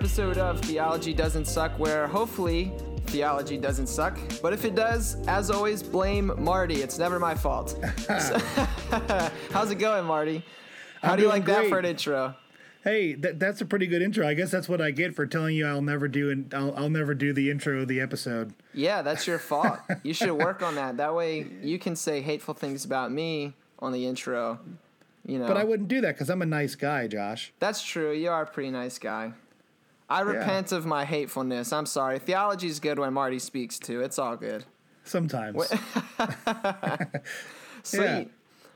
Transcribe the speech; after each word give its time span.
welcome 0.00 0.16
to 0.16 0.22
another 0.22 0.32
episode 0.32 0.38
of 0.38 0.60
Theology 0.62 1.12
Doesn't 1.12 1.44
Suck, 1.44 1.78
where 1.78 2.06
hopefully 2.06 2.72
theology 3.06 3.58
doesn't 3.58 3.86
suck. 3.86 4.18
But 4.40 4.52
if 4.52 4.64
it 4.64 4.74
does, 4.74 5.16
as 5.26 5.50
always, 5.50 5.82
blame 5.82 6.32
Marty. 6.38 6.82
It's 6.82 6.98
never 6.98 7.18
my 7.18 7.34
fault. 7.34 7.70
So- 8.06 8.38
how's 9.50 9.70
it 9.70 9.76
going, 9.76 10.04
Marty? 10.06 10.42
How 11.02 11.12
I'm 11.12 11.18
do 11.18 11.24
you 11.24 11.28
like 11.28 11.44
that 11.46 11.68
for 11.68 11.78
an 11.78 11.84
intro? 11.84 12.34
Hey, 12.82 13.14
that, 13.14 13.38
that's 13.38 13.60
a 13.60 13.66
pretty 13.66 13.86
good 13.86 14.00
intro. 14.00 14.26
I 14.26 14.32
guess 14.32 14.50
that's 14.50 14.68
what 14.68 14.80
I 14.80 14.90
get 14.90 15.14
for 15.14 15.26
telling 15.26 15.54
you 15.54 15.66
I'll 15.66 15.82
never 15.82 16.08
do 16.08 16.30
and 16.30 16.52
I'll, 16.54 16.74
I'll 16.76 16.90
never 16.90 17.12
do 17.14 17.34
the 17.34 17.50
intro 17.50 17.82
of 17.82 17.88
the 17.88 18.00
episode. 18.00 18.54
Yeah, 18.72 19.02
that's 19.02 19.26
your 19.26 19.38
fault. 19.38 19.80
you 20.02 20.14
should 20.14 20.32
work 20.32 20.62
on 20.62 20.76
that. 20.76 20.96
That 20.96 21.14
way 21.14 21.46
you 21.62 21.78
can 21.78 21.94
say 21.94 22.22
hateful 22.22 22.54
things 22.54 22.86
about 22.86 23.12
me 23.12 23.52
on 23.80 23.92
the 23.92 24.06
intro. 24.06 24.60
You 25.26 25.38
know. 25.40 25.46
But 25.46 25.58
I 25.58 25.64
wouldn't 25.64 25.88
do 25.88 26.00
that 26.00 26.14
because 26.14 26.30
I'm 26.30 26.40
a 26.40 26.46
nice 26.46 26.74
guy, 26.74 27.06
Josh. 27.06 27.52
That's 27.58 27.82
true. 27.82 28.12
You 28.12 28.30
are 28.30 28.42
a 28.42 28.46
pretty 28.46 28.70
nice 28.70 28.98
guy. 28.98 29.32
I 30.10 30.20
repent 30.22 30.72
of 30.72 30.84
my 30.84 31.04
hatefulness. 31.04 31.72
I'm 31.72 31.86
sorry. 31.86 32.18
Theology's 32.18 32.80
good 32.80 32.98
when 32.98 33.12
Marty 33.12 33.38
speaks 33.38 33.78
too. 33.78 34.00
It's 34.00 34.18
all 34.18 34.36
good. 34.36 34.64
Sometimes. 35.04 35.56
Sweet. 37.84 38.02
Yeah. 38.02 38.24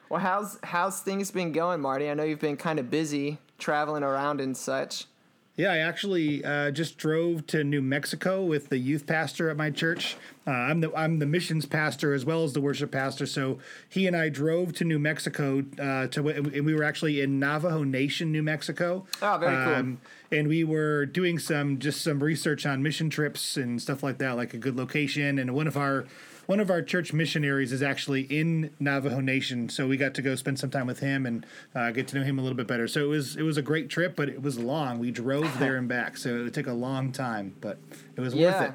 Well, 0.08 0.20
how's 0.20 0.58
how's 0.62 1.00
things 1.00 1.32
been 1.32 1.50
going, 1.52 1.80
Marty? 1.80 2.08
I 2.08 2.14
know 2.14 2.22
you've 2.22 2.40
been 2.40 2.56
kind 2.56 2.78
of 2.78 2.88
busy 2.88 3.38
traveling 3.58 4.04
around 4.04 4.40
and 4.40 4.56
such. 4.56 5.06
Yeah, 5.56 5.72
I 5.72 5.78
actually 5.78 6.44
uh, 6.44 6.72
just 6.72 6.98
drove 6.98 7.46
to 7.48 7.62
New 7.62 7.80
Mexico 7.80 8.44
with 8.44 8.70
the 8.70 8.78
youth 8.78 9.06
pastor 9.06 9.50
at 9.50 9.56
my 9.56 9.70
church. 9.70 10.16
Uh, 10.46 10.50
I'm 10.50 10.80
the 10.80 10.92
I'm 10.96 11.20
the 11.20 11.26
missions 11.26 11.64
pastor 11.64 12.12
as 12.12 12.24
well 12.24 12.42
as 12.42 12.54
the 12.54 12.60
worship 12.60 12.90
pastor. 12.90 13.24
So 13.24 13.58
he 13.88 14.08
and 14.08 14.16
I 14.16 14.30
drove 14.30 14.72
to 14.74 14.84
New 14.84 14.98
Mexico 14.98 15.64
uh, 15.80 16.08
to 16.08 16.28
and 16.28 16.66
we 16.66 16.74
were 16.74 16.82
actually 16.82 17.20
in 17.20 17.38
Navajo 17.38 17.84
Nation, 17.84 18.32
New 18.32 18.42
Mexico. 18.42 19.06
Oh, 19.22 19.38
very 19.38 19.64
cool. 19.64 19.74
Um, 19.74 20.00
and 20.34 20.48
we 20.48 20.64
were 20.64 21.06
doing 21.06 21.38
some 21.38 21.78
just 21.78 22.02
some 22.02 22.22
research 22.22 22.66
on 22.66 22.82
mission 22.82 23.08
trips 23.08 23.56
and 23.56 23.80
stuff 23.80 24.02
like 24.02 24.18
that, 24.18 24.36
like 24.36 24.54
a 24.54 24.58
good 24.58 24.76
location. 24.76 25.38
And 25.38 25.54
one 25.54 25.66
of 25.66 25.76
our 25.76 26.04
one 26.46 26.60
of 26.60 26.70
our 26.70 26.82
church 26.82 27.12
missionaries 27.12 27.72
is 27.72 27.82
actually 27.82 28.22
in 28.22 28.70
Navajo 28.78 29.20
Nation, 29.20 29.68
so 29.68 29.86
we 29.86 29.96
got 29.96 30.14
to 30.14 30.22
go 30.22 30.34
spend 30.34 30.58
some 30.58 30.70
time 30.70 30.86
with 30.86 31.00
him 31.00 31.24
and 31.24 31.46
uh, 31.74 31.90
get 31.90 32.08
to 32.08 32.18
know 32.18 32.24
him 32.24 32.38
a 32.38 32.42
little 32.42 32.56
bit 32.56 32.66
better. 32.66 32.86
So 32.88 33.04
it 33.04 33.08
was 33.08 33.36
it 33.36 33.42
was 33.42 33.56
a 33.56 33.62
great 33.62 33.88
trip, 33.88 34.16
but 34.16 34.28
it 34.28 34.42
was 34.42 34.58
long. 34.58 34.98
We 34.98 35.10
drove 35.10 35.58
there 35.58 35.76
and 35.76 35.88
back, 35.88 36.16
so 36.16 36.44
it 36.44 36.52
took 36.54 36.66
a 36.66 36.72
long 36.72 37.12
time, 37.12 37.54
but 37.60 37.78
it 38.16 38.20
was 38.20 38.34
worth 38.34 38.62
it. 38.70 38.74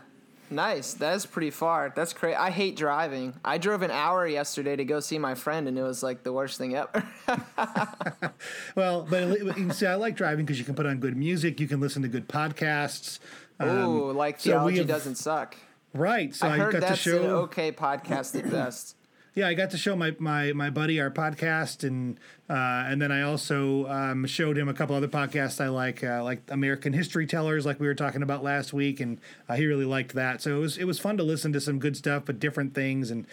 Nice. 0.51 0.93
That's 0.93 1.25
pretty 1.25 1.51
far. 1.51 1.93
That's 1.95 2.13
great. 2.13 2.35
I 2.35 2.49
hate 2.49 2.75
driving. 2.75 3.35
I 3.45 3.57
drove 3.57 3.81
an 3.81 3.91
hour 3.91 4.25
yesterday 4.27 4.75
to 4.75 4.83
go 4.85 4.99
see 4.99 5.19
my 5.19 5.35
friend, 5.35 5.67
and 5.67 5.77
it 5.77 5.83
was 5.83 6.01
like 6.01 6.23
the 6.23 6.33
worst 6.33 6.57
thing 6.57 6.75
ever. 6.75 7.03
Well, 8.75 9.05
but 9.09 9.57
you 9.57 9.71
see, 9.73 9.85
I 9.85 9.95
like 9.95 10.15
driving 10.15 10.45
because 10.45 10.59
you 10.59 10.65
can 10.65 10.75
put 10.75 10.85
on 10.85 10.99
good 10.99 11.17
music, 11.17 11.59
you 11.59 11.67
can 11.67 11.79
listen 11.79 12.01
to 12.03 12.07
good 12.07 12.27
podcasts. 12.29 13.19
Um, 13.59 13.69
Ooh, 13.85 14.11
like 14.11 14.39
so 14.39 14.51
theology 14.51 14.77
have- 14.77 14.87
doesn't 14.87 15.15
suck. 15.15 15.55
right. 15.93 16.33
So 16.33 16.47
I 16.47 16.53
I, 16.53 16.57
heard 16.57 16.71
got 16.73 16.79
to 16.79 16.85
that's 16.87 16.99
show 16.99 17.23
an 17.23 17.29
okay 17.31 17.71
podcast 17.71 18.37
at 18.39 18.49
best. 18.49 18.95
Yeah, 19.35 19.47
I 19.47 19.53
got 19.53 19.69
to 19.71 19.77
show 19.77 19.95
my 19.95 20.15
my 20.19 20.53
my 20.53 20.69
buddy 20.69 20.99
our 20.99 21.11
podcast, 21.11 21.87
and 21.87 22.19
uh, 22.49 22.53
and 22.87 23.01
then 23.01 23.11
I 23.11 23.21
also 23.21 23.87
um, 23.87 24.25
showed 24.25 24.57
him 24.57 24.67
a 24.67 24.73
couple 24.73 24.95
other 24.95 25.07
podcasts 25.07 25.63
I 25.63 25.69
like, 25.69 26.03
uh, 26.03 26.23
like 26.23 26.41
American 26.49 26.93
History 26.93 27.27
Tellers, 27.27 27.65
like 27.65 27.79
we 27.79 27.87
were 27.87 27.95
talking 27.95 28.23
about 28.23 28.43
last 28.43 28.73
week, 28.73 28.99
and 28.99 29.19
uh, 29.47 29.55
he 29.55 29.65
really 29.65 29.85
liked 29.85 30.13
that. 30.13 30.41
So 30.41 30.57
it 30.57 30.59
was 30.59 30.77
it 30.77 30.85
was 30.85 30.99
fun 30.99 31.17
to 31.17 31.23
listen 31.23 31.53
to 31.53 31.61
some 31.61 31.79
good 31.79 31.95
stuff, 31.95 32.23
but 32.25 32.39
different 32.39 32.73
things, 32.73 33.11
and 33.11 33.25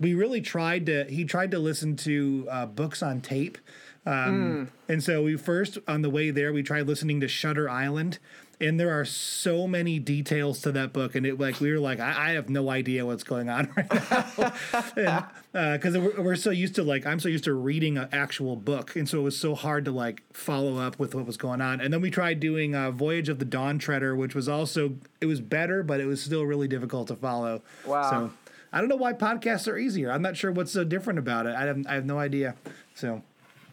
we 0.00 0.12
really 0.12 0.40
tried 0.40 0.86
to. 0.86 1.04
He 1.04 1.24
tried 1.24 1.50
to 1.52 1.58
listen 1.58 1.96
to 1.96 2.46
uh, 2.50 2.66
books 2.66 3.02
on 3.02 3.20
tape. 3.20 3.58
Um, 4.06 4.70
And 4.86 5.02
so 5.02 5.22
we 5.22 5.36
first 5.38 5.78
on 5.88 6.02
the 6.02 6.10
way 6.10 6.30
there 6.30 6.52
we 6.52 6.62
tried 6.62 6.86
listening 6.86 7.20
to 7.20 7.28
Shutter 7.28 7.70
Island, 7.70 8.18
and 8.64 8.80
there 8.80 8.98
are 8.98 9.04
so 9.04 9.66
many 9.66 9.98
details 9.98 10.60
to 10.62 10.72
that 10.72 10.92
book, 10.92 11.14
and 11.14 11.26
it 11.26 11.38
like 11.38 11.60
we 11.60 11.70
were 11.70 11.78
like 11.78 12.00
I, 12.00 12.30
I 12.30 12.32
have 12.32 12.48
no 12.48 12.70
idea 12.70 13.04
what's 13.04 13.22
going 13.22 13.48
on 13.48 13.70
right 13.76 14.96
now, 14.96 15.30
because 15.52 15.96
we're, 15.96 16.22
we're 16.22 16.36
so 16.36 16.50
used 16.50 16.74
to 16.76 16.82
like 16.82 17.06
I'm 17.06 17.20
so 17.20 17.28
used 17.28 17.44
to 17.44 17.52
reading 17.52 17.98
an 17.98 18.08
actual 18.12 18.56
book, 18.56 18.96
and 18.96 19.08
so 19.08 19.20
it 19.20 19.22
was 19.22 19.38
so 19.38 19.54
hard 19.54 19.84
to 19.84 19.90
like 19.90 20.22
follow 20.32 20.78
up 20.78 20.98
with 20.98 21.14
what 21.14 21.26
was 21.26 21.36
going 21.36 21.60
on. 21.60 21.80
And 21.80 21.92
then 21.92 22.00
we 22.00 22.10
tried 22.10 22.40
doing 22.40 22.74
uh, 22.74 22.90
Voyage 22.90 23.28
of 23.28 23.38
the 23.38 23.44
Dawn 23.44 23.78
Treader, 23.78 24.16
which 24.16 24.34
was 24.34 24.48
also 24.48 24.94
it 25.20 25.26
was 25.26 25.40
better, 25.40 25.82
but 25.82 26.00
it 26.00 26.06
was 26.06 26.22
still 26.22 26.44
really 26.44 26.68
difficult 26.68 27.08
to 27.08 27.16
follow. 27.16 27.62
Wow. 27.86 28.10
So 28.10 28.32
I 28.72 28.80
don't 28.80 28.88
know 28.88 28.96
why 28.96 29.12
podcasts 29.12 29.70
are 29.70 29.76
easier. 29.76 30.10
I'm 30.10 30.22
not 30.22 30.36
sure 30.36 30.50
what's 30.50 30.72
so 30.72 30.84
different 30.84 31.18
about 31.18 31.46
it. 31.46 31.54
I 31.54 31.64
have 31.64 31.86
I 31.86 31.94
have 31.94 32.06
no 32.06 32.18
idea. 32.18 32.56
So. 32.94 33.22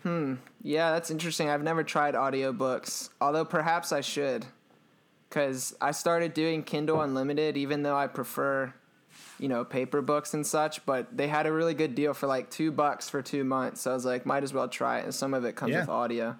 Hmm 0.04 0.36
yeah, 0.64 0.92
that's 0.92 1.10
interesting. 1.10 1.50
I've 1.50 1.64
never 1.64 1.84
tried 1.84 2.14
audiobooks, 2.14 3.10
although 3.20 3.46
perhaps 3.46 3.92
I 3.92 4.02
should. 4.02 4.46
Cuz 5.32 5.74
I 5.82 5.92
started 5.92 6.34
doing 6.34 6.62
Kindle 6.64 7.02
Unlimited 7.02 7.58
even 7.58 7.82
though 7.84 7.96
I 7.98 8.08
prefer, 8.08 8.74
you 9.40 9.48
know, 9.48 9.64
paper 9.66 10.02
books 10.02 10.34
and 10.34 10.46
such, 10.46 10.86
but 10.86 11.16
they 11.18 11.28
had 11.28 11.48
a 11.48 11.52
really 11.52 11.74
good 11.74 11.96
deal 11.96 12.14
for 12.14 12.28
like 12.28 12.50
2 12.52 12.72
bucks 12.72 13.10
for 13.10 13.22
2 13.22 13.44
months. 13.44 13.82
So 13.82 13.92
I 13.92 13.94
was 13.96 14.06
like, 14.06 14.26
might 14.26 14.44
as 14.44 14.54
well 14.54 14.68
try 14.68 15.00
it 15.00 15.06
and 15.06 15.16
some 15.16 15.34
of 15.34 15.46
it 15.46 15.56
comes 15.56 15.72
Yeah. 15.74 15.80
with 15.82 15.90
audio. 15.90 16.36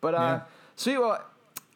But 0.00 0.14
uh 0.14 0.18
Yeah. 0.18 0.40
sweet, 0.76 0.98
well, 0.98 1.22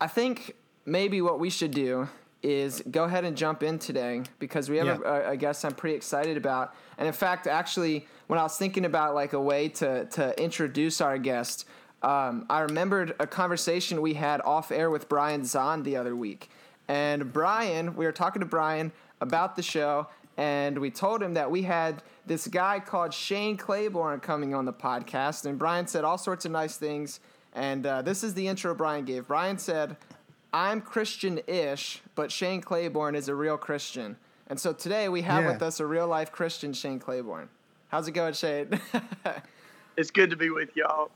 I 0.01 0.07
think 0.07 0.55
maybe 0.87 1.21
what 1.21 1.39
we 1.41 1.51
should 1.51 1.73
do 1.73 2.09
is 2.43 2.83
go 2.91 3.05
ahead 3.05 3.25
and 3.25 3.37
jump 3.37 3.63
in 3.63 3.79
today 3.79 4.23
because 4.41 4.69
we 4.69 4.77
have 4.79 4.87
Yeah. 5.01 5.29
a, 5.29 5.31
a 5.33 5.37
guest 5.37 5.65
I'm 5.65 5.75
pretty 5.75 5.95
excited 5.95 6.37
about. 6.37 6.75
And 6.99 7.07
in 7.07 7.13
fact, 7.13 7.47
actually, 7.47 8.09
when 8.27 8.39
I 8.39 8.43
was 8.43 8.57
thinking 8.57 8.85
about 8.85 9.15
like 9.15 9.33
a 9.33 9.41
way 9.41 9.69
to 9.81 10.07
to 10.07 10.41
introduce 10.43 11.01
our 11.01 11.19
guest, 11.19 11.67
um, 12.03 12.47
I 12.51 12.61
remembered 12.61 13.15
a 13.21 13.27
conversation 13.27 14.01
we 14.03 14.15
had 14.15 14.41
off 14.43 14.71
air 14.73 14.91
with 14.91 15.09
Brian 15.09 15.43
Zahnd 15.43 15.85
the 15.85 15.97
other 15.97 16.17
week. 16.17 16.51
And 16.89 17.33
Brian, 17.33 17.95
we 17.97 18.05
were 18.07 18.13
talking 18.13 18.41
to 18.41 18.47
Brian 18.47 18.93
about 19.21 19.55
the 19.57 19.63
show, 19.63 20.09
and 20.37 20.79
we 20.79 20.91
told 20.91 21.23
him 21.23 21.35
that 21.35 21.51
we 21.51 21.63
had 21.63 22.03
this 22.27 22.47
guy 22.49 22.81
called 22.81 23.15
Shane 23.15 23.57
Claiborne 23.57 24.21
coming 24.21 24.55
on 24.55 24.65
the 24.65 24.73
podcast. 24.73 25.47
And 25.47 25.59
Brian 25.59 25.87
said 25.87 26.05
all 26.05 26.19
sorts 26.19 26.45
of 26.45 26.51
nice 26.53 26.77
things. 26.77 27.21
And 27.55 27.87
uh, 27.87 28.03
this 28.03 28.25
is 28.25 28.35
the 28.35 28.49
intro 28.49 28.75
Brian 28.75 29.05
gave. 29.05 29.27
Brian 29.29 29.59
said, 29.59 29.97
I'm 30.53 30.81
Christian 30.81 31.41
ish, 31.47 32.01
but 32.15 32.33
Shane 32.33 32.61
Claiborne 32.63 33.15
is 33.15 33.29
a 33.29 33.35
real 33.35 33.57
Christian. 33.59 34.17
And 34.49 34.59
so 34.59 34.73
today 34.73 35.09
we 35.09 35.23
have 35.23 35.45
Yeah. 35.45 35.53
with 35.53 35.63
us 35.63 35.81
a 35.81 35.87
real 35.87 36.07
life 36.07 36.33
Christian, 36.33 36.73
Shane 36.73 36.99
Claiborne. 36.99 37.49
How's 37.89 38.09
it 38.09 38.13
going, 38.13 38.35
Shane? 38.35 38.81
It's 39.97 40.11
good 40.11 40.31
to 40.31 40.37
be 40.37 40.49
with 40.49 40.75
y'all. 40.75 41.11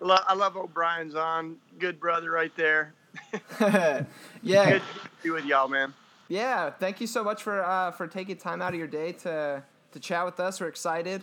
I 0.00 0.04
love, 0.04 0.24
I 0.28 0.34
love 0.34 0.56
O'Brien's 0.56 1.14
on. 1.14 1.56
Good 1.78 2.00
brother 2.00 2.30
right 2.30 2.54
there. 2.56 2.94
yeah, 3.60 4.04
Good 4.42 4.82
to 4.82 4.82
be 5.22 5.30
with 5.30 5.44
y'all, 5.44 5.68
man. 5.68 5.92
yeah. 6.28 6.70
Thank 6.70 7.00
you 7.00 7.06
so 7.06 7.24
much 7.24 7.42
for 7.42 7.62
uh, 7.62 7.90
for 7.92 8.06
taking 8.06 8.36
time 8.36 8.62
out 8.62 8.72
of 8.72 8.78
your 8.78 8.88
day 8.88 9.12
to 9.12 9.62
to 9.92 10.00
chat 10.00 10.24
with 10.24 10.38
us. 10.40 10.60
We're 10.60 10.68
excited. 10.68 11.22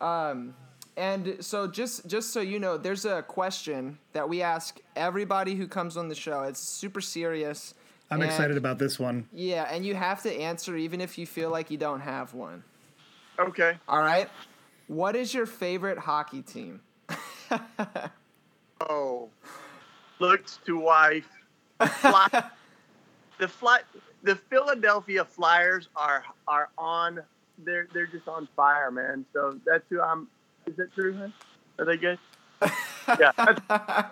Um, 0.00 0.54
and 0.96 1.36
so 1.40 1.68
just 1.68 2.06
just 2.08 2.32
so 2.32 2.40
you 2.40 2.58
know, 2.58 2.76
there's 2.76 3.04
a 3.04 3.22
question 3.22 3.98
that 4.12 4.28
we 4.28 4.42
ask 4.42 4.78
everybody 4.96 5.54
who 5.54 5.68
comes 5.68 5.96
on 5.96 6.08
the 6.08 6.14
show. 6.14 6.42
It's 6.42 6.60
super 6.60 7.00
serious. 7.00 7.74
I'm 8.10 8.20
and- 8.20 8.30
excited 8.30 8.56
about 8.56 8.78
this 8.78 8.98
one. 8.98 9.28
Yeah, 9.32 9.68
and 9.70 9.86
you 9.86 9.94
have 9.94 10.22
to 10.24 10.32
answer 10.34 10.76
even 10.76 11.00
if 11.00 11.18
you 11.18 11.26
feel 11.26 11.50
like 11.50 11.70
you 11.70 11.76
don't 11.78 12.00
have 12.00 12.34
one. 12.34 12.64
Okay. 13.38 13.78
All 13.88 14.00
right. 14.00 14.28
What 14.88 15.14
is 15.14 15.32
your 15.32 15.46
favorite 15.46 15.98
hockey 15.98 16.42
team? 16.42 16.80
Oh, 18.80 19.28
looks 20.18 20.58
to 20.66 20.78
wife. 20.78 21.28
Fly, 22.00 22.28
the 23.38 23.48
fly, 23.48 23.80
the 24.22 24.36
Philadelphia 24.36 25.24
Flyers 25.24 25.88
are 25.96 26.24
are 26.46 26.68
on. 26.78 27.20
They're 27.64 27.88
they're 27.92 28.06
just 28.06 28.28
on 28.28 28.48
fire, 28.56 28.90
man. 28.90 29.24
So 29.32 29.58
that's 29.66 29.84
who 29.88 30.00
I'm. 30.00 30.28
Is 30.66 30.76
that 30.76 30.92
true, 30.94 31.14
man? 31.14 31.32
Are 31.78 31.84
they 31.84 31.96
good? 31.96 32.18
yeah. 33.20 34.10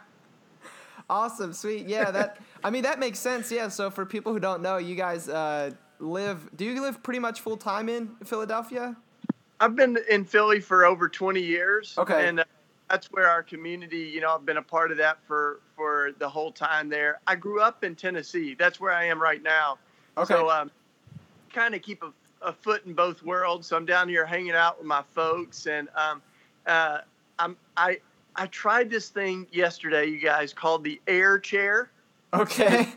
Awesome, 1.09 1.53
sweet. 1.53 1.87
Yeah, 1.87 2.11
that 2.11 2.39
I 2.65 2.71
mean 2.71 2.83
that 2.83 2.99
makes 2.99 3.19
sense. 3.19 3.51
Yeah, 3.53 3.69
so 3.69 3.91
for 3.91 4.05
people 4.05 4.33
who 4.33 4.41
don't 4.41 4.63
know, 4.63 4.79
you 4.79 4.97
guys 4.97 5.29
uh, 5.29 5.71
live 6.01 6.51
do 6.57 6.65
you 6.65 6.81
live 6.81 7.03
pretty 7.03 7.21
much 7.21 7.41
full 7.41 7.57
time 7.57 7.89
in 7.89 8.17
Philadelphia? 8.25 8.97
I've 9.61 9.77
been 9.77 9.99
in 10.11 10.25
Philly 10.25 10.61
for 10.61 10.85
over 10.85 11.09
20 11.09 11.41
years. 11.41 11.95
Okay. 11.97 12.29
And 12.29 12.41
uh, 12.41 12.45
that's 12.89 13.07
where 13.09 13.29
our 13.29 13.43
community, 13.43 13.99
you 13.99 14.21
know, 14.21 14.35
I've 14.35 14.47
been 14.47 14.59
a 14.59 14.63
part 14.63 14.91
of 14.91 14.99
that 14.99 15.19
for 15.27 15.61
for 15.75 16.11
the 16.19 16.29
whole 16.29 16.53
time 16.53 16.89
there. 16.89 17.21
I 17.27 17.35
grew 17.35 17.61
up 17.61 17.85
in 17.85 17.95
Tennessee. 17.95 18.55
That's 18.55 18.79
where 18.81 18.93
I 18.93 19.05
am 19.05 19.21
right 19.21 19.43
now. 19.43 19.79
Okay. 20.17 20.35
So 20.35 20.51
um, 20.51 20.71
kind 21.53 21.75
of 21.75 21.83
keep 21.83 22.03
a, 22.03 22.13
a 22.43 22.53
foot 22.53 22.87
in 22.87 22.95
both 22.95 23.23
worlds. 23.23 23.67
So 23.67 23.77
I'm 23.77 23.87
down 23.87 24.09
here 24.09 24.25
hanging 24.25 24.53
out 24.53 24.79
with 24.79 24.87
my 24.87 25.03
folks, 25.15 25.67
and 25.67 25.89
um, 25.97 26.23
uh, 26.67 26.99
I'm 27.39 27.57
I 27.77 27.99
I 28.37 28.47
tried 28.47 28.91
this 28.91 29.09
thing 29.09 29.47
yesterday, 29.51 30.07
you 30.07 30.21
guys, 30.21 30.53
called 30.53 30.85
the 30.85 31.01
air 31.07 31.39
chair. 31.39 31.91
Okay. 32.35 32.89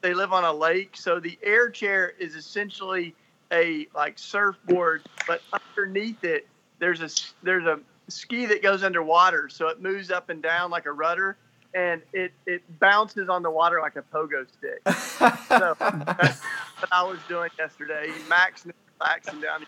They 0.00 0.14
live 0.14 0.32
on 0.32 0.44
a 0.44 0.52
lake, 0.52 0.96
so 0.96 1.20
the 1.20 1.38
air 1.42 1.70
chair 1.70 2.12
is 2.18 2.34
essentially 2.34 3.14
a 3.52 3.86
like 3.94 4.18
surfboard, 4.18 5.02
but 5.26 5.40
underneath 5.52 6.24
it 6.24 6.46
there's 6.78 7.00
a 7.00 7.08
there's 7.42 7.64
a 7.64 7.80
ski 8.08 8.46
that 8.46 8.62
goes 8.62 8.82
underwater, 8.82 9.48
so 9.48 9.68
it 9.68 9.80
moves 9.80 10.10
up 10.10 10.30
and 10.30 10.42
down 10.42 10.70
like 10.70 10.86
a 10.86 10.92
rudder, 10.92 11.36
and 11.74 12.02
it 12.12 12.32
it 12.46 12.62
bounces 12.78 13.28
on 13.28 13.42
the 13.42 13.50
water 13.50 13.80
like 13.80 13.96
a 13.96 14.02
pogo 14.02 14.46
stick. 14.50 14.80
so 15.48 15.74
that's 15.78 16.40
what 16.40 16.92
I 16.92 17.02
was 17.02 17.18
doing 17.28 17.50
yesterday. 17.58 18.10
Max 18.28 18.66
relaxing 19.00 19.40
down. 19.40 19.66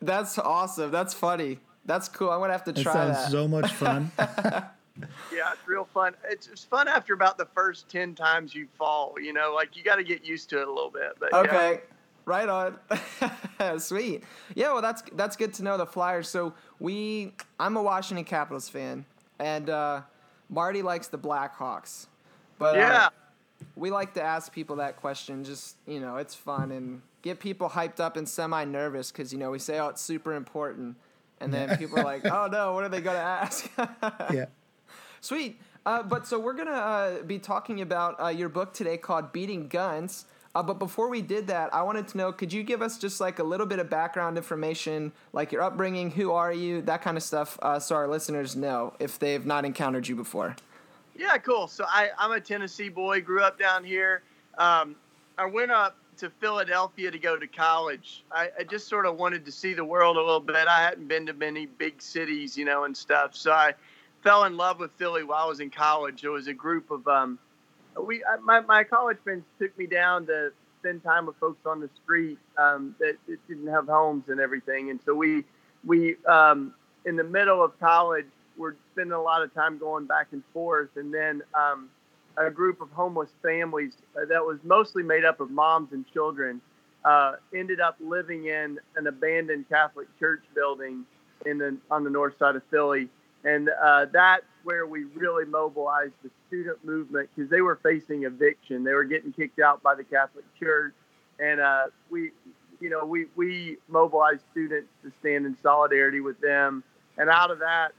That's 0.00 0.38
awesome. 0.38 0.90
That's 0.90 1.14
funny. 1.14 1.58
That's 1.84 2.08
cool. 2.08 2.30
I'm 2.30 2.40
gonna 2.40 2.52
have 2.52 2.64
to 2.64 2.72
That 2.72 2.82
try 2.82 2.92
sounds 2.92 3.16
that. 3.16 3.30
so 3.30 3.48
much 3.48 3.72
fun. 3.72 4.10
Yeah, 5.32 5.50
it's 5.52 5.66
real 5.66 5.88
fun. 5.94 6.14
It's, 6.28 6.48
it's 6.48 6.64
fun 6.64 6.86
after 6.86 7.14
about 7.14 7.38
the 7.38 7.46
first 7.54 7.88
ten 7.88 8.14
times 8.14 8.54
you 8.54 8.68
fall. 8.76 9.14
You 9.20 9.32
know, 9.32 9.52
like 9.54 9.74
you 9.74 9.82
got 9.82 9.96
to 9.96 10.04
get 10.04 10.22
used 10.22 10.50
to 10.50 10.60
it 10.60 10.68
a 10.68 10.70
little 10.70 10.90
bit. 10.90 11.12
But. 11.18 11.32
Okay. 11.32 11.80
Right 12.24 12.48
on. 12.48 12.78
Sweet. 13.78 14.24
Yeah, 14.54 14.72
well 14.72 14.82
that's 14.82 15.02
that's 15.14 15.36
good 15.36 15.54
to 15.54 15.62
know 15.62 15.76
the 15.76 15.86
Flyers. 15.86 16.28
So 16.28 16.54
we 16.78 17.32
I'm 17.58 17.76
a 17.76 17.82
Washington 17.82 18.24
Capitals 18.24 18.68
fan 18.68 19.04
and 19.38 19.68
uh 19.70 20.02
Marty 20.48 20.82
likes 20.82 21.08
the 21.08 21.18
Blackhawks. 21.18 22.06
But 22.58 22.76
uh, 22.76 22.78
yeah, 22.78 23.08
we 23.76 23.90
like 23.90 24.14
to 24.14 24.22
ask 24.22 24.52
people 24.52 24.76
that 24.76 24.96
question 24.96 25.44
just, 25.44 25.76
you 25.86 26.00
know, 26.00 26.16
it's 26.16 26.34
fun 26.34 26.70
and 26.70 27.02
get 27.22 27.40
people 27.40 27.70
hyped 27.70 28.00
up 28.00 28.16
and 28.16 28.28
semi 28.28 28.64
nervous 28.64 29.10
cuz 29.10 29.32
you 29.32 29.38
know, 29.38 29.50
we 29.50 29.58
say 29.58 29.78
oh 29.80 29.88
it's 29.88 30.02
super 30.02 30.34
important 30.34 30.96
and 31.42 31.52
then 31.52 31.76
people 31.76 31.98
are 31.98 32.04
like, 32.04 32.24
"Oh 32.24 32.48
no, 32.50 32.72
what 32.72 32.84
are 32.84 32.88
they 32.88 33.00
going 33.00 33.16
to 33.16 33.22
ask?" 33.22 33.70
yeah. 34.32 34.46
Sweet. 35.20 35.60
Uh, 35.84 36.02
but 36.02 36.26
so 36.26 36.38
we're 36.38 36.52
gonna 36.52 36.70
uh, 36.70 37.22
be 37.22 37.40
talking 37.40 37.80
about 37.80 38.20
uh, 38.22 38.28
your 38.28 38.48
book 38.48 38.72
today 38.72 38.96
called 38.96 39.32
"Beating 39.32 39.66
Guns." 39.66 40.26
Uh, 40.54 40.62
but 40.62 40.78
before 40.78 41.08
we 41.08 41.22
did 41.22 41.46
that, 41.46 41.72
I 41.72 41.82
wanted 41.82 42.08
to 42.08 42.18
know: 42.18 42.32
could 42.32 42.52
you 42.52 42.62
give 42.62 42.82
us 42.82 42.98
just 42.98 43.20
like 43.20 43.38
a 43.38 43.44
little 43.44 43.66
bit 43.66 43.78
of 43.78 43.88
background 43.88 44.36
information, 44.36 45.12
like 45.32 45.52
your 45.52 45.62
upbringing, 45.62 46.10
who 46.10 46.32
are 46.32 46.52
you, 46.52 46.82
that 46.82 47.02
kind 47.02 47.16
of 47.16 47.22
stuff, 47.22 47.58
uh, 47.62 47.78
so 47.78 47.94
our 47.96 48.08
listeners 48.08 48.54
know 48.54 48.94
if 48.98 49.18
they've 49.18 49.46
not 49.46 49.64
encountered 49.64 50.08
you 50.08 50.16
before? 50.16 50.56
yeah, 51.16 51.38
cool. 51.38 51.68
So 51.68 51.84
I 51.88 52.10
I'm 52.18 52.32
a 52.32 52.40
Tennessee 52.40 52.88
boy. 52.88 53.20
Grew 53.20 53.42
up 53.42 53.58
down 53.58 53.84
here. 53.84 54.22
Um, 54.58 54.96
I 55.38 55.46
went 55.46 55.70
up 55.70 55.96
to 56.18 56.30
Philadelphia 56.40 57.10
to 57.10 57.18
go 57.18 57.38
to 57.38 57.46
college. 57.46 58.24
I, 58.30 58.50
I 58.60 58.64
just 58.64 58.88
sort 58.88 59.06
of 59.06 59.16
wanted 59.16 59.44
to 59.46 59.52
see 59.52 59.72
the 59.72 59.84
world 59.84 60.16
a 60.16 60.20
little 60.20 60.40
bit. 60.40 60.68
I 60.68 60.82
hadn't 60.82 61.08
been 61.08 61.26
to 61.26 61.32
many 61.32 61.66
big 61.66 62.00
cities, 62.02 62.56
you 62.56 62.64
know, 62.64 62.84
and 62.84 62.96
stuff. 62.96 63.34
So 63.34 63.52
I 63.52 63.74
fell 64.22 64.44
in 64.44 64.56
love 64.56 64.78
with 64.78 64.92
Philly 64.92 65.24
while 65.24 65.44
I 65.44 65.48
was 65.48 65.60
in 65.60 65.70
college. 65.70 66.22
There 66.22 66.30
was 66.30 66.48
a 66.48 66.54
group 66.54 66.90
of 66.90 67.06
um, 67.08 67.38
we 68.00 68.22
my 68.42 68.60
my 68.60 68.84
college 68.84 69.18
friends 69.22 69.44
took 69.58 69.76
me 69.78 69.86
down 69.86 70.26
to 70.26 70.52
spend 70.80 71.02
time 71.02 71.26
with 71.26 71.36
folks 71.36 71.64
on 71.66 71.80
the 71.80 71.88
street 72.02 72.38
um, 72.58 72.94
that, 72.98 73.16
that 73.28 73.48
didn't 73.48 73.68
have 73.68 73.86
homes 73.86 74.24
and 74.28 74.40
everything, 74.40 74.90
and 74.90 75.00
so 75.04 75.14
we 75.14 75.44
we 75.84 76.16
um, 76.26 76.74
in 77.04 77.16
the 77.16 77.24
middle 77.24 77.62
of 77.62 77.78
college 77.80 78.26
we're 78.56 78.74
spending 78.92 79.12
a 79.12 79.20
lot 79.20 79.42
of 79.42 79.52
time 79.54 79.78
going 79.78 80.06
back 80.06 80.28
and 80.32 80.42
forth, 80.52 80.90
and 80.96 81.12
then 81.12 81.42
um, 81.54 81.88
a 82.36 82.50
group 82.50 82.80
of 82.80 82.90
homeless 82.90 83.30
families 83.42 83.92
uh, 84.16 84.24
that 84.26 84.44
was 84.44 84.58
mostly 84.62 85.02
made 85.02 85.24
up 85.24 85.40
of 85.40 85.50
moms 85.50 85.92
and 85.92 86.04
children 86.12 86.60
uh, 87.04 87.34
ended 87.54 87.80
up 87.80 87.96
living 88.00 88.46
in 88.46 88.78
an 88.96 89.06
abandoned 89.06 89.68
Catholic 89.68 90.06
church 90.18 90.42
building 90.54 91.04
in 91.46 91.58
the 91.58 91.76
on 91.90 92.04
the 92.04 92.10
north 92.10 92.38
side 92.38 92.56
of 92.56 92.62
Philly, 92.70 93.08
and 93.44 93.68
uh, 93.68 94.06
that's 94.12 94.44
where 94.64 94.86
we 94.86 95.04
really 95.04 95.44
mobilized 95.44 96.12
the 96.22 96.30
student 96.48 96.84
movement 96.84 97.28
because 97.34 97.50
they 97.50 97.60
were 97.60 97.76
facing 97.82 98.24
eviction. 98.24 98.84
They 98.84 98.92
were 98.92 99.04
getting 99.04 99.32
kicked 99.32 99.58
out 99.58 99.82
by 99.82 99.94
the 99.94 100.04
Catholic 100.04 100.44
Church, 100.58 100.94
and 101.38 101.60
uh, 101.60 101.84
we, 102.10 102.30
you 102.80 102.90
know, 102.90 103.04
we 103.04 103.26
we 103.36 103.78
mobilized 103.88 104.42
students 104.52 104.88
to 105.02 105.12
stand 105.20 105.46
in 105.46 105.56
solidarity 105.62 106.20
with 106.20 106.40
them, 106.40 106.84
and 107.18 107.28
out 107.28 107.50
of 107.50 107.58
that, 107.60 107.92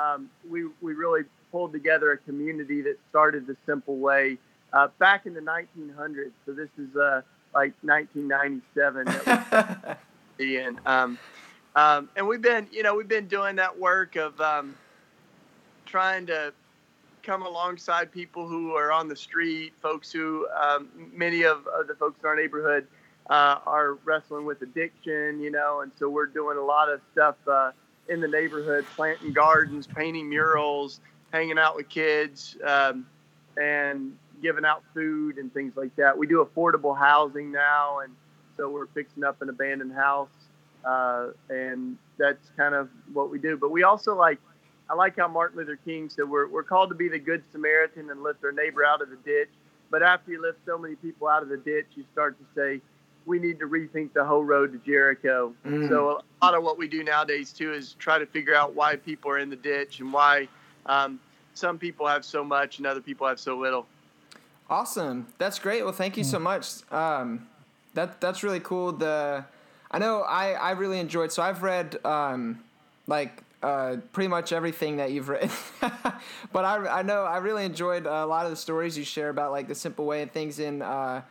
um, 0.00 0.30
we 0.48 0.66
we 0.80 0.94
really 0.94 1.22
pulled 1.50 1.72
together 1.72 2.12
a 2.12 2.18
community 2.18 2.82
that 2.82 2.98
started 3.10 3.46
the 3.46 3.56
simple 3.66 3.96
way 3.96 4.38
uh, 4.72 4.88
back 4.98 5.26
in 5.26 5.34
the 5.34 5.40
1900s. 5.40 6.32
So 6.46 6.52
this 6.52 6.68
is 6.78 6.94
uh, 6.96 7.22
like 7.54 7.72
1997. 7.82 9.06
That 9.06 9.98
we 10.38 10.58
in. 10.60 10.80
Um, 10.84 11.18
um, 11.76 12.08
and 12.16 12.26
we've 12.26 12.42
been, 12.42 12.68
you 12.72 12.82
know, 12.82 12.94
we've 12.94 13.08
been 13.08 13.26
doing 13.26 13.56
that 13.56 13.78
work 13.78 14.16
of 14.16 14.40
um, 14.40 14.74
trying 15.86 16.26
to 16.26 16.52
come 17.22 17.42
alongside 17.42 18.12
people 18.12 18.46
who 18.46 18.72
are 18.72 18.92
on 18.92 19.08
the 19.08 19.16
street, 19.16 19.72
folks 19.80 20.12
who, 20.12 20.46
um, 20.48 20.88
many 21.12 21.42
of 21.42 21.66
uh, 21.66 21.82
the 21.82 21.94
folks 21.94 22.20
in 22.22 22.28
our 22.28 22.36
neighborhood 22.36 22.86
uh, 23.30 23.58
are 23.66 23.94
wrestling 24.04 24.44
with 24.44 24.60
addiction, 24.62 25.40
you 25.40 25.50
know, 25.50 25.80
and 25.80 25.90
so 25.98 26.08
we're 26.08 26.26
doing 26.26 26.58
a 26.58 26.62
lot 26.62 26.90
of 26.90 27.00
stuff 27.12 27.36
uh, 27.48 27.72
in 28.08 28.20
the 28.20 28.28
neighborhood, 28.28 28.84
planting 28.94 29.32
gardens, 29.32 29.86
painting 29.86 30.28
murals, 30.28 31.00
hanging 31.32 31.58
out 31.58 31.74
with 31.74 31.88
kids, 31.88 32.56
um, 32.64 33.06
and 33.56 34.16
giving 34.42 34.64
out 34.64 34.82
food 34.92 35.38
and 35.38 35.52
things 35.54 35.74
like 35.76 35.94
that. 35.96 36.16
We 36.16 36.26
do 36.26 36.44
affordable 36.44 36.96
housing 36.96 37.50
now, 37.50 38.00
and 38.00 38.12
so 38.56 38.68
we're 38.68 38.86
fixing 38.86 39.24
up 39.24 39.40
an 39.40 39.48
abandoned 39.48 39.94
house, 39.94 40.28
uh, 40.84 41.28
and 41.48 41.96
that's 42.18 42.50
kind 42.56 42.74
of 42.74 42.90
what 43.14 43.30
we 43.30 43.38
do. 43.38 43.56
But 43.56 43.70
we 43.70 43.84
also 43.84 44.14
like, 44.14 44.38
I 44.88 44.94
like 44.94 45.16
how 45.16 45.28
Martin 45.28 45.58
Luther 45.58 45.78
King 45.84 46.10
said 46.10 46.28
we're 46.28 46.48
we're 46.48 46.62
called 46.62 46.90
to 46.90 46.94
be 46.94 47.08
the 47.08 47.18
good 47.18 47.42
Samaritan 47.52 48.10
and 48.10 48.22
lift 48.22 48.44
our 48.44 48.52
neighbor 48.52 48.84
out 48.84 49.00
of 49.00 49.10
the 49.10 49.16
ditch. 49.16 49.48
But 49.90 50.02
after 50.02 50.32
you 50.32 50.42
lift 50.42 50.58
so 50.66 50.76
many 50.76 50.96
people 50.96 51.28
out 51.28 51.42
of 51.42 51.48
the 51.48 51.56
ditch, 51.56 51.86
you 51.94 52.04
start 52.12 52.36
to 52.38 52.44
say, 52.54 52.80
we 53.26 53.38
need 53.38 53.58
to 53.60 53.66
rethink 53.66 54.12
the 54.12 54.24
whole 54.24 54.44
road 54.44 54.72
to 54.72 54.78
Jericho. 54.78 55.54
Mm. 55.64 55.88
So 55.88 56.20
a 56.20 56.44
lot 56.44 56.54
of 56.54 56.62
what 56.62 56.78
we 56.78 56.88
do 56.88 57.02
nowadays 57.04 57.52
too 57.52 57.72
is 57.72 57.94
try 57.94 58.18
to 58.18 58.26
figure 58.26 58.54
out 58.54 58.74
why 58.74 58.96
people 58.96 59.30
are 59.30 59.38
in 59.38 59.50
the 59.50 59.56
ditch 59.56 60.00
and 60.00 60.12
why 60.12 60.48
um, 60.86 61.20
some 61.54 61.78
people 61.78 62.06
have 62.06 62.24
so 62.24 62.44
much 62.44 62.78
and 62.78 62.86
other 62.86 63.00
people 63.00 63.26
have 63.26 63.40
so 63.40 63.56
little. 63.56 63.86
Awesome. 64.68 65.28
That's 65.38 65.58
great. 65.58 65.84
Well, 65.84 65.92
thank 65.92 66.16
you 66.16 66.24
so 66.24 66.38
much. 66.38 66.90
Um, 66.90 67.46
that 67.94 68.20
that's 68.20 68.42
really 68.42 68.60
cool. 68.60 68.92
The 68.92 69.44
I 69.90 69.98
know 69.98 70.22
I 70.22 70.52
I 70.52 70.70
really 70.72 70.98
enjoyed. 70.98 71.30
So 71.30 71.42
I've 71.42 71.62
read 71.62 72.04
um, 72.04 72.64
like 73.06 73.43
uh, 73.64 73.96
pretty 74.12 74.28
much 74.28 74.52
everything 74.52 74.98
that 74.98 75.10
you've 75.10 75.30
written, 75.30 75.50
but 76.52 76.64
I 76.64 76.98
I 76.98 77.02
know 77.02 77.24
I 77.24 77.38
really 77.38 77.64
enjoyed 77.64 78.04
a 78.06 78.26
lot 78.26 78.44
of 78.44 78.50
the 78.50 78.56
stories 78.56 78.98
you 78.98 79.04
share 79.04 79.30
about 79.30 79.52
like 79.52 79.68
the 79.68 79.74
simple 79.74 80.04
way 80.04 80.20
and 80.20 80.30
things 80.30 80.58
in 80.58 80.82
uh, 80.82 81.22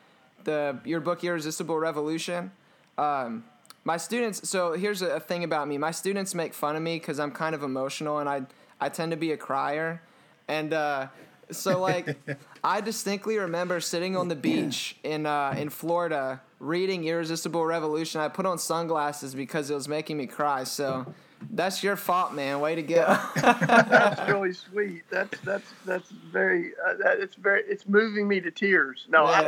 the 0.44 0.80
your 0.84 1.00
book 1.00 1.24
Irresistible 1.24 1.78
Revolution. 1.78 2.52
Um, 2.98 3.44
my 3.84 3.98
students. 3.98 4.50
So 4.50 4.74
here's 4.74 5.04
a, 5.04 5.10
a 5.10 5.20
thing 5.20 5.44
about 5.44 5.68
me. 5.68 5.78
My 5.78 5.92
students 5.92 6.34
make 6.34 6.56
fun 6.56 6.76
of 6.76 6.82
me 6.82 6.96
because 6.98 7.20
I'm 7.20 7.32
kind 7.32 7.54
of 7.54 7.62
emotional 7.62 8.18
and 8.18 8.28
I 8.28 8.42
I 8.82 8.90
tend 8.90 9.12
to 9.12 9.18
be 9.18 9.32
a 9.32 9.38
crier, 9.38 10.02
and. 10.48 10.74
Uh, 10.74 11.08
so 11.52 11.80
like, 11.80 12.18
I 12.64 12.82
distinctly 12.82 13.38
remember 13.38 13.80
sitting 13.80 14.16
on 14.16 14.28
the 14.28 14.36
beach 14.36 14.96
in 15.04 15.28
uh, 15.28 15.54
in 15.56 15.70
Florida 15.70 16.42
reading 16.60 17.04
Irresistible 17.04 17.66
Revolution. 17.66 18.22
I 18.22 18.30
put 18.30 18.46
on 18.46 18.58
sunglasses 18.58 19.36
because 19.36 19.70
it 19.70 19.76
was 19.76 19.88
making 19.88 20.18
me 20.18 20.26
cry. 20.26 20.64
So 20.64 21.14
that's 21.52 21.84
your 21.84 21.96
fault, 21.96 22.34
man. 22.34 22.60
Way 22.60 22.76
to 22.76 22.84
go. 22.84 23.18
That's 23.36 24.30
really 24.30 24.54
sweet. 24.54 25.04
That's 25.10 25.40
that's 25.42 25.74
that's 25.86 26.10
very 26.10 26.72
uh, 26.86 26.94
that, 27.04 27.20
it's 27.20 27.36
very 27.36 27.64
it's 27.64 27.88
moving 27.88 28.28
me 28.28 28.40
to 28.42 28.52
tears. 28.52 29.06
No, 29.10 29.26
I 29.26 29.46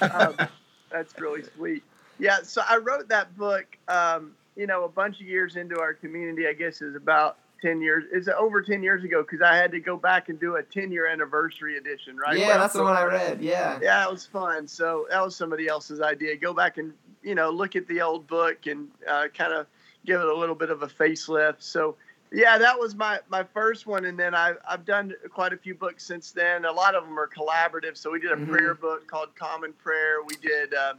um, 0.00 0.48
that's 0.90 1.18
really 1.18 1.42
sweet. 1.56 1.82
Yeah, 2.18 2.38
so 2.42 2.62
I 2.68 2.76
wrote 2.76 3.08
that 3.08 3.36
book. 3.36 3.64
Um, 3.88 4.32
you 4.56 4.66
know, 4.66 4.84
a 4.84 4.88
bunch 4.88 5.20
of 5.20 5.26
years 5.26 5.56
into 5.56 5.78
our 5.80 5.94
community. 5.94 6.46
I 6.46 6.52
guess 6.52 6.82
is 6.82 6.94
about 6.94 7.38
ten 7.62 7.80
years. 7.80 8.04
It's 8.12 8.28
over 8.28 8.62
ten 8.62 8.82
years 8.82 9.04
ago 9.04 9.22
because 9.22 9.42
I 9.42 9.56
had 9.56 9.70
to 9.72 9.80
go 9.80 9.96
back 9.96 10.28
and 10.28 10.38
do 10.38 10.56
a 10.56 10.62
ten 10.62 10.90
year 10.92 11.06
anniversary 11.06 11.76
edition. 11.76 12.16
Right? 12.16 12.38
yeah, 12.38 12.58
that's 12.58 12.74
the 12.74 12.82
one 12.82 12.96
I 12.96 13.04
read. 13.04 13.40
Yeah. 13.40 13.78
Yeah, 13.82 14.04
it 14.04 14.10
was 14.10 14.26
fun. 14.26 14.66
So 14.68 15.06
that 15.10 15.24
was 15.24 15.36
somebody 15.36 15.68
else's 15.68 16.00
idea. 16.00 16.36
Go 16.36 16.52
back 16.52 16.78
and 16.78 16.92
you 17.22 17.34
know 17.34 17.50
look 17.50 17.76
at 17.76 17.86
the 17.86 18.00
old 18.00 18.26
book 18.26 18.66
and 18.66 18.88
uh, 19.08 19.28
kind 19.34 19.52
of 19.52 19.66
give 20.06 20.20
it 20.20 20.26
a 20.26 20.34
little 20.34 20.54
bit 20.54 20.70
of 20.70 20.82
a 20.82 20.86
facelift. 20.86 21.56
So 21.62 21.96
yeah, 22.32 22.58
that 22.58 22.78
was 22.78 22.94
my 22.94 23.18
my 23.28 23.42
first 23.42 23.86
one, 23.86 24.04
and 24.04 24.18
then 24.18 24.34
I've 24.34 24.58
I've 24.68 24.84
done 24.84 25.12
quite 25.30 25.52
a 25.52 25.56
few 25.56 25.74
books 25.74 26.04
since 26.04 26.30
then. 26.32 26.64
A 26.64 26.72
lot 26.72 26.94
of 26.94 27.04
them 27.04 27.18
are 27.18 27.28
collaborative. 27.28 27.96
So 27.96 28.10
we 28.10 28.20
did 28.20 28.32
a 28.32 28.36
Mhm. 28.36 28.48
prayer 28.48 28.74
book 28.74 29.06
called 29.08 29.34
Common 29.36 29.72
Prayer. 29.72 30.22
We 30.26 30.36
did 30.36 30.72
uh, 30.74 30.94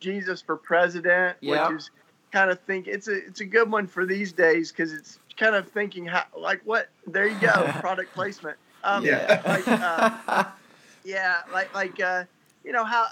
Jesus 0.00 0.40
for 0.40 0.56
President, 0.56 1.36
Yep. 1.40 1.68
which 1.70 1.78
is 1.78 1.90
kind 2.32 2.50
of 2.50 2.60
think 2.60 2.86
it's 2.86 3.08
a 3.08 3.14
it's 3.26 3.40
a 3.40 3.44
good 3.44 3.70
one 3.70 3.86
for 3.86 4.04
these 4.06 4.32
days 4.32 4.70
because 4.70 4.92
it's 4.92 5.18
kind 5.36 5.54
of 5.56 5.68
thinking 5.70 6.06
how 6.06 6.24
like 6.36 6.60
what 6.64 6.88
there 7.06 7.26
you 7.26 7.38
go 7.40 7.72
product 7.80 8.14
placement. 8.14 8.56
Um, 8.84 9.04
Yeah. 9.04 9.42
Like, 9.44 9.66
uh, 9.68 10.10
yeah, 11.04 11.38
like 11.52 11.74
like 11.74 11.98
uh, 12.00 12.24
you 12.66 12.72
know 12.72 12.84
how 12.84 13.06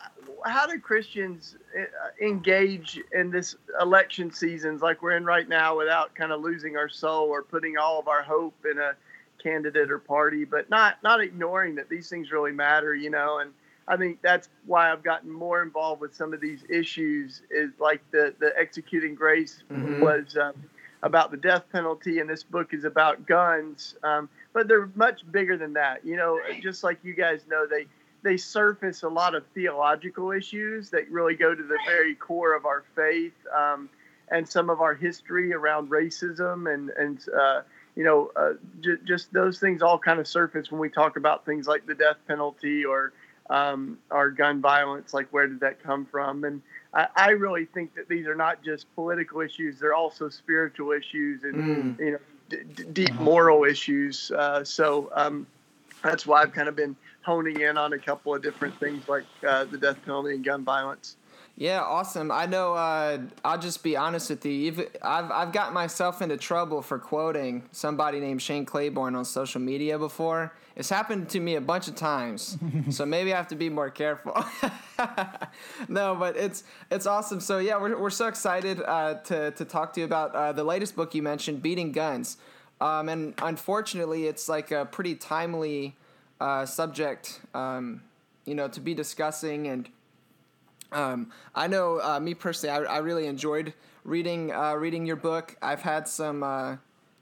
how 0.45 0.67
do 0.67 0.79
Christians 0.81 1.57
uh, 1.79 1.85
engage 2.21 3.01
in 3.13 3.31
this 3.31 3.55
election 3.81 4.33
seasons 4.33 4.83
like 4.83 5.01
we're 5.01 5.17
in 5.17 5.25
right 5.25 5.49
now 5.49 5.79
without 5.79 6.15
kind 6.17 6.33
of 6.33 6.41
losing 6.41 6.77
our 6.77 6.89
soul 6.89 7.29
or 7.29 7.43
putting 7.43 7.79
all 7.79 8.01
of 8.01 8.09
our 8.09 8.23
hope 8.23 8.55
in 8.71 8.79
a 8.79 8.95
candidate 9.41 9.91
or 9.93 9.99
party, 10.01 10.45
but 10.45 10.69
not 10.69 11.01
not 11.05 11.21
ignoring 11.21 11.77
that 11.77 11.89
these 11.89 12.09
things 12.09 12.33
really 12.33 12.51
matter, 12.51 12.97
you 12.97 13.11
know. 13.11 13.39
And 13.39 13.53
I 13.87 13.97
think 13.97 14.21
that's 14.23 14.49
why 14.67 14.91
I've 14.91 15.05
gotten 15.05 15.31
more 15.31 15.63
involved 15.63 16.01
with 16.01 16.15
some 16.17 16.35
of 16.35 16.41
these 16.41 16.65
issues. 16.69 17.43
Is 17.49 17.71
like 17.79 18.03
the 18.11 18.35
the 18.41 18.53
executing 18.59 19.15
grace 19.15 19.63
Mhm. 19.73 20.01
was. 20.01 20.37
Um, 20.37 20.55
about 21.03 21.31
the 21.31 21.37
death 21.37 21.65
penalty, 21.71 22.21
and 22.21 22.31
this 22.31 22.43
book 22.43 22.73
is 22.73 22.85
about 22.85 23.27
guns. 23.27 23.95
Um, 24.03 24.27
but 24.55 24.69
they're 24.69 24.89
much 24.95 25.31
bigger 25.31 25.55
than 25.55 25.75
that. 25.75 26.03
You 26.03 26.17
know, 26.17 26.41
just 26.63 26.83
like 26.83 26.99
you 27.05 27.13
guys 27.13 27.43
know, 27.47 27.67
they 27.67 27.87
they 28.25 28.37
surface 28.39 29.03
a 29.03 29.09
lot 29.09 29.35
of 29.35 29.47
theological 29.55 30.33
issues 30.33 30.91
that 30.91 31.09
really 31.11 31.35
go 31.35 31.55
to 31.55 31.63
the 31.63 31.79
very 31.87 32.15
core 32.15 32.57
of 32.57 32.65
our 32.65 32.83
faith 32.97 33.35
um, 33.55 33.89
and 34.29 34.49
some 34.49 34.71
of 34.71 34.81
our 34.81 34.95
history 34.95 35.53
around 35.53 35.91
racism 35.91 36.73
and 36.73 36.91
and 36.91 37.29
uh, 37.29 37.61
you 37.95 38.03
know 38.03 38.33
uh, 38.35 38.55
j- 38.81 38.97
just 39.05 39.33
those 39.33 39.61
things 39.61 39.83
all 39.83 39.99
kind 39.99 40.19
of 40.19 40.27
surface 40.27 40.73
when 40.73 40.81
we 40.81 40.89
talk 40.89 41.17
about 41.17 41.45
things 41.45 41.69
like 41.69 41.87
the 41.87 41.95
death 41.95 42.17
penalty 42.27 42.85
or 42.85 43.13
um, 43.51 43.99
or 44.11 44.31
gun 44.31 44.61
violence. 44.61 45.13
Like 45.13 45.29
where 45.31 45.47
did 45.47 45.61
that 45.61 45.83
come 45.83 46.07
from? 46.07 46.45
And 46.45 46.63
I, 46.95 47.09
I, 47.15 47.31
really 47.31 47.67
think 47.67 47.95
that 47.95 48.09
these 48.09 48.27
are 48.27 48.35
not 48.35 48.65
just 48.65 48.93
political 48.95 49.43
issues; 49.43 49.79
they're 49.79 49.95
also 49.95 50.31
spiritual 50.31 50.93
issues 50.93 51.45
and 51.45 51.55
mm. 51.55 52.01
you 52.01 52.13
know 52.13 52.19
d- 52.49 52.85
deep 52.93 53.15
moral 53.17 53.65
issues. 53.65 54.31
Uh, 54.31 54.65
so 54.65 55.11
um, 55.15 55.47
that's 56.03 56.27
why 56.27 56.41
I've 56.41 56.53
kind 56.53 56.69
of 56.69 56.77
been 56.77 56.97
honing 57.25 57.61
in 57.61 57.77
on 57.77 57.93
a 57.93 57.99
couple 57.99 58.35
of 58.35 58.43
different 58.43 58.79
things 58.79 59.09
like 59.09 59.25
uh, 59.47 59.65
the 59.65 59.79
death 59.79 59.97
penalty 60.05 60.35
and 60.35 60.45
gun 60.45 60.65
violence. 60.65 61.17
Yeah, 61.57 61.83
awesome. 61.83 62.33
I 62.33 62.47
know. 62.47 62.75
Uh, 62.75 63.19
I'll 63.45 63.61
just 63.61 63.85
be 63.85 63.97
honest 63.97 64.29
with 64.29 64.45
you. 64.45 64.89
I've 65.03 65.31
I've 65.31 65.53
got 65.53 65.73
myself 65.73 66.21
into 66.21 66.37
trouble 66.37 66.83
for 66.83 66.99
quoting 66.99 67.63
somebody 67.71 68.19
named 68.19 68.43
Shane 68.43 68.65
Claiborne 68.65 69.15
on 69.15 69.25
social 69.25 69.61
media 69.61 69.97
before. 69.97 70.53
It's 70.75 70.91
happened 70.91 71.29
to 71.29 71.39
me 71.39 71.55
a 71.55 71.61
bunch 71.61 71.87
of 71.87 71.95
times, 71.95 72.59
so 72.91 73.07
maybe 73.07 73.33
I 73.33 73.37
have 73.37 73.47
to 73.49 73.55
be 73.55 73.69
more 73.69 73.89
careful. 73.89 74.45
no, 75.89 76.17
but 76.17 76.37
it's 76.37 76.65
it's 76.91 77.07
awesome. 77.07 77.39
So 77.39 77.59
yeah, 77.59 77.81
we're 77.81 77.97
we're 78.01 78.11
so 78.11 78.27
excited 78.27 78.83
uh, 78.83 79.15
to 79.27 79.53
to 79.53 79.65
talk 79.65 79.93
to 79.93 80.01
you 80.01 80.07
about 80.07 80.35
uh, 80.35 80.51
the 80.51 80.65
latest 80.65 80.97
book 80.97 81.15
you 81.15 81.23
mentioned, 81.23 81.63
Beating 81.63 81.93
Guns. 81.93 82.37
Um, 82.81 83.09
and 83.09 83.35
unfortunately, 83.41 84.27
it's 84.27 84.49
like 84.49 84.73
a 84.73 84.87
pretty 84.87 85.15
timely 85.15 85.95
uh, 86.41 86.67
subject, 86.67 87.41
um, 87.55 88.03
you 88.45 88.55
know, 88.55 88.69
to 88.69 88.81
be 88.81 88.95
discussing. 88.95 89.67
And 89.67 89.89
um, 90.93 91.31
I 91.55 91.67
know 91.67 92.01
uh, 92.01 92.21
me 92.21 92.35
personally, 92.35 92.87
I, 92.87 92.97
I, 92.97 92.99
really 92.99 93.27
enjoyed 93.27 93.75
reading 94.05 94.53
uh, 94.53 94.75
reading 94.75 95.07
your 95.07 95.17
book. 95.17 95.57
I've 95.63 95.83
had 95.83 96.07
some 96.09 96.43
uh, 96.43 96.77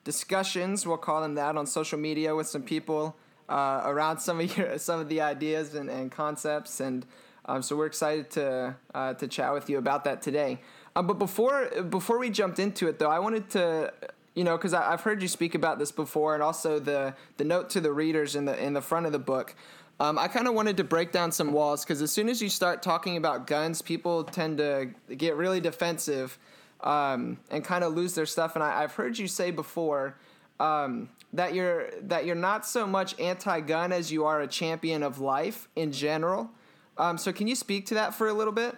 discussions, 0.04 0.86
we'll 0.86 0.96
call 0.96 1.22
them 1.22 1.34
that, 1.36 1.56
on 1.56 1.66
social 1.66 1.98
media 1.98 2.34
with 2.34 2.48
some 2.48 2.62
people 2.62 3.16
uh, 3.48 3.82
around 3.84 4.18
some 4.18 4.40
of 4.40 4.56
your 4.56 4.78
some 4.78 5.00
of 5.00 5.08
the 5.08 5.20
ideas 5.20 5.74
and, 5.74 5.88
and 5.88 6.10
concepts, 6.10 6.80
and 6.80 7.06
um, 7.46 7.62
so 7.62 7.76
we're 7.76 7.86
excited 7.86 8.30
to 8.32 8.76
uh, 8.94 9.14
to 9.14 9.28
chat 9.28 9.52
with 9.52 9.70
you 9.70 9.78
about 9.78 10.04
that 10.04 10.22
today. 10.22 10.60
but 10.94 11.18
before 11.18 11.70
before 11.88 12.18
we 12.18 12.30
jumped 12.30 12.58
into 12.58 12.88
it, 12.88 12.98
though, 12.98 13.10
I 13.10 13.18
wanted 13.18 13.48
to 13.50 13.92
you 14.34 14.44
know, 14.44 14.56
because 14.56 14.72
I've 14.74 15.02
heard 15.02 15.20
you 15.20 15.28
speak 15.28 15.54
about 15.54 15.78
this 15.78 15.92
before, 15.92 16.34
and 16.34 16.42
also 16.42 16.78
the 16.78 17.14
the 17.36 17.44
note 17.44 17.70
to 17.70 17.80
the 17.80 17.92
readers 17.92 18.34
in 18.34 18.44
the 18.44 18.62
in 18.62 18.72
the 18.72 18.80
front 18.80 19.06
of 19.06 19.12
the 19.12 19.18
book. 19.18 19.54
Um, 20.00 20.18
I 20.18 20.26
kind 20.26 20.48
of 20.48 20.54
wanted 20.54 20.78
to 20.78 20.84
break 20.84 21.12
down 21.12 21.30
some 21.30 21.52
walls 21.52 21.84
because 21.84 22.02
as 22.02 22.10
soon 22.10 22.28
as 22.28 22.42
you 22.42 22.48
start 22.48 22.82
talking 22.82 23.16
about 23.16 23.46
guns, 23.46 23.82
people 23.82 24.24
tend 24.24 24.58
to 24.58 24.90
get 25.16 25.36
really 25.36 25.60
defensive 25.60 26.38
um, 26.80 27.38
and 27.50 27.64
kind 27.64 27.84
of 27.84 27.94
lose 27.94 28.14
their 28.14 28.26
stuff. 28.26 28.56
And 28.56 28.64
I, 28.64 28.80
have 28.80 28.94
heard 28.94 29.18
you 29.18 29.28
say 29.28 29.50
before 29.50 30.16
um, 30.58 31.10
that 31.32 31.54
you're 31.54 31.90
that 32.02 32.26
you're 32.26 32.34
not 32.34 32.66
so 32.66 32.86
much 32.86 33.18
anti-gun 33.20 33.92
as 33.92 34.10
you 34.10 34.24
are 34.24 34.40
a 34.40 34.48
champion 34.48 35.02
of 35.02 35.18
life 35.18 35.68
in 35.76 35.92
general. 35.92 36.50
Um, 36.98 37.16
so 37.16 37.32
can 37.32 37.46
you 37.46 37.54
speak 37.54 37.86
to 37.86 37.94
that 37.94 38.14
for 38.14 38.28
a 38.28 38.34
little 38.34 38.52
bit? 38.52 38.76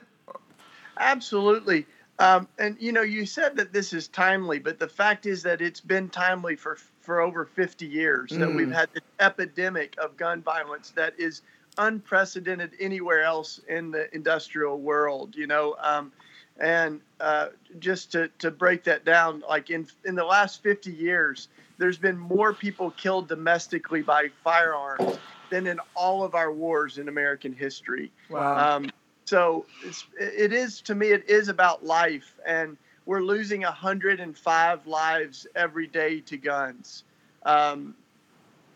Absolutely. 0.99 1.87
Um, 2.19 2.47
and 2.59 2.77
you 2.79 2.93
know, 2.93 3.03
you 3.03 3.27
said 3.27 3.57
that 3.57 3.73
this 3.73 3.93
is 3.93 4.09
timely, 4.09 4.59
but 4.59 4.79
the 4.79 4.89
fact 4.89 5.27
is 5.27 5.43
that 5.43 5.61
it's 5.61 5.81
been 5.81 6.09
timely 6.09 6.57
for 6.57 6.79
for 7.01 7.21
over 7.21 7.45
50 7.45 7.87
years. 7.87 8.31
Mm. 8.31 8.39
That 8.39 8.55
we've 8.55 8.69
mm. 8.69 8.75
had 8.75 8.89
this 8.93 9.03
epidemic 9.21 9.95
of 9.99 10.17
gun 10.17 10.43
violence 10.43 10.91
that 10.91 11.15
is 11.19 11.43
unprecedented 11.77 12.73
anywhere 12.79 13.23
else 13.23 13.61
in 13.69 13.91
the 13.91 14.15
industrial 14.15 14.81
world. 14.81 15.35
You 15.35 15.49
know, 15.49 15.77
um, 15.81 16.13
and 16.61 17.01
uh, 17.21 17.49
just 17.81 18.13
to 18.13 18.29
to 18.39 18.51
break 18.51 18.85
that 18.85 19.05
down, 19.05 19.43
like 19.49 19.71
in 19.71 19.87
in 20.05 20.15
the 20.15 20.25
last 20.25 20.63
50 20.63 20.93
years, 20.93 21.49
there's 21.79 21.99
been 21.99 22.19
more 22.19 22.53
people 22.53 22.93
killed 22.93 23.27
domestically 23.27 24.03
by 24.03 24.29
firearms 24.45 25.19
than 25.51 25.67
in 25.67 25.81
all 25.95 26.23
of 26.23 26.35
our 26.35 26.53
wars 26.53 26.99
in 26.99 27.09
American 27.09 27.53
history. 27.53 28.13
Wow. 28.31 28.77
Um, 28.77 28.91
so 29.25 29.67
it's, 29.85 30.05
it 30.19 30.53
is 30.53 30.81
to 30.83 30.95
me 30.95 31.09
it 31.09 31.29
is 31.29 31.49
about 31.49 31.85
life 31.85 32.35
and 32.47 32.77
we're 33.07 33.23
losing 33.23 33.63
105 33.63 34.87
lives 34.87 35.47
every 35.55 35.87
day 35.87 36.21
to 36.21 36.39
guns. 36.39 37.05
Um, 37.45 37.95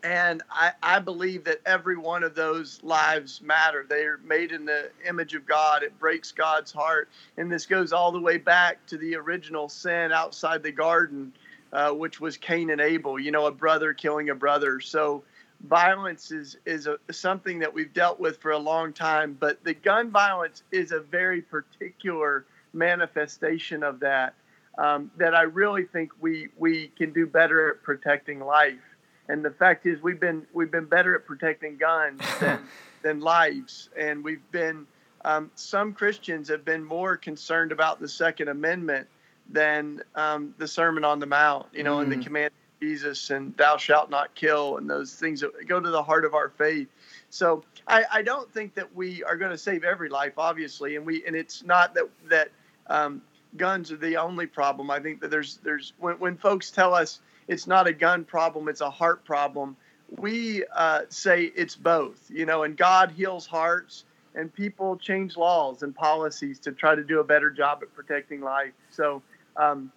and 0.03 0.43
I, 0.51 0.71
I 0.81 0.99
believe 0.99 1.43
that 1.45 1.59
every 1.65 1.97
one 1.97 2.23
of 2.23 2.35
those 2.35 2.79
lives 2.83 3.41
matter. 3.41 3.85
They're 3.89 4.19
made 4.19 4.51
in 4.51 4.65
the 4.65 4.91
image 5.07 5.33
of 5.33 5.45
god. 5.45 5.83
It 5.83 5.97
breaks 5.99 6.31
god's 6.31 6.71
heart. 6.71 7.09
And 7.37 7.51
this 7.51 7.65
goes 7.65 7.91
all 7.91 8.11
the 8.11 8.19
way 8.19 8.37
back 8.37 8.85
to 8.87 8.97
the 8.97 9.15
original 9.15 9.67
sin 9.67 10.11
outside 10.11 10.63
the 10.63 10.71
garden 10.71 11.33
uh, 11.71 11.91
which 11.91 12.19
was 12.19 12.37
cain 12.37 12.71
and 12.71 12.81
abel 12.81 13.19
you 13.19 13.31
know 13.31 13.45
a 13.45 13.51
brother 13.51 13.93
killing 13.93 14.29
a 14.29 14.35
brother. 14.35 14.79
So 14.79 15.23
violence 15.67 16.31
is 16.31 16.57
is 16.65 16.87
a, 16.87 16.97
something 17.11 17.59
that 17.59 17.73
we've 17.73 17.93
dealt 17.93 18.19
with 18.19 18.41
for 18.41 18.51
a 18.51 18.57
long 18.57 18.93
time, 18.93 19.37
but 19.39 19.63
the 19.63 19.73
gun 19.73 20.11
violence 20.11 20.63
is 20.71 20.91
a 20.91 20.99
very 20.99 21.41
particular 21.41 22.45
manifestation 22.73 23.83
of 23.83 23.99
that. 23.99 24.33
Um, 24.77 25.11
that 25.17 25.35
I 25.35 25.41
really 25.41 25.83
think 25.83 26.11
we 26.21 26.49
we 26.57 26.87
can 26.97 27.11
do 27.11 27.27
better 27.27 27.69
at 27.71 27.83
protecting 27.83 28.39
life. 28.39 28.79
And 29.27 29.43
the 29.43 29.51
fact 29.51 29.85
is, 29.85 30.01
we've 30.01 30.19
been 30.19 30.47
we've 30.53 30.71
been 30.71 30.85
better 30.85 31.15
at 31.15 31.25
protecting 31.25 31.77
guns 31.77 32.21
than 32.39 32.59
than 33.01 33.19
lives, 33.19 33.89
and 33.97 34.23
we've 34.23 34.51
been. 34.51 34.85
Um, 35.25 35.51
some 35.55 35.91
Christians 35.91 36.47
have 36.47 36.63
been 36.63 36.81
more 36.81 37.17
concerned 37.17 37.73
about 37.73 37.99
the 37.99 38.07
Second 38.07 38.47
Amendment 38.47 39.05
than 39.49 40.01
um, 40.15 40.55
the 40.57 40.67
Sermon 40.67 41.03
on 41.03 41.19
the 41.19 41.25
Mount, 41.25 41.65
you 41.73 41.83
know, 41.83 41.97
mm. 41.97 42.03
and 42.03 42.11
the 42.11 42.15
mm. 42.15 42.23
command 42.23 42.51
Jesus 42.81 43.29
and 43.29 43.55
thou 43.57 43.77
shalt 43.77 44.09
not 44.09 44.33
kill 44.35 44.77
and 44.77 44.89
those 44.89 45.13
things 45.13 45.41
that 45.41 45.67
go 45.67 45.79
to 45.79 45.89
the 45.89 46.03
heart 46.03 46.25
of 46.25 46.33
our 46.33 46.49
faith. 46.49 46.87
So 47.29 47.63
I, 47.87 48.05
I 48.11 48.21
don't 48.21 48.51
think 48.51 48.75
that 48.75 48.95
we 48.95 49.23
are 49.23 49.37
going 49.37 49.51
to 49.51 49.57
save 49.57 49.83
every 49.83 50.09
life, 50.09 50.33
obviously, 50.37 50.95
and 50.95 51.05
we 51.05 51.23
and 51.25 51.35
it's 51.35 51.63
not 51.63 51.93
that 51.95 52.09
that 52.29 52.49
um, 52.87 53.21
guns 53.57 53.91
are 53.91 53.97
the 53.97 54.17
only 54.17 54.47
problem. 54.47 54.89
I 54.89 54.99
think 54.99 55.21
that 55.21 55.31
there's 55.31 55.57
there's 55.57 55.93
when 55.99 56.15
when 56.19 56.37
folks 56.37 56.71
tell 56.71 56.93
us 56.93 57.19
it's 57.47 57.67
not 57.67 57.87
a 57.87 57.93
gun 57.93 58.23
problem, 58.23 58.67
it's 58.67 58.81
a 58.81 58.89
heart 58.89 59.25
problem. 59.25 59.75
We 60.17 60.63
uh, 60.75 61.01
say 61.09 61.51
it's 61.55 61.75
both, 61.75 62.19
you 62.29 62.45
know, 62.45 62.63
and 62.63 62.75
God 62.75 63.11
heals 63.11 63.45
hearts, 63.45 64.05
and 64.33 64.51
people 64.51 64.97
change 64.97 65.37
laws 65.37 65.83
and 65.83 65.93
policies 65.95 66.57
to 66.59 66.71
try 66.71 66.95
to 66.95 67.03
do 67.03 67.19
a 67.19 67.23
better 67.23 67.51
job 67.51 67.79
at 67.81 67.93
protecting 67.93 68.41
life. 68.41 68.71
So. 68.91 69.21
Um, 69.57 69.91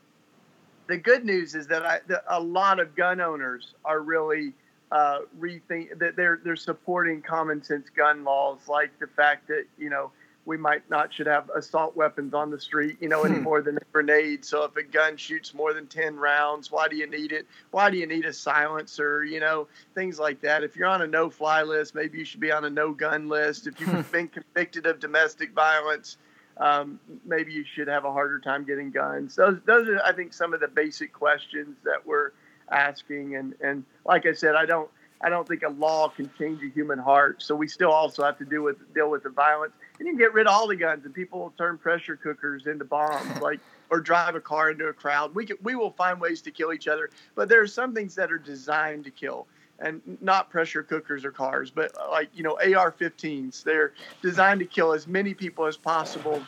the 0.93 0.99
good 0.99 1.25
news 1.25 1.55
is 1.55 1.67
that, 1.69 1.87
I, 1.87 2.01
that 2.09 2.23
a 2.29 2.39
lot 2.39 2.79
of 2.79 2.95
gun 2.95 3.19
owners 3.19 3.73
are 3.83 4.01
really 4.01 4.53
uh, 4.91 5.21
rethink 5.41 5.99
that 5.99 6.17
they're 6.17 6.39
they're 6.45 6.55
supporting 6.55 7.23
common 7.23 7.63
sense 7.63 7.89
gun 7.89 8.25
laws, 8.25 8.59
like 8.69 8.91
the 8.99 9.07
fact 9.07 9.49
that 9.49 9.65
you 9.79 9.89
know 9.89 10.11
we 10.45 10.59
might 10.59 10.83
not 10.91 11.11
should 11.15 11.27
have 11.27 11.49
assault 11.57 11.97
weapons 11.97 12.35
on 12.35 12.51
the 12.51 12.61
street, 12.61 12.99
you 13.01 13.09
know, 13.09 13.23
any 13.23 13.37
hmm. 13.37 13.43
more 13.43 13.63
than 13.63 13.79
a 13.79 13.85
grenade. 13.91 14.45
So 14.45 14.65
if 14.65 14.77
a 14.77 14.83
gun 14.83 15.17
shoots 15.17 15.55
more 15.55 15.73
than 15.73 15.87
ten 15.87 16.17
rounds, 16.17 16.71
why 16.71 16.89
do 16.89 16.97
you 16.97 17.07
need 17.07 17.33
it? 17.33 17.47
Why 17.71 17.89
do 17.89 17.97
you 17.97 18.07
need 18.07 18.27
a 18.27 18.33
silencer? 18.35 19.25
You 19.25 19.41
know, 19.41 19.69
things 19.95 20.19
like 20.19 20.43
that. 20.43 20.63
If 20.63 20.77
you're 20.77 20.89
on 20.89 21.01
a 21.01 21.07
no-fly 21.07 21.63
list, 21.63 21.95
maybe 21.95 22.19
you 22.19 22.27
should 22.27 22.41
be 22.41 22.53
on 22.53 22.67
a 22.67 22.71
no-gun 22.71 23.31
list. 23.31 23.67
If 23.67 23.81
you've 23.81 24.13
been 24.13 24.29
convicted 24.29 24.85
of 24.85 25.01
domestic 25.01 25.55
violence, 25.55 26.19
um, 26.59 27.01
maybe 27.25 27.53
you 27.53 27.65
should 27.75 27.89
have 27.89 28.05
a 28.05 28.13
harder 28.13 28.39
time 28.39 28.65
getting 28.65 28.91
guns. 28.91 29.37
Those 29.37 29.59
those 29.65 29.89
are 29.89 30.01
I 30.05 30.13
think 30.13 30.33
some 30.33 30.55
of 30.55 30.61
the 30.61 30.69
basic 30.69 31.13
questions 31.13 31.77
that 31.85 32.07
we're 32.07 32.33
asking. 32.71 33.37
And 33.37 33.55
and 33.61 33.85
like 34.05 34.27
I 34.27 34.33
said, 34.33 34.55
I 34.55 34.67
don't 34.67 34.91
I 35.21 35.29
don't 35.29 35.47
think 35.47 35.63
a 35.63 35.69
law 35.69 36.09
can 36.09 36.31
change 36.39 36.63
a 36.63 36.69
human 36.69 36.99
heart. 36.99 37.43
So 37.43 37.55
we 37.55 37.69
still 37.69 37.93
also 37.93 38.25
have 38.25 38.39
to 38.39 38.45
deal 38.45 38.63
with 38.63 38.95
deal 38.95 39.11
with 39.11 39.23
the 39.23 39.31
violence. 39.31 39.73
And 39.99 40.07
you 40.07 40.13
can 40.13 40.19
get 40.19 40.35
rid 40.35 40.47
of 40.47 40.53
all 40.53 40.67
the 40.67 40.77
guns, 40.77 41.05
and 41.05 41.15
people 41.15 41.39
will 41.39 41.55
turn 41.57 41.79
pressure 41.79 42.17
cookers 42.17 42.67
into 42.67 42.85
bombs, 42.85 43.41
like 43.41 43.61
or 43.91 44.01
drive 44.01 44.35
a 44.35 44.41
car 44.41 44.71
into 44.71 44.87
a 44.87 44.93
crowd. 44.93 45.35
We 45.35 45.47
can, 45.47 45.59
we 45.63 45.75
will 45.75 45.93
find 45.93 46.21
ways 46.21 46.43
to 46.43 46.51
kill 46.51 46.73
each 46.73 46.89
other, 46.89 47.11
but 47.35 47.49
there 47.49 47.61
are 47.61 47.67
some 47.67 47.95
things 47.95 48.15
that 48.15 48.33
are 48.33 48.39
designed 48.39 49.05
to 49.05 49.11
kill 49.11 49.47
and 49.83 50.01
not 50.21 50.49
pressure 50.49 50.83
cookers 50.83 51.25
or 51.25 51.33
cars, 51.33 51.71
but 51.71 51.93
like 52.11 52.31
you 52.35 52.43
know 52.43 52.53
AR-15s. 52.53 53.63
They're 53.63 53.93
designed 54.23 54.61
to 54.61 54.67
kill 54.67 54.93
as 54.93 55.07
many 55.07 55.35
people 55.35 55.67
as 55.67 55.77
possible, 55.77 56.43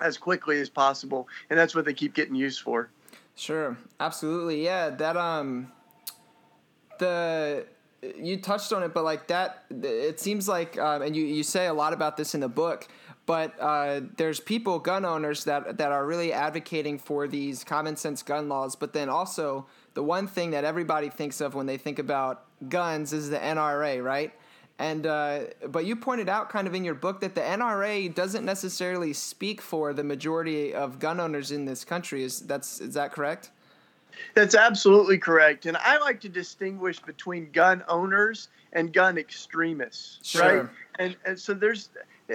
as 0.00 0.18
quickly 0.18 0.60
as 0.60 0.68
possible, 0.68 1.28
and 1.50 1.58
that's 1.58 1.74
what 1.74 1.84
they 1.84 1.94
keep 1.94 2.14
getting 2.14 2.34
used 2.34 2.60
for. 2.60 2.90
Sure, 3.36 3.76
absolutely, 4.00 4.62
yeah. 4.64 4.90
That 4.90 5.16
um, 5.16 5.72
the 6.98 7.66
you 8.18 8.36
touched 8.36 8.72
on 8.72 8.82
it, 8.82 8.92
but 8.92 9.04
like 9.04 9.28
that, 9.28 9.64
it 9.70 10.20
seems 10.20 10.48
like, 10.48 10.78
um, 10.78 11.02
and 11.02 11.16
you 11.16 11.24
you 11.24 11.42
say 11.42 11.66
a 11.66 11.74
lot 11.74 11.92
about 11.92 12.16
this 12.16 12.34
in 12.34 12.40
the 12.40 12.48
book. 12.48 12.88
but 13.26 13.58
uh, 13.58 14.02
there's 14.18 14.38
people, 14.38 14.78
gun 14.78 15.04
owners, 15.04 15.44
that 15.44 15.78
that 15.78 15.92
are 15.92 16.04
really 16.04 16.32
advocating 16.32 16.98
for 16.98 17.26
these 17.26 17.64
common 17.64 17.96
sense 17.96 18.22
gun 18.22 18.48
laws. 18.48 18.76
But 18.76 18.92
then 18.92 19.08
also 19.08 19.66
the 19.94 20.02
one 20.02 20.26
thing 20.26 20.50
that 20.50 20.64
everybody 20.64 21.08
thinks 21.08 21.40
of 21.40 21.54
when 21.54 21.66
they 21.66 21.76
think 21.76 21.98
about 21.98 22.44
guns 22.68 23.12
is 23.12 23.30
the 23.30 23.38
NRA, 23.38 24.02
right? 24.02 24.32
And 24.78 25.06
uh, 25.06 25.40
but 25.68 25.84
you 25.84 25.94
pointed 25.94 26.28
out 26.28 26.50
kind 26.50 26.66
of 26.66 26.74
in 26.74 26.84
your 26.84 26.94
book 26.94 27.20
that 27.20 27.36
the 27.36 27.40
NRA 27.40 28.12
doesn't 28.12 28.44
necessarily 28.44 29.12
speak 29.12 29.60
for 29.60 29.92
the 29.92 30.02
majority 30.02 30.74
of 30.74 30.98
gun 30.98 31.20
owners 31.20 31.52
in 31.52 31.64
this 31.64 31.84
country. 31.84 32.24
Is 32.24 32.40
that's 32.40 32.80
is 32.80 32.94
that 32.94 33.12
correct? 33.12 33.50
That's 34.34 34.54
absolutely 34.54 35.18
correct. 35.18 35.66
And 35.66 35.76
I 35.76 35.98
like 35.98 36.20
to 36.20 36.28
distinguish 36.28 36.98
between 37.00 37.50
gun 37.52 37.84
owners 37.88 38.48
and 38.72 38.92
gun 38.92 39.16
extremists, 39.16 40.28
sure. 40.28 40.42
right? 40.42 40.68
And 40.98 41.16
and 41.24 41.38
so 41.38 41.54
there's 41.54 41.90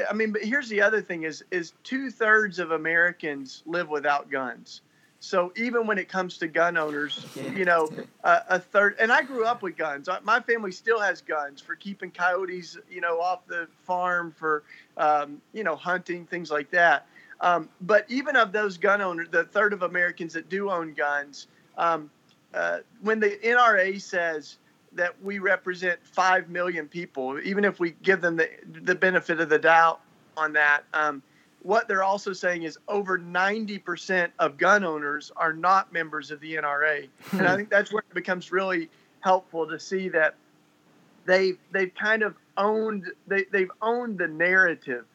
I 0.09 0.13
mean, 0.13 0.31
but 0.31 0.43
here's 0.43 0.69
the 0.69 0.81
other 0.81 1.01
thing 1.01 1.23
is 1.23 1.43
is 1.51 1.73
two 1.83 2.09
thirds 2.09 2.59
of 2.59 2.71
Americans 2.71 3.63
live 3.65 3.89
without 3.89 4.31
guns. 4.31 4.81
So 5.19 5.51
even 5.57 5.85
when 5.85 5.97
it 5.97 6.07
comes 6.07 6.37
to 6.37 6.47
gun 6.47 6.77
owners, 6.77 7.25
you 7.55 7.65
know, 7.65 7.89
uh, 8.23 8.39
a 8.47 8.59
third. 8.59 8.95
And 8.99 9.11
I 9.11 9.21
grew 9.21 9.45
up 9.45 9.61
with 9.61 9.75
guns. 9.75 10.07
My 10.23 10.39
family 10.39 10.71
still 10.71 10.99
has 10.99 11.21
guns 11.21 11.61
for 11.61 11.75
keeping 11.75 12.09
coyotes, 12.11 12.77
you 12.89 13.01
know, 13.01 13.19
off 13.19 13.45
the 13.45 13.67
farm 13.83 14.31
for, 14.31 14.63
um, 14.95 15.41
you 15.53 15.63
know, 15.63 15.75
hunting 15.75 16.25
things 16.25 16.49
like 16.49 16.71
that. 16.71 17.05
Um, 17.41 17.69
but 17.81 18.05
even 18.09 18.35
of 18.35 18.51
those 18.51 18.77
gun 18.77 19.01
owners, 19.01 19.27
the 19.29 19.43
third 19.43 19.73
of 19.73 19.83
Americans 19.83 20.33
that 20.33 20.49
do 20.49 20.69
own 20.69 20.93
guns, 20.93 21.47
um, 21.77 22.09
uh, 22.53 22.79
when 23.01 23.19
the 23.19 23.37
NRA 23.43 24.01
says 24.01 24.57
that 24.93 25.21
we 25.21 25.39
represent 25.39 25.99
five 26.03 26.49
million 26.49 26.87
people, 26.87 27.39
even 27.41 27.63
if 27.63 27.79
we 27.79 27.91
give 28.03 28.21
them 28.21 28.35
the 28.35 28.49
the 28.83 28.95
benefit 28.95 29.39
of 29.39 29.49
the 29.49 29.59
doubt 29.59 30.01
on 30.35 30.53
that, 30.53 30.83
um, 30.93 31.21
what 31.61 31.87
they're 31.87 32.03
also 32.03 32.33
saying 32.33 32.63
is 32.63 32.77
over 32.87 33.19
90% 33.19 34.31
of 34.39 34.57
gun 34.57 34.83
owners 34.83 35.31
are 35.35 35.53
not 35.53 35.91
members 35.91 36.31
of 36.31 36.39
the 36.39 36.55
NRA. 36.55 37.07
and 37.33 37.41
I 37.41 37.51
hmm. 37.51 37.57
think 37.57 37.69
that's 37.69 37.91
where 37.91 38.03
it 38.09 38.13
becomes 38.13 38.51
really 38.51 38.89
helpful 39.21 39.67
to 39.67 39.79
see 39.79 40.09
that 40.09 40.35
they 41.25 41.53
they've 41.71 41.93
kind 41.93 42.23
of 42.23 42.35
owned 42.57 43.05
they, 43.27 43.45
they've 43.51 43.71
owned 43.81 44.17
the 44.17 44.27
narrative 44.27 45.05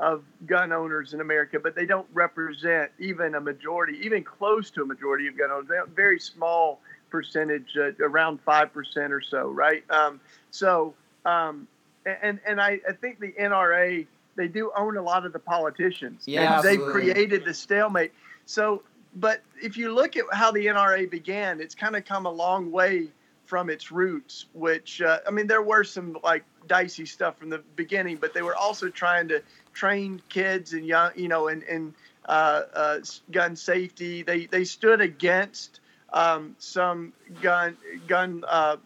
of 0.00 0.24
gun 0.46 0.72
owners 0.72 1.14
in 1.14 1.20
America, 1.20 1.60
but 1.60 1.76
they 1.76 1.86
don't 1.86 2.08
represent 2.12 2.90
even 2.98 3.36
a 3.36 3.40
majority, 3.40 3.98
even 4.04 4.24
close 4.24 4.70
to 4.72 4.82
a 4.82 4.84
majority 4.84 5.28
of 5.28 5.38
gun 5.38 5.50
owners. 5.52 5.68
They're 5.68 5.86
very 5.86 6.18
small 6.18 6.80
percentage, 7.08 7.76
uh, 7.76 7.92
around 8.04 8.40
five 8.40 8.72
percent 8.72 9.12
or 9.12 9.20
so, 9.20 9.48
right? 9.50 9.84
Um, 9.90 10.20
so, 10.50 10.94
um, 11.24 11.68
and 12.04 12.40
and 12.44 12.60
I, 12.60 12.80
I 12.88 12.92
think 12.92 13.20
the 13.20 13.32
NRA 13.32 14.06
they 14.36 14.48
do 14.48 14.70
own 14.76 14.96
a 14.96 15.02
lot 15.02 15.26
of 15.26 15.32
the 15.32 15.38
politicians. 15.38 16.24
Yeah, 16.26 16.60
they've 16.62 16.80
created 16.80 17.44
the 17.44 17.54
stalemate. 17.54 18.12
So, 18.46 18.82
but 19.16 19.42
if 19.62 19.76
you 19.76 19.92
look 19.94 20.16
at 20.16 20.24
how 20.32 20.50
the 20.50 20.66
NRA 20.66 21.10
began, 21.10 21.60
it's 21.60 21.74
kind 21.74 21.96
of 21.96 22.04
come 22.04 22.26
a 22.26 22.30
long 22.30 22.70
way 22.70 23.08
from 23.44 23.70
its 23.70 23.92
roots. 23.92 24.46
Which 24.54 25.02
uh, 25.02 25.18
I 25.26 25.30
mean, 25.30 25.46
there 25.46 25.62
were 25.62 25.84
some 25.84 26.16
like 26.22 26.44
dicey 26.66 27.06
stuff 27.06 27.38
from 27.38 27.50
the 27.50 27.62
beginning, 27.76 28.16
but 28.16 28.34
they 28.34 28.42
were 28.42 28.56
also 28.56 28.88
trying 28.88 29.28
to 29.28 29.42
train 29.72 30.22
kids 30.28 30.72
and 30.72 30.86
young, 30.86 31.12
you 31.16 31.28
know, 31.28 31.48
and 31.48 31.62
and 31.64 31.94
uh, 32.26 32.62
uh, 32.74 32.98
gun 33.30 33.56
safety. 33.56 34.22
They 34.22 34.46
they 34.46 34.64
stood 34.64 35.00
against 35.00 35.80
um, 36.12 36.56
some 36.58 37.12
gun 37.40 37.76
gun 38.06 38.44
uh, 38.48 38.76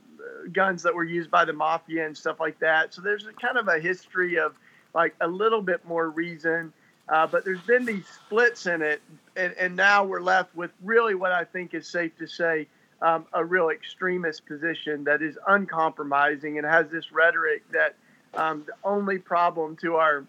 guns 0.53 0.83
that 0.83 0.95
were 0.95 1.05
used 1.05 1.31
by 1.31 1.45
the 1.45 1.53
mafia 1.53 2.07
and 2.07 2.17
stuff 2.17 2.41
like 2.41 2.59
that. 2.61 2.95
So 2.95 3.03
there's 3.03 3.27
a 3.27 3.33
kind 3.33 3.57
of 3.57 3.69
a 3.69 3.79
history 3.79 4.39
of 4.39 4.55
like 4.97 5.15
a 5.21 5.29
little 5.29 5.63
bit 5.63 5.85
more 5.87 6.09
reason. 6.09 6.73
Uh, 7.09 7.25
but 7.25 7.45
there's 7.45 7.61
been 7.61 7.85
these 7.85 8.07
splits 8.09 8.67
in 8.67 8.83
it, 8.83 9.01
and, 9.37 9.53
and 9.53 9.77
now 9.77 10.03
we're 10.03 10.21
left 10.21 10.53
with 10.57 10.73
really 10.83 11.15
what 11.15 11.31
I 11.31 11.45
think 11.45 11.73
is 11.73 11.87
safe 11.87 12.17
to 12.19 12.27
say 12.27 12.67
um, 13.01 13.27
a 13.33 13.45
real 13.45 13.69
extremist 13.69 14.45
position 14.47 15.05
that 15.05 15.23
is 15.23 15.39
uncompromising 15.47 16.59
and 16.59 16.67
has 16.67 16.89
this 16.89 17.13
rhetoric 17.13 17.63
that 17.71 17.95
um, 18.35 18.65
the 18.67 18.73
only 18.83 19.19
problem 19.19 19.77
to 19.83 19.97
our, 19.97 20.25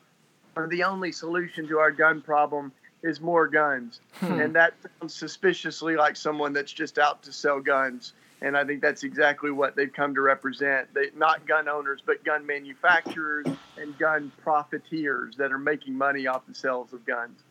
or 0.56 0.68
the 0.68 0.84
only 0.84 1.12
solution 1.12 1.68
to 1.68 1.80
our 1.80 1.92
gun 1.92 2.22
problem 2.22 2.72
is 3.02 3.22
more 3.22 3.48
guns. 3.48 4.02
Hmm. 4.20 4.40
And 4.40 4.56
that 4.56 4.74
sounds 5.00 5.16
suspiciously 5.16 5.96
like 5.96 6.16
someone 6.16 6.54
that's 6.54 6.74
just 6.74 7.00
out 7.00 7.24
to 7.24 7.32
sell 7.32 7.60
guns. 7.60 8.14
And 8.42 8.56
I 8.56 8.64
think 8.64 8.82
that's 8.82 9.04
exactly 9.04 9.50
what 9.52 9.76
they've 9.76 9.92
come 9.92 10.14
to 10.16 10.22
represent. 10.22 10.94
They 10.94 11.10
not 11.16 11.48
gun 11.48 11.68
owners, 11.68 12.02
but 12.06 12.24
gun 12.24 12.46
manufacturers 12.46 13.48
and 13.78 13.98
gun 13.98 14.32
profiteers 14.44 15.36
that 15.38 15.52
are 15.52 15.58
making 15.58 15.98
money 15.98 16.28
off 16.28 16.46
the 16.48 16.54
sales 16.54 16.94
of 16.94 17.06
guns. 17.06 17.44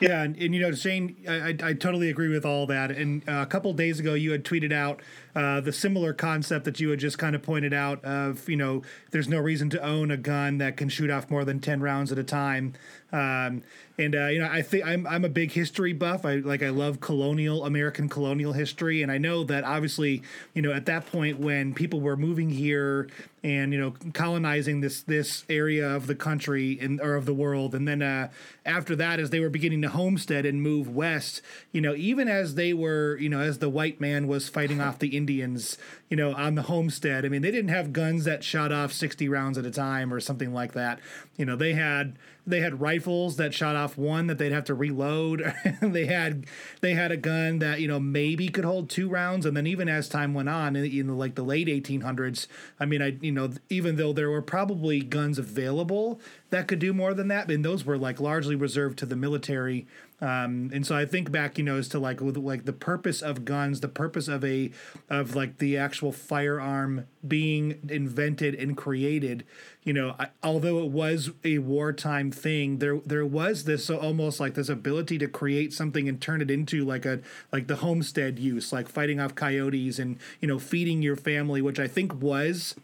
Yeah, 0.00 0.22
and, 0.22 0.36
and 0.36 0.54
you 0.54 0.60
know, 0.60 0.72
Shane, 0.72 1.16
I, 1.28 1.56
I, 1.62 1.72
totally 1.72 2.10
agree 2.10 2.28
with 2.28 2.44
all 2.44 2.66
that. 2.66 2.90
And 2.90 3.26
uh, 3.28 3.42
a 3.42 3.46
couple 3.46 3.72
days 3.72 4.00
ago, 4.00 4.14
you 4.14 4.32
had 4.32 4.44
tweeted 4.44 4.72
out 4.72 5.00
uh, 5.34 5.60
the 5.60 5.72
similar 5.72 6.12
concept 6.12 6.64
that 6.64 6.80
you 6.80 6.90
had 6.90 6.98
just 6.98 7.16
kind 7.16 7.34
of 7.34 7.42
pointed 7.42 7.72
out 7.72 8.04
of, 8.04 8.48
you 8.48 8.56
know, 8.56 8.82
there's 9.12 9.28
no 9.28 9.38
reason 9.38 9.70
to 9.70 9.82
own 9.82 10.10
a 10.10 10.16
gun 10.16 10.58
that 10.58 10.76
can 10.76 10.88
shoot 10.88 11.10
off 11.10 11.30
more 11.30 11.44
than 11.44 11.60
10 11.60 11.80
rounds 11.80 12.10
at 12.10 12.18
a 12.18 12.24
time. 12.24 12.74
Um, 13.14 13.62
and 13.96 14.16
uh, 14.16 14.26
you 14.26 14.40
know, 14.40 14.48
I 14.50 14.62
think 14.62 14.84
I'm 14.84 15.06
I'm 15.06 15.24
a 15.24 15.28
big 15.28 15.52
history 15.52 15.92
buff. 15.92 16.24
I 16.24 16.36
like 16.36 16.64
I 16.64 16.70
love 16.70 16.98
colonial 16.98 17.64
American 17.64 18.08
colonial 18.08 18.52
history, 18.52 19.02
and 19.02 19.12
I 19.12 19.18
know 19.18 19.44
that 19.44 19.62
obviously, 19.62 20.20
you 20.52 20.62
know, 20.62 20.72
at 20.72 20.86
that 20.86 21.06
point 21.06 21.38
when 21.38 21.74
people 21.74 22.00
were 22.00 22.16
moving 22.16 22.50
here 22.50 23.08
and 23.44 23.72
you 23.72 23.78
know 23.78 23.94
colonizing 24.14 24.80
this 24.80 25.00
this 25.02 25.44
area 25.48 25.88
of 25.88 26.08
the 26.08 26.16
country 26.16 26.76
and 26.80 27.00
or 27.00 27.14
of 27.14 27.24
the 27.24 27.34
world, 27.34 27.72
and 27.72 27.86
then 27.86 28.02
uh, 28.02 28.30
after 28.66 28.96
that, 28.96 29.20
as 29.20 29.30
they 29.30 29.38
were 29.38 29.48
beginning 29.48 29.82
to 29.82 29.90
homestead 29.90 30.44
and 30.44 30.60
move 30.60 30.88
west, 30.88 31.40
you 31.70 31.80
know, 31.80 31.94
even 31.94 32.26
as 32.26 32.56
they 32.56 32.72
were, 32.72 33.16
you 33.18 33.28
know, 33.28 33.38
as 33.38 33.58
the 33.60 33.68
white 33.68 34.00
man 34.00 34.26
was 34.26 34.48
fighting 34.48 34.80
off 34.80 34.98
the 34.98 35.16
Indians, 35.16 35.78
you 36.10 36.16
know, 36.16 36.34
on 36.34 36.56
the 36.56 36.62
homestead. 36.62 37.24
I 37.24 37.28
mean, 37.28 37.42
they 37.42 37.52
didn't 37.52 37.70
have 37.70 37.92
guns 37.92 38.24
that 38.24 38.42
shot 38.42 38.72
off 38.72 38.92
60 38.92 39.28
rounds 39.28 39.56
at 39.56 39.64
a 39.64 39.70
time 39.70 40.12
or 40.12 40.18
something 40.18 40.52
like 40.52 40.72
that. 40.72 40.98
You 41.36 41.44
know, 41.44 41.54
they 41.54 41.74
had 41.74 42.16
they 42.46 42.60
had 42.60 42.80
rifles 42.80 43.36
that 43.36 43.54
shot 43.54 43.76
off 43.76 43.96
one 43.96 44.26
that 44.26 44.38
they'd 44.38 44.52
have 44.52 44.64
to 44.64 44.74
reload. 44.74 45.54
they 45.80 46.06
had 46.06 46.46
they 46.80 46.94
had 46.94 47.10
a 47.10 47.16
gun 47.16 47.58
that 47.60 47.80
you 47.80 47.88
know 47.88 47.98
maybe 47.98 48.48
could 48.48 48.64
hold 48.64 48.90
two 48.90 49.08
rounds, 49.08 49.46
and 49.46 49.56
then 49.56 49.66
even 49.66 49.88
as 49.88 50.08
time 50.08 50.34
went 50.34 50.48
on 50.48 50.76
in, 50.76 50.84
in 50.84 51.18
like 51.18 51.34
the 51.34 51.42
late 51.42 51.68
1800s, 51.68 52.46
I 52.78 52.86
mean, 52.86 53.02
I 53.02 53.16
you 53.20 53.32
know 53.32 53.50
even 53.70 53.96
though 53.96 54.12
there 54.12 54.30
were 54.30 54.42
probably 54.42 55.00
guns 55.00 55.38
available 55.38 56.20
that 56.54 56.68
could 56.68 56.78
do 56.78 56.92
more 56.92 57.14
than 57.14 57.28
that, 57.28 57.50
and 57.50 57.64
those 57.64 57.84
were 57.84 57.98
like 57.98 58.20
largely 58.20 58.54
reserved 58.54 58.98
to 59.00 59.06
the 59.06 59.16
military 59.16 59.86
um, 60.24 60.70
and 60.72 60.86
so 60.86 60.96
I 60.96 61.04
think 61.04 61.30
back, 61.30 61.58
you 61.58 61.64
know, 61.64 61.76
as 61.76 61.88
to 61.88 61.98
like 61.98 62.20
like 62.20 62.64
the 62.64 62.72
purpose 62.72 63.20
of 63.20 63.44
guns, 63.44 63.80
the 63.80 63.88
purpose 63.88 64.26
of 64.26 64.42
a 64.42 64.70
of 65.10 65.34
like 65.34 65.58
the 65.58 65.76
actual 65.76 66.12
firearm 66.12 67.06
being 67.26 67.80
invented 67.88 68.54
and 68.54 68.76
created. 68.76 69.44
You 69.82 69.92
know, 69.92 70.14
I, 70.18 70.28
although 70.42 70.78
it 70.78 70.90
was 70.90 71.30
a 71.42 71.58
wartime 71.58 72.30
thing, 72.30 72.78
there 72.78 73.00
there 73.04 73.26
was 73.26 73.64
this 73.64 73.84
so 73.84 73.98
almost 73.98 74.38
like 74.38 74.54
this 74.54 74.68
ability 74.70 75.18
to 75.18 75.28
create 75.28 75.72
something 75.72 76.08
and 76.08 76.20
turn 76.20 76.40
it 76.40 76.50
into 76.50 76.84
like 76.84 77.04
a 77.04 77.20
like 77.52 77.66
the 77.66 77.76
homestead 77.76 78.38
use, 78.38 78.72
like 78.72 78.88
fighting 78.88 79.18
off 79.20 79.34
coyotes 79.34 79.98
and 79.98 80.18
you 80.40 80.48
know 80.48 80.58
feeding 80.60 81.02
your 81.02 81.16
family, 81.16 81.60
which 81.60 81.80
I 81.80 81.88
think 81.88 82.22
was 82.22 82.76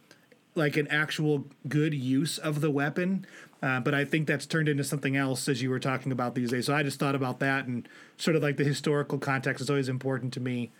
like 0.57 0.77
an 0.77 0.89
actual 0.89 1.47
good 1.69 1.95
use 1.95 2.37
of 2.37 2.61
the 2.61 2.71
weapon 2.71 3.25
uh, 3.63 3.81
but 3.81 3.95
I 3.95 4.05
think 4.05 4.27
that's 4.27 4.47
turned 4.47 4.69
into 4.69 4.85
something 4.85 5.17
else 5.17 5.49
as 5.49 5.61
you 5.63 5.71
were 5.71 5.81
talking 5.81 6.13
about 6.13 6.35
these 6.35 6.51
days. 6.51 6.67
So 6.67 6.75
I 6.75 6.83
just 6.83 6.99
thought 6.99 7.15
about 7.15 7.41
that 7.41 7.67
and 7.67 7.89
sort 8.17 8.37
of 8.37 8.43
like 8.43 8.57
the 8.57 8.65
historical 8.65 9.19
context 9.19 9.61
is 9.61 9.69
always 9.69 9.89
important 9.89 10.33
to 10.35 10.41
me. 10.41 10.71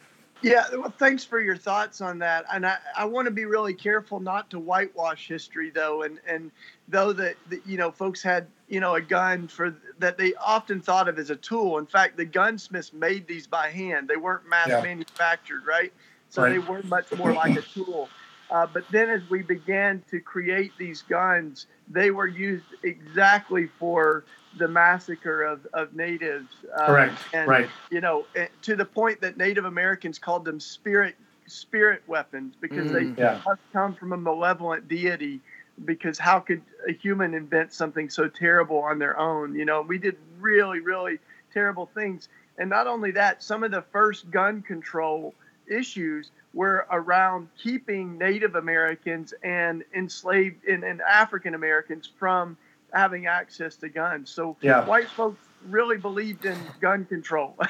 Yeah, 0.43 0.65
well, 0.73 0.95
thanks 0.99 1.23
for 1.23 1.39
your 1.39 1.57
thoughts 1.57 2.01
on 2.01 2.19
that. 2.21 2.47
And 2.53 2.65
I, 2.65 2.79
I 2.97 3.05
want 3.05 3.27
to 3.27 3.31
be 3.31 3.45
really 3.45 3.75
careful 3.75 4.21
not 4.21 4.49
to 4.51 4.59
whitewash 4.59 5.29
history, 5.29 5.71
though. 5.71 6.03
And 6.03 6.19
and 6.27 6.51
though 6.89 7.13
that, 7.13 7.37
that 7.51 7.67
you 7.67 7.77
know 7.77 7.91
folks 7.91 8.23
had 8.23 8.47
you 8.69 8.81
know 8.81 8.95
a 8.95 9.03
gun 9.03 9.49
for 9.49 9.77
that 9.99 10.17
they 10.17 10.33
often 10.35 10.81
thought 10.81 11.09
of 11.09 11.19
as 11.19 11.29
a 11.29 11.37
tool. 11.37 11.77
In 11.77 11.85
fact, 11.85 12.17
the 12.17 12.25
gunsmiths 12.25 12.93
made 12.95 13.27
these 13.27 13.47
by 13.47 13.69
hand. 13.69 14.09
They 14.09 14.17
weren't 14.17 14.49
mass 14.49 14.69
yeah. 14.69 14.81
manufactured, 14.81 15.67
right? 15.67 15.93
So 16.31 16.43
right. 16.43 16.53
they 16.53 16.59
were 16.59 16.83
much 16.85 17.13
more 17.13 17.35
like 17.35 17.59
a 17.59 17.63
tool. 17.63 18.09
Uh, 18.51 18.67
but 18.73 18.85
then 18.91 19.09
as 19.09 19.23
we 19.31 19.43
began 19.43 20.03
to 20.11 20.21
create 20.21 20.73
these 20.79 21.03
guns, 21.03 21.67
they 21.89 22.11
were 22.11 22.27
used 22.27 22.65
exactly 22.83 23.69
for 23.79 24.25
the 24.59 24.67
massacre 24.67 25.43
of, 25.43 25.67
of 25.73 25.95
natives. 25.95 26.49
Uh, 26.77 26.87
Correct. 26.87 27.19
And, 27.33 27.49
right. 27.49 27.69
You 27.91 28.01
know, 28.01 28.27
eh, 28.35 28.49
to 28.63 28.75
the 28.75 28.85
point 28.85 29.21
that 29.21 29.37
Native 29.37 29.65
Americans 29.65 30.19
called 30.19 30.45
them 30.45 30.59
spirit 30.59 31.15
spirit 31.47 32.01
weapons 32.07 32.55
because 32.61 32.91
mm, 32.91 33.17
they 33.17 33.23
yeah. 33.23 33.41
must 33.45 33.61
come 33.73 33.95
from 33.95 34.13
a 34.13 34.17
malevolent 34.17 34.89
deity. 34.89 35.41
Because 35.85 36.19
how 36.19 36.41
could 36.41 36.61
a 36.87 36.93
human 36.93 37.33
invent 37.33 37.73
something 37.73 38.11
so 38.11 38.29
terrible 38.29 38.79
on 38.79 38.99
their 38.99 39.19
own? 39.19 39.55
You 39.55 39.65
know, 39.65 39.81
we 39.81 39.97
did 39.99 40.17
really, 40.39 40.81
really 40.81 41.19
terrible 41.55 41.91
things. 41.95 42.29
And 42.59 42.69
not 42.69 42.87
only 42.87 43.13
that, 43.13 43.43
some 43.43 43.65
of 43.65 43.71
the 43.71 43.83
first 43.91 44.31
gun 44.31 44.61
control 44.61 45.35
issues 45.67 46.31
were 46.53 46.87
around 46.91 47.49
keeping 47.63 48.19
Native 48.19 48.55
Americans 48.57 49.33
and 49.43 49.85
enslaved 49.95 50.65
and, 50.67 50.85
and 50.85 51.01
African 51.03 51.55
Americans 51.55 52.11
from 52.19 52.57
having 52.93 53.27
access 53.27 53.77
to 53.77 53.89
guns. 53.89 54.31
So 54.31 54.57
Yeah. 54.63 54.85
white 54.85 55.11
folks 55.15 55.47
really 55.63 55.97
believed 55.99 56.45
in 56.45 56.73
gun 56.81 57.05
control. 57.05 57.57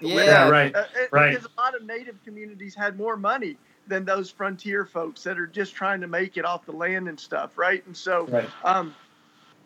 Yeah. 0.00 0.24
Yeah, 0.24 0.48
right. 0.48 0.74
Uh, 0.74 0.84
Right. 1.10 1.30
Because 1.30 1.46
a 1.46 1.60
lot 1.60 1.74
of 1.74 1.84
native 1.84 2.22
communities 2.22 2.74
had 2.74 2.96
more 2.96 3.16
money 3.16 3.58
than 3.86 4.04
those 4.04 4.30
frontier 4.30 4.84
folks 4.84 5.22
that 5.24 5.38
are 5.38 5.46
just 5.46 5.74
trying 5.74 6.00
to 6.02 6.06
make 6.06 6.36
it 6.36 6.44
off 6.44 6.66
the 6.66 6.72
land 6.72 7.08
and 7.08 7.18
stuff, 7.18 7.58
right? 7.58 7.84
And 7.86 7.96
so, 7.96 8.26
Right. 8.30 8.48
um, 8.62 8.94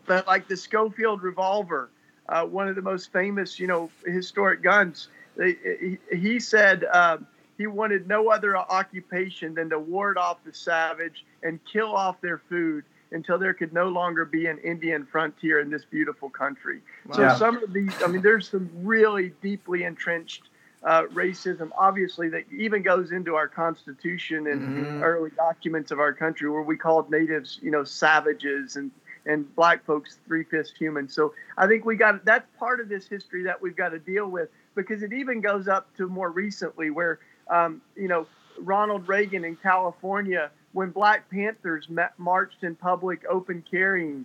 but 0.07 0.27
like 0.27 0.49
the 0.49 0.57
Schofield 0.57 1.23
revolver, 1.23 1.91
uh, 2.29 2.45
one 2.45 2.69
of 2.69 2.77
the 2.77 2.83
most 2.83 3.13
famous, 3.13 3.59
you 3.59 3.67
know, 3.67 3.91
historic 4.07 4.63
guns. 4.63 5.09
They, 5.37 5.57
he, 5.81 6.17
he 6.17 6.41
said 6.41 6.85
um, 6.85 7.27
he 7.63 7.69
wanted 7.69 8.09
no 8.09 8.29
other 8.29 8.57
occupation 8.57 9.55
than 9.55 9.71
to 9.71 9.79
ward 9.79 10.19
off 10.19 10.39
the 10.45 10.53
savage 10.53 11.25
and 11.45 11.61
kill 11.65 11.95
off 11.95 12.21
their 12.21 12.39
food 12.49 12.83
until 13.13 13.39
there 13.39 13.55
could 13.55 13.73
no 13.73 13.87
longer 13.89 14.25
be 14.25 14.47
an 14.47 14.59
Indian 14.59 15.07
frontier 15.07 15.61
in 15.61 15.71
this 15.71 15.85
beautiful 15.85 16.29
country. 16.29 16.81
So 17.13 17.29
some 17.29 17.63
of 17.63 17.73
these, 17.73 17.93
I 18.05 18.09
mean, 18.09 18.21
there's 18.21 18.49
some 18.49 18.69
really 18.75 19.33
deeply 19.41 19.85
entrenched 19.85 20.49
uh, 20.83 21.05
racism, 21.13 21.71
obviously, 21.79 22.29
that 22.31 22.43
even 22.51 22.83
goes 22.83 23.13
into 23.13 23.37
our 23.37 23.47
Constitution 23.47 24.49
and 24.49 24.63
Mhm. 24.65 25.01
early 25.01 25.31
documents 25.37 25.93
of 25.93 26.01
our 26.01 26.13
country, 26.13 26.51
where 26.51 26.63
we 26.63 26.77
called 26.77 27.13
natives, 27.13 27.61
you 27.63 27.71
know, 27.71 27.85
savages 27.85 28.75
and 28.75 28.91
and 29.25 29.55
black 29.55 29.85
folks 29.85 30.19
three 30.27 30.43
fifths 30.43 30.73
human. 30.77 31.09
So 31.09 31.33
I 31.57 31.69
think 31.69 31.85
we 31.85 31.95
got 31.95 32.25
that's 32.25 32.49
part 32.59 32.81
of 32.81 32.89
this 32.89 33.07
history 33.07 33.45
that 33.45 33.63
we've 33.63 33.77
got 33.77 33.91
to 33.91 34.01
deal 34.01 34.27
with 34.27 34.49
because 34.75 35.03
it 35.03 35.13
even 35.13 35.41
goes 35.41 35.69
up 35.69 35.95
to 35.97 36.09
more 36.09 36.31
recently 36.31 36.91
where 36.91 37.21
um, 37.53 37.83
you 37.95 38.09
know 38.09 38.27
Ronald 38.59 39.07
Reagan 39.07 39.45
in 39.45 39.57
California 39.57 40.51
when 40.73 40.91
Black 40.91 41.31
Panthers 41.31 41.89
met, 41.89 42.19
marched 42.19 42.65
in 42.65 42.75
public 42.75 43.25
open 43.29 43.63
carrying 43.71 44.25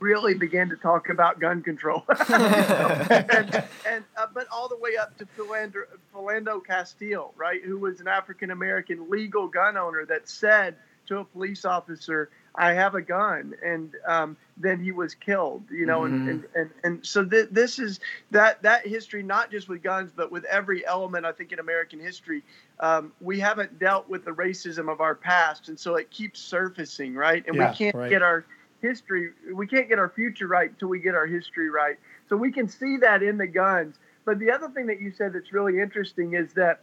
really 0.00 0.34
began 0.34 0.70
to 0.70 0.76
talk 0.76 1.10
about 1.10 1.38
gun 1.38 1.62
control. 1.62 2.04
and, 2.28 3.64
and 3.86 4.04
uh, 4.16 4.26
but 4.34 4.46
all 4.50 4.68
the 4.68 4.76
way 4.76 4.96
up 4.96 5.16
to 5.18 5.26
Philando, 5.26 5.82
Philando 6.12 6.64
Castile, 6.64 7.34
right, 7.36 7.62
who 7.62 7.78
was 7.78 8.00
an 8.00 8.08
African 8.08 8.50
American 8.50 9.10
legal 9.10 9.46
gun 9.46 9.76
owner 9.76 10.04
that 10.06 10.28
said 10.28 10.76
to 11.06 11.18
a 11.18 11.24
police 11.24 11.64
officer, 11.64 12.30
"I 12.54 12.72
have 12.72 12.94
a 12.94 13.02
gun," 13.02 13.54
and 13.64 13.94
um, 14.06 14.36
then 14.56 14.80
he 14.80 14.92
was 14.92 15.14
killed. 15.14 15.62
You 15.70 15.86
know, 15.86 16.00
Mhm. 16.02 16.06
and, 16.06 16.28
and 16.28 16.44
and 16.54 16.70
and 16.84 17.06
so 17.06 17.24
th- 17.24 17.48
this 17.50 17.78
is 17.78 18.00
that 18.30 18.62
that 18.62 18.86
history, 18.86 19.22
not 19.22 19.50
just 19.50 19.68
with 19.68 19.82
guns, 19.82 20.10
but 20.14 20.30
with 20.30 20.44
every 20.44 20.86
element. 20.86 21.26
I 21.26 21.32
think 21.32 21.52
in 21.52 21.58
American 21.58 22.00
history, 22.00 22.42
um, 22.80 23.12
we 23.20 23.40
haven't 23.40 23.78
dealt 23.78 24.08
with 24.08 24.24
the 24.24 24.32
racism 24.32 24.90
of 24.90 25.00
our 25.00 25.14
past, 25.14 25.68
and 25.68 25.78
so 25.78 25.96
it 25.96 26.10
keeps 26.10 26.40
surfacing, 26.40 27.14
right? 27.14 27.44
And 27.46 27.56
Yeah, 27.56 27.70
we 27.70 27.76
can't 27.76 27.96
right. 27.96 28.10
get 28.10 28.22
our 28.22 28.44
history 28.80 29.30
we 29.52 29.66
can't 29.66 29.88
get 29.88 29.98
our 29.98 30.08
future 30.08 30.46
right 30.46 30.70
until 30.70 30.88
we 30.88 30.98
get 30.98 31.14
our 31.14 31.26
history 31.26 31.68
right 31.68 31.96
so 32.30 32.36
we 32.36 32.50
can 32.50 32.66
see 32.66 32.96
that 32.96 33.22
in 33.22 33.36
the 33.36 33.46
guns 33.46 33.96
but 34.24 34.38
the 34.38 34.50
other 34.50 34.68
thing 34.70 34.86
that 34.86 35.00
you 35.00 35.12
said 35.12 35.34
that's 35.34 35.52
really 35.52 35.78
interesting 35.78 36.32
is 36.32 36.52
that 36.54 36.80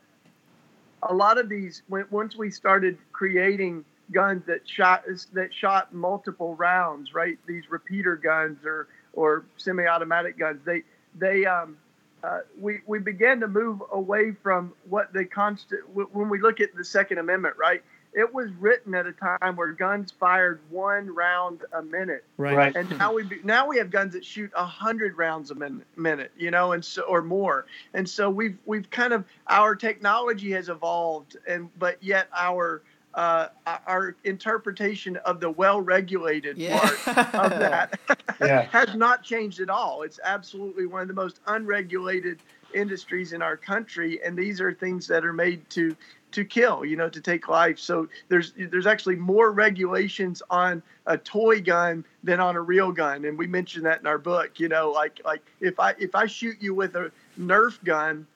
a 1.03 1.13
lot 1.13 1.37
of 1.37 1.49
these 1.49 1.81
when, 1.87 2.05
once 2.09 2.35
we 2.35 2.49
started 2.51 2.97
creating 3.11 3.83
guns 4.11 4.43
that 4.47 4.61
shot 4.67 5.03
that 5.33 5.53
shot 5.53 5.93
multiple 5.93 6.55
rounds 6.55 7.13
right 7.13 7.37
these 7.47 7.63
repeater 7.69 8.15
guns 8.15 8.57
or 8.65 8.87
or 9.13 9.45
semi-automatic 9.57 10.37
guns 10.37 10.59
they 10.65 10.83
they 11.17 11.45
um 11.45 11.77
uh, 12.23 12.39
we, 12.59 12.79
we 12.87 12.97
began 12.97 13.39
to 13.39 13.47
move 13.47 13.81
away 13.91 14.31
from 14.41 14.73
what 14.89 15.13
the 15.13 15.23
constant 15.23 15.81
when 15.93 16.29
we 16.29 16.39
look 16.41 16.59
at 16.59 16.75
the 16.75 16.83
second 16.83 17.17
amendment 17.17 17.55
right 17.57 17.83
it 18.13 18.33
was 18.33 18.49
written 18.59 18.95
at 18.95 19.05
a 19.05 19.11
time 19.11 19.55
where 19.55 19.71
guns 19.73 20.11
fired 20.19 20.59
one 20.69 21.13
round 21.13 21.61
a 21.73 21.81
minute 21.83 22.23
Right. 22.37 22.55
Right. 22.55 22.75
and 22.75 22.89
now 22.97 23.13
we 23.13 23.23
be, 23.23 23.37
now 23.43 23.67
we 23.67 23.77
have 23.77 23.91
guns 23.91 24.13
that 24.13 24.25
shoot 24.25 24.51
a 24.55 24.65
hundred 24.65 25.17
rounds 25.17 25.51
a 25.51 25.55
min- 25.55 25.83
minute, 25.95 26.31
you 26.37 26.49
know, 26.49 26.71
and 26.71 26.83
so 26.83 27.01
or 27.03 27.21
more. 27.21 27.65
And 27.93 28.07
so 28.09 28.29
we've 28.29 28.57
we've 28.65 28.89
kind 28.89 29.11
of 29.13 29.25
our 29.47 29.75
technology 29.75 30.51
has 30.51 30.69
evolved, 30.69 31.37
and 31.47 31.69
but 31.77 32.01
yet 32.01 32.27
our 32.35 32.81
uh, 33.17 33.47
our 33.87 34.15
interpretation 34.25 35.17
of 35.17 35.39
the 35.39 35.49
well-regulated 35.49 36.55
Yeah. 36.57 36.79
part 36.79 37.43
of 37.53 37.59
that 37.59 37.99
Yeah. 38.39 38.61
has 38.71 38.93
not 38.95 39.23
changed 39.23 39.59
at 39.59 39.69
all. 39.69 40.03
It's 40.03 40.19
absolutely 40.23 40.85
one 40.85 41.01
of 41.01 41.07
the 41.07 41.15
most 41.15 41.39
unregulated 41.47 42.39
industries 42.75 43.33
in 43.33 43.41
our 43.41 43.57
country, 43.57 44.19
and 44.23 44.37
these 44.37 44.61
are 44.61 44.71
things 44.71 45.07
that 45.07 45.25
are 45.25 45.33
made 45.33 45.67
to 45.71 45.95
to 46.29 46.43
kill, 46.43 46.83
you 46.85 46.97
know, 46.97 47.07
to 47.09 47.21
take 47.21 47.47
life. 47.47 47.79
So 47.79 48.07
there's 48.29 48.53
there's 48.55 48.85
actually 48.85 49.15
more 49.15 49.51
regulations 49.51 50.43
on 50.51 50.83
a 51.07 51.17
toy 51.17 51.61
gun 51.61 52.05
than 52.23 52.39
on 52.39 52.55
a 52.55 52.61
real 52.61 52.91
gun, 52.91 53.25
and 53.25 53.35
we 53.37 53.47
mentioned 53.47 53.85
that 53.87 54.01
in 54.01 54.05
our 54.07 54.17
book. 54.19 54.59
You 54.59 54.67
know, 54.69 54.91
like 54.91 55.21
like 55.25 55.41
if 55.59 55.79
I 55.79 55.95
if 55.97 56.13
I 56.13 56.27
shoot 56.27 56.57
you 56.59 56.75
with 56.75 56.95
a 56.95 57.11
Nerf 57.39 57.83
gun, 57.83 58.27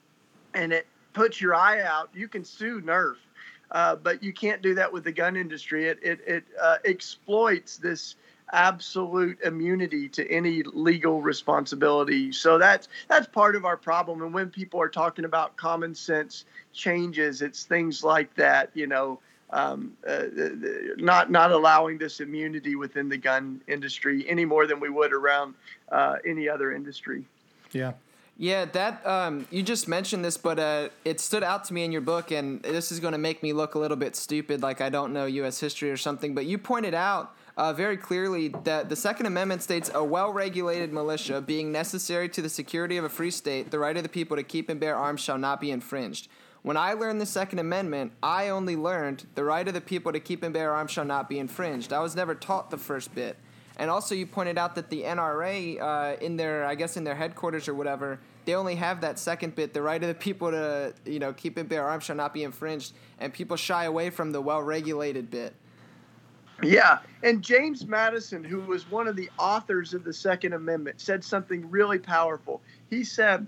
and 0.56 0.74
it 0.74 0.88
puts 1.14 1.40
your 1.40 1.54
eye 1.54 1.82
out, 1.84 2.10
you 2.16 2.28
can 2.28 2.44
sue 2.44 2.82
Nerf. 2.82 3.18
Uh, 3.72 3.96
but 3.96 4.22
you 4.22 4.34
can't 4.34 4.62
do 4.62 4.76
that 4.76 4.92
with 4.92 5.04
the 5.04 5.12
gun 5.12 5.38
industry. 5.38 5.88
It 5.88 6.00
it, 6.02 6.20
it 6.28 6.44
uh, 6.62 6.78
exploits 6.86 7.78
this 7.78 8.16
absolute 8.54 9.40
immunity 9.44 10.10
to 10.10 10.30
any 10.30 10.62
legal 10.64 11.22
responsibility. 11.22 12.32
So 12.32 12.58
that's 12.58 12.90
that's 13.08 13.28
part 13.28 13.56
of 13.56 13.66
our 13.66 13.78
problem. 13.78 14.22
And 14.22 14.34
when 14.34 14.50
people 14.50 14.82
are 14.82 14.90
talking 14.90 15.26
about 15.26 15.56
common 15.56 15.96
sense 15.96 16.46
changes, 16.74 17.42
it's 17.42 17.64
things 17.64 18.04
like 18.04 18.34
that. 18.36 18.72
You 18.74 18.88
know, 18.88 19.20
um, 19.52 19.94
uh, 20.08 20.24
not 20.98 21.32
not 21.32 21.52
allowing 21.52 21.98
this 21.98 22.20
immunity 22.20 22.76
within 22.76 23.10
the 23.10 23.18
gun 23.18 23.62
industry 23.68 24.28
any 24.28 24.46
more 24.46 24.68
than 24.68 24.80
we 24.80 24.90
would 24.90 25.14
around 25.14 25.56
uh, 25.92 26.18
any 26.26 26.50
other 26.50 26.74
industry. 26.74 27.26
Yeah. 27.72 27.94
Yeah, 28.42 28.66
that 28.66 29.06
um, 29.06 29.46
you 29.52 29.62
just 29.62 29.88
mentioned 29.88 30.26
this, 30.26 30.36
but 30.36 30.58
uh, 30.58 30.90
it 31.06 31.20
stood 31.20 31.44
out 31.44 31.66
to 31.66 31.76
me 31.76 31.84
in 31.84 31.92
your 31.92 32.02
book, 32.02 32.32
and 32.32 32.60
this 32.64 32.92
is 32.92 33.00
going 33.00 33.12
to 33.12 33.20
make 33.20 33.44
me 33.44 33.54
look 33.54 33.76
a 33.76 33.80
little 33.80 33.96
bit 33.96 34.16
stupid, 34.16 34.64
like 34.64 34.82
I 34.82 34.90
don't 34.90 35.14
know 35.14 35.28
U.S. 35.28 35.60
history 35.60 35.92
or 35.92 35.98
something. 35.98 36.34
But 36.34 36.48
you 36.48 36.58
pointed 36.58 36.96
out 36.96 37.36
uh, 37.56 37.72
very 37.72 37.98
clearly 37.98 38.48
that 38.64 38.90
the 38.90 38.96
Second 38.96 39.28
Amendment 39.28 39.62
states 39.62 39.92
a 39.94 40.04
well-regulated 40.04 40.92
militia 40.92 41.40
being 41.40 41.72
necessary 41.72 42.28
to 42.30 42.42
the 42.42 42.50
security 42.50 42.98
of 42.98 43.04
a 43.06 43.10
free 43.10 43.30
state, 43.30 43.70
the 43.70 43.78
right 43.78 43.96
of 43.96 44.02
the 44.02 44.10
people 44.10 44.36
to 44.36 44.42
keep 44.42 44.70
and 44.70 44.80
bear 44.80 44.96
arms 44.96 45.22
shall 45.22 45.38
not 45.38 45.62
be 45.62 45.70
infringed. 45.70 46.28
When 46.64 46.78
I 46.78 46.94
learned 46.94 47.22
the 47.22 47.28
Second 47.28 47.60
Amendment, 47.60 48.14
I 48.24 48.50
only 48.50 48.76
learned 48.76 49.28
the 49.36 49.44
right 49.44 49.68
of 49.68 49.76
the 49.76 49.82
people 49.82 50.12
to 50.14 50.20
keep 50.20 50.42
and 50.42 50.52
bear 50.52 50.74
arms 50.74 50.90
shall 50.90 51.06
not 51.06 51.30
be 51.30 51.38
infringed. 51.38 51.94
I 51.94 52.00
was 52.00 52.16
never 52.16 52.34
taught 52.34 52.72
the 52.72 52.80
first 52.80 53.14
bit. 53.14 53.38
And 53.78 53.90
also, 53.90 54.14
you 54.16 54.26
pointed 54.28 54.58
out 54.58 54.76
that 54.76 54.90
the 54.90 55.04
NRA, 55.04 55.82
uh, 55.82 56.16
in 56.22 56.38
their, 56.38 56.66
I 56.66 56.76
guess, 56.76 56.98
in 56.98 57.04
their 57.04 57.16
headquarters 57.16 57.68
or 57.68 57.74
whatever, 57.74 58.20
they 58.46 58.56
only 58.56 58.76
have 58.76 59.02
that 59.02 59.20
second 59.20 59.56
bit, 59.56 59.74
the 59.74 59.82
right 59.82 60.02
of 60.02 60.08
the 60.08 60.16
people 60.16 60.52
to, 60.52 60.94
you 61.06 61.20
know, 61.20 61.34
keep 61.34 61.58
and 61.58 61.70
bear 61.70 61.88
arms 61.88 62.04
shall 62.04 62.16
not 62.16 62.34
be 62.34 62.44
infringed, 62.44 62.94
and 63.20 63.34
people 63.34 63.58
shy 63.58 63.86
away 63.86 64.10
from 64.10 64.32
the 64.32 64.42
well-regulated 64.42 65.30
bit. 65.30 65.54
Yeah, 66.64 67.00
and 67.24 67.42
James 67.42 67.88
Madison, 67.88 68.44
who 68.44 68.60
was 68.62 68.90
one 68.90 69.08
of 69.08 69.16
the 69.16 69.30
authors 69.40 69.94
of 69.94 70.04
the 70.04 70.14
Second 70.14 70.54
Amendment, 70.54 71.02
said 71.02 71.24
something 71.24 71.70
really 71.72 71.98
powerful. 71.98 72.62
He 72.90 73.04
said 73.04 73.48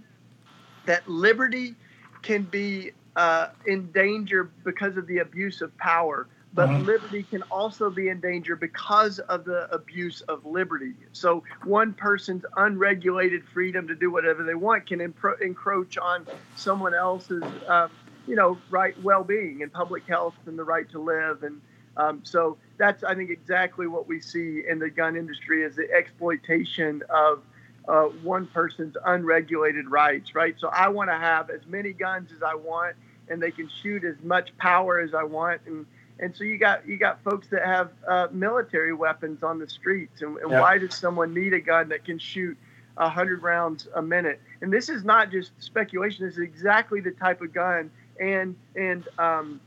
that 0.85 1.07
liberty 1.07 1.75
can 2.23 2.43
be 2.43 2.91
uh, 3.15 3.49
in 3.67 3.91
danger 3.91 4.49
because 4.63 4.97
of 4.97 5.05
the 5.05 5.19
abuse 5.19 5.61
of 5.61 5.75
power, 5.77 6.27
but 6.53 6.69
Mhm. 6.69 6.85
liberty 6.85 7.23
can 7.23 7.41
also 7.43 7.89
be 7.89 8.09
in 8.09 8.19
danger 8.19 8.55
because 8.55 9.19
of 9.19 9.43
the 9.43 9.67
abuse 9.73 10.21
of 10.21 10.45
liberty. 10.45 10.93
So 11.11 11.43
one 11.63 11.93
person's 11.93 12.45
unregulated 12.57 13.43
freedom 13.45 13.87
to 13.87 13.95
do 13.95 14.11
whatever 14.11 14.43
they 14.43 14.55
want 14.55 14.85
can 14.85 14.99
impro- 14.99 15.39
encroach 15.41 15.97
on 15.97 16.27
someone 16.55 16.93
else's, 16.93 17.43
um, 17.67 17.89
you 18.27 18.35
know, 18.35 18.61
right 18.69 18.99
well-being 19.01 19.63
and 19.63 19.73
public 19.73 20.07
health 20.07 20.35
and 20.45 20.57
the 20.57 20.63
right 20.63 20.89
to 20.91 20.99
live. 20.99 21.43
And 21.43 21.61
um, 21.97 22.21
so 22.23 22.57
that's, 22.77 23.03
I 23.03 23.15
think, 23.15 23.29
exactly 23.29 23.87
what 23.87 24.07
we 24.07 24.19
see 24.19 24.63
in 24.67 24.79
the 24.79 24.89
gun 24.89 25.15
industry 25.15 25.63
is 25.63 25.75
the 25.75 25.91
exploitation 25.91 27.01
of 27.09 27.43
uh, 27.87 28.03
one 28.03 28.47
person's 28.47 28.95
unregulated 29.05 29.89
rights, 29.89 30.33
right? 30.35 30.55
So 30.59 30.69
I 30.69 30.87
want 30.87 31.09
to 31.09 31.17
have 31.17 31.49
as 31.49 31.65
many 31.67 31.93
guns 31.93 32.31
as 32.31 32.41
I 32.41 32.55
want, 32.55 32.95
and 33.27 33.41
they 33.41 33.51
can 33.51 33.69
shoot 33.81 34.03
as 34.03 34.15
much 34.23 34.55
power 34.57 34.99
as 34.99 35.13
I 35.13 35.23
want, 35.23 35.61
and 35.65 35.85
and 36.19 36.35
so 36.35 36.43
you 36.43 36.57
got 36.57 36.87
you 36.87 36.97
got 36.97 37.23
folks 37.23 37.47
that 37.49 37.65
have 37.65 37.91
uh, 38.07 38.27
military 38.31 38.93
weapons 38.93 39.43
on 39.43 39.59
the 39.59 39.67
streets, 39.67 40.21
and, 40.21 40.37
and 40.37 40.51
Yeah. 40.51 40.61
why 40.61 40.77
does 40.77 40.95
someone 40.95 41.33
need 41.33 41.53
a 41.53 41.61
gun 41.61 41.89
that 41.89 42.05
can 42.05 42.19
shoot 42.19 42.57
a 42.97 43.09
hundred 43.09 43.41
rounds 43.41 43.87
a 43.95 44.01
minute? 44.01 44.41
And 44.61 44.71
this 44.71 44.89
is 44.89 45.03
not 45.03 45.31
just 45.31 45.51
speculation; 45.59 46.25
this 46.25 46.35
is 46.35 46.43
exactly 46.43 47.01
the 47.01 47.11
type 47.11 47.41
of 47.41 47.53
gun 47.53 47.91
and 48.19 48.55
and 48.75 49.07
um, 49.17 49.61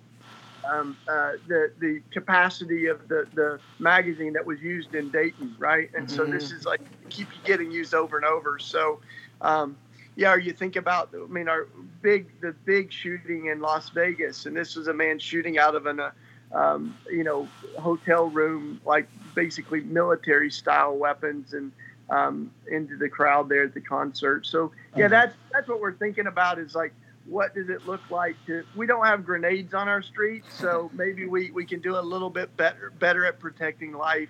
um, 0.70 0.96
uh, 1.08 1.32
the 1.46 1.72
the 1.78 2.02
capacity 2.12 2.86
of 2.86 3.08
the 3.08 3.26
the 3.34 3.60
magazine 3.78 4.32
that 4.34 4.46
was 4.46 4.60
used 4.60 4.94
in 4.94 5.10
Dayton, 5.10 5.54
right? 5.58 5.90
And 5.94 6.08
so 6.10 6.26
this 6.26 6.50
is 6.52 6.64
like 6.64 6.80
keep 7.10 7.28
getting 7.44 7.70
used 7.70 7.94
over 7.94 8.16
and 8.16 8.26
over. 8.26 8.58
So, 8.58 9.00
um, 9.40 9.76
yeah, 10.16 10.32
or 10.32 10.38
you 10.38 10.52
think 10.52 10.76
about, 10.76 11.10
I 11.14 11.26
mean, 11.32 11.48
our 11.48 11.68
big 12.02 12.28
the 12.40 12.54
big 12.64 12.92
shooting 12.92 13.46
in 13.46 13.60
Las 13.60 13.90
Vegas, 13.90 14.46
and 14.46 14.56
this 14.56 14.76
was 14.76 14.88
a 14.88 14.94
man 14.94 15.18
shooting 15.18 15.58
out 15.58 15.74
of 15.74 15.86
an 15.86 16.00
uh, 16.00 16.10
um, 16.52 16.96
you 17.10 17.24
know, 17.24 17.48
hotel 17.78 18.26
room, 18.26 18.80
like 18.84 19.08
basically 19.34 19.80
military 19.80 20.50
style 20.50 20.96
weapons 20.96 21.52
and 21.52 21.72
um, 22.10 22.50
into 22.70 22.96
the 22.96 23.08
crowd 23.08 23.48
there 23.48 23.64
at 23.64 23.74
the 23.74 23.80
concert. 23.80 24.46
So 24.46 24.72
yeah, 24.94 25.04
mm-hmm. 25.04 25.12
that's 25.12 25.36
that's 25.52 25.68
what 25.68 25.80
we're 25.80 25.94
thinking 25.94 26.26
about 26.26 26.58
is 26.58 26.74
like 26.74 26.92
what 27.26 27.54
does 27.54 27.68
it 27.68 27.86
look 27.86 28.00
like 28.10 28.36
to 28.46 28.64
we 28.76 28.86
don't 28.86 29.04
have 29.04 29.24
grenades 29.24 29.74
on 29.74 29.88
our 29.88 30.00
streets 30.00 30.46
so 30.56 30.88
maybe 30.94 31.26
we, 31.26 31.50
we 31.50 31.64
can 31.64 31.80
do 31.80 31.98
a 31.98 32.00
little 32.00 32.30
bit 32.30 32.56
better 32.56 32.92
better 32.98 33.26
at 33.26 33.38
protecting 33.38 33.92
life. 33.92 34.28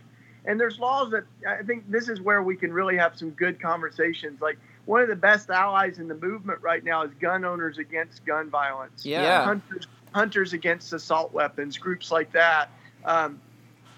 And 0.48 0.60
there's 0.60 0.78
laws 0.78 1.10
that 1.10 1.24
i 1.46 1.62
think 1.62 1.90
this 1.90 2.08
is 2.08 2.20
where 2.20 2.42
we 2.42 2.56
can 2.56 2.72
really 2.72 2.96
have 2.96 3.18
some 3.18 3.30
good 3.30 3.60
conversations. 3.60 4.40
Like 4.40 4.58
one 4.86 5.02
of 5.02 5.08
the 5.08 5.16
best 5.16 5.50
allies 5.50 5.98
in 5.98 6.08
the 6.08 6.14
movement 6.14 6.62
right 6.62 6.82
now 6.82 7.02
is 7.02 7.10
gun 7.20 7.44
owners 7.44 7.78
against 7.78 8.24
gun 8.24 8.48
violence. 8.48 9.04
Yeah. 9.04 9.44
Hunters, 9.44 9.86
hunters 10.16 10.54
against 10.54 10.94
assault 10.94 11.30
weapons 11.34 11.76
groups 11.76 12.10
like 12.10 12.32
that 12.32 12.70
um, 13.04 13.38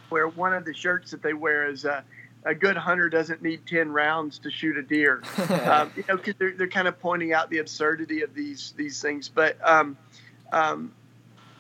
where 0.09 0.27
one 0.27 0.53
of 0.53 0.65
the 0.65 0.75
shirts 0.75 1.13
that 1.13 1.23
they 1.23 1.33
wear 1.33 1.71
is 1.71 1.85
uh, 1.85 2.03
a 2.45 2.57
good 2.57 2.77
hunter 2.77 3.09
doesn't 3.09 3.41
need 3.41 3.65
10 3.69 3.93
rounds 3.93 4.41
to 4.41 4.51
shoot 4.51 4.77
a 4.77 4.83
deer. 4.83 5.23
um, 5.65 5.93
you 5.95 6.03
know, 6.09 6.17
because 6.17 6.35
they're, 6.37 6.51
they're 6.51 6.67
kind 6.67 6.89
of 6.89 6.99
pointing 6.99 7.33
out 7.33 7.51
the 7.51 7.59
absurdity 7.59 8.23
of 8.23 8.35
these 8.35 8.75
these 8.77 9.01
things. 9.01 9.29
But 9.29 9.59
um, 9.63 9.97
um, 10.53 10.93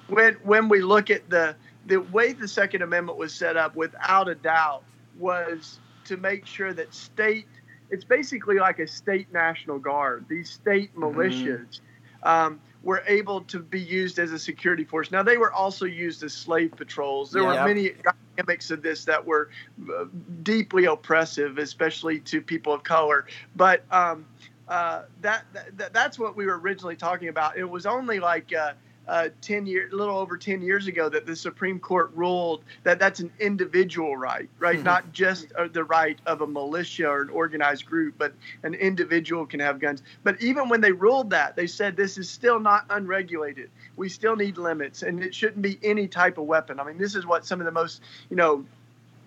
when 0.08 0.34
when 0.42 0.68
we 0.68 0.80
look 0.82 1.08
at 1.08 1.30
the 1.30 1.54
the 1.86 1.98
way 1.98 2.32
the 2.32 2.48
Second 2.48 2.82
Amendment 2.82 3.16
was 3.16 3.32
set 3.32 3.56
up, 3.56 3.76
without 3.76 4.28
a 4.28 4.34
doubt, 4.34 4.82
was 5.20 5.78
to 6.06 6.16
make 6.16 6.46
sure 6.46 6.72
that 6.72 6.92
state 6.92 7.46
it's 7.90 8.04
basically 8.04 8.58
like 8.58 8.80
a 8.80 8.88
state 8.88 9.32
national 9.32 9.78
guard. 9.78 10.24
These 10.28 10.50
state 10.50 10.92
mm-hmm. 10.96 11.16
militias. 11.16 11.80
Mm-hmm 12.24 12.56
were 12.82 13.02
able 13.06 13.40
to 13.42 13.58
be 13.58 13.80
used 13.80 14.18
as 14.18 14.32
a 14.32 14.38
security 14.38 14.84
force. 14.84 15.10
Now, 15.10 15.22
they 15.22 15.36
were 15.36 15.52
also 15.52 15.84
used 15.84 16.22
as 16.22 16.32
slave 16.32 16.72
patrols. 16.76 17.32
There 17.32 17.44
were 17.44 17.54
many 17.64 17.92
dynamics 18.36 18.70
of 18.70 18.82
this 18.82 19.04
that 19.04 19.24
were 19.24 19.50
uh, 19.92 20.04
deeply 20.42 20.84
oppressive, 20.84 21.58
especially 21.58 22.20
to 22.20 22.40
people 22.40 22.72
of 22.72 22.84
color. 22.84 23.26
But 23.56 23.82
um, 23.90 24.26
uh, 24.68 25.02
that, 25.22 25.44
that, 25.76 25.92
that's 25.92 26.18
what 26.18 26.36
we 26.36 26.46
were 26.46 26.58
originally 26.58 26.96
talking 26.96 27.28
about. 27.28 27.56
It 27.56 27.64
was 27.64 27.84
only 27.84 28.20
like 28.20 28.52
uh, 28.54 28.74
uh, 29.08 29.28
10 29.40 29.66
years, 29.66 29.92
a 29.92 29.96
little 29.96 30.18
over 30.18 30.36
10 30.36 30.60
years 30.60 30.86
ago 30.86 31.08
that 31.08 31.24
the 31.24 31.34
Supreme 31.34 31.80
Court 31.80 32.10
ruled 32.14 32.62
that 32.82 32.98
that's 32.98 33.20
an 33.20 33.32
individual 33.40 34.16
right, 34.16 34.48
right? 34.58 34.76
Mm-hmm. 34.76 34.84
Not 34.84 35.12
just 35.12 35.50
uh, 35.52 35.68
the 35.68 35.84
right 35.84 36.18
of 36.26 36.42
a 36.42 36.46
militia 36.46 37.08
or 37.08 37.22
an 37.22 37.30
organized 37.30 37.86
group, 37.86 38.14
but 38.18 38.34
an 38.62 38.74
individual 38.74 39.46
can 39.46 39.60
have 39.60 39.80
guns. 39.80 40.02
But 40.24 40.40
even 40.42 40.68
when 40.68 40.80
they 40.80 40.92
ruled 40.92 41.30
that, 41.30 41.56
they 41.56 41.66
said 41.66 41.96
this 41.96 42.18
is 42.18 42.28
still 42.28 42.60
not 42.60 42.84
unregulated. 42.90 43.70
We 43.96 44.08
still 44.08 44.36
need 44.36 44.58
limits, 44.58 45.02
and 45.02 45.22
it 45.22 45.34
shouldn't 45.34 45.62
be 45.62 45.78
any 45.82 46.06
type 46.06 46.38
of 46.38 46.44
weapon. 46.44 46.78
I 46.78 46.84
mean, 46.84 46.98
this 46.98 47.14
is 47.14 47.24
what 47.24 47.46
some 47.46 47.60
of 47.60 47.64
the 47.64 47.72
most, 47.72 48.02
you 48.28 48.36
know, 48.36 48.64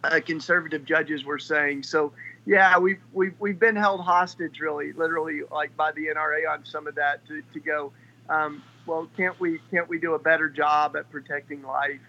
uh, 0.04 0.20
conservative 0.26 0.86
judges 0.86 1.26
were 1.26 1.40
saying. 1.40 1.84
So, 1.84 2.14
yeah, 2.46 2.78
we've, 2.78 3.02
we've, 3.14 3.36
we've 3.40 3.60
been 3.60 3.76
held 3.76 4.02
hostage, 4.02 4.60
really, 4.60 4.94
literally, 4.94 5.42
like 5.52 5.76
by 5.76 5.92
the 5.92 6.08
NRA 6.08 6.52
on 6.52 6.66
some 6.66 6.88
of 6.88 6.96
that 6.96 7.26
to, 7.28 7.42
to 7.54 7.60
go. 7.60 7.92
Um, 8.30 8.64
well, 8.86 9.08
can't 9.18 9.40
we 9.40 9.60
can't 9.72 9.90
we 9.90 10.00
do 10.00 10.14
a 10.16 10.20
better 10.20 10.50
job 10.50 10.96
at 10.96 11.10
protecting 11.12 11.64
life? 11.64 12.02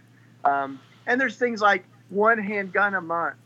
Um, 0.44 0.80
and 1.06 1.20
there's 1.20 1.36
things 1.36 1.60
like 1.60 1.84
one 2.08 2.38
handgun 2.38 2.94
a 2.94 3.00
month, 3.00 3.36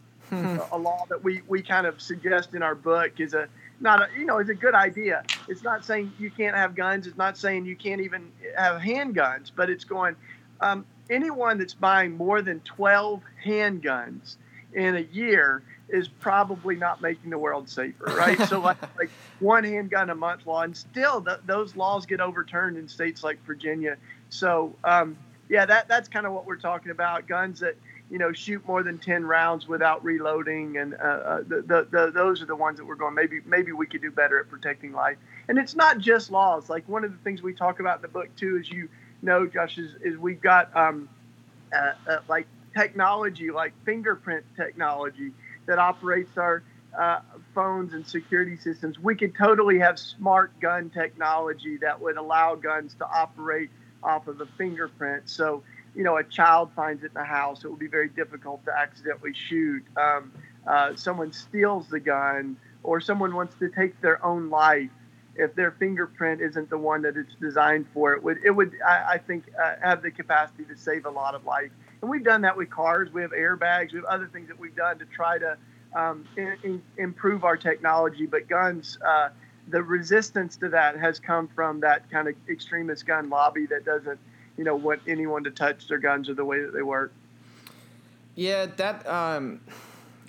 a 0.72 0.78
law 0.78 1.06
that 1.10 1.22
we 1.24 1.42
we 1.48 1.62
kind 1.62 1.86
of 1.86 2.00
suggest 2.00 2.54
in 2.54 2.62
our 2.62 2.74
book 2.74 3.20
is 3.20 3.34
a 3.34 3.48
not 3.80 4.00
a 4.02 4.08
you 4.18 4.26
know 4.26 4.38
is 4.38 4.48
a 4.48 4.54
good 4.54 4.74
idea. 4.74 5.24
It's 5.48 5.62
not 5.62 5.84
saying 5.84 6.14
you 6.18 6.30
can't 6.30 6.56
have 6.56 6.74
guns. 6.74 7.06
It's 7.06 7.16
not 7.16 7.38
saying 7.38 7.66
you 7.66 7.76
can't 7.76 8.00
even 8.00 8.32
have 8.56 8.80
handguns, 8.80 9.50
but 9.54 9.70
it's 9.70 9.84
going. 9.84 10.16
Um, 10.60 10.86
anyone 11.10 11.58
that's 11.58 11.74
buying 11.74 12.16
more 12.16 12.42
than 12.42 12.60
12 12.60 13.22
handguns 13.44 14.36
in 14.72 14.96
a 14.96 15.00
year 15.00 15.62
is 15.88 16.08
probably 16.08 16.74
not 16.74 17.00
making 17.00 17.30
the 17.30 17.38
world 17.38 17.68
safer, 17.68 18.04
right? 18.06 18.40
so 18.48 18.60
like, 18.60 18.80
like 18.98 19.10
one 19.40 19.64
handgun 19.64 20.10
a 20.10 20.14
month 20.14 20.46
law, 20.46 20.62
and 20.62 20.76
still 20.76 21.22
th- 21.22 21.38
those 21.46 21.76
laws 21.76 22.06
get 22.06 22.20
overturned 22.20 22.76
in 22.76 22.88
states 22.88 23.22
like 23.22 23.42
Virginia. 23.44 23.96
So 24.28 24.74
um, 24.84 25.16
yeah, 25.48 25.64
that 25.66 25.88
that's 25.88 26.08
kind 26.08 26.26
of 26.26 26.32
what 26.32 26.46
we're 26.46 26.56
talking 26.56 26.90
about. 26.90 27.28
Guns 27.28 27.60
that 27.60 27.76
you 28.10 28.18
know 28.18 28.32
shoot 28.32 28.66
more 28.66 28.82
than 28.82 28.98
ten 28.98 29.24
rounds 29.24 29.68
without 29.68 30.04
reloading, 30.04 30.78
and 30.78 30.94
uh, 30.94 30.96
uh, 30.96 31.38
the, 31.46 31.62
the, 31.62 31.88
the, 31.90 32.10
those 32.12 32.42
are 32.42 32.46
the 32.46 32.56
ones 32.56 32.78
that 32.78 32.84
we're 32.84 32.96
going. 32.96 33.14
Maybe 33.14 33.40
maybe 33.46 33.72
we 33.72 33.86
could 33.86 34.02
do 34.02 34.10
better 34.10 34.40
at 34.40 34.48
protecting 34.48 34.92
life. 34.92 35.16
And 35.48 35.58
it's 35.58 35.76
not 35.76 35.98
just 35.98 36.32
laws. 36.32 36.68
Like 36.68 36.88
one 36.88 37.04
of 37.04 37.12
the 37.12 37.18
things 37.18 37.42
we 37.42 37.54
talk 37.54 37.78
about 37.78 37.96
in 37.96 38.02
the 38.02 38.08
book 38.08 38.34
too, 38.34 38.58
as 38.58 38.68
you 38.68 38.88
know, 39.22 39.46
Josh, 39.46 39.78
is, 39.78 39.92
is 40.02 40.18
we've 40.18 40.40
got 40.40 40.76
um, 40.76 41.08
uh, 41.72 41.92
uh 42.08 42.18
like 42.28 42.48
technology, 42.76 43.52
like 43.52 43.72
fingerprint 43.84 44.44
technology 44.56 45.30
that 45.66 45.78
operates 45.78 46.36
our 46.38 46.62
uh, 46.98 47.20
phones 47.54 47.92
and 47.92 48.06
security 48.06 48.56
systems. 48.56 48.98
We 48.98 49.14
could 49.14 49.34
totally 49.36 49.78
have 49.78 49.98
smart 49.98 50.58
gun 50.60 50.90
technology 50.90 51.76
that 51.78 52.00
would 52.00 52.16
allow 52.16 52.54
guns 52.54 52.94
to 52.94 53.06
operate 53.06 53.70
off 54.02 54.28
of 54.28 54.40
a 54.40 54.46
fingerprint. 54.58 55.28
So, 55.28 55.62
you 55.94 56.04
know, 56.04 56.16
a 56.16 56.24
child 56.24 56.70
finds 56.74 57.02
it 57.02 57.08
in 57.08 57.14
the 57.14 57.24
house, 57.24 57.64
it 57.64 57.68
would 57.68 57.78
be 57.78 57.88
very 57.88 58.08
difficult 58.08 58.64
to 58.64 58.72
accidentally 58.72 59.34
shoot. 59.34 59.82
Um, 59.96 60.32
uh, 60.66 60.94
someone 60.96 61.32
steals 61.32 61.88
the 61.88 62.00
gun, 62.00 62.56
or 62.82 63.00
someone 63.00 63.34
wants 63.34 63.56
to 63.58 63.68
take 63.68 64.00
their 64.00 64.24
own 64.24 64.48
life. 64.50 64.90
If 65.34 65.54
their 65.54 65.72
fingerprint 65.72 66.40
isn't 66.40 66.70
the 66.70 66.78
one 66.78 67.02
that 67.02 67.16
it's 67.16 67.34
designed 67.40 67.86
for, 67.92 68.14
it 68.14 68.22
would 68.22 68.38
it 68.44 68.50
would 68.50 68.72
I, 68.86 69.14
I 69.14 69.18
think 69.18 69.44
uh, 69.62 69.74
have 69.82 70.02
the 70.02 70.10
capacity 70.10 70.64
to 70.64 70.76
save 70.76 71.04
a 71.04 71.10
lot 71.10 71.34
of 71.34 71.44
life. 71.44 71.70
And 72.02 72.10
we've 72.10 72.24
done 72.24 72.42
that 72.42 72.56
with 72.56 72.70
cars. 72.70 73.12
We 73.12 73.22
have 73.22 73.32
airbags. 73.32 73.92
We 73.92 73.98
have 73.98 74.04
other 74.06 74.26
things 74.26 74.48
that 74.48 74.58
we've 74.58 74.76
done 74.76 74.98
to 74.98 75.04
try 75.06 75.38
to 75.38 75.56
um, 75.94 76.26
in, 76.36 76.56
in, 76.62 76.82
improve 76.98 77.44
our 77.44 77.56
technology. 77.56 78.26
But 78.26 78.48
guns, 78.48 78.98
uh, 79.06 79.30
the 79.68 79.82
resistance 79.82 80.56
to 80.58 80.68
that 80.68 80.98
has 80.98 81.18
come 81.18 81.48
from 81.48 81.80
that 81.80 82.10
kind 82.10 82.28
of 82.28 82.34
extremist 82.48 83.06
gun 83.06 83.30
lobby 83.30 83.66
that 83.66 83.84
doesn't, 83.84 84.18
you 84.56 84.64
know, 84.64 84.76
want 84.76 85.00
anyone 85.06 85.44
to 85.44 85.50
touch 85.50 85.88
their 85.88 85.98
guns 85.98 86.28
or 86.28 86.34
the 86.34 86.44
way 86.44 86.62
that 86.62 86.72
they 86.72 86.82
work. 86.82 87.12
Yeah, 88.34 88.66
that. 88.76 89.06
Um, 89.08 89.60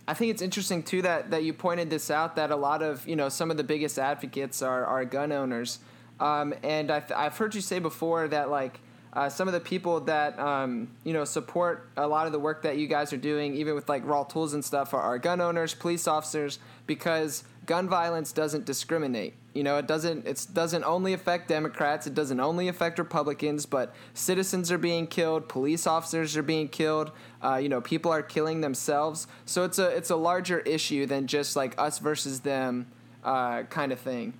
I 0.07 0.13
think 0.13 0.31
it's 0.31 0.41
interesting 0.41 0.83
too 0.83 1.01
that 1.01 1.31
that 1.31 1.43
you 1.43 1.53
pointed 1.53 1.89
this 1.89 2.09
out 2.09 2.37
that 2.37 2.49
a 2.49 2.55
lot 2.55 2.81
of 2.81 3.05
you 3.05 3.17
know 3.17 3.27
some 3.27 3.51
of 3.51 3.57
the 3.57 3.63
biggest 3.63 3.99
advocates 3.99 4.61
are 4.61 4.85
are 4.85 5.03
gun 5.03 5.33
owners, 5.33 5.79
um, 6.21 6.53
and 6.63 6.89
I've, 6.89 7.11
I've 7.11 7.37
heard 7.37 7.53
you 7.53 7.59
say 7.59 7.79
before 7.79 8.29
that 8.29 8.49
like 8.49 8.79
uh, 9.17 9.27
some 9.27 9.47
of 9.47 9.53
the 9.55 9.59
people 9.59 9.99
that 10.01 10.37
um, 10.37 10.87
you 11.03 11.11
know 11.11 11.25
support 11.25 11.89
a 11.97 12.07
lot 12.07 12.27
of 12.27 12.31
the 12.31 12.37
work 12.37 12.61
that 12.61 12.77
you 12.77 12.85
guys 12.85 13.11
are 13.11 13.17
doing, 13.17 13.55
even 13.55 13.73
with 13.73 13.89
like 13.89 14.05
RAWtools 14.05 14.53
and 14.53 14.63
stuff, 14.63 14.93
are, 14.93 15.17
gun 15.17 15.41
owners, 15.41 15.73
police 15.73 16.07
officers, 16.07 16.59
because 16.85 17.43
gun 17.65 17.89
violence 17.89 18.31
doesn't 18.31 18.65
discriminate. 18.65 19.33
You 19.55 19.63
know, 19.63 19.79
it 19.79 19.87
doesn't 19.87 20.27
it 20.27 20.45
doesn't 20.53 20.83
only 20.83 21.13
affect 21.13 21.47
Democrats, 21.47 22.05
it 22.05 22.13
doesn't 22.13 22.39
only 22.39 22.67
affect 22.67 22.99
Republicans, 22.99 23.65
but 23.65 23.95
citizens 24.13 24.71
are 24.71 24.77
being 24.77 25.07
killed, 25.07 25.49
police 25.49 25.87
officers 25.87 26.37
are 26.37 26.43
being 26.43 26.67
killed. 26.67 27.11
Uh, 27.43 27.55
you 27.55 27.69
know, 27.69 27.81
people 27.81 28.11
are 28.11 28.21
killing 28.21 28.61
themselves. 28.61 29.25
So 29.45 29.63
it's 29.63 29.79
a 29.79 29.87
it's 29.87 30.11
a 30.11 30.15
larger 30.15 30.59
issue 30.59 31.07
than 31.07 31.25
just 31.25 31.55
like 31.55 31.73
us 31.79 31.97
versus 31.97 32.41
them 32.41 32.85
uh, 33.23 33.63
kind 33.63 33.91
of 33.91 33.99
thing 33.99 34.33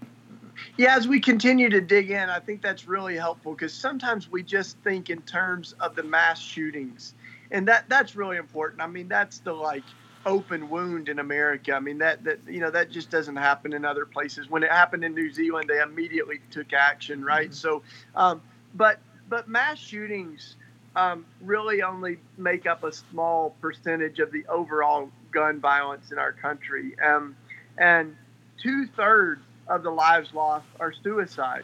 yeah, 0.78 0.96
as 0.96 1.08
we 1.08 1.20
continue 1.20 1.70
to 1.70 1.82
dig 1.82 2.12
in, 2.12 2.30
I 2.30 2.40
think 2.40 2.62
that's 2.62 2.88
really 2.88 3.16
helpful 3.16 3.54
because 3.54 3.74
sometimes 3.74 4.30
we 4.32 4.44
just 4.44 4.78
think 4.80 5.10
in 5.10 5.22
terms 5.24 5.74
of 5.80 5.96
the 5.96 6.04
mass 6.04 6.42
shootings, 6.42 7.16
and 7.52 7.68
that 7.68 7.90
that's 7.90 8.16
really 8.16 8.38
important. 8.38 8.82
I 8.82 8.88
mean, 8.88 9.08
that's 9.08 9.40
the 9.40 9.54
like 9.54 9.84
open 10.26 10.70
wound 10.70 11.10
in 11.10 11.20
America. 11.20 11.74
I 11.74 11.80
mean, 11.80 11.98
that 12.00 12.24
that 12.24 12.40
you 12.48 12.60
know 12.60 12.72
that 12.72 12.92
just 12.92 13.10
doesn't 13.10 13.38
happen 13.38 13.74
in 13.74 13.86
other 13.86 14.06
places. 14.06 14.50
When 14.50 14.64
it 14.64 14.72
happened 14.72 15.04
in 15.04 15.14
New 15.16 15.32
Zealand, 15.32 15.70
they 15.70 15.82
immediately 15.82 16.42
took 16.52 16.74
action, 16.74 17.24
right? 17.24 17.50
Mm-hmm. 17.50 17.54
So, 17.54 17.84
um, 18.16 18.42
but 18.76 19.00
but 19.30 19.48
mass 19.48 19.80
shootings 19.80 20.56
um, 20.96 21.26
really 21.42 21.82
only 21.82 22.18
make 22.38 22.66
up 22.66 22.84
a 22.84 22.92
small 22.92 23.56
percentage 23.62 24.20
of 24.20 24.32
the 24.32 24.46
overall 24.48 25.10
gun 25.32 25.60
violence 25.60 26.12
in 26.12 26.18
our 26.18 26.34
country, 26.34 26.96
um, 27.00 27.36
and 27.78 28.16
two 28.62 28.88
thirds 28.96 29.42
of 29.70 29.84
the 29.84 29.90
lives 29.90 30.34
lost 30.34 30.66
are 30.80 30.94
suicide. 31.04 31.64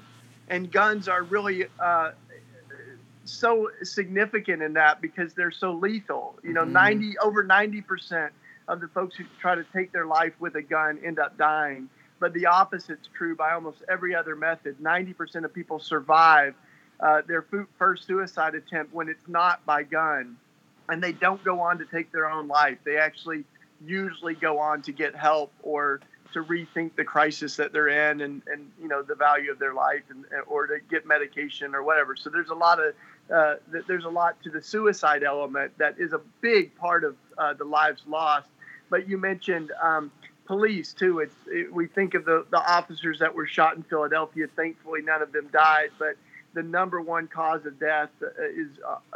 And 0.50 0.72
guns 0.72 1.08
are 1.08 1.24
really 1.24 1.66
uh, 1.80 2.12
so 3.26 3.70
significant 3.84 4.62
in 4.62 4.74
that 4.74 5.02
because 5.02 5.34
they're 5.34 5.52
so 5.52 5.74
lethal. 5.74 6.36
You 6.44 6.54
know, 6.54 6.63
mm-hmm. 6.63 6.74
90 6.74 7.18
over 7.20 7.44
90% 7.44 8.30
of 8.68 8.82
the 8.82 8.88
folks 8.89 9.16
who 9.16 9.26
try 9.39 9.56
to 9.56 9.66
take 9.74 9.92
their 9.92 10.06
life 10.06 10.34
with 10.39 10.56
a 10.56 10.62
gun 10.62 11.00
end 11.04 11.20
up 11.20 11.38
dying. 11.38 11.89
But 12.20 12.34
the 12.34 12.46
opposite's 12.46 13.10
true 13.13 13.36
by 13.36 13.54
almost 13.54 13.80
every 13.89 14.16
other 14.16 14.36
method. 14.36 14.78
90% 14.82 15.44
of 15.44 15.54
people 15.54 15.80
survive 15.80 16.56
uh, 17.00 17.22
their 17.28 17.46
first 17.78 18.06
suicide 18.06 18.56
attempt 18.56 18.94
when 18.94 19.10
it's 19.10 19.28
not 19.28 19.66
by 19.66 19.84
gun. 19.84 20.38
And 20.89 21.02
they 21.02 21.12
don't 21.12 21.44
go 21.44 21.60
on 21.62 21.80
to 21.80 21.86
take 21.86 22.12
their 22.12 22.30
own 22.30 22.48
life. 22.48 22.78
They 22.84 22.98
actually 22.98 23.44
usually 23.86 24.36
go 24.36 24.60
on 24.60 24.82
to 24.84 24.92
get 24.92 25.16
help 25.16 25.52
or 25.62 26.02
to 26.34 26.43
rethink 26.43 26.96
the 26.96 27.04
crisis 27.04 27.56
that 27.58 27.72
they're 27.72 28.12
in 28.12 28.22
and, 28.22 28.41
and 28.52 28.72
you 28.82 28.88
know 28.88 29.02
the 29.02 29.15
value 29.15 29.52
of 29.52 29.60
their 29.60 29.74
life 29.74 30.04
and 30.10 30.26
or 30.48 30.67
to 30.67 30.80
get 30.89 31.06
medication 31.06 31.74
or 31.76 31.84
whatever. 31.84 32.15
So 32.15 32.30
there's 32.30 32.50
a 32.50 32.56
lot 32.56 32.80
of 32.80 32.93
uh, 33.34 33.56
there's 33.88 34.06
a 34.06 34.10
lot 34.10 34.41
to 34.43 34.50
the 34.50 34.62
suicide 34.62 35.24
element 35.24 35.72
that 35.78 35.96
is 35.98 36.13
a 36.13 36.22
big 36.41 36.76
part 36.76 37.04
of 37.04 37.15
uh, 37.38 37.54
the 37.54 37.63
lives 37.63 38.02
lost. 38.08 38.50
But 38.89 39.08
you 39.08 39.17
mentioned 39.17 39.72
um, 39.82 40.12
police 40.46 40.93
too. 40.93 41.19
It's 41.19 41.36
it, 41.48 41.74
we 41.74 41.88
think 41.88 42.13
of 42.13 42.26
the 42.26 42.46
the 42.52 42.60
officers 42.60 43.19
that 43.19 43.34
were 43.34 43.48
shot 43.48 43.76
in 43.76 43.84
Philadelphia. 43.84 44.48
Thankfully, 44.56 45.02
none 45.02 45.22
of 45.22 45.32
them 45.32 45.50
died, 45.52 45.91
but 45.98 46.15
the 46.54 46.63
number 46.63 47.02
one 47.02 47.28
cause 47.28 47.66
of 47.66 47.80
death 47.80 48.10
uh, 48.22 48.28
is 48.44 48.68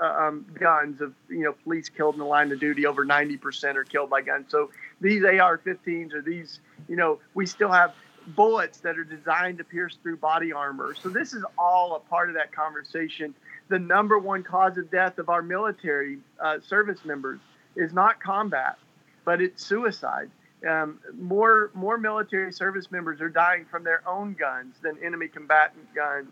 uh, 0.01 0.05
um, 0.05 0.45
guns. 0.59 1.01
Of 1.01 1.13
you 1.29 1.43
know, 1.43 1.53
police 1.63 1.89
killed 1.89 2.15
in 2.15 2.19
the 2.19 2.25
line 2.25 2.51
of 2.51 2.59
duty, 2.59 2.85
over 2.85 3.05
90% 3.05 3.75
are 3.75 3.83
killed 3.83 4.09
by 4.09 4.21
guns. 4.21 4.47
So 4.49 4.71
these 5.01 5.23
AR-15s 5.23 6.13
or 6.13 6.21
these, 6.21 6.59
you 6.87 6.95
know, 6.95 7.19
we 7.33 7.45
still 7.45 7.71
have 7.71 7.93
bullets 8.27 8.79
that 8.79 8.97
are 8.97 9.03
designed 9.03 9.57
to 9.59 9.63
pierce 9.63 9.97
through 10.01 10.17
body 10.17 10.51
armor. 10.51 10.95
So 11.01 11.09
this 11.09 11.33
is 11.33 11.43
all 11.57 11.95
a 11.95 11.99
part 11.99 12.29
of 12.29 12.35
that 12.35 12.51
conversation. 12.51 13.33
The 13.69 13.79
number 13.79 14.17
one 14.17 14.43
cause 14.43 14.77
of 14.77 14.89
death 14.91 15.17
of 15.17 15.29
our 15.29 15.41
military 15.41 16.17
uh, 16.39 16.59
service 16.59 17.05
members 17.05 17.39
is 17.75 17.93
not 17.93 18.19
combat, 18.21 18.77
but 19.23 19.41
it's 19.41 19.63
suicide. 19.63 20.29
Um, 20.67 20.99
more 21.15 21.69
more 21.75 21.99
military 21.99 22.51
service 22.51 22.91
members 22.91 23.21
are 23.21 23.29
dying 23.29 23.65
from 23.69 23.83
their 23.83 24.01
own 24.07 24.33
guns 24.33 24.75
than 24.81 24.97
enemy 25.03 25.27
combatant 25.27 25.93
guns, 25.93 26.29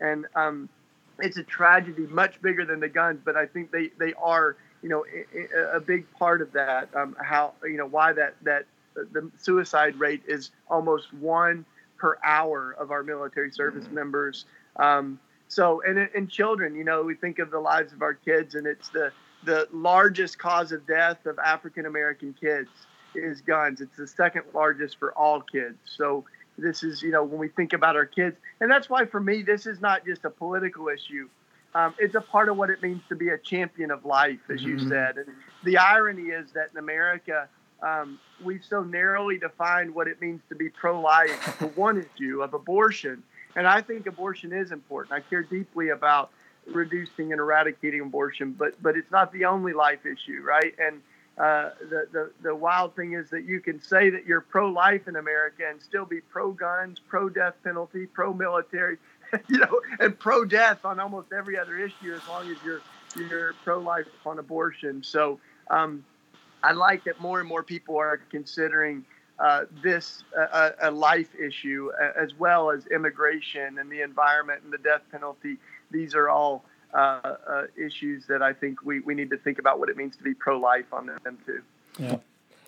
and 0.00 0.26
um, 0.34 0.68
it's 1.20 1.36
a 1.36 1.42
tragedy 1.42 2.06
much 2.08 2.40
bigger 2.42 2.64
than 2.64 2.80
the 2.80 2.88
guns. 2.88 3.20
But 3.24 3.36
I 3.36 3.46
think 3.46 3.70
they 3.70 3.90
they 3.98 4.14
are 4.14 4.56
you 4.82 4.88
know 4.88 5.04
a, 5.34 5.76
a 5.76 5.80
big 5.80 6.10
part 6.12 6.42
of 6.42 6.52
that. 6.52 6.88
Um, 6.94 7.16
how 7.20 7.54
you 7.64 7.76
know 7.76 7.86
why 7.86 8.12
that 8.12 8.34
that 8.42 8.66
the 8.94 9.30
suicide 9.38 9.96
rate 9.96 10.22
is 10.26 10.50
almost 10.68 11.12
one 11.14 11.64
per 11.96 12.18
hour 12.24 12.76
of 12.78 12.90
our 12.90 13.02
military 13.02 13.50
service 13.50 13.84
mm-hmm. 13.84 13.94
members. 13.94 14.44
Um, 14.76 15.18
so, 15.48 15.82
and 15.82 16.08
in 16.14 16.26
children, 16.28 16.74
you 16.74 16.84
know, 16.84 17.02
we 17.02 17.14
think 17.14 17.38
of 17.38 17.50
the 17.50 17.60
lives 17.60 17.92
of 17.92 18.02
our 18.02 18.14
kids, 18.14 18.54
and 18.54 18.66
it's 18.66 18.88
the 18.90 19.12
the 19.44 19.68
largest 19.72 20.38
cause 20.38 20.72
of 20.72 20.86
death 20.86 21.26
of 21.26 21.38
African 21.38 21.86
American 21.86 22.34
kids 22.38 22.70
is 23.14 23.40
guns. 23.40 23.80
It's 23.80 23.96
the 23.96 24.06
second 24.06 24.44
largest 24.52 24.98
for 24.98 25.12
all 25.12 25.40
kids. 25.40 25.76
So 25.84 26.24
this 26.58 26.82
is, 26.82 27.02
you 27.02 27.10
know, 27.10 27.24
when 27.24 27.38
we 27.38 27.48
think 27.48 27.72
about 27.72 27.96
our 27.96 28.06
kids, 28.06 28.36
and 28.60 28.70
that's 28.70 28.88
why 28.88 29.04
for 29.04 29.20
me, 29.20 29.42
this 29.42 29.66
is 29.66 29.80
not 29.80 30.04
just 30.04 30.24
a 30.24 30.30
political 30.30 30.88
issue. 30.88 31.28
Um, 31.74 31.94
it's 31.98 32.14
a 32.14 32.20
part 32.20 32.48
of 32.48 32.56
what 32.56 32.70
it 32.70 32.82
means 32.82 33.02
to 33.08 33.16
be 33.16 33.30
a 33.30 33.38
champion 33.38 33.90
of 33.90 34.04
life, 34.04 34.38
as 34.48 34.60
mm-hmm. 34.60 34.78
you 34.78 34.88
said. 34.88 35.16
And 35.18 35.26
the 35.64 35.78
irony 35.78 36.28
is 36.28 36.52
that 36.52 36.70
in 36.72 36.78
America, 36.78 37.48
um, 37.82 38.20
we've 38.42 38.64
so 38.64 38.82
narrowly 38.82 39.38
defined 39.38 39.94
what 39.94 40.06
it 40.06 40.20
means 40.20 40.40
to 40.48 40.54
be 40.54 40.68
pro-life 40.68 41.30
for 41.58 41.66
one 41.68 41.98
issue 41.98 42.42
of 42.42 42.54
abortion, 42.54 43.22
and 43.56 43.66
I 43.66 43.80
think 43.80 44.06
abortion 44.06 44.52
is 44.52 44.72
important. 44.72 45.12
I 45.12 45.20
care 45.20 45.42
deeply 45.42 45.90
about 45.90 46.30
reducing 46.66 47.32
and 47.32 47.40
eradicating 47.40 48.00
abortion, 48.00 48.52
but 48.52 48.80
but 48.82 48.96
it's 48.96 49.10
not 49.10 49.32
the 49.32 49.44
only 49.44 49.72
life 49.72 50.06
issue, 50.06 50.40
right? 50.42 50.74
And 50.78 51.02
uh, 51.38 51.70
the, 51.80 52.06
the 52.12 52.30
the 52.42 52.54
wild 52.54 52.94
thing 52.94 53.14
is 53.14 53.30
that 53.30 53.44
you 53.44 53.60
can 53.60 53.82
say 53.82 54.10
that 54.10 54.24
you're 54.26 54.40
pro-life 54.40 55.08
in 55.08 55.16
America 55.16 55.64
and 55.68 55.80
still 55.82 56.04
be 56.04 56.20
pro-guns, 56.20 57.00
pro-death 57.08 57.54
penalty, 57.64 58.06
pro-military, 58.06 58.98
you 59.48 59.58
know, 59.58 59.80
and 59.98 60.18
pro-death 60.18 60.84
on 60.84 61.00
almost 61.00 61.32
every 61.32 61.58
other 61.58 61.78
issue 61.78 62.14
as 62.14 62.26
long 62.28 62.48
as 62.50 62.56
you're 62.64 62.80
you're 63.28 63.52
pro-life 63.64 64.06
on 64.26 64.38
abortion. 64.38 65.02
So. 65.02 65.38
Um, 65.70 66.04
I 66.64 66.72
like 66.72 67.04
that 67.04 67.20
more 67.20 67.40
and 67.40 67.48
more 67.48 67.62
people 67.62 67.98
are 67.98 68.16
considering 68.30 69.04
uh, 69.38 69.64
this 69.82 70.24
uh, 70.36 70.70
a 70.80 70.90
life 70.90 71.28
issue 71.34 71.90
as 72.16 72.32
well 72.38 72.70
as 72.70 72.86
immigration 72.86 73.78
and 73.78 73.90
the 73.90 74.00
environment 74.00 74.62
and 74.64 74.72
the 74.72 74.78
death 74.78 75.02
penalty. 75.12 75.58
These 75.90 76.14
are 76.14 76.30
all 76.30 76.64
uh, 76.94 77.20
uh, 77.48 77.62
issues 77.76 78.24
that 78.28 78.42
I 78.42 78.52
think 78.52 78.84
we, 78.84 79.00
we 79.00 79.14
need 79.14 79.30
to 79.30 79.36
think 79.38 79.58
about 79.58 79.78
what 79.78 79.88
it 79.88 79.96
means 79.96 80.16
to 80.16 80.22
be 80.22 80.34
pro 80.34 80.58
life 80.58 80.92
on 80.92 81.06
them 81.06 81.38
too. 81.44 81.62
Yeah. 81.98 82.16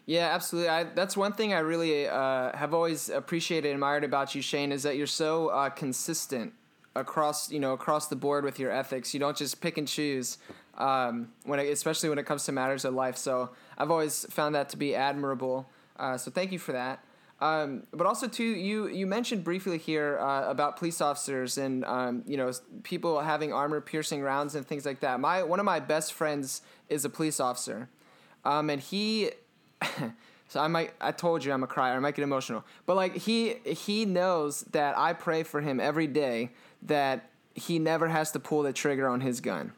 Yeah, 0.08 0.28
absolutely. 0.32 0.68
I, 0.68 0.84
that's 0.84 1.16
one 1.16 1.32
thing 1.32 1.52
I 1.52 1.58
really 1.58 2.06
uh, 2.06 2.56
have 2.56 2.72
always 2.72 3.08
appreciated 3.08 3.68
and 3.68 3.74
admired 3.74 4.04
about 4.04 4.36
you, 4.36 4.42
Shane, 4.42 4.70
is 4.70 4.84
that 4.84 4.96
you're 4.96 5.06
so 5.08 5.48
uh, 5.48 5.68
consistent 5.68 6.52
across 6.94 7.50
you 7.50 7.60
know 7.60 7.72
across 7.72 8.06
the 8.06 8.16
board 8.16 8.44
with 8.44 8.58
your 8.58 8.70
ethics. 8.70 9.12
You 9.12 9.20
don't 9.20 9.36
just 9.36 9.60
pick 9.60 9.78
and 9.78 9.86
choose 9.86 10.38
um, 10.78 11.32
when 11.44 11.58
it, 11.58 11.68
especially 11.70 12.08
when 12.08 12.18
it 12.18 12.26
comes 12.26 12.44
to 12.44 12.52
matters 12.52 12.84
of 12.84 12.94
life. 12.94 13.16
So 13.16 13.50
I've 13.76 13.90
always 13.90 14.24
found 14.30 14.54
that 14.54 14.68
to 14.70 14.76
be 14.76 14.94
admirable. 14.94 15.68
Uh, 15.98 16.16
so 16.16 16.30
thank 16.30 16.52
you 16.52 16.58
for 16.58 16.72
that. 16.72 17.04
Um, 17.38 17.87
but 17.92 18.07
also 18.07 18.29
too, 18.29 18.44
you 18.44 18.88
you 18.88 19.07
mentioned 19.07 19.44
briefly 19.44 19.77
here 19.77 20.18
uh, 20.18 20.49
about 20.49 20.79
police 20.79 21.03
officers 21.03 21.59
and 21.59 21.85
um, 21.85 22.22
you 22.27 22.37
know 22.37 22.51
people 22.83 23.20
having 23.20 23.53
armor 23.53 23.81
piercing 23.81 24.22
rounds 24.22 24.55
and 24.55 24.66
things 24.66 24.87
like 24.87 25.01
that. 25.01 25.20
My 25.20 25.42
one 25.42 25.61
of 25.61 25.66
my 25.66 25.79
best 25.81 26.14
friends 26.14 26.62
is 26.88 27.05
a 27.05 27.11
police 27.11 27.38
officer, 27.38 27.88
um, 28.44 28.70
and 28.70 28.81
he. 28.81 29.31
so 30.49 30.61
I 30.61 30.68
might 30.68 30.94
I 30.99 31.12
told 31.12 31.44
you 31.44 31.53
I'm 31.53 31.62
a 31.62 31.66
crier. 31.66 31.94
I 31.94 31.99
might 31.99 32.14
get 32.14 32.22
emotional, 32.22 32.64
but 32.87 32.96
like 32.96 33.14
he 33.14 33.57
he 33.66 34.07
knows 34.07 34.62
that 34.72 34.96
I 34.96 35.12
pray 35.12 35.42
for 35.42 35.61
him 35.61 35.79
every 35.79 36.07
day 36.07 36.53
that 36.83 37.29
he 37.55 37.79
never 37.79 38.09
has 38.09 38.33
to 38.33 38.40
pull 38.40 38.62
the 38.62 38.72
trigger 38.72 39.09
on 39.09 39.20
his 39.20 39.42
gun, 39.42 39.72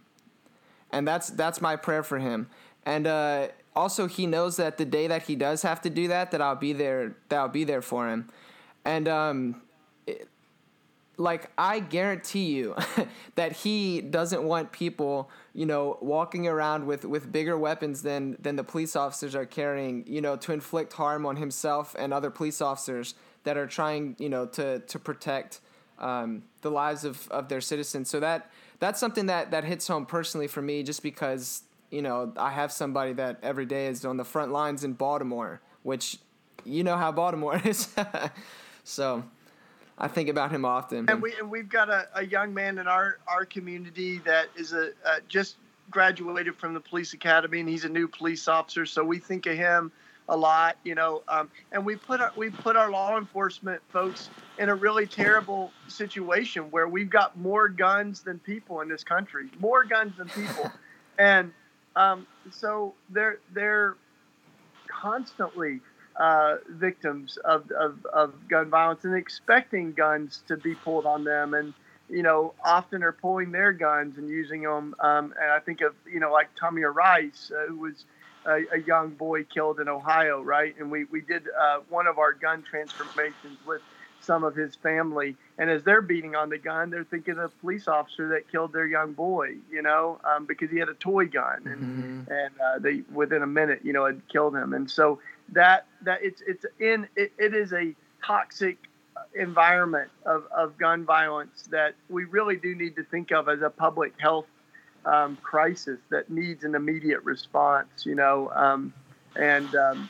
and 0.93 1.09
that's 1.09 1.29
that's 1.31 1.61
my 1.61 1.75
prayer 1.75 2.05
for 2.05 2.21
him. 2.21 2.49
And 2.87 3.09
uh, 3.09 3.49
also 3.79 4.09
he 4.09 4.27
knows 4.27 4.57
that 4.57 4.77
the 4.77 4.85
day 4.85 5.07
that 5.07 5.23
he 5.23 5.37
does 5.37 5.63
have 5.63 5.81
to 5.83 5.91
do 5.91 6.09
that, 6.09 6.33
that 6.33 6.43
I'll 6.43 6.57
be 6.57 6.73
there. 6.73 7.15
That 7.29 7.39
I'll 7.39 7.49
be 7.49 7.65
there 7.65 7.81
for 7.81 8.09
him, 8.09 8.29
and 8.85 9.07
um, 9.07 9.63
it, 10.07 10.29
like 11.17 11.51
I 11.57 11.79
guarantee 11.79 12.47
you 12.47 12.75
that 13.37 13.53
he 13.53 14.01
doesn't 14.01 14.43
want 14.43 14.73
people, 14.73 15.31
you 15.55 15.65
know, 15.65 15.97
walking 16.01 16.49
around 16.49 16.87
with 16.87 17.05
with 17.05 17.31
bigger 17.31 17.57
weapons 17.57 18.03
than 18.03 18.37
than 18.41 18.57
the 18.57 18.65
police 18.65 18.97
officers 18.97 19.37
are 19.37 19.47
carrying, 19.47 20.05
you 20.09 20.21
know, 20.21 20.37
to 20.37 20.53
inflict 20.53 20.93
harm 20.95 21.25
on 21.25 21.37
himself 21.37 21.95
and 21.97 22.13
other 22.13 22.31
police 22.31 22.61
officers 22.61 23.15
that 23.45 23.57
are 23.57 23.67
trying, 23.67 24.17
you 24.19 24.29
know, 24.29 24.45
to 24.47 24.81
to 24.81 24.99
protect 24.99 25.61
um, 26.01 26.43
the 26.63 26.71
lives 26.71 27.05
of 27.05 27.29
of 27.31 27.49
their 27.49 27.61
citizens. 27.61 28.11
So 28.11 28.19
that 28.19 28.51
that's 28.81 28.99
something 28.99 29.27
that 29.27 29.53
that 29.53 29.63
hits 29.63 29.87
home 29.87 30.05
personally 30.05 30.49
for 30.49 30.63
me, 30.63 30.83
just 30.83 31.03
because 31.03 31.63
you 31.91 32.03
know, 32.03 32.33
I 32.37 32.51
have 32.51 32.73
somebody 32.73 33.13
that 33.15 33.39
every 33.43 33.67
day 33.67 33.87
is 33.87 34.05
on 34.05 34.17
the 34.17 34.25
front 34.25 34.53
lines 34.53 34.85
in 34.85 34.93
Baltimore, 34.93 35.61
which 35.83 36.19
you 36.65 36.85
know 36.85 36.97
how 36.97 37.13
Baltimore 37.13 37.61
is. 37.65 37.89
so 38.85 39.25
I 39.99 40.09
think 40.09 40.29
about 40.29 40.51
him 40.51 40.65
often. 40.65 41.09
And 41.09 41.23
we 41.23 41.35
and 41.39 41.51
we've 41.51 41.69
got 41.69 41.89
a, 41.89 42.09
a 42.15 42.25
young 42.25 42.53
man 42.55 42.79
in 42.79 42.87
our 42.87 43.19
our 43.27 43.45
community 43.45 44.19
that 44.19 44.49
is 44.57 44.73
a 44.73 44.91
uh, 45.05 45.21
just 45.29 45.57
graduated 45.91 46.55
from 46.57 46.75
the 46.75 46.81
police 46.81 47.15
academy, 47.15 47.61
and 47.61 47.69
he's 47.69 47.85
a 47.85 47.89
new 47.89 48.07
police 48.07 48.47
officer. 48.49 48.85
So 48.85 49.03
we 49.03 49.19
think 49.19 49.47
of 49.47 49.57
him 49.57 49.91
a 50.29 50.37
lot, 50.37 50.77
you 50.85 50.95
know. 50.95 51.23
Um, 51.29 51.51
and 51.73 51.85
we 51.85 51.97
put 51.97 52.21
our 52.21 52.33
we 52.37 52.51
put 52.51 52.77
our 52.77 52.91
law 52.91 53.17
enforcement 53.17 53.81
folks 53.89 54.31
in 54.59 54.69
a 54.69 54.75
really 54.75 55.07
terrible 55.07 55.73
situation 55.89 56.71
where 56.71 56.87
we've 56.87 57.11
got 57.11 57.39
more 57.39 57.69
guns 57.69 58.21
than 58.21 58.39
people 58.41 58.81
in 58.83 58.89
this 58.89 59.05
country, 59.05 59.49
more 59.59 59.85
guns 59.85 60.17
than 60.19 60.29
people, 60.29 60.71
and 61.19 61.53
um, 61.97 62.27
so 62.51 62.95
they're 63.11 63.39
they're 63.53 63.97
constantly 64.89 65.81
uh, 66.17 66.57
victims 66.69 67.39
of, 67.45 67.71
of, 67.71 68.05
of 68.13 68.35
gun 68.49 68.69
violence 68.69 69.05
and 69.05 69.15
expecting 69.15 69.93
guns 69.93 70.43
to 70.49 70.57
be 70.57 70.75
pulled 70.75 71.07
on 71.07 71.23
them 71.23 71.55
and 71.55 71.73
you 72.09 72.23
know 72.23 72.55
often 72.65 73.03
are 73.03 73.13
pulling 73.13 73.53
their 73.53 73.73
guns 73.73 74.19
and 74.19 74.29
using 74.29 74.63
them 74.63 74.95
um, 75.01 75.33
and 75.41 75.53
i 75.53 75.61
think 75.61 75.81
of 75.81 75.95
you 76.11 76.19
know 76.19 76.33
like 76.33 76.49
Tamir 76.57 76.93
Rice 76.93 77.53
uh, 77.55 77.67
who 77.69 77.77
was 77.79 78.05
a, 78.47 78.63
a, 78.73 78.81
young 78.87 79.11
boy 79.11 79.45
killed 79.45 79.79
in 79.79 79.89
ohio 79.89 80.43
right? 80.43 80.75
And 80.79 80.91
we, 80.91 81.05
we 81.05 81.21
did 81.21 81.45
uh, 81.49 81.81
one 81.89 82.07
of 82.07 82.19
our 82.19 82.33
gun 82.33 82.63
transformations 82.63 83.59
with 83.67 83.83
some 84.21 84.45
of 84.45 84.55
his 84.55 84.75
family. 84.77 85.37
And 85.59 85.71
as 85.71 85.83
they're 85.83 86.03
beating 86.03 86.35
on 86.35 86.49
the 86.49 86.59
gun, 86.59 86.91
they're 86.91 87.05
thinking 87.05 87.39
of 87.39 87.51
the 87.51 87.57
police 87.61 87.89
officer 87.89 88.29
that 88.29 88.51
killed 88.51 88.73
their 88.73 88.87
young 88.87 89.13
boy, 89.13 89.57
you 89.71 89.83
know, 89.83 90.21
um, 90.25 90.47
because 90.47 90.71
he 90.71 90.79
had 90.79 90.89
a 90.89 90.95
toy 90.95 91.27
gun, 91.27 91.63
and 91.65 91.81
mm-hmm. 91.81 92.33
and 92.33 92.61
uh, 92.61 92.79
they 92.79 93.03
within 93.13 93.43
a 93.43 93.47
minute, 93.47 93.81
you 93.83 93.93
know, 93.93 94.07
had 94.07 94.21
killed 94.29 94.55
him. 94.55 94.73
And 94.73 94.91
so 94.91 95.21
that 95.53 95.87
that 96.03 96.23
it's 96.23 96.43
it's 96.47 96.65
in 96.79 97.09
it, 97.17 97.33
it 97.39 97.55
is 97.55 97.73
a 97.73 97.95
toxic 98.25 98.79
environment 99.35 100.11
of, 100.27 100.45
of 100.57 100.77
gun 100.79 101.05
violence 101.05 101.69
that 101.71 101.95
we 102.09 102.25
really 102.25 102.57
do 102.57 102.75
need 102.75 102.97
to 102.97 103.05
think 103.05 103.33
of 103.33 103.49
as 103.49 103.63
a 103.63 103.71
public 103.71 104.13
health 104.19 104.47
um, 105.05 105.37
crisis 105.43 105.99
that 106.11 106.31
needs 106.31 106.65
an 106.65 106.75
immediate 106.75 107.23
response, 107.25 108.05
you 108.05 108.15
know, 108.15 108.51
um, 108.55 108.93
and 109.37 109.75
um, 109.75 110.09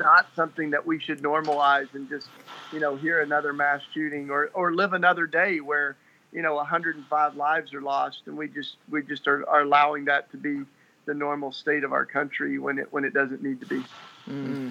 not 0.00 0.26
something 0.34 0.70
that 0.70 0.86
we 0.86 0.98
should 0.98 1.22
normalize 1.22 1.92
and 1.94 2.08
just, 2.08 2.28
you 2.72 2.80
know, 2.80 2.96
hear 2.96 3.20
another 3.20 3.52
mass 3.52 3.80
shooting 3.94 4.30
or, 4.30 4.50
or 4.54 4.74
live 4.74 4.92
another 4.92 5.26
day 5.26 5.60
where, 5.60 5.96
you 6.32 6.42
know, 6.42 6.54
105 6.54 7.36
lives 7.36 7.74
are 7.74 7.82
lost 7.82 8.22
and 8.26 8.36
we 8.36 8.48
just 8.48 8.76
we 8.90 9.02
just 9.02 9.28
are, 9.28 9.48
are 9.48 9.62
allowing 9.62 10.06
that 10.06 10.30
to 10.32 10.36
be 10.36 10.62
the 11.06 11.14
normal 11.14 11.52
state 11.52 11.84
of 11.84 11.92
our 11.92 12.04
country 12.04 12.58
when 12.58 12.78
it 12.78 12.92
when 12.92 13.04
it 13.04 13.14
doesn't 13.14 13.42
need 13.42 13.60
to 13.60 13.66
be. 13.66 13.80
Mm-hmm. 14.28 14.70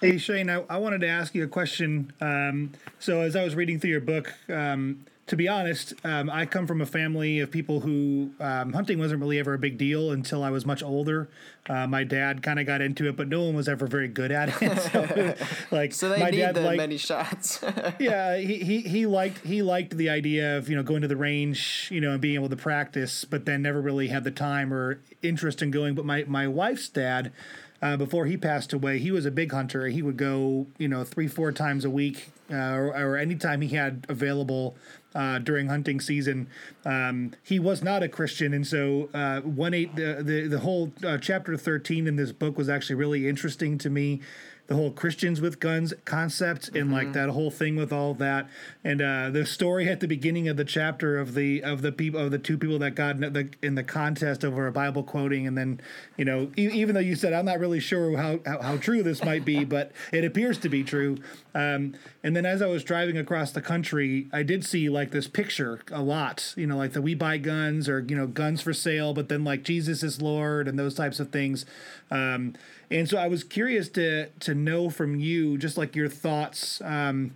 Hey 0.00 0.16
Shane, 0.16 0.48
I, 0.48 0.64
I 0.70 0.76
wanted 0.76 1.00
to 1.00 1.08
ask 1.08 1.34
you 1.34 1.42
a 1.42 1.48
question. 1.48 2.12
Um, 2.20 2.72
so 3.00 3.20
as 3.20 3.34
I 3.34 3.42
was 3.42 3.56
reading 3.56 3.80
through 3.80 3.90
your 3.90 4.00
book, 4.00 4.32
um, 4.48 5.06
to 5.28 5.36
be 5.36 5.46
honest, 5.46 5.92
um, 6.04 6.30
I 6.30 6.46
come 6.46 6.66
from 6.66 6.80
a 6.80 6.86
family 6.86 7.40
of 7.40 7.50
people 7.50 7.80
who 7.80 8.30
um, 8.40 8.72
hunting 8.72 8.98
wasn't 8.98 9.20
really 9.20 9.38
ever 9.38 9.54
a 9.54 9.58
big 9.58 9.76
deal 9.76 10.10
until 10.10 10.42
I 10.42 10.50
was 10.50 10.64
much 10.64 10.82
older. 10.82 11.28
Uh, 11.68 11.86
my 11.86 12.02
dad 12.02 12.42
kind 12.42 12.58
of 12.58 12.66
got 12.66 12.80
into 12.80 13.06
it, 13.08 13.16
but 13.16 13.28
no 13.28 13.44
one 13.44 13.54
was 13.54 13.68
ever 13.68 13.86
very 13.86 14.08
good 14.08 14.32
at 14.32 14.62
it. 14.62 14.78
so, 14.92 15.34
like, 15.76 15.92
so 15.92 16.08
they 16.08 16.18
my 16.18 16.30
need 16.30 16.38
dad 16.38 16.54
the 16.54 16.62
liked, 16.62 16.78
many 16.78 16.96
shots. 16.96 17.62
yeah, 17.98 18.38
he, 18.38 18.56
he 18.56 18.80
he 18.80 19.06
liked 19.06 19.44
he 19.44 19.60
liked 19.60 19.96
the 19.96 20.08
idea 20.08 20.56
of 20.56 20.70
you 20.70 20.76
know 20.76 20.82
going 20.82 21.02
to 21.02 21.08
the 21.08 21.16
range, 21.16 21.88
you 21.92 22.00
know, 22.00 22.12
and 22.12 22.22
being 22.22 22.36
able 22.36 22.48
to 22.48 22.56
practice, 22.56 23.26
but 23.26 23.44
then 23.44 23.60
never 23.60 23.82
really 23.82 24.08
had 24.08 24.24
the 24.24 24.30
time 24.30 24.72
or 24.72 25.00
interest 25.22 25.60
in 25.60 25.70
going. 25.70 25.94
But 25.94 26.06
my 26.06 26.24
my 26.26 26.48
wife's 26.48 26.88
dad. 26.88 27.32
Uh, 27.80 27.96
before 27.96 28.26
he 28.26 28.36
passed 28.36 28.72
away, 28.72 28.98
he 28.98 29.12
was 29.12 29.24
a 29.24 29.30
big 29.30 29.52
hunter. 29.52 29.86
He 29.86 30.02
would 30.02 30.16
go, 30.16 30.66
you 30.78 30.88
know, 30.88 31.04
three, 31.04 31.28
four 31.28 31.52
times 31.52 31.84
a 31.84 31.90
week, 31.90 32.30
uh, 32.50 32.56
or, 32.56 32.86
or 32.88 33.16
anytime 33.16 33.60
he 33.60 33.68
had 33.68 34.04
available 34.08 34.76
uh, 35.14 35.38
during 35.38 35.68
hunting 35.68 36.00
season. 36.00 36.48
Um, 36.84 37.32
he 37.42 37.58
was 37.58 37.82
not 37.82 38.02
a 38.02 38.08
Christian, 38.08 38.52
and 38.52 38.66
so 38.66 39.08
uh, 39.14 39.40
one 39.40 39.74
eight 39.74 39.96
the 39.96 40.22
the, 40.22 40.46
the 40.48 40.58
whole 40.60 40.92
uh, 41.04 41.18
chapter 41.18 41.56
thirteen 41.56 42.06
in 42.06 42.16
this 42.16 42.32
book 42.32 42.56
was 42.58 42.68
actually 42.68 42.96
really 42.96 43.28
interesting 43.28 43.78
to 43.78 43.90
me 43.90 44.20
the 44.68 44.74
whole 44.74 44.90
Christians 44.90 45.40
with 45.40 45.60
guns 45.60 45.94
concept 46.04 46.68
and 46.68 46.84
mm-hmm. 46.84 46.92
like 46.92 47.12
that 47.14 47.30
whole 47.30 47.50
thing 47.50 47.74
with 47.74 47.90
all 47.90 48.12
that. 48.14 48.48
And 48.84 49.00
uh, 49.00 49.30
the 49.30 49.46
story 49.46 49.88
at 49.88 50.00
the 50.00 50.06
beginning 50.06 50.46
of 50.46 50.58
the 50.58 50.64
chapter 50.64 51.18
of 51.18 51.34
the 51.34 51.62
of 51.62 51.80
the 51.80 51.90
people 51.90 52.20
of 52.20 52.30
the 52.30 52.38
two 52.38 52.58
people 52.58 52.78
that 52.80 52.94
got 52.94 53.16
in 53.16 53.32
the, 53.32 53.48
in 53.62 53.74
the 53.76 53.82
contest 53.82 54.44
over 54.44 54.66
a 54.66 54.72
Bible 54.72 55.02
quoting 55.02 55.46
and 55.46 55.56
then 55.56 55.80
you 56.18 56.24
know 56.26 56.50
e- 56.56 56.70
even 56.70 56.94
though 56.94 57.00
you 57.00 57.16
said 57.16 57.32
I'm 57.32 57.46
not 57.46 57.58
really 57.58 57.80
sure 57.80 58.14
how 58.18 58.40
how, 58.44 58.60
how 58.60 58.76
true 58.76 59.02
this 59.02 59.24
might 59.24 59.44
be 59.44 59.64
but 59.64 59.90
it 60.12 60.22
appears 60.22 60.58
to 60.58 60.68
be 60.68 60.84
true. 60.84 61.16
Um, 61.54 61.94
and 62.22 62.36
then 62.36 62.44
as 62.44 62.60
I 62.60 62.66
was 62.66 62.84
driving 62.84 63.16
across 63.16 63.52
the 63.52 63.62
country 63.62 64.28
I 64.34 64.42
did 64.42 64.66
see 64.66 64.90
like 64.90 65.12
this 65.12 65.28
picture 65.28 65.80
a 65.90 66.02
lot 66.02 66.52
you 66.58 66.66
know 66.66 66.76
like 66.76 66.92
the 66.92 67.00
we 67.00 67.14
buy 67.14 67.38
guns 67.38 67.88
or 67.88 68.04
you 68.06 68.14
know 68.14 68.26
guns 68.26 68.60
for 68.60 68.74
sale 68.74 69.14
but 69.14 69.30
then 69.30 69.44
like 69.44 69.62
Jesus 69.62 70.02
is 70.02 70.20
Lord 70.20 70.68
and 70.68 70.78
those 70.78 70.94
types 70.94 71.20
of 71.20 71.30
things. 71.30 71.64
Um, 72.10 72.54
and 72.90 73.08
so 73.08 73.18
I 73.18 73.28
was 73.28 73.44
curious 73.44 73.88
to 73.90 74.28
to 74.40 74.54
know 74.54 74.90
from 74.90 75.18
you, 75.18 75.58
just 75.58 75.76
like 75.76 75.94
your 75.94 76.08
thoughts. 76.08 76.80
Um, 76.82 77.34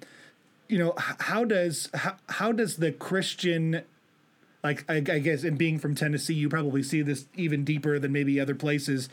you 0.68 0.78
know, 0.78 0.94
how 0.96 1.44
does 1.44 1.90
how, 1.94 2.16
how 2.28 2.52
does 2.52 2.76
the 2.76 2.92
Christian 2.92 3.82
like 4.62 4.84
I, 4.88 4.96
I, 4.96 5.18
guess 5.18 5.42
and 5.42 5.58
being 5.58 5.78
from 5.78 5.94
Tennessee, 5.94 6.34
you 6.34 6.48
probably 6.48 6.82
see 6.82 7.02
this 7.02 7.26
even 7.34 7.64
deeper 7.64 7.98
than 7.98 8.12
maybe 8.12 8.38
other 8.38 8.54
places. 8.54 9.08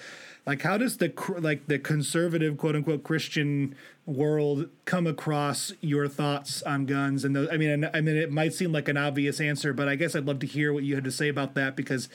Like, 0.46 0.62
how 0.62 0.78
does 0.78 0.98
the 0.98 1.12
like 1.40 1.68
the 1.68 1.80
conservative 1.80 2.58
quote 2.58 2.76
unquote 2.76 3.04
Christian 3.04 3.76
world 4.06 4.70
come 4.86 5.08
across 5.08 5.74
your 5.82 6.08
thoughts 6.08 6.62
on 6.64 6.86
guns? 6.86 7.26
And 7.26 7.36
those, 7.36 7.50
I 7.52 7.58
mean, 7.58 7.90
I 7.94 8.02
mean, 8.02 8.16
it 8.16 8.32
might 8.32 8.54
seem 8.54 8.72
like 8.72 8.88
an 8.88 8.98
obvious 8.98 9.42
answer, 9.42 9.74
but 9.74 9.88
I 9.88 9.96
guess 9.96 10.16
I'd 10.16 10.26
love 10.26 10.40
to 10.40 10.48
hear 10.48 10.72
what 10.72 10.84
you 10.84 10.96
had 10.96 11.04
to 11.04 11.12
say 11.12 11.30
about 11.30 11.56
that 11.56 11.76
because 11.76 12.10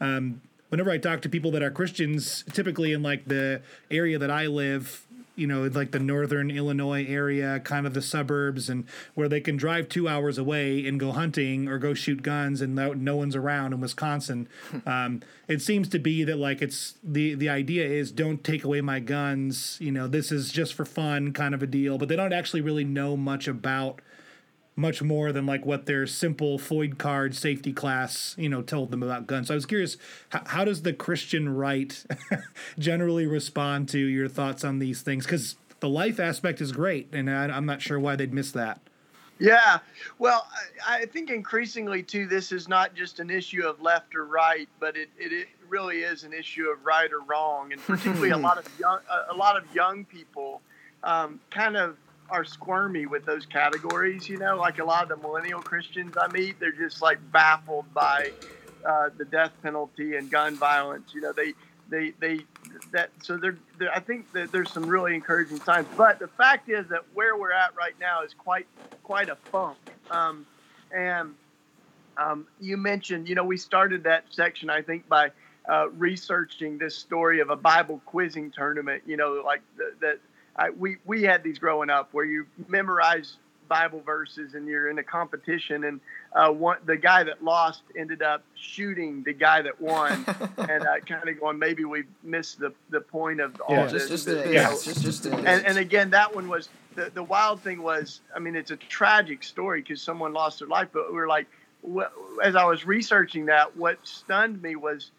um, 0.00 0.40
whenever 0.70 0.90
I 0.90 0.98
talk 0.98 1.20
to 1.22 1.28
people 1.28 1.50
that 1.52 1.62
are 1.62 1.70
Christians, 1.70 2.44
typically 2.52 2.92
in 2.92 3.02
like 3.02 3.26
the 3.26 3.60
area 3.90 4.18
that 4.18 4.30
I 4.30 4.46
live, 4.46 5.06
you 5.36 5.46
know, 5.46 5.62
like 5.62 5.90
the 5.90 5.98
northern 5.98 6.50
Illinois 6.50 7.04
area, 7.06 7.60
kind 7.60 7.86
of 7.86 7.94
the 7.94 8.02
suburbs, 8.02 8.68
and 8.68 8.84
where 9.14 9.28
they 9.28 9.40
can 9.40 9.56
drive 9.56 9.88
two 9.88 10.06
hours 10.06 10.38
away 10.38 10.86
and 10.86 11.00
go 11.00 11.12
hunting 11.12 11.68
or 11.68 11.78
go 11.78 11.94
shoot 11.94 12.22
guns, 12.22 12.60
and 12.60 12.74
no, 12.74 12.92
no 12.92 13.16
one's 13.16 13.34
around 13.34 13.72
in 13.72 13.80
Wisconsin. 13.80 14.48
um, 14.86 15.22
it 15.48 15.62
seems 15.62 15.88
to 15.88 15.98
be 15.98 16.24
that 16.24 16.36
like 16.36 16.60
it's 16.60 16.94
the 17.02 17.34
the 17.34 17.48
idea 17.48 17.86
is 17.86 18.12
don't 18.12 18.44
take 18.44 18.64
away 18.64 18.80
my 18.80 19.00
guns. 19.00 19.78
You 19.80 19.92
know, 19.92 20.06
this 20.06 20.30
is 20.30 20.52
just 20.52 20.74
for 20.74 20.84
fun, 20.84 21.32
kind 21.32 21.54
of 21.54 21.62
a 21.62 21.66
deal. 21.66 21.96
But 21.96 22.08
they 22.08 22.16
don't 22.16 22.32
actually 22.32 22.60
really 22.60 22.84
know 22.84 23.16
much 23.16 23.48
about 23.48 24.00
much 24.76 25.02
more 25.02 25.32
than 25.32 25.46
like 25.46 25.66
what 25.66 25.86
their 25.86 26.06
simple 26.06 26.58
FOID 26.58 26.98
card 26.98 27.34
safety 27.34 27.72
class, 27.72 28.34
you 28.38 28.48
know, 28.48 28.62
told 28.62 28.90
them 28.90 29.02
about 29.02 29.26
guns. 29.26 29.48
So 29.48 29.54
I 29.54 29.56
was 29.56 29.66
curious, 29.66 29.96
how, 30.30 30.42
how 30.46 30.64
does 30.64 30.82
the 30.82 30.92
Christian 30.92 31.54
right 31.54 32.02
generally 32.78 33.26
respond 33.26 33.88
to 33.90 33.98
your 33.98 34.28
thoughts 34.28 34.64
on 34.64 34.78
these 34.78 35.02
things? 35.02 35.24
Because 35.24 35.56
the 35.80 35.88
life 35.88 36.20
aspect 36.20 36.60
is 36.60 36.72
great, 36.72 37.08
and 37.12 37.30
I, 37.30 37.44
I'm 37.44 37.66
not 37.66 37.82
sure 37.82 37.98
why 37.98 38.16
they'd 38.16 38.32
miss 38.32 38.52
that. 38.52 38.80
Yeah, 39.38 39.78
well, 40.18 40.46
I, 40.86 40.98
I, 40.98 41.06
think 41.06 41.30
increasingly 41.30 42.02
too, 42.02 42.26
this 42.26 42.52
is 42.52 42.68
not 42.68 42.94
just 42.94 43.20
an 43.20 43.30
issue 43.30 43.66
of 43.66 43.80
left 43.80 44.14
or 44.14 44.26
right, 44.26 44.68
but 44.78 44.98
it, 44.98 45.08
it, 45.18 45.32
it 45.32 45.48
really 45.66 46.00
is 46.00 46.24
an 46.24 46.34
issue 46.34 46.68
of 46.68 46.84
right 46.84 47.10
or 47.10 47.20
wrong, 47.20 47.72
and 47.72 47.80
particularly 47.80 48.30
a 48.30 48.36
lot 48.48 48.58
of 48.58 48.68
young 48.78 48.98
a, 49.10 49.32
a 49.32 49.34
lot 49.34 49.56
of 49.56 49.64
young 49.74 50.04
people 50.04 50.60
um, 51.04 51.40
kind 51.50 51.78
of 51.78 51.96
are 52.30 52.44
squirmy 52.44 53.06
with 53.06 53.24
those 53.24 53.46
categories. 53.46 54.28
You 54.28 54.38
know, 54.38 54.56
like 54.56 54.78
a 54.78 54.84
lot 54.84 55.02
of 55.02 55.08
the 55.08 55.16
millennial 55.16 55.60
Christians 55.60 56.14
I 56.20 56.28
meet, 56.28 56.60
they're 56.60 56.72
just 56.72 57.02
like 57.02 57.18
baffled 57.32 57.92
by 57.92 58.30
uh, 58.86 59.10
the 59.16 59.24
death 59.24 59.52
penalty 59.62 60.16
and 60.16 60.30
gun 60.30 60.56
violence. 60.56 61.12
You 61.14 61.20
know, 61.20 61.32
they 61.32 61.54
they 61.88 62.12
they 62.20 62.40
that 62.92 63.10
so 63.22 63.36
they're, 63.36 63.56
they're, 63.78 63.92
I 63.94 64.00
think 64.00 64.32
that 64.32 64.52
there's 64.52 64.72
some 64.72 64.86
really 64.86 65.14
encouraging 65.14 65.60
signs. 65.60 65.86
But 65.96 66.18
the 66.18 66.28
fact 66.28 66.68
is 66.68 66.88
that 66.88 67.02
where 67.14 67.36
we're 67.36 67.52
at 67.52 67.76
right 67.76 67.94
now 68.00 68.22
is 68.22 68.34
quite 68.34 68.66
quite 69.02 69.28
a 69.28 69.36
funk. 69.50 69.78
Um, 70.10 70.46
and 70.94 71.34
um, 72.16 72.46
you 72.60 72.76
mentioned, 72.76 73.28
you 73.28 73.34
know, 73.34 73.44
we 73.44 73.56
started 73.56 74.04
that 74.04 74.24
section 74.30 74.70
I 74.70 74.82
think 74.82 75.08
by 75.08 75.30
uh, 75.68 75.88
researching 75.90 76.78
this 76.78 76.96
story 76.96 77.40
of 77.40 77.50
a 77.50 77.56
Bible 77.56 78.00
quizzing 78.06 78.50
tournament. 78.50 79.02
You 79.06 79.16
know, 79.16 79.42
like 79.44 79.62
the, 79.76 79.92
that 80.00 80.18
I, 80.60 80.70
we 80.70 80.98
we 81.06 81.22
had 81.22 81.42
these 81.42 81.58
growing 81.58 81.88
up 81.88 82.10
where 82.12 82.26
you 82.26 82.46
memorize 82.68 83.38
Bible 83.66 84.02
verses 84.04 84.54
and 84.54 84.68
you're 84.68 84.90
in 84.90 84.98
a 84.98 85.02
competition, 85.02 85.84
and 85.84 86.00
uh, 86.34 86.50
one 86.50 86.76
the 86.84 86.98
guy 86.98 87.22
that 87.24 87.42
lost 87.42 87.82
ended 87.96 88.20
up 88.20 88.42
shooting 88.54 89.22
the 89.22 89.32
guy 89.32 89.62
that 89.62 89.80
won, 89.80 90.12
and 90.58 90.82
uh, 90.86 91.00
kind 91.06 91.26
of 91.26 91.40
going 91.40 91.58
maybe 91.58 91.84
we 91.86 92.02
missed 92.22 92.60
the 92.60 92.74
the 92.90 93.00
point 93.00 93.40
of 93.40 93.58
all 93.66 93.74
yeah, 93.74 93.86
this. 93.86 94.08
Just, 94.08 94.26
just, 94.26 94.46
yeah. 94.50 94.68
just, 94.70 95.02
just, 95.02 95.26
and, 95.26 95.64
and 95.64 95.78
again, 95.78 96.10
that 96.10 96.34
one 96.34 96.48
was 96.48 96.68
the 96.94 97.10
the 97.14 97.22
wild 97.22 97.62
thing 97.62 97.82
was, 97.82 98.20
I 98.36 98.38
mean, 98.38 98.54
it's 98.54 98.70
a 98.70 98.76
tragic 98.76 99.42
story 99.42 99.80
because 99.80 100.02
someone 100.02 100.34
lost 100.34 100.58
their 100.58 100.68
life, 100.68 100.88
but 100.92 101.08
we 101.08 101.16
were 101.16 101.28
like, 101.28 101.46
as 102.44 102.54
I 102.54 102.64
was 102.64 102.84
researching 102.84 103.46
that, 103.46 103.78
what 103.78 104.06
stunned 104.06 104.60
me 104.60 104.76
was 104.76 105.10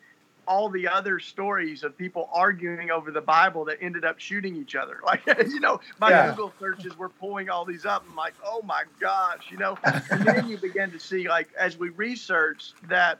all 0.47 0.69
the 0.69 0.87
other 0.87 1.19
stories 1.19 1.83
of 1.83 1.97
people 1.97 2.29
arguing 2.31 2.91
over 2.91 3.11
the 3.11 3.21
Bible 3.21 3.65
that 3.65 3.77
ended 3.81 4.03
up 4.03 4.19
shooting 4.19 4.55
each 4.55 4.75
other. 4.75 4.99
Like, 5.05 5.25
you 5.49 5.59
know, 5.59 5.81
my 5.99 6.09
yeah. 6.09 6.29
Google 6.29 6.53
searches 6.57 6.97
were 6.97 7.09
pulling 7.09 7.49
all 7.49 7.65
these 7.65 7.85
up. 7.85 8.05
I'm 8.09 8.15
like, 8.15 8.33
oh 8.45 8.61
my 8.63 8.83
gosh, 8.99 9.51
you 9.51 9.57
know. 9.57 9.77
And 9.83 10.25
then 10.25 10.47
you 10.47 10.57
begin 10.57 10.89
to 10.91 10.99
see, 10.99 11.27
like, 11.27 11.49
as 11.59 11.77
we 11.77 11.89
research 11.89 12.71
that 12.87 13.19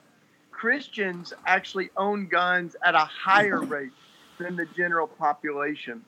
Christians 0.52 1.34
actually 1.46 1.90
own 1.98 2.28
guns 2.28 2.76
at 2.84 2.96
a 2.96 3.00
higher 3.00 3.60
rate 3.66 3.92
than 4.40 4.56
the 4.56 4.66
general 4.78 5.08
population. 5.08 6.02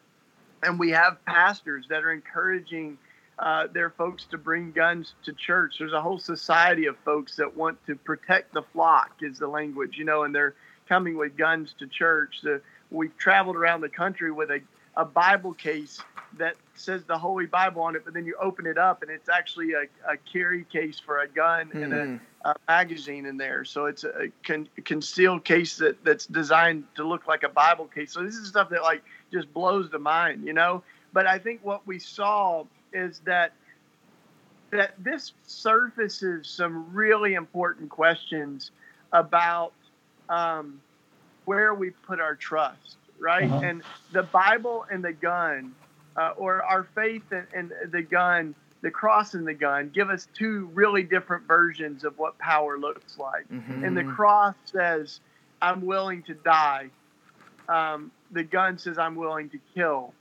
And 0.62 0.80
we 0.80 0.92
have 0.92 1.24
pastors 1.26 1.86
that 1.90 2.04
are 2.04 2.14
encouraging 2.14 2.98
uh, 3.40 3.68
their 3.68 3.90
folks 3.90 4.26
to 4.26 4.38
bring 4.38 4.72
guns 4.72 5.16
to 5.24 5.34
church. 5.34 5.76
There's 5.80 5.94
a 5.94 6.02
whole 6.02 6.20
society 6.20 6.86
of 6.86 6.96
folks 7.04 7.36
that 7.38 7.58
want 7.58 7.84
to 7.88 7.96
protect 7.96 8.54
the 8.54 8.62
flock, 8.62 9.12
is 9.22 9.40
the 9.40 9.48
language, 9.48 9.98
you 9.98 10.06
know, 10.06 10.24
and 10.24 10.34
they're 10.34 10.56
coming 10.88 11.18
with 11.18 11.38
guns 11.38 11.74
to 11.80 11.88
church. 11.88 12.42
The, 12.44 12.62
we've 12.92 13.16
traveled 13.18 13.56
around 13.56 13.82
the 13.82 13.90
country 13.90 14.32
with 14.32 14.52
a, 14.52 14.62
a 14.96 15.06
Bible 15.06 15.54
case 15.54 16.02
that 16.38 16.56
says 16.76 17.04
the 17.04 17.18
Holy 17.18 17.46
Bible 17.46 17.82
on 17.82 17.96
it, 17.96 18.04
but 18.06 18.14
then 18.14 18.26
you 18.26 18.36
open 18.42 18.66
it 18.66 18.78
up 18.78 19.02
and 19.04 19.12
it's 19.12 19.30
actually 19.30 19.74
a, 19.74 19.84
a 20.12 20.18
carry 20.18 20.66
case 20.66 21.00
for 21.00 21.20
a 21.20 21.28
gun 21.28 21.68
mm-hmm. 21.68 21.84
and 21.84 21.94
a, 21.94 22.06
hmm. 22.06 22.18
a, 22.46 22.56
magazine 22.68 23.26
in 23.26 23.38
there. 23.38 23.64
So 23.66 23.86
it's 23.86 24.04
a 24.04 24.30
con- 24.44 24.70
concealed 24.84 25.44
case 25.44 25.78
that, 25.78 26.04
that's 26.04 26.26
designed 26.26 26.86
to 26.96 27.08
look 27.08 27.28
like 27.28 27.44
a 27.44 27.50
Bible 27.50 27.86
case. 27.86 28.14
So 28.14 28.24
this 28.24 28.36
is 28.36 28.48
stuff 28.48 28.70
that 28.70 28.82
like 28.82 29.04
just 29.32 29.54
blows 29.54 29.90
the 29.90 30.00
mind, 30.00 30.46
you 30.46 30.54
know. 30.54 30.84
But 31.12 31.28
I 31.28 31.38
think 31.38 31.64
what 31.64 31.86
we 31.86 32.00
saw 32.00 32.66
is 32.92 33.20
that 33.26 33.54
that 34.72 34.96
this 34.98 35.34
surfaces 35.46 36.48
some 36.48 36.92
really 36.92 37.36
important 37.36 37.90
questions 37.90 38.72
about 39.12 39.72
um, 40.30 40.82
where 41.46 41.74
we 41.74 41.90
put 41.90 42.20
our 42.20 42.36
trust, 42.36 42.98
right? 43.20 43.50
Uh-huh. 43.50 43.62
And 43.64 43.84
the 44.12 44.24
Bible 44.24 44.86
and 44.92 45.04
the 45.04 45.14
gun, 45.14 45.74
uh, 46.16 46.34
or 46.38 46.64
our 46.64 46.88
faith 46.96 47.24
and, 47.32 47.48
and 47.54 47.72
the 47.92 48.02
gun, 48.02 48.56
the 48.82 48.92
cross 48.92 49.34
and 49.34 49.48
the 49.48 49.54
gun, 49.54 49.90
give 49.94 50.10
us 50.10 50.28
two 50.34 50.70
really 50.74 51.04
different 51.04 51.48
versions 51.48 52.04
of 52.04 52.18
what 52.18 52.38
power 52.38 52.78
looks 52.78 53.18
like. 53.18 53.48
Mm-hmm. 53.50 53.84
And 53.84 53.98
the 53.98 54.04
cross 54.04 54.56
says, 54.66 55.20
I'm 55.62 55.86
willing 55.86 56.24
to 56.24 56.34
die. 56.34 56.90
Um, 57.70 58.12
the 58.32 58.44
gun 58.44 58.78
says, 58.78 58.98
I'm 58.98 59.16
willing 59.16 59.50
to 59.52 59.60
kill. 59.74 60.14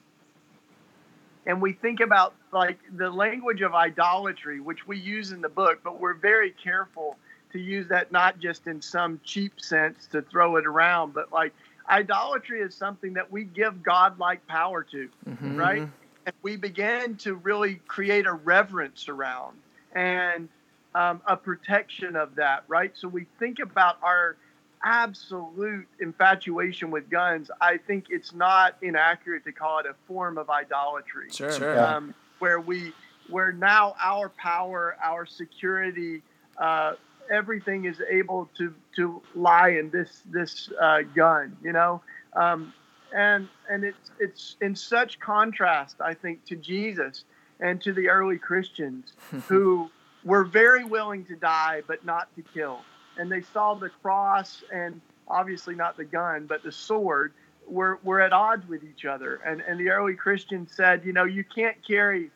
And 1.44 1.60
we 1.60 1.72
think 1.72 2.00
about 2.00 2.34
like 2.52 2.78
the 2.96 3.10
language 3.10 3.62
of 3.62 3.74
idolatry, 3.74 4.60
which 4.60 4.86
we 4.86 4.98
use 4.98 5.32
in 5.32 5.40
the 5.40 5.48
book, 5.48 5.80
but 5.82 5.98
we're 5.98 6.14
very 6.14 6.52
careful 6.52 7.16
to 7.52 7.58
use 7.58 7.88
that 7.88 8.12
not 8.12 8.38
just 8.38 8.66
in 8.66 8.80
some 8.82 9.20
cheap 9.24 9.60
sense 9.60 10.06
to 10.12 10.22
throw 10.22 10.56
it 10.56 10.66
around, 10.66 11.14
but 11.14 11.32
like 11.32 11.52
idolatry 11.88 12.60
is 12.60 12.74
something 12.74 13.14
that 13.14 13.30
we 13.30 13.44
give 13.44 13.82
God-like 13.82 14.46
power 14.46 14.82
to, 14.84 15.08
mm-hmm. 15.28 15.56
right? 15.56 15.88
And 16.26 16.34
we 16.42 16.56
begin 16.56 17.16
to 17.18 17.34
really 17.34 17.80
create 17.86 18.26
a 18.26 18.32
reverence 18.32 19.08
around. 19.08 19.58
And 19.94 20.48
um, 20.94 21.20
a 21.26 21.36
protection 21.36 22.16
of 22.16 22.34
that, 22.36 22.64
right? 22.68 22.92
So 22.94 23.08
we 23.08 23.26
think 23.38 23.58
about 23.58 23.98
our 24.02 24.36
absolute 24.84 25.86
infatuation 26.00 26.90
with 26.90 27.08
guns. 27.08 27.50
I 27.60 27.78
think 27.78 28.06
it's 28.10 28.34
not 28.34 28.76
inaccurate 28.82 29.44
to 29.44 29.52
call 29.52 29.78
it 29.78 29.86
a 29.86 29.94
form 30.06 30.38
of 30.38 30.50
idolatry. 30.50 31.28
Sure, 31.30 31.52
sure. 31.52 31.82
Um, 31.82 32.14
where 32.40 32.60
we, 32.60 32.92
where 33.28 33.52
now 33.52 33.94
our 34.02 34.28
power, 34.28 34.96
our 35.02 35.24
security, 35.24 36.22
uh, 36.58 36.94
everything 37.32 37.86
is 37.86 38.00
able 38.08 38.48
to 38.58 38.74
to 38.94 39.22
lie 39.34 39.70
in 39.70 39.90
this 39.90 40.22
this 40.30 40.70
uh, 40.80 41.02
gun, 41.14 41.56
you 41.62 41.72
know, 41.72 42.02
um, 42.34 42.72
and 43.14 43.48
and 43.68 43.84
it's 43.84 44.10
it's 44.20 44.56
in 44.60 44.76
such 44.76 45.18
contrast, 45.18 45.96
I 46.00 46.14
think, 46.14 46.44
to 46.46 46.56
Jesus 46.56 47.24
and 47.58 47.80
to 47.82 47.92
the 47.92 48.08
early 48.08 48.38
Christians 48.38 49.14
who 49.48 49.90
were 50.24 50.44
very 50.44 50.84
willing 50.84 51.24
to 51.24 51.34
die 51.36 51.82
but 51.86 52.04
not 52.04 52.28
to 52.36 52.42
kill, 52.42 52.80
and 53.16 53.32
they 53.32 53.40
saw 53.40 53.74
the 53.74 53.88
cross 53.88 54.62
and 54.72 55.00
obviously 55.28 55.74
not 55.74 55.96
the 55.96 56.04
gun 56.04 56.46
but 56.46 56.62
the 56.62 56.72
sword 56.72 57.32
were 57.66 57.98
were 58.02 58.20
at 58.20 58.32
odds 58.32 58.68
with 58.68 58.84
each 58.84 59.06
other, 59.06 59.36
and 59.46 59.62
and 59.62 59.80
the 59.80 59.88
early 59.88 60.14
Christians 60.14 60.72
said, 60.76 61.04
you 61.04 61.12
know, 61.12 61.24
you 61.24 61.44
can't 61.44 61.76
carry 61.86 62.30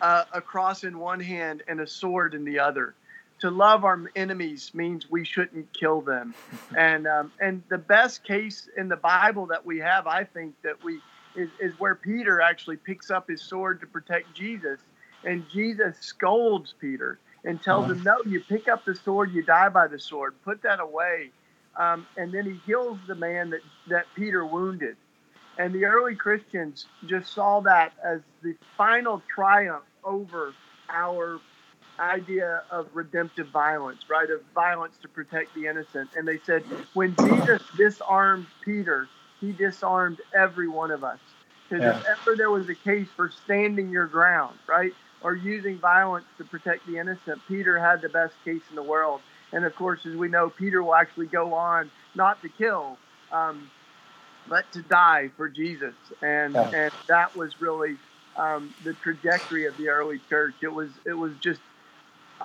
uh, 0.00 0.24
a 0.32 0.40
cross 0.40 0.82
in 0.82 0.98
one 0.98 1.20
hand 1.20 1.62
and 1.68 1.80
a 1.80 1.86
sword 1.86 2.34
in 2.34 2.44
the 2.44 2.58
other 2.58 2.94
to 3.44 3.50
love 3.50 3.84
our 3.84 4.10
enemies 4.16 4.70
means 4.72 5.10
we 5.10 5.22
shouldn't 5.22 5.70
kill 5.74 6.00
them. 6.00 6.32
and 6.78 7.06
um, 7.06 7.30
and 7.38 7.62
the 7.68 7.76
best 7.76 8.24
case 8.24 8.70
in 8.74 8.88
the 8.88 8.96
Bible 8.96 9.44
that 9.46 9.66
we 9.66 9.78
have, 9.80 10.06
I 10.06 10.24
think, 10.24 10.54
that 10.62 10.82
we 10.82 10.98
is, 11.36 11.50
is 11.60 11.78
where 11.78 11.94
Peter 11.94 12.40
actually 12.40 12.78
picks 12.78 13.10
up 13.10 13.28
his 13.28 13.42
sword 13.42 13.82
to 13.82 13.86
protect 13.86 14.34
Jesus, 14.34 14.80
and 15.24 15.44
Jesus 15.52 15.98
scolds 16.00 16.74
Peter 16.80 17.18
and 17.44 17.62
tells 17.62 17.90
him, 17.90 18.02
"No, 18.02 18.16
you 18.24 18.40
pick 18.40 18.66
up 18.66 18.86
the 18.86 18.94
sword, 18.94 19.30
you 19.32 19.42
die 19.42 19.68
by 19.68 19.88
the 19.88 19.98
sword. 19.98 20.34
Put 20.42 20.62
that 20.62 20.80
away." 20.80 21.30
Um, 21.76 22.06
and 22.16 22.32
then 22.32 22.46
he 22.46 22.58
heals 22.64 22.98
the 23.06 23.14
man 23.14 23.50
that 23.50 23.60
that 23.88 24.06
Peter 24.16 24.46
wounded. 24.46 24.96
And 25.58 25.74
the 25.74 25.84
early 25.84 26.14
Christians 26.14 26.86
just 27.06 27.30
saw 27.30 27.60
that 27.60 27.92
as 28.02 28.22
the 28.42 28.56
final 28.78 29.22
triumph 29.34 29.84
over 30.02 30.54
our 30.88 31.40
idea 31.98 32.62
of 32.70 32.88
redemptive 32.94 33.48
violence, 33.48 34.00
right? 34.08 34.28
Of 34.30 34.40
violence 34.54 34.96
to 35.02 35.08
protect 35.08 35.54
the 35.54 35.66
innocent. 35.66 36.10
And 36.16 36.26
they 36.26 36.38
said, 36.38 36.62
when 36.94 37.14
Jesus 37.16 37.62
disarmed 37.76 38.46
Peter, 38.64 39.08
he 39.40 39.52
disarmed 39.52 40.20
every 40.34 40.68
one 40.68 40.90
of 40.90 41.04
us. 41.04 41.18
Because 41.68 41.82
yeah. 41.82 41.98
if 41.98 42.06
ever 42.06 42.36
there 42.36 42.50
was 42.50 42.68
a 42.68 42.74
case 42.74 43.08
for 43.16 43.30
standing 43.44 43.90
your 43.90 44.06
ground, 44.06 44.58
right? 44.66 44.92
Or 45.22 45.34
using 45.34 45.78
violence 45.78 46.26
to 46.38 46.44
protect 46.44 46.86
the 46.86 46.98
innocent, 46.98 47.40
Peter 47.48 47.78
had 47.78 48.02
the 48.02 48.08
best 48.08 48.34
case 48.44 48.62
in 48.70 48.76
the 48.76 48.82
world. 48.82 49.20
And 49.52 49.64
of 49.64 49.74
course, 49.74 50.04
as 50.04 50.16
we 50.16 50.28
know, 50.28 50.50
Peter 50.50 50.82
will 50.82 50.94
actually 50.94 51.26
go 51.26 51.54
on 51.54 51.90
not 52.14 52.42
to 52.42 52.48
kill, 52.48 52.98
um, 53.32 53.70
but 54.48 54.70
to 54.72 54.82
die 54.82 55.30
for 55.36 55.48
Jesus. 55.48 55.94
And, 56.22 56.54
yeah. 56.54 56.70
and 56.70 56.92
that 57.08 57.34
was 57.36 57.60
really 57.60 57.96
um, 58.36 58.74
the 58.82 58.92
trajectory 58.94 59.66
of 59.66 59.76
the 59.76 59.88
early 59.88 60.20
church. 60.28 60.54
It 60.60 60.72
was, 60.72 60.90
it 61.06 61.14
was 61.14 61.32
just 61.40 61.60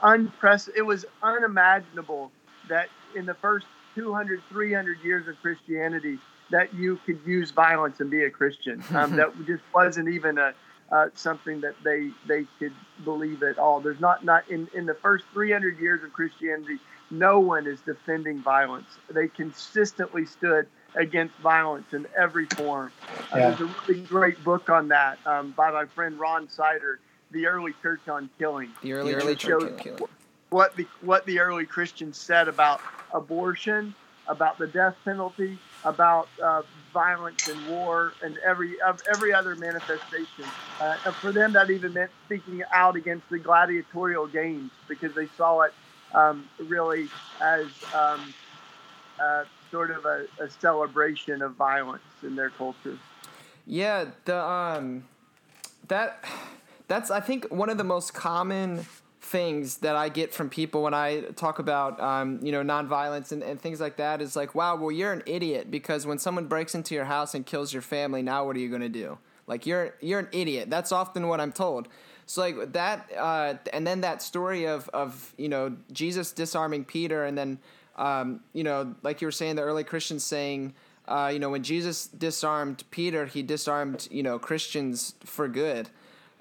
unprecedented. 0.02 0.80
It 0.80 0.86
was 0.86 1.06
unimaginable 1.22 2.32
that 2.70 2.90
in 3.16 3.26
the 3.26 3.34
first 3.34 3.66
200, 3.96 4.42
300 4.50 5.00
years 5.04 5.28
of 5.28 5.36
Christianity, 5.42 6.20
that 6.52 6.74
you 6.74 7.00
could 7.06 7.20
use 7.26 7.52
violence 7.52 8.00
and 8.00 8.10
be 8.10 8.24
a 8.24 8.30
Christian. 8.30 8.84
Um, 8.96 9.16
that 9.18 9.34
just 9.46 9.64
wasn't 9.74 10.10
even 10.10 10.38
a 10.38 10.54
uh, 10.92 11.08
something 11.14 11.62
that 11.62 11.76
they 11.84 12.10
they 12.28 12.46
could 12.58 12.74
believe 13.04 13.44
at 13.44 13.60
all. 13.60 13.80
There's 13.80 14.00
not 14.00 14.26
not 14.26 14.50
in 14.50 14.68
in 14.74 14.86
the 14.86 14.96
first 14.96 15.26
300 15.34 15.80
years 15.80 16.04
of 16.04 16.12
Christianity, 16.14 16.80
no 17.12 17.40
one 17.40 17.68
is 17.68 17.80
defending 17.82 18.42
violence. 18.42 18.88
They 19.10 19.28
consistently 19.28 20.26
stood 20.26 20.68
against 20.96 21.36
violence 21.38 21.94
in 21.94 22.08
every 22.18 22.46
form. 22.46 22.92
Uh, 23.34 23.38
yeah. 23.38 23.50
There's 23.52 23.62
a 23.62 23.76
really 23.88 24.02
great 24.02 24.44
book 24.44 24.70
on 24.70 24.88
that 24.90 25.20
um, 25.26 25.52
by 25.52 25.72
my 25.72 25.86
friend 25.86 26.20
Ron 26.20 26.50
Sider 26.50 27.00
the 27.32 27.48
early 27.48 27.74
church 27.82 28.08
on 28.08 28.30
killing. 28.38 28.70
The 28.82 28.94
early, 28.94 29.14
the 29.14 29.22
early 29.22 29.36
church 29.36 29.64
on 29.64 29.78
killing. 29.78 30.04
What 30.50 30.76
the 30.76 30.88
what 31.02 31.26
the 31.26 31.40
early 31.40 31.66
Christians 31.66 32.18
said 32.18 32.48
about 32.48 32.82
abortion, 33.14 33.94
about 34.28 34.58
the 34.58 34.68
death 34.68 34.96
penalty, 35.06 35.60
about 35.84 36.28
uh, 36.42 36.64
violence 36.92 37.48
and 37.48 37.68
war, 37.70 38.14
and 38.24 38.38
every 38.40 38.80
of 38.82 39.02
every 39.10 39.34
other 39.34 39.56
manifestation. 39.56 40.46
Uh, 40.80 40.96
for 41.12 41.32
them, 41.32 41.54
that 41.54 41.70
even 41.70 41.94
meant 41.94 42.12
speaking 42.26 42.64
out 42.74 42.96
against 42.96 43.30
the 43.30 43.38
gladiatorial 43.38 44.28
games 44.28 44.72
because 44.88 45.14
they 45.14 45.28
saw 45.38 45.62
it 45.62 45.74
um, 46.14 46.50
really 46.58 47.08
as 47.42 47.68
um, 47.94 48.34
uh, 49.20 49.44
sort 49.70 49.92
of 49.92 50.06
a, 50.06 50.26
a 50.40 50.50
celebration 50.50 51.44
of 51.44 51.54
violence 51.54 52.02
in 52.24 52.36
their 52.36 52.50
culture. 52.50 52.98
Yeah, 53.68 54.06
the 54.26 54.44
um, 54.44 55.04
that 55.90 56.24
that's 56.90 57.10
I 57.10 57.22
think 57.22 57.46
one 57.46 57.70
of 57.70 57.78
the 57.78 57.86
most 57.86 58.14
common 58.14 58.86
things 59.22 59.78
that 59.78 59.96
I 59.96 60.10
get 60.10 60.34
from 60.34 60.50
people 60.50 60.84
when 60.84 60.94
I 60.94 61.22
talk 61.36 61.60
about 61.60 62.00
um, 62.02 62.40
you 62.42 62.52
know 62.52 62.64
nonviolence 62.64 63.32
and, 63.32 63.44
and 63.44 63.62
things 63.62 63.80
like 63.80 63.96
that 63.98 64.22
is 64.22 64.36
like, 64.36 64.56
wow, 64.56 64.76
well 64.76 64.92
you're 64.92 65.14
an 65.14 65.24
idiot 65.26 65.72
because 65.72 66.06
when 66.06 66.18
someone 66.18 66.48
breaks 66.48 66.76
into 66.76 66.96
your 66.96 67.06
house 67.06 67.34
and 67.34 67.46
kills 67.46 67.72
your 67.72 67.82
family, 67.82 68.22
now 68.22 68.46
what 68.46 68.58
are 68.58 68.60
you 68.60 68.70
gonna 68.70 68.90
do? 68.90 69.18
Like 69.48 69.66
you're 69.66 69.96
you're 70.02 70.20
an 70.20 70.30
idiot. 70.32 70.70
That's 70.70 70.92
often 70.92 71.28
what 71.28 71.40
I'm 71.40 71.52
told. 71.54 71.88
So 72.26 72.42
like 72.42 72.74
that, 72.74 73.10
uh, 73.18 73.56
and 73.72 73.86
then 73.88 74.02
that 74.02 74.22
story 74.22 74.66
of 74.66 74.90
of 74.90 75.34
you 75.38 75.48
know 75.48 75.78
Jesus 75.92 76.32
disarming 76.32 76.86
Peter, 76.86 77.24
and 77.24 77.38
then 77.38 77.60
um, 77.98 78.42
you 78.54 78.64
know 78.64 78.96
like 79.04 79.22
you 79.22 79.28
were 79.28 79.32
saying, 79.32 79.56
the 79.56 79.62
early 79.62 79.84
Christians 79.86 80.24
saying. 80.26 80.74
Uh, 81.08 81.32
you 81.34 81.40
know, 81.40 81.50
when 81.50 81.64
Jesus 81.64 82.06
disarmed 82.06 82.84
Peter, 82.92 83.26
he 83.26 83.42
disarmed, 83.42 84.08
you 84.12 84.22
know, 84.22 84.38
Christians 84.38 85.16
for 85.26 85.48
good. 85.48 85.90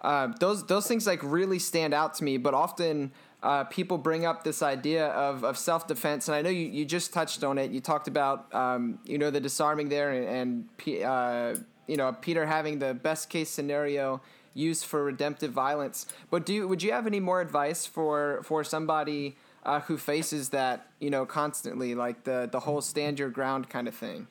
Uh, 0.00 0.28
those 0.38 0.66
those 0.66 0.86
things 0.86 1.06
like 1.06 1.22
really 1.22 1.58
stand 1.58 1.92
out 1.92 2.14
to 2.14 2.24
me. 2.24 2.36
But 2.36 2.54
often 2.54 3.12
uh, 3.42 3.64
people 3.64 3.98
bring 3.98 4.24
up 4.26 4.44
this 4.44 4.62
idea 4.62 5.08
of, 5.08 5.44
of 5.44 5.58
self 5.58 5.86
defense, 5.86 6.28
and 6.28 6.34
I 6.34 6.42
know 6.42 6.50
you, 6.50 6.66
you 6.66 6.84
just 6.84 7.12
touched 7.12 7.42
on 7.44 7.58
it. 7.58 7.70
You 7.70 7.80
talked 7.80 8.08
about 8.08 8.52
um, 8.54 8.98
you 9.04 9.18
know 9.18 9.30
the 9.30 9.40
disarming 9.40 9.88
there, 9.88 10.10
and, 10.10 10.68
and 10.86 11.04
uh, 11.04 11.54
you 11.86 11.96
know 11.96 12.12
Peter 12.12 12.46
having 12.46 12.78
the 12.78 12.94
best 12.94 13.28
case 13.30 13.50
scenario 13.50 14.20
used 14.54 14.84
for 14.84 15.04
redemptive 15.04 15.52
violence. 15.52 16.06
But 16.30 16.46
do 16.46 16.54
you, 16.54 16.68
would 16.68 16.82
you 16.82 16.92
have 16.92 17.06
any 17.06 17.20
more 17.20 17.40
advice 17.40 17.86
for 17.86 18.40
for 18.44 18.64
somebody? 18.64 19.36
Uh, 19.64 19.80
who 19.80 19.98
faces 19.98 20.48
that 20.50 20.86
you 20.98 21.10
know 21.10 21.26
constantly, 21.26 21.94
like 21.94 22.24
the 22.24 22.48
the 22.50 22.60
whole 22.60 22.80
stand 22.80 23.18
your 23.18 23.28
ground 23.28 23.68
kind 23.68 23.86
of 23.86 23.94
thing. 23.94 24.26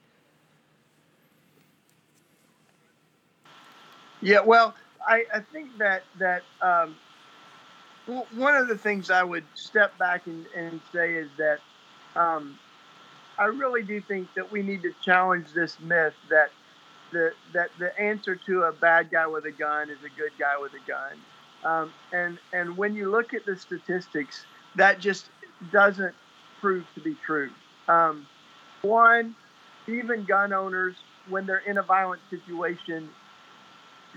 Yeah, 4.22 4.40
well, 4.40 4.74
I, 5.06 5.24
I 5.34 5.40
think 5.40 5.78
that 5.78 6.04
that 6.20 6.44
um, 6.62 6.96
one 8.36 8.56
of 8.56 8.68
the 8.68 8.78
things 8.78 9.10
I 9.10 9.24
would 9.24 9.44
step 9.56 9.98
back 9.98 10.28
and, 10.28 10.46
and 10.56 10.80
say 10.94 11.14
is 11.14 11.30
that 11.38 11.60
um, 12.16 12.58
I 13.38 13.46
really 13.46 13.84
do 13.84 14.02
think 14.02 14.28
that 14.36 14.52
we 14.52 14.62
need 14.64 14.82
to 14.84 14.94
challenge 15.04 15.48
this 15.54 15.80
myth 15.80 16.14
that 16.30 16.50
the 17.12 17.34
that 17.54 17.70
the 17.80 17.98
answer 18.00 18.36
to 18.36 18.64
a 18.64 18.72
bad 18.72 19.12
guy 19.12 19.28
with 19.28 19.46
a 19.46 19.52
gun 19.52 19.90
is 19.90 20.00
a 20.00 20.20
good 20.20 20.32
guy 20.40 20.58
with 20.60 20.72
a 20.74 20.88
gun. 20.88 21.18
Um, 21.64 21.94
and 22.12 22.40
and 22.54 22.78
when 22.78 22.96
you 22.96 23.10
look 23.10 23.34
at 23.34 23.46
the 23.46 23.56
statistics, 23.58 24.46
that 24.76 25.00
just 25.00 25.30
doesn't 25.72 26.16
prove 26.60 26.86
to 26.96 27.02
be 27.02 27.16
true. 27.26 27.50
Um, 27.88 28.28
one, 28.82 29.36
even 29.88 30.24
gun 30.24 30.54
owners, 30.54 30.96
when 31.30 31.46
they're 31.46 31.60
in 31.60 31.78
a 31.78 31.84
violent 31.84 32.22
situation, 32.30 33.10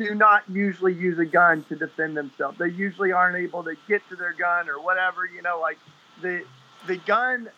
do 0.01 0.15
not 0.15 0.43
usually 0.49 0.95
use 0.95 1.19
a 1.19 1.25
gun 1.25 1.65
to 1.69 1.77
defend 1.77 2.17
themselves. 2.17 2.59
They 2.59 2.69
usually 2.69 3.13
aren't 3.13 3.37
able 3.37 3.63
to 3.65 3.75
get 3.87 4.03
to 4.09 4.17
their 4.17 4.33
gun 4.33 4.69
or 4.69 4.81
whatever. 4.81 5.27
You 5.27 5.43
know, 5.43 5.61
like 5.61 5.79
the 6.23 6.45
the 6.87 6.97
gun, 6.97 7.49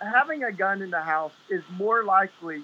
having 0.00 0.44
a 0.44 0.52
gun 0.52 0.82
in 0.82 0.90
the 0.90 1.00
house 1.00 1.32
is 1.48 1.62
more 1.76 2.04
likely 2.04 2.62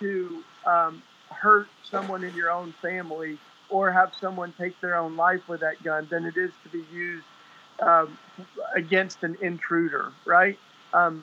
to 0.00 0.44
um, 0.66 1.02
hurt 1.30 1.68
someone 1.90 2.22
in 2.22 2.34
your 2.34 2.50
own 2.50 2.74
family 2.82 3.38
or 3.70 3.90
have 3.90 4.12
someone 4.20 4.52
take 4.58 4.78
their 4.80 4.96
own 4.96 5.16
life 5.16 5.48
with 5.48 5.60
that 5.60 5.82
gun 5.82 6.06
than 6.10 6.24
it 6.24 6.36
is 6.36 6.50
to 6.62 6.68
be 6.68 6.84
used 6.92 7.24
um, 7.80 8.18
against 8.74 9.22
an 9.22 9.36
intruder, 9.40 10.12
right? 10.26 10.58
Um, 10.92 11.22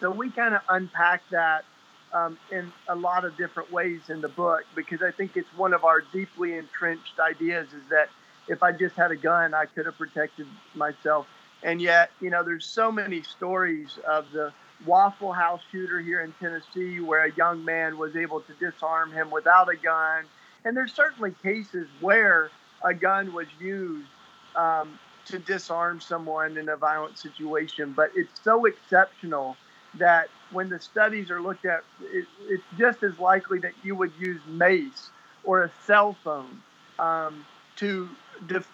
so 0.00 0.10
we 0.10 0.30
kind 0.30 0.54
of 0.54 0.60
unpack 0.68 1.22
that 1.30 1.64
um, 2.12 2.38
in 2.50 2.72
a 2.88 2.94
lot 2.94 3.24
of 3.24 3.36
different 3.36 3.72
ways 3.72 4.08
in 4.08 4.20
the 4.20 4.28
book 4.28 4.64
because 4.74 5.02
I 5.02 5.10
think 5.10 5.36
it's 5.36 5.48
one 5.56 5.72
of 5.72 5.84
our 5.84 6.02
deeply 6.12 6.54
entrenched 6.54 7.18
ideas 7.18 7.68
is 7.68 7.82
that 7.90 8.08
if 8.48 8.62
I 8.62 8.72
just 8.72 8.96
had 8.96 9.10
a 9.10 9.16
gun, 9.16 9.54
I 9.54 9.66
could 9.66 9.86
have 9.86 9.98
protected 9.98 10.46
myself. 10.74 11.26
And 11.62 11.82
yet, 11.82 12.10
you 12.20 12.30
know, 12.30 12.42
there's 12.42 12.64
so 12.64 12.90
many 12.90 13.22
stories 13.22 13.98
of 14.06 14.30
the 14.32 14.52
Waffle 14.86 15.32
House 15.32 15.60
shooter 15.70 16.00
here 16.00 16.22
in 16.22 16.32
Tennessee 16.40 17.00
where 17.00 17.24
a 17.24 17.32
young 17.32 17.64
man 17.64 17.98
was 17.98 18.16
able 18.16 18.40
to 18.42 18.52
disarm 18.54 19.12
him 19.12 19.30
without 19.30 19.68
a 19.68 19.76
gun. 19.76 20.24
And 20.64 20.76
there's 20.76 20.92
certainly 20.92 21.34
cases 21.42 21.88
where 22.00 22.50
a 22.84 22.94
gun 22.94 23.32
was 23.34 23.48
used 23.60 24.08
um, 24.54 24.98
to 25.26 25.38
disarm 25.38 26.00
someone 26.00 26.56
in 26.56 26.68
a 26.68 26.76
violent 26.76 27.18
situation, 27.18 27.92
but 27.94 28.10
it's 28.14 28.40
so 28.42 28.64
exceptional 28.64 29.56
that 29.94 30.28
when 30.52 30.68
the 30.68 30.80
studies 30.80 31.30
are 31.30 31.40
looked 31.40 31.64
at, 31.64 31.84
it, 32.00 32.26
it's 32.48 32.62
just 32.78 33.02
as 33.02 33.18
likely 33.18 33.58
that 33.60 33.72
you 33.82 33.94
would 33.94 34.12
use 34.18 34.40
mace 34.48 35.10
or 35.44 35.62
a 35.62 35.70
cell 35.84 36.16
phone 36.24 36.62
um, 36.98 37.44
to, 37.76 38.08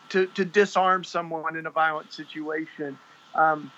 to, 0.08 0.26
to 0.26 0.44
disarm 0.44 1.04
someone 1.04 1.56
in 1.56 1.66
a 1.66 1.70
violent 1.70 2.12
situation. 2.12 2.98
Um, 3.34 3.70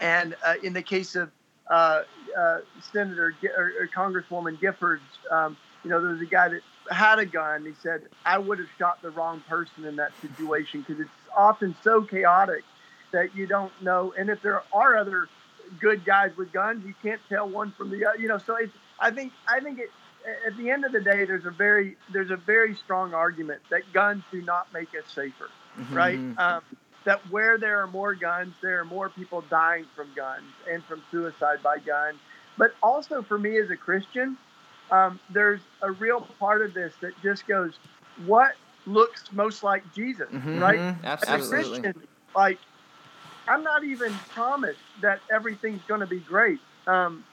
and 0.00 0.36
uh, 0.44 0.54
in 0.62 0.72
the 0.72 0.82
case 0.82 1.16
of 1.16 1.30
uh, 1.70 2.02
uh, 2.38 2.58
Senator 2.92 3.34
or, 3.56 3.72
or, 3.80 3.88
Congresswoman 3.94 4.58
Giffords, 4.58 5.00
um, 5.30 5.56
you 5.82 5.90
know, 5.90 6.00
there 6.00 6.10
was 6.10 6.20
a 6.20 6.26
guy 6.26 6.48
that 6.48 6.60
had 6.90 7.18
a 7.18 7.26
gun. 7.26 7.64
He 7.64 7.72
said, 7.82 8.02
I 8.24 8.38
would 8.38 8.58
have 8.58 8.68
shot 8.78 9.00
the 9.02 9.10
wrong 9.10 9.42
person 9.48 9.84
in 9.84 9.96
that 9.96 10.12
situation 10.20 10.84
because 10.86 11.00
it's 11.00 11.10
often 11.36 11.74
so 11.82 12.02
chaotic 12.02 12.64
that 13.12 13.34
you 13.34 13.46
don't 13.46 13.72
know. 13.82 14.12
And 14.18 14.28
if 14.28 14.42
there 14.42 14.62
are 14.72 14.96
other 14.96 15.28
good 15.80 16.04
guys 16.04 16.32
with 16.36 16.52
guns, 16.52 16.84
you 16.84 16.94
can't 17.02 17.20
tell 17.28 17.48
one 17.48 17.72
from 17.72 17.90
the 17.90 18.06
other. 18.06 18.18
You 18.18 18.28
know, 18.28 18.38
so 18.38 18.56
it's. 18.56 18.72
I 18.98 19.10
think 19.10 19.32
I 19.48 19.60
think 19.60 19.78
it. 19.78 19.90
At 20.46 20.56
the 20.56 20.70
end 20.70 20.86
of 20.86 20.92
the 20.92 21.00
day, 21.00 21.26
there's 21.26 21.44
a 21.44 21.50
very 21.50 21.96
there's 22.12 22.30
a 22.30 22.36
very 22.36 22.74
strong 22.76 23.12
argument 23.12 23.60
that 23.70 23.82
guns 23.92 24.22
do 24.30 24.40
not 24.40 24.72
make 24.72 24.88
us 24.94 25.04
safer, 25.14 25.50
mm-hmm. 25.78 25.94
right? 25.94 26.18
Um, 26.38 26.62
that 27.04 27.20
where 27.30 27.58
there 27.58 27.80
are 27.80 27.86
more 27.86 28.14
guns, 28.14 28.54
there 28.62 28.80
are 28.80 28.84
more 28.84 29.10
people 29.10 29.42
dying 29.50 29.84
from 29.94 30.08
guns 30.16 30.50
and 30.70 30.82
from 30.84 31.02
suicide 31.10 31.62
by 31.62 31.78
gun. 31.78 32.18
But 32.56 32.72
also 32.82 33.22
for 33.22 33.38
me 33.38 33.58
as 33.58 33.70
a 33.70 33.76
Christian, 33.76 34.38
um, 34.90 35.20
there's 35.30 35.60
a 35.82 35.90
real 35.92 36.22
part 36.38 36.62
of 36.62 36.74
this 36.74 36.94
that 37.00 37.12
just 37.22 37.46
goes, 37.46 37.74
what 38.26 38.54
looks 38.86 39.32
most 39.32 39.62
like 39.62 39.82
Jesus, 39.94 40.28
mm-hmm, 40.30 40.58
right? 40.58 40.78
Absolutely. 41.04 41.44
As 41.44 41.46
a 41.46 41.50
Christian, 41.50 42.02
like 42.34 42.58
I'm 43.46 43.62
not 43.62 43.84
even 43.84 44.12
promised 44.30 44.80
that 45.02 45.20
everything's 45.30 45.82
going 45.86 46.00
to 46.00 46.06
be 46.06 46.20
great. 46.20 46.60
Um, 46.86 47.24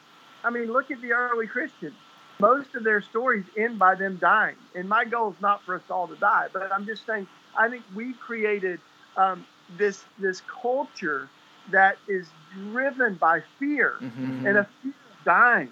I 0.44 0.50
mean, 0.50 0.72
look 0.72 0.92
at 0.92 1.02
the 1.02 1.14
early 1.14 1.48
Christians. 1.48 1.96
Most 2.40 2.74
of 2.76 2.84
their 2.84 3.02
stories 3.02 3.46
end 3.56 3.78
by 3.78 3.96
them 3.96 4.18
dying. 4.20 4.56
And 4.76 4.90
my 4.90 5.06
goal 5.06 5.32
is 5.32 5.42
not 5.42 5.64
for 5.64 5.76
us 5.76 5.84
all 5.90 6.08
to 6.08 6.16
die, 6.16 6.48
but 6.52 6.72
I'm 6.72 6.86
just 6.86 7.06
saying, 7.06 7.28
I 7.58 7.70
think 7.70 7.84
we 7.94 8.14
created 8.14 8.80
um, 9.16 9.46
this 9.78 10.04
this 10.18 10.42
culture 10.42 11.30
that 11.70 11.98
is 12.08 12.28
driven 12.54 13.16
by 13.16 13.44
fear 13.60 13.96
mm-hmm. 14.02 14.48
and 14.48 14.58
a 14.58 14.68
fear 14.82 14.92
of 14.92 15.26
dying. 15.26 15.70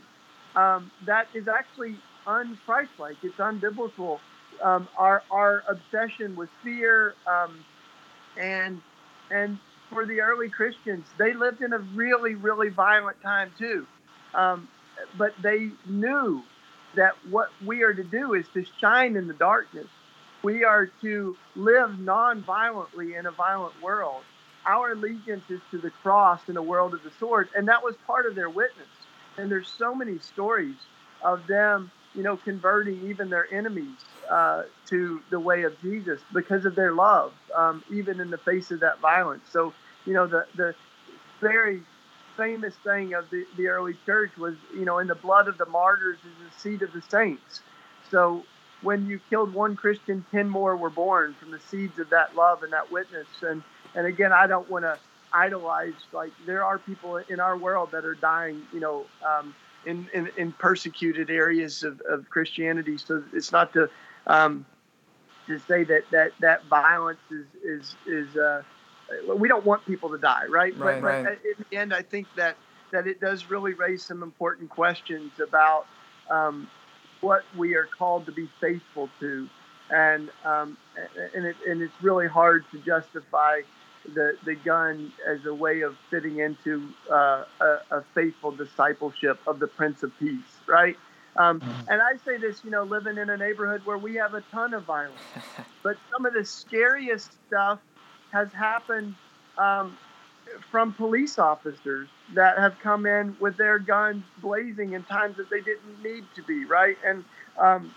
Um, 0.55 0.91
that 1.05 1.27
is 1.33 1.47
actually 1.47 1.95
unchristlike. 2.27 3.17
It's 3.23 3.37
unbiblical. 3.37 4.19
Um, 4.61 4.87
our 4.97 5.23
our 5.31 5.63
obsession 5.67 6.35
with 6.35 6.49
fear 6.63 7.15
um, 7.25 7.63
and 8.37 8.81
and 9.31 9.57
for 9.89 10.05
the 10.05 10.21
early 10.21 10.49
Christians. 10.49 11.05
They 11.17 11.33
lived 11.33 11.61
in 11.61 11.73
a 11.73 11.79
really, 11.79 12.35
really 12.35 12.69
violent 12.69 13.21
time 13.21 13.51
too. 13.57 13.85
Um, 14.33 14.67
but 15.17 15.33
they 15.41 15.69
knew 15.87 16.43
that 16.95 17.13
what 17.29 17.49
we 17.65 17.83
are 17.83 17.93
to 17.93 18.03
do 18.03 18.33
is 18.33 18.45
to 18.53 18.65
shine 18.79 19.15
in 19.15 19.27
the 19.27 19.33
darkness. 19.33 19.87
We 20.43 20.63
are 20.63 20.89
to 21.01 21.37
live 21.55 21.99
non-violently 21.99 23.15
in 23.15 23.25
a 23.25 23.31
violent 23.31 23.81
world. 23.81 24.23
Our 24.65 24.91
allegiance 24.91 25.43
is 25.49 25.61
to 25.71 25.77
the 25.77 25.89
cross 25.89 26.41
in 26.47 26.57
a 26.57 26.61
world 26.61 26.93
of 26.93 27.03
the 27.03 27.11
sword, 27.19 27.49
and 27.55 27.67
that 27.67 27.83
was 27.83 27.95
part 28.05 28.25
of 28.25 28.35
their 28.35 28.49
witness. 28.49 28.87
And 29.37 29.49
there's 29.51 29.69
so 29.69 29.95
many 29.95 30.19
stories 30.19 30.75
of 31.23 31.47
them, 31.47 31.91
you 32.15 32.23
know, 32.23 32.37
converting 32.37 33.09
even 33.09 33.29
their 33.29 33.51
enemies 33.53 33.97
uh, 34.29 34.63
to 34.87 35.21
the 35.29 35.39
way 35.39 35.63
of 35.63 35.79
Jesus 35.81 36.21
because 36.33 36.65
of 36.65 36.75
their 36.75 36.93
love, 36.93 37.33
um, 37.55 37.83
even 37.91 38.19
in 38.19 38.29
the 38.29 38.37
face 38.37 38.71
of 38.71 38.79
that 38.79 38.99
violence. 38.99 39.43
So, 39.51 39.73
you 40.05 40.13
know, 40.13 40.27
the, 40.27 40.45
the 40.55 40.75
very 41.39 41.83
famous 42.35 42.73
thing 42.83 43.13
of 43.13 43.29
the, 43.29 43.45
the 43.57 43.67
early 43.67 43.95
church 44.05 44.35
was, 44.37 44.55
you 44.73 44.85
know, 44.85 44.99
in 44.99 45.07
the 45.07 45.15
blood 45.15 45.47
of 45.47 45.57
the 45.57 45.65
martyrs 45.65 46.17
is 46.17 46.53
the 46.53 46.59
seed 46.59 46.81
of 46.81 46.93
the 46.93 47.01
saints. 47.09 47.61
So 48.09 48.43
when 48.81 49.07
you 49.07 49.19
killed 49.29 49.53
one 49.53 49.75
Christian, 49.75 50.25
10 50.31 50.49
more 50.49 50.75
were 50.75 50.89
born 50.89 51.35
from 51.39 51.51
the 51.51 51.59
seeds 51.59 51.99
of 51.99 52.09
that 52.09 52.35
love 52.35 52.63
and 52.63 52.73
that 52.73 52.91
witness. 52.91 53.27
And, 53.41 53.61
and 53.93 54.07
again, 54.07 54.31
I 54.31 54.47
don't 54.47 54.69
want 54.69 54.85
to 54.85 54.97
idolize, 55.33 55.93
like, 56.11 56.31
there 56.45 56.63
are 56.63 56.79
people 56.79 57.17
in 57.17 57.39
our 57.39 57.57
world 57.57 57.91
that 57.91 58.05
are 58.05 58.15
dying, 58.15 58.63
you 58.73 58.79
know, 58.79 59.05
um, 59.23 59.53
in, 59.85 60.09
in, 60.13 60.29
in, 60.37 60.51
persecuted 60.53 61.29
areas 61.29 61.83
of, 61.83 62.01
of 62.01 62.29
Christianity. 62.29 62.97
So 62.97 63.23
it's 63.33 63.51
not 63.51 63.73
to 63.73 63.89
um, 64.27 64.65
to 65.47 65.59
say 65.59 65.83
that 65.83 66.03
that 66.11 66.31
that 66.39 66.65
violence 66.65 67.19
is 67.31 67.45
is 67.63 67.95
is 68.05 68.35
uh, 68.37 68.63
we 69.35 69.47
don't 69.47 69.65
want 69.65 69.85
people 69.85 70.09
to 70.09 70.17
die, 70.17 70.45
right? 70.49 70.77
right 70.77 71.01
but, 71.01 71.03
right. 71.03 71.23
but 71.23 71.33
in 71.45 71.65
the 71.69 71.77
end, 71.77 71.93
I 71.93 72.01
think 72.01 72.27
that 72.35 72.55
that 72.91 73.07
it 73.07 73.19
does 73.19 73.49
really 73.49 73.73
raise 73.73 74.03
some 74.03 74.23
important 74.23 74.69
questions 74.69 75.31
about 75.39 75.85
um, 76.29 76.69
what 77.21 77.43
we 77.57 77.75
are 77.75 77.85
called 77.85 78.25
to 78.25 78.31
be 78.31 78.49
faithful 78.59 79.09
to, 79.19 79.49
and 79.89 80.29
um, 80.45 80.77
and 81.35 81.45
it, 81.45 81.55
and 81.67 81.81
it's 81.81 81.93
really 82.01 82.27
hard 82.27 82.65
to 82.71 82.79
justify 82.79 83.61
the 84.13 84.37
the 84.45 84.55
gun 84.55 85.11
as 85.27 85.45
a 85.45 85.53
way 85.53 85.81
of 85.81 85.95
fitting 86.09 86.39
into 86.39 86.89
uh, 87.11 87.43
a, 87.61 87.77
a 87.91 88.03
faithful 88.13 88.51
discipleship 88.51 89.39
of 89.47 89.59
the 89.59 89.67
Prince 89.67 90.03
of 90.03 90.17
Peace, 90.19 90.39
right? 90.67 90.97
Um, 91.37 91.61
mm-hmm. 91.61 91.89
and 91.89 92.01
I 92.01 92.17
say 92.25 92.37
this, 92.37 92.63
you 92.63 92.71
know, 92.71 92.83
living 92.83 93.17
in 93.17 93.29
a 93.29 93.37
neighborhood 93.37 93.81
where 93.85 93.97
we 93.97 94.15
have 94.15 94.33
a 94.33 94.41
ton 94.51 94.73
of 94.73 94.83
violence, 94.83 95.19
but 95.83 95.97
some 96.11 96.25
of 96.25 96.33
the 96.33 96.43
scariest 96.43 97.31
stuff 97.47 97.79
has 98.31 98.51
happened 98.51 99.15
um, 99.57 99.97
from 100.71 100.93
police 100.93 101.39
officers 101.39 102.09
that 102.33 102.57
have 102.57 102.77
come 102.79 103.05
in 103.05 103.35
with 103.39 103.57
their 103.57 103.79
guns 103.79 104.23
blazing 104.41 104.93
in 104.93 105.03
times 105.03 105.37
that 105.37 105.49
they 105.49 105.61
didn't 105.61 106.03
need 106.03 106.23
to 106.35 106.43
be, 106.43 106.65
right? 106.65 106.97
And 107.05 107.23
um, 107.57 107.93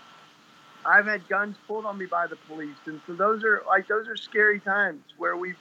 I've 0.85 1.05
had 1.05 1.27
guns 1.27 1.55
pulled 1.67 1.85
on 1.85 1.97
me 1.97 2.05
by 2.05 2.27
the 2.27 2.35
police, 2.47 2.77
and 2.85 3.01
so 3.07 3.13
those 3.13 3.43
are 3.43 3.63
like 3.67 3.87
those 3.87 4.07
are 4.07 4.17
scary 4.17 4.59
times 4.59 5.01
where 5.17 5.35
we've 5.37 5.57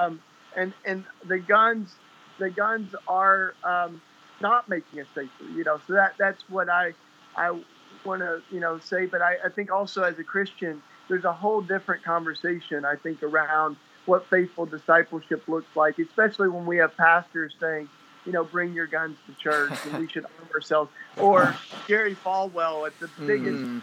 um, 0.00 0.20
and 0.56 0.72
and 0.84 1.04
the 1.26 1.38
guns 1.38 1.94
the 2.38 2.50
guns 2.50 2.94
are 3.06 3.54
um, 3.62 4.00
not 4.40 4.68
making 4.68 5.00
us 5.00 5.06
safer. 5.14 5.44
You 5.54 5.64
know, 5.64 5.80
so 5.86 5.92
that 5.92 6.14
that's 6.18 6.42
what 6.48 6.68
I 6.68 6.94
I 7.36 7.58
want 8.04 8.22
to 8.22 8.42
you 8.50 8.60
know 8.60 8.78
say. 8.78 9.06
But 9.06 9.22
I, 9.22 9.36
I 9.44 9.48
think 9.48 9.70
also 9.70 10.02
as 10.02 10.18
a 10.18 10.24
Christian, 10.24 10.82
there's 11.08 11.24
a 11.24 11.32
whole 11.32 11.60
different 11.60 12.02
conversation 12.02 12.84
I 12.84 12.96
think 12.96 13.22
around 13.22 13.76
what 14.06 14.26
faithful 14.28 14.66
discipleship 14.66 15.46
looks 15.46 15.76
like, 15.76 15.98
especially 15.98 16.48
when 16.48 16.66
we 16.66 16.78
have 16.78 16.96
pastors 16.96 17.54
saying, 17.60 17.88
you 18.24 18.32
know, 18.32 18.42
bring 18.42 18.72
your 18.72 18.86
guns 18.86 19.16
to 19.26 19.34
church 19.34 19.72
and 19.86 19.98
we 19.98 20.08
should 20.08 20.24
arm 20.24 20.48
ourselves. 20.54 20.90
Or 21.16 21.54
Jerry 21.86 22.14
Falwell 22.14 22.86
at 22.86 22.98
the 22.98 23.08
biggest, 23.26 23.62
mm. 23.62 23.82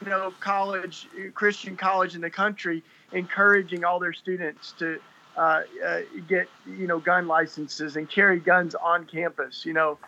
you 0.00 0.08
know, 0.08 0.32
college, 0.40 1.06
Christian 1.34 1.76
college 1.76 2.14
in 2.14 2.22
the 2.22 2.30
country, 2.30 2.82
encouraging 3.12 3.84
all 3.84 3.98
their 3.98 4.14
students 4.14 4.72
to 4.78 4.98
uh, 5.38 5.62
uh, 5.86 6.00
get 6.28 6.48
you 6.66 6.86
know 6.86 6.98
gun 6.98 7.28
licenses 7.28 7.96
and 7.96 8.10
carry 8.10 8.40
guns 8.40 8.74
on 8.74 9.06
campus. 9.06 9.64
You 9.64 9.72
know, 9.72 9.98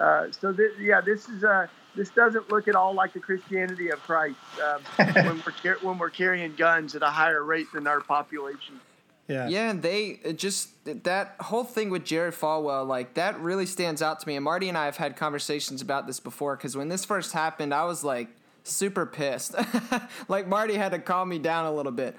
uh, 0.00 0.26
so 0.32 0.52
th- 0.52 0.72
yeah, 0.80 1.00
this 1.00 1.28
is 1.28 1.44
uh, 1.44 1.68
this 1.94 2.10
doesn't 2.10 2.50
look 2.50 2.66
at 2.66 2.74
all 2.74 2.92
like 2.92 3.12
the 3.12 3.20
Christianity 3.20 3.90
of 3.90 4.00
Christ 4.00 4.36
um, 4.62 4.82
when 5.14 5.42
we're 5.46 5.52
car- 5.62 5.78
when 5.82 5.98
we're 5.98 6.10
carrying 6.10 6.54
guns 6.56 6.96
at 6.96 7.02
a 7.02 7.10
higher 7.10 7.44
rate 7.44 7.68
than 7.72 7.86
our 7.86 8.00
population. 8.00 8.80
Yeah. 9.28 9.48
Yeah, 9.48 9.70
and 9.70 9.80
they 9.80 10.18
just 10.34 10.70
that 11.04 11.36
whole 11.38 11.62
thing 11.62 11.90
with 11.90 12.04
Jerry 12.04 12.32
Falwell, 12.32 12.84
like 12.84 13.14
that 13.14 13.38
really 13.38 13.66
stands 13.66 14.02
out 14.02 14.18
to 14.18 14.26
me. 14.26 14.34
And 14.34 14.42
Marty 14.44 14.68
and 14.68 14.76
I 14.76 14.86
have 14.86 14.96
had 14.96 15.16
conversations 15.16 15.80
about 15.80 16.08
this 16.08 16.18
before 16.18 16.56
because 16.56 16.76
when 16.76 16.88
this 16.88 17.04
first 17.04 17.32
happened, 17.32 17.72
I 17.72 17.84
was 17.84 18.02
like 18.02 18.26
super 18.64 19.06
pissed. 19.06 19.54
like 20.28 20.48
Marty 20.48 20.74
had 20.74 20.90
to 20.90 20.98
calm 20.98 21.28
me 21.28 21.38
down 21.38 21.66
a 21.66 21.72
little 21.72 21.92
bit. 21.92 22.16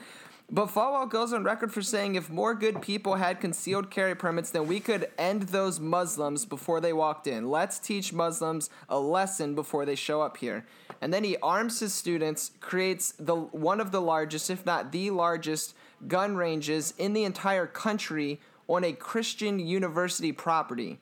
But 0.54 0.68
Falwell 0.68 1.10
goes 1.10 1.32
on 1.32 1.46
record 1.46 1.72
for 1.72 1.82
saying 1.82 2.16
if 2.16 2.30
more 2.30 2.54
good 2.54 2.82
people 2.82 3.16
had 3.16 3.40
concealed 3.40 3.90
carry 3.90 4.16
permits, 4.16 4.50
then 4.50 4.68
we 4.68 4.82
could 4.82 5.10
end 5.18 5.44
those 5.44 5.80
Muslims 5.80 6.44
before 6.44 6.82
they 6.82 6.92
walked 6.92 7.26
in. 7.26 7.50
Let's 7.50 7.80
teach 7.80 8.12
Muslims 8.12 8.70
a 8.90 9.00
lesson 9.00 9.56
before 9.56 9.86
they 9.86 9.96
show 9.96 10.22
up 10.22 10.36
here. 10.36 10.66
And 11.00 11.14
then 11.14 11.24
he 11.24 11.38
arms 11.38 11.80
his 11.80 11.94
students, 11.94 12.52
creates 12.60 13.14
the 13.18 13.36
one 13.36 13.80
of 13.80 13.94
the 13.94 14.02
largest, 14.02 14.50
if 14.50 14.66
not 14.66 14.92
the 14.92 15.10
largest, 15.12 15.74
gun 16.06 16.36
ranges 16.36 16.94
in 16.98 17.14
the 17.14 17.24
entire 17.24 17.66
country 17.66 18.42
on 18.68 18.84
a 18.84 18.92
Christian 18.92 19.58
university 19.58 20.34
property. 20.34 21.00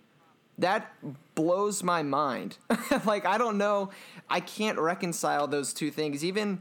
That 0.60 0.94
blows 1.34 1.82
my 1.82 2.04
mind. 2.04 2.58
like 3.06 3.26
I 3.26 3.40
don't 3.40 3.58
know, 3.58 3.90
I 4.30 4.42
can't 4.42 4.78
reconcile 4.78 5.48
those 5.48 5.74
two 5.74 5.90
things. 5.90 6.24
Even 6.24 6.60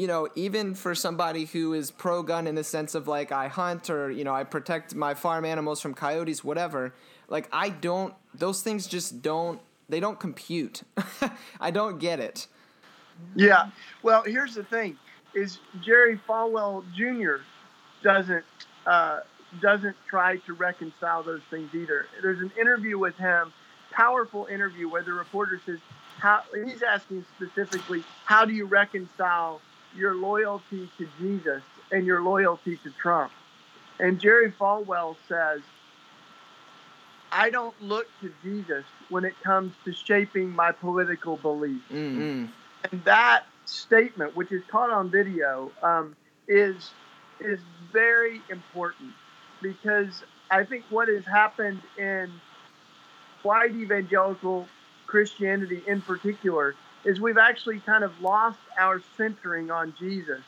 you 0.00 0.06
know, 0.06 0.26
even 0.34 0.74
for 0.74 0.94
somebody 0.94 1.44
who 1.44 1.74
is 1.74 1.90
pro 1.90 2.22
gun 2.22 2.46
in 2.46 2.54
the 2.54 2.64
sense 2.64 2.94
of 2.94 3.06
like 3.06 3.32
I 3.32 3.48
hunt 3.48 3.90
or, 3.90 4.10
you 4.10 4.24
know, 4.24 4.34
I 4.34 4.44
protect 4.44 4.94
my 4.94 5.12
farm 5.12 5.44
animals 5.44 5.82
from 5.82 5.92
coyotes, 5.92 6.42
whatever, 6.42 6.94
like 7.28 7.50
I 7.52 7.68
don't, 7.68 8.14
those 8.32 8.62
things 8.62 8.86
just 8.86 9.20
don't, 9.20 9.60
they 9.90 10.00
don't 10.00 10.18
compute. 10.18 10.84
I 11.60 11.70
don't 11.70 11.98
get 11.98 12.18
it. 12.18 12.46
Yeah. 13.36 13.68
Well, 14.02 14.22
here's 14.22 14.54
the 14.54 14.64
thing 14.64 14.96
is 15.34 15.58
Jerry 15.82 16.18
Falwell 16.26 16.82
Jr. 16.94 17.42
doesn't 18.02 18.46
uh, 18.86 19.20
doesn't 19.60 19.96
try 20.08 20.36
to 20.46 20.54
reconcile 20.54 21.22
those 21.22 21.42
things 21.50 21.74
either. 21.74 22.06
There's 22.22 22.40
an 22.40 22.52
interview 22.58 22.96
with 22.96 23.16
him, 23.16 23.52
powerful 23.92 24.46
interview, 24.46 24.88
where 24.88 25.02
the 25.02 25.12
reporter 25.12 25.60
says, 25.66 25.78
"How?" 26.18 26.40
He's 26.54 26.82
asking 26.82 27.26
specifically, 27.36 28.02
"How 28.24 28.46
do 28.46 28.54
you 28.54 28.64
reconcile 28.64 29.60
your 29.96 30.14
loyalty 30.14 30.88
to 30.98 31.08
Jesus 31.18 31.62
and 31.90 32.06
your 32.06 32.22
loyalty 32.22 32.76
to 32.78 32.90
Trump?" 32.90 33.32
And 33.98 34.20
Jerry 34.20 34.52
Falwell 34.52 35.16
says, 35.28 35.60
"I 37.30 37.50
don't 37.50 37.80
look 37.82 38.06
to 38.20 38.32
Jesus 38.42 38.84
when 39.08 39.24
it 39.24 39.34
comes 39.42 39.74
to 39.84 39.92
shaping 39.92 40.50
my 40.50 40.72
political 40.72 41.36
beliefs." 41.36 41.90
Mm-hmm. 41.90 42.46
And 42.90 43.04
that 43.04 43.44
statement, 43.66 44.34
which 44.34 44.52
is 44.52 44.62
caught 44.68 44.90
on 44.90 45.10
video, 45.10 45.70
um, 45.82 46.16
is 46.48 46.90
is 47.40 47.60
very 47.92 48.42
important 48.50 49.12
because 49.62 50.22
I 50.50 50.64
think 50.64 50.84
what 50.90 51.08
has 51.08 51.24
happened 51.24 51.80
in 51.96 52.30
white 53.42 53.74
evangelical 53.74 54.66
Christianity 55.06 55.82
in 55.86 56.02
particular 56.02 56.74
is 57.04 57.20
we've 57.20 57.38
actually 57.38 57.80
kind 57.80 58.04
of 58.04 58.20
lost 58.20 58.58
our 58.78 59.00
centering 59.16 59.70
on 59.70 59.94
Jesus. 59.98 60.42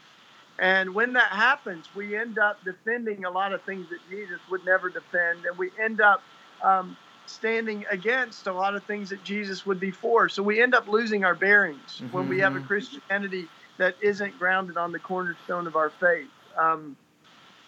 And 0.59 0.95
when 0.95 1.15
that 1.15 1.33
happens, 1.33 1.87
we 1.95 2.17
end 2.17 2.39
up 2.39 2.63
defending 2.65 3.25
a 3.25 3.31
lot 3.31 3.53
of 3.53 3.63
things 3.63 3.89
that 3.91 3.99
Jesus 4.11 4.39
would 4.51 4.65
never 4.65 4.91
defend, 4.91 5.47
and 5.47 5.57
we 5.57 5.71
end 5.81 6.01
up 6.01 6.23
um, 6.63 6.97
standing 7.27 7.85
against 7.91 8.47
a 8.47 8.53
lot 8.53 8.75
of 8.75 8.85
things 8.85 9.11
that 9.11 9.25
Jesus 9.25 9.65
would 9.65 9.81
be 9.81 9.91
for. 9.91 10.29
So 10.29 10.43
we 10.43 10.63
end 10.63 10.75
up 10.75 10.87
losing 10.89 11.25
our 11.25 11.35
bearings 11.35 11.81
mm-hmm. 11.97 12.17
when 12.17 12.29
we 12.29 12.39
have 12.41 12.55
a 12.55 12.59
mm-hmm. 12.59 12.67
Christianity 12.67 13.49
that 13.79 13.97
isn't 14.01 14.39
grounded 14.39 14.77
on 14.77 14.93
the 14.93 14.99
cornerstone 14.99 15.67
of 15.67 15.75
our 15.75 15.91
faith. 15.91 16.29
Um, 16.57 16.97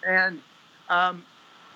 and 0.07 0.41
um, 0.89 1.25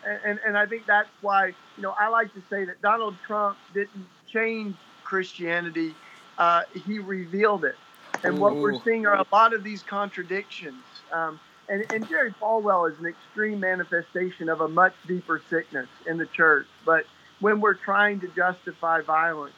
and, 0.06 0.38
and 0.46 0.56
I 0.56 0.66
think 0.66 0.86
that's 0.86 1.08
why, 1.22 1.48
you 1.48 1.82
know, 1.82 1.94
I 1.98 2.08
like 2.08 2.32
to 2.34 2.42
say 2.48 2.64
that 2.64 2.80
Donald 2.82 3.16
Trump 3.26 3.56
didn't 3.74 4.06
change 4.30 4.76
Christianity, 5.04 5.94
uh, 6.38 6.62
he 6.86 6.98
revealed 6.98 7.64
it. 7.64 7.76
And 8.24 8.38
Ooh. 8.38 8.40
what 8.40 8.56
we're 8.56 8.80
seeing 8.82 9.06
are 9.06 9.16
a 9.16 9.26
lot 9.30 9.52
of 9.52 9.62
these 9.62 9.82
contradictions. 9.82 10.82
Um, 11.12 11.38
and, 11.68 11.84
and 11.92 12.08
Jerry 12.08 12.34
Falwell 12.40 12.90
is 12.90 12.98
an 12.98 13.06
extreme 13.06 13.60
manifestation 13.60 14.48
of 14.48 14.60
a 14.60 14.68
much 14.68 14.94
deeper 15.06 15.42
sickness 15.50 15.88
in 16.06 16.16
the 16.16 16.26
church. 16.26 16.66
But 16.86 17.04
when 17.40 17.60
we're 17.60 17.74
trying 17.74 18.20
to 18.20 18.28
justify 18.28 19.02
violence, 19.02 19.54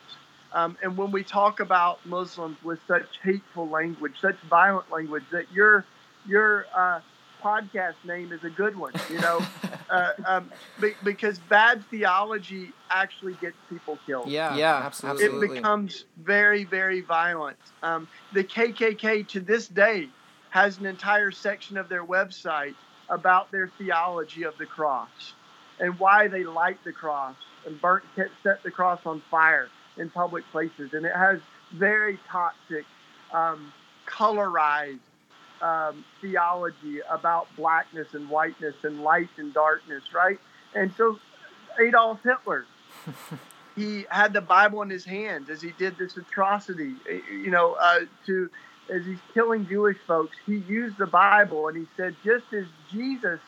um, 0.53 0.77
and 0.83 0.97
when 0.97 1.13
we 1.13 1.23
talk 1.23 1.61
about 1.61 2.05
Muslims 2.05 2.57
with 2.65 2.81
such 2.89 3.07
hateful 3.23 3.69
language, 3.69 4.15
such 4.21 4.37
violent 4.49 4.91
language, 4.91 5.23
that 5.31 5.53
your 5.53 5.85
your 6.27 6.67
uh, 6.75 7.01
podcast 7.41 7.95
name 8.05 8.33
is 8.33 8.45
a 8.45 8.51
good 8.51 8.77
one, 8.77 8.93
you 9.11 9.19
know, 9.21 9.41
uh, 9.91 10.13
um, 10.27 10.51
be, 10.81 10.95
because 11.05 11.39
bad 11.39 11.85
theology 11.91 12.73
actually 12.91 13.35
gets 13.35 13.57
people 13.69 13.99
killed. 14.07 14.29
Yeah, 14.29 14.57
yeah, 14.57 14.77
absolutely. 14.77 15.49
It 15.49 15.55
becomes 15.55 16.05
very, 16.19 16.65
very 16.65 17.01
violent. 17.01 17.59
Um, 17.83 18.09
the 18.33 18.45
KKK 18.45 19.27
to 19.29 19.41
this 19.41 19.69
day 19.69 20.09
has 20.51 20.79
an 20.79 20.87
entire 20.87 21.31
section 21.31 21.77
of 21.77 21.89
their 21.89 22.05
website 22.05 22.75
about 23.09 23.51
their 23.51 23.71
theology 23.79 24.45
of 24.45 24.57
the 24.59 24.67
cross 24.67 25.35
and 25.79 25.99
why 25.99 26.29
they 26.29 26.45
light 26.45 26.79
the 26.85 26.93
cross 26.93 27.35
and 27.67 27.81
burnt, 27.81 28.05
set 28.43 28.63
the 28.63 28.71
cross 28.71 29.01
on 29.05 29.23
fire 29.31 29.69
in 29.97 30.11
public 30.11 30.45
places, 30.53 30.93
and 30.93 31.05
it 31.05 31.15
has 31.15 31.41
very 31.73 32.19
toxic, 32.29 32.85
um, 33.33 33.73
colorized 34.07 34.99
um, 35.63 36.05
theology 36.21 37.01
about 37.11 37.49
blackness 37.57 38.15
and 38.15 38.29
whiteness 38.29 38.75
and 38.83 39.03
light 39.03 39.29
and 39.37 39.53
darkness, 39.53 40.03
right? 40.13 40.39
And 40.75 40.93
so 40.97 41.19
Adolf 41.81 42.21
Hitler, 42.23 42.67
he 43.77 44.05
had 44.09 44.33
the 44.33 44.41
Bible 44.41 44.83
in 44.83 44.91
his 44.91 45.05
hands 45.05 45.51
as 45.51 45.61
he 45.61 45.73
did 45.79 45.99
this 45.99 46.17
atrocity, 46.17 46.95
eh, 47.09 47.21
you 47.31 47.51
know, 47.51 47.77
uh, 47.81 48.01
to 48.27 48.51
as 48.93 49.05
he's 49.05 49.19
killing 49.35 49.67
Jewish 49.67 49.99
folks. 50.07 50.37
He 50.47 50.57
used 50.57 50.99
the 50.99 51.07
Bible 51.07 51.69
and 51.69 51.77
he 51.77 51.87
said, 51.97 52.17
just 52.25 52.53
as 52.53 52.65
Jesus 52.91 53.41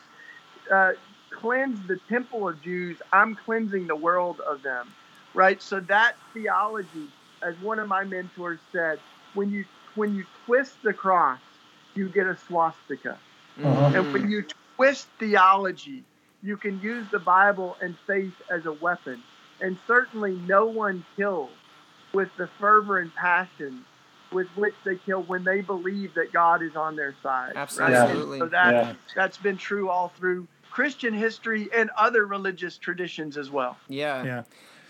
uh, 0.71 0.93
cleansed 1.31 1.87
the 1.87 1.99
temple 2.09 2.47
of 2.47 2.61
Jews, 2.61 2.97
I'm 3.11 3.35
cleansing 3.35 3.87
the 3.87 3.95
world 3.95 4.39
of 4.39 4.61
them, 4.63 4.93
right? 5.33 5.61
So 5.61 5.79
that 5.81 6.15
theology, 6.33 7.09
as 7.41 7.55
one 7.59 7.79
of 7.79 7.87
my 7.87 8.03
mentors 8.03 8.59
said, 8.71 8.99
when 9.33 9.49
you 9.49 9.65
when 9.95 10.15
you 10.15 10.25
twist 10.45 10.73
the 10.83 10.93
cross 10.93 11.39
you 11.95 12.09
get 12.09 12.27
a 12.27 12.37
swastika. 12.47 13.17
Uh-huh. 13.63 13.91
And 13.95 14.13
when 14.13 14.29
you 14.29 14.45
twist 14.75 15.07
theology, 15.19 16.03
you 16.41 16.57
can 16.57 16.81
use 16.81 17.05
the 17.11 17.19
Bible 17.19 17.77
and 17.81 17.95
faith 18.05 18.33
as 18.49 18.65
a 18.65 18.73
weapon. 18.73 19.21
And 19.61 19.77
certainly 19.87 20.33
no 20.47 20.65
one 20.65 21.05
kills 21.15 21.51
with 22.13 22.29
the 22.37 22.47
fervor 22.59 22.99
and 22.99 23.13
passion 23.15 23.85
with 24.31 24.47
which 24.55 24.73
they 24.83 24.95
kill 24.95 25.23
when 25.23 25.43
they 25.43 25.61
believe 25.61 26.13
that 26.15 26.33
God 26.33 26.63
is 26.63 26.75
on 26.75 26.95
their 26.95 27.15
side. 27.21 27.53
Absolutely. 27.55 28.39
Right? 28.39 28.45
So 28.45 28.49
that, 28.49 28.73
yeah. 28.73 28.93
that's 29.15 29.37
been 29.37 29.57
true 29.57 29.89
all 29.89 30.09
through 30.09 30.47
Christian 30.71 31.13
history 31.13 31.69
and 31.73 31.91
other 31.91 32.25
religious 32.25 32.77
traditions 32.77 33.37
as 33.37 33.51
well. 33.51 33.77
Yeah. 33.87 34.23
Yeah. 34.23 34.43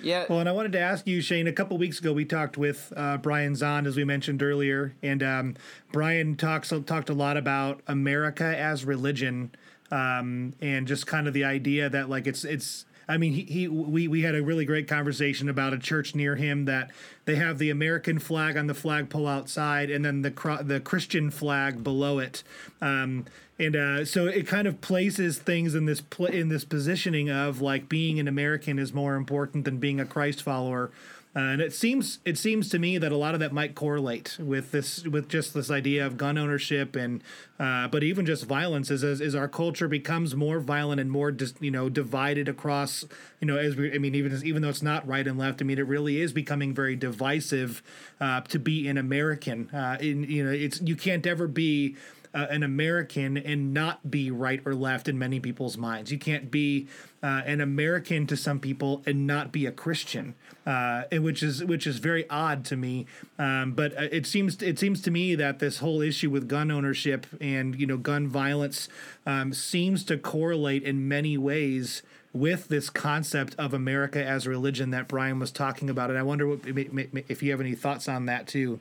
Yeah. 0.04 0.26
Well, 0.30 0.40
and 0.40 0.50
I 0.50 0.52
wanted 0.52 0.74
to 0.74 0.80
ask 0.80 1.08
you, 1.08 1.22
Shane. 1.22 1.48
A 1.48 1.54
couple 1.54 1.78
weeks 1.78 2.00
ago, 2.00 2.12
we 2.14 2.26
talked 2.26 2.58
with 2.58 2.92
uh, 2.96 3.18
Brian 3.18 3.54
Zahnd, 3.54 3.88
as 3.88 3.96
we 3.96 4.04
mentioned 4.04 4.44
earlier, 4.44 4.94
and 5.02 5.24
um, 5.24 5.56
Brian 5.92 6.36
talks 6.36 6.74
talked 6.86 7.10
a 7.10 7.14
lot 7.14 7.38
about 7.38 7.82
America 7.88 8.46
as 8.46 8.84
religion, 8.84 9.52
um, 9.92 10.54
and 10.62 10.88
just 10.88 11.08
kind 11.08 11.28
of 11.28 11.34
the 11.34 11.46
idea 11.46 11.90
that 11.90 12.10
like 12.10 12.28
it's 12.28 12.44
it's 12.44 12.86
I 13.08 13.18
mean, 13.18 13.34
he, 13.34 13.44
he 13.44 13.68
we 13.68 14.08
we 14.08 14.22
had 14.22 14.36
a 14.36 14.44
really 14.44 14.66
great 14.66 14.88
conversation 14.88 15.50
about 15.50 15.74
a 15.74 15.78
church 15.78 16.16
near 16.16 16.36
him 16.36 16.66
that 16.66 16.92
they 17.26 17.36
have 17.36 17.58
the 17.58 17.70
American 17.70 18.20
flag 18.20 18.58
on 18.58 18.68
the 18.68 18.74
flagpole 18.74 19.28
outside, 19.28 19.90
and 19.90 20.04
then 20.04 20.22
the 20.22 20.62
the 20.64 20.80
Christian 20.80 21.30
flag 21.30 21.84
below 21.84 22.20
it. 22.20 22.44
Um, 22.82 23.26
and 23.60 23.76
uh, 23.76 24.06
so 24.06 24.26
it 24.28 24.48
kind 24.48 24.68
of 24.68 24.82
places 24.82 25.38
things 25.38 25.76
in 25.76 25.86
this 25.86 26.02
pl- 26.02 26.28
in 26.28 26.50
this 26.50 26.66
positioning 26.66 27.30
of 27.30 27.62
like 27.62 27.88
being 27.88 28.20
an 28.20 28.28
American 28.28 28.80
is 28.80 28.94
more 28.94 29.16
important 29.16 29.66
than 29.66 29.78
being 29.78 30.00
a 30.00 30.06
Christ 30.06 30.42
follower. 30.42 30.92
Uh, 31.36 31.40
and 31.40 31.62
it 31.62 31.74
seems 31.74 32.20
it 32.26 32.38
seems 32.38 32.70
to 32.70 32.78
me 32.78 33.00
that 33.00 33.12
a 33.12 33.18
lot 33.18 33.34
of 33.34 33.40
that 33.40 33.52
might 33.52 33.74
correlate 33.74 34.38
with 34.40 34.72
this 34.72 35.04
with 35.04 35.28
just 35.28 35.54
this 35.56 35.72
idea 35.72 36.06
of 36.06 36.16
gun 36.16 36.38
ownership 36.38 36.96
and 36.96 37.24
uh, 37.60 37.88
but 37.88 38.04
even 38.04 38.24
just 38.24 38.46
violence 38.46 38.92
as, 38.92 39.04
as, 39.04 39.20
as 39.20 39.34
our 39.34 39.48
culture 39.48 39.88
becomes 39.88 40.36
more 40.36 40.60
violent 40.60 41.02
and 41.02 41.10
more 41.10 41.32
dis, 41.32 41.56
you 41.60 41.72
know 41.72 41.90
divided 41.90 42.48
across 42.48 43.04
you 43.40 43.48
know 43.48 43.58
as 43.58 43.76
we 43.76 43.92
I 43.92 43.98
mean 43.98 44.14
even 44.14 44.40
even 44.46 44.62
though 44.62 44.70
it's 44.70 44.84
not 44.84 45.08
right 45.08 45.26
and 45.26 45.40
left 45.40 45.60
I 45.60 45.66
mean 45.66 45.80
it 45.80 45.88
really 45.88 46.22
is 46.22 46.34
becoming 46.34 46.72
very 46.72 46.96
divisive 46.96 47.82
uh, 48.22 48.42
to 48.42 48.60
be 48.60 48.88
an 48.88 49.00
American. 49.00 49.70
Uh, 49.72 49.98
in 50.00 50.24
you 50.26 50.44
know 50.44 50.52
it's 50.52 50.82
you 50.82 50.96
can't 50.96 51.26
ever 51.26 51.48
be 51.48 51.96
uh, 52.34 52.48
an 52.50 52.64
American 52.64 53.38
and 53.38 53.74
not 53.74 54.10
be 54.10 54.32
right 54.32 54.62
or 54.66 54.74
left 54.74 55.08
in 55.08 55.18
many 55.20 55.40
people's 55.40 55.78
minds. 55.78 56.12
You 56.12 56.18
can't 56.18 56.50
be 56.50 56.88
uh, 57.22 57.42
an 57.46 57.62
American 57.62 58.28
to 58.28 58.36
some 58.36 58.60
people 58.60 59.04
and 59.06 59.28
not 59.28 59.52
be 59.52 59.66
a 59.66 59.72
Christian, 59.72 60.36
uh, 60.66 61.04
which 61.12 61.44
is 61.44 61.64
which 61.64 61.86
is 61.86 62.00
very 62.00 62.28
odd 62.30 62.66
to 62.66 62.76
me. 62.76 63.06
Um, 63.38 63.74
but 63.74 63.98
uh, 63.98 64.08
it 64.12 64.26
seems 64.26 64.62
it 64.62 64.80
seems 64.80 65.02
to 65.04 65.12
me 65.12 65.36
that 65.36 65.60
this 65.60 65.78
whole 65.78 66.02
issue 66.02 66.30
with 66.30 66.48
gun 66.48 66.72
ownership 66.72 67.28
and 67.40 67.80
you 67.80 67.86
know 67.86 67.98
gun 67.98 68.28
violence 68.28 68.90
um, 69.26 69.54
seems 69.54 70.04
to 70.06 70.18
correlate 70.18 70.84
in 70.84 71.08
many 71.08 71.38
ways 71.38 72.02
with 72.34 72.68
this 72.68 72.90
concept 72.90 73.56
of 73.60 73.74
America 73.74 74.24
as 74.24 74.48
religion 74.48 74.90
that 74.90 75.08
Brian 75.08 75.40
was 75.40 75.52
talking 75.52 75.90
about. 75.90 76.10
And 76.10 76.18
I 76.18 76.24
wonder 76.24 76.48
what, 76.48 76.62
if 76.66 77.44
you 77.44 77.52
have 77.52 77.62
any 77.62 77.76
thoughts 77.76 78.10
on 78.10 78.26
that 78.26 78.48
too. 78.48 78.80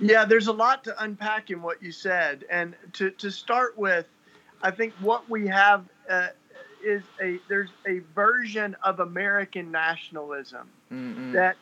Yeah, 0.00 0.24
there's 0.24 0.46
a 0.46 0.52
lot 0.52 0.84
to 0.84 1.02
unpack 1.02 1.50
in 1.50 1.62
what 1.62 1.82
you 1.82 1.92
said. 1.92 2.44
And 2.50 2.74
to, 2.94 3.10
to 3.10 3.30
start 3.30 3.76
with, 3.76 4.06
I 4.62 4.70
think 4.70 4.94
what 5.00 5.28
we 5.28 5.46
have 5.48 5.84
uh, 6.08 6.28
is 6.84 7.02
a 7.22 7.38
there's 7.48 7.70
a 7.86 8.00
version 8.14 8.76
of 8.82 9.00
American 9.00 9.70
nationalism 9.70 10.68
mm-hmm. 10.90 11.32
that 11.32 11.56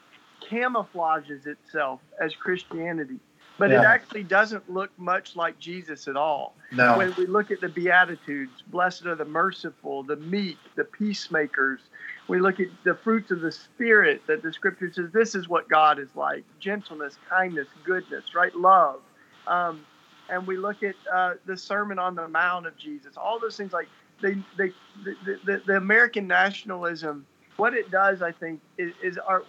camouflages 0.49 1.47
itself 1.47 2.01
as 2.20 2.34
Christianity 2.36 3.18
but 3.59 3.70
yeah. 3.70 3.80
it 3.80 3.84
actually 3.84 4.22
doesn't 4.22 4.70
look 4.70 4.91
much 4.99 5.36
like 5.36 5.59
Jesus 5.59 6.09
at 6.09 6.16
all. 6.16 6.55
No. 6.70 6.97
When 6.97 7.12
we 7.18 7.26
look 7.26 7.51
at 7.51 7.61
the 7.61 7.68
Beatitudes, 7.68 8.62
blessed 8.68 9.07
are 9.07 9.16
the 9.16 9.24
merciful, 9.24 10.05
the 10.05 10.16
meek, 10.16 10.57
the 10.76 10.84
peacemakers. 10.84 11.80
We 12.29 12.41
look 12.41 12.61
at 12.61 12.68
the 12.85 12.95
fruits 12.95 13.31
of 13.31 13.41
the 13.41 13.51
Spirit 13.51 14.22
that 14.26 14.43
the 14.43 14.53
Scripture 14.53 14.93
says 14.93 15.11
this 15.12 15.35
is 15.35 15.49
what 15.49 15.68
God 15.68 15.99
is 15.99 16.14
like: 16.14 16.45
gentleness, 16.61 17.16
kindness, 17.29 17.68
goodness, 17.85 18.35
right, 18.35 18.55
love. 18.55 19.01
Um, 19.47 19.85
and 20.29 20.47
we 20.47 20.59
look 20.59 20.83
at 20.83 20.95
uh, 21.12 21.35
the 21.47 21.57
Sermon 21.57 21.99
on 21.99 22.14
the 22.14 22.29
Mount 22.29 22.66
of 22.66 22.76
Jesus. 22.76 23.16
All 23.16 23.41
those 23.41 23.57
things, 23.57 23.72
like 23.72 23.89
they, 24.20 24.35
they, 24.59 24.72
the, 25.05 25.39
the, 25.45 25.62
the 25.66 25.76
American 25.76 26.26
nationalism. 26.26 27.26
What 27.57 27.74
it 27.74 27.91
does, 27.91 28.22
I 28.22 28.31
think, 28.31 28.61
is, 28.76 28.93
is 29.03 29.18
our, 29.18 29.43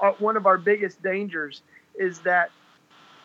our 0.00 0.12
one 0.12 0.36
of 0.36 0.46
our 0.46 0.58
biggest 0.58 1.02
dangers 1.02 1.62
is 1.98 2.20
that 2.20 2.50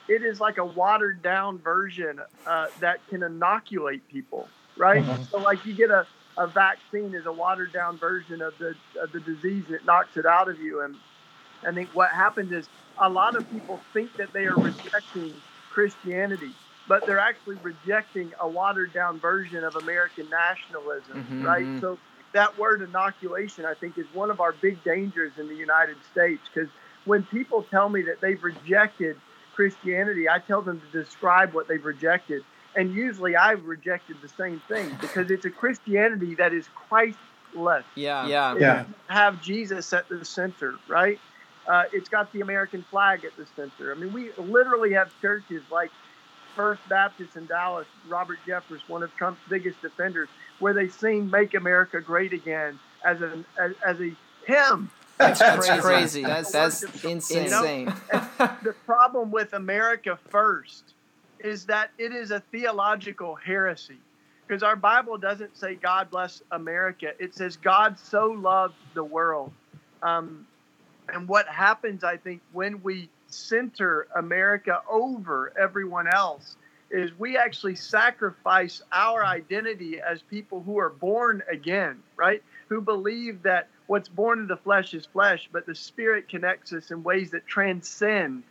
it 0.08 0.24
is 0.24 0.40
like 0.40 0.58
a 0.58 0.66
watered 0.66 1.22
down 1.22 1.60
version 1.60 2.20
uh, 2.46 2.68
that 2.80 3.06
can 3.10 3.24
inoculate 3.24 4.08
people, 4.08 4.48
right? 4.78 5.04
Mm-hmm. 5.04 5.24
So 5.24 5.38
like 5.40 5.66
you 5.66 5.74
get 5.74 5.92
a 5.92 6.08
a 6.38 6.48
vaccine 6.48 7.14
is 7.14 7.26
a 7.26 7.32
watered 7.32 7.74
down 7.74 7.98
version 7.98 8.42
of 8.42 8.58
the 8.60 8.76
of 9.02 9.12
the 9.12 9.20
disease 9.20 9.64
and 9.68 9.76
it 9.76 9.86
knocks 9.86 10.18
it 10.18 10.26
out 10.26 10.50
of 10.50 10.60
you. 10.60 10.82
And 10.82 10.96
I 11.68 11.72
think 11.72 11.90
what 11.94 12.10
happens 12.12 12.52
is 12.52 12.70
a 13.02 13.10
lot 13.10 13.36
of 13.36 13.50
people 13.52 13.80
think 13.94 14.16
that 14.18 14.34
they 14.34 14.46
are 14.46 14.58
rejecting 14.58 15.34
Christianity, 15.72 16.52
but 16.88 17.06
they're 17.06 17.20
actually 17.20 17.56
rejecting 17.58 18.32
a 18.42 18.48
watered 18.48 18.94
down 18.94 19.20
version 19.20 19.64
of 19.64 19.76
American 19.76 20.30
nationalism, 20.30 21.18
Mhm, 21.42 21.46
right? 21.46 21.66
mhm. 21.66 21.80
So 21.80 21.98
that 22.34 22.58
word 22.58 22.82
inoculation, 22.82 23.66
I 23.66 23.74
think, 23.76 23.98
is 23.98 24.08
one 24.14 24.32
of 24.32 24.40
our 24.42 24.52
big 24.54 24.84
dangers 24.84 25.32
in 25.40 25.48
the 25.48 25.56
United 25.56 25.98
States 26.12 26.42
because 26.54 26.70
when 27.06 27.24
people 27.24 27.64
tell 27.64 27.90
me 27.90 28.02
that 28.04 28.22
they've 28.22 28.44
rejected 28.44 29.18
Christianity, 29.56 30.28
I 30.30 30.40
tell 30.40 30.62
them 30.62 30.82
to 30.82 30.88
describe 30.88 31.54
what 31.54 31.68
they've 31.68 31.84
rejected. 31.84 32.44
And 32.76 32.94
usually 32.94 33.36
I've 33.36 33.66
rejected 33.66 34.18
the 34.22 34.30
same 34.30 34.62
thing 34.68 34.96
because 35.00 35.30
it's 35.30 35.46
a 35.46 35.50
Christianity 35.50 36.36
that 36.36 36.54
is 36.54 36.68
Christless. 36.90 37.86
Yeah. 37.96 38.28
Yeah. 38.28 38.56
Yeah. 38.58 38.86
have 39.08 39.42
Jesus 39.42 39.94
at 39.94 40.10
the 40.10 40.26
center, 40.26 40.76
right? 40.88 41.20
Uh, 41.68 41.84
it's 41.94 42.10
got 42.10 42.32
the 42.34 42.42
American 42.42 42.84
flag 42.84 43.24
at 43.24 43.36
the 43.38 43.46
center. 43.56 43.92
I 43.92 43.96
mean, 43.96 44.12
we 44.12 44.32
literally 44.38 44.94
have 44.94 45.12
churches 45.22 45.64
like 45.72 45.92
First 46.56 46.82
Baptist 46.90 47.36
in 47.36 47.46
Dallas, 47.46 47.88
Robert 48.08 48.40
Jeffress, 48.46 48.82
one 48.88 49.02
of 49.02 49.16
Trump's 49.16 49.42
biggest 49.50 49.82
defenders, 49.82 50.30
where 50.60 50.74
they 50.74 50.88
sing 50.90 51.30
"Make 51.30 51.54
America 51.54 52.02
Great 52.02 52.34
Again" 52.34 52.80
as 53.06 53.22
a 53.22 53.44
as, 53.60 53.72
as 53.86 54.02
a 54.02 54.12
hymn. 54.46 54.92
That's 55.18 55.40
That's 55.40 55.68
crazy. 55.68 55.82
crazy. 55.82 56.24
That's, 56.24 56.52
That's 56.52 56.82
that's 56.82 57.04
insane. 57.06 57.44
insane. 57.46 57.86
the 58.38 58.76
problem 58.86 59.32
with 59.32 59.54
America 59.54 60.18
first 60.30 60.94
is 61.44 61.66
that 61.66 61.92
it 61.98 62.14
is 62.14 62.32
a 62.32 62.40
theological 62.40 63.36
heresy 63.36 64.00
because 64.48 64.64
our 64.64 64.76
Bible 64.76 65.18
doesn't 65.18 65.58
say 65.58 65.76
God 65.76 66.10
bless 66.10 66.42
America. 66.52 67.12
It 67.20 67.36
says 67.36 67.58
God 67.58 68.00
so 68.00 68.28
loved 68.28 68.76
the 68.94 69.04
world. 69.04 69.52
Um, 70.02 70.48
and 71.10 71.28
what 71.28 71.48
happens, 71.48 72.04
I 72.04 72.18
think, 72.18 72.42
when 72.54 72.82
we 72.82 73.10
center 73.28 74.08
America 74.16 74.82
over 74.90 75.54
everyone 75.60 76.08
else 76.08 76.56
is 76.92 77.12
we 77.18 77.38
actually 77.38 77.76
sacrifice 77.76 78.82
our 78.92 79.26
identity 79.26 80.00
as 80.00 80.22
people 80.22 80.62
who 80.62 80.78
are 80.78 80.90
born 80.90 81.42
again, 81.52 82.02
right? 82.16 82.44
Who 82.70 82.82
believe 82.82 83.42
that 83.44 83.68
what's 83.88 84.08
born 84.08 84.42
of 84.42 84.48
the 84.48 84.58
flesh 84.58 84.94
is 84.94 85.06
flesh, 85.08 85.50
but 85.52 85.66
the 85.66 85.74
spirit 85.74 86.30
connects 86.30 86.72
us 86.72 86.92
in 86.92 87.04
ways 87.04 87.32
that 87.32 87.48
transcend 87.48 88.44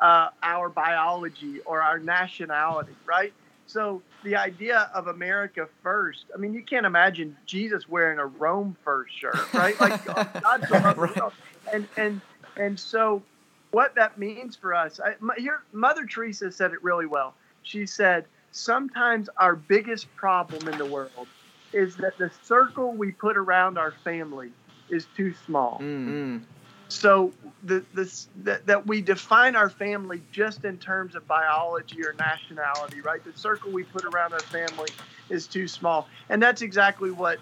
uh, 0.00 0.28
our 0.42 0.68
biology 0.68 1.60
or 1.66 1.82
our 1.82 1.98
nationality, 1.98 2.94
right? 3.06 3.32
So 3.66 4.02
the 4.22 4.36
idea 4.36 4.90
of 4.94 5.06
America 5.06 5.66
first, 5.82 6.26
I 6.34 6.38
mean, 6.38 6.52
you 6.52 6.62
can't 6.62 6.86
imagine 6.86 7.36
Jesus 7.46 7.88
wearing 7.88 8.18
a 8.18 8.26
Rome 8.26 8.76
first 8.84 9.14
shirt, 9.18 9.48
right? 9.54 9.78
Like 9.80 10.04
God's 10.04 10.68
the 10.68 10.74
love 10.74 10.98
of 10.98 11.08
the 11.08 11.14
world. 11.20 11.32
and 11.72 11.88
and 11.96 12.20
and 12.56 12.78
so 12.78 13.22
what 13.70 13.94
that 13.96 14.18
means 14.18 14.56
for 14.56 14.74
us, 14.74 15.00
I, 15.00 15.12
m- 15.12 15.30
here 15.36 15.62
Mother 15.72 16.06
Teresa 16.06 16.52
said 16.52 16.72
it 16.72 16.82
really 16.82 17.06
well. 17.06 17.34
She 17.62 17.86
said, 17.86 18.26
sometimes 18.52 19.28
our 19.38 19.56
biggest 19.56 20.14
problem 20.16 20.68
in 20.68 20.78
the 20.78 20.86
world 20.86 21.28
is 21.72 21.96
that 21.96 22.12
the 22.18 22.30
circle 22.42 22.92
we 22.92 23.10
put 23.10 23.36
around 23.36 23.78
our 23.78 23.94
family 24.04 24.50
is 24.90 25.06
too 25.16 25.32
small. 25.32 25.78
Mm. 25.82 26.44
So 26.88 27.32
the 27.62 27.84
this 27.94 28.28
that, 28.42 28.66
that 28.66 28.86
we 28.86 29.00
define 29.00 29.56
our 29.56 29.70
family 29.70 30.22
just 30.30 30.64
in 30.64 30.78
terms 30.78 31.14
of 31.14 31.26
biology 31.26 32.04
or 32.04 32.12
nationality, 32.12 33.00
right? 33.00 33.24
The 33.24 33.32
circle 33.32 33.72
we 33.72 33.84
put 33.84 34.04
around 34.04 34.34
our 34.34 34.44
family 34.52 34.90
is 35.30 35.48
too 35.48 35.66
small, 35.66 36.08
and 36.28 36.42
that's 36.42 36.62
exactly 36.62 37.10
what 37.10 37.40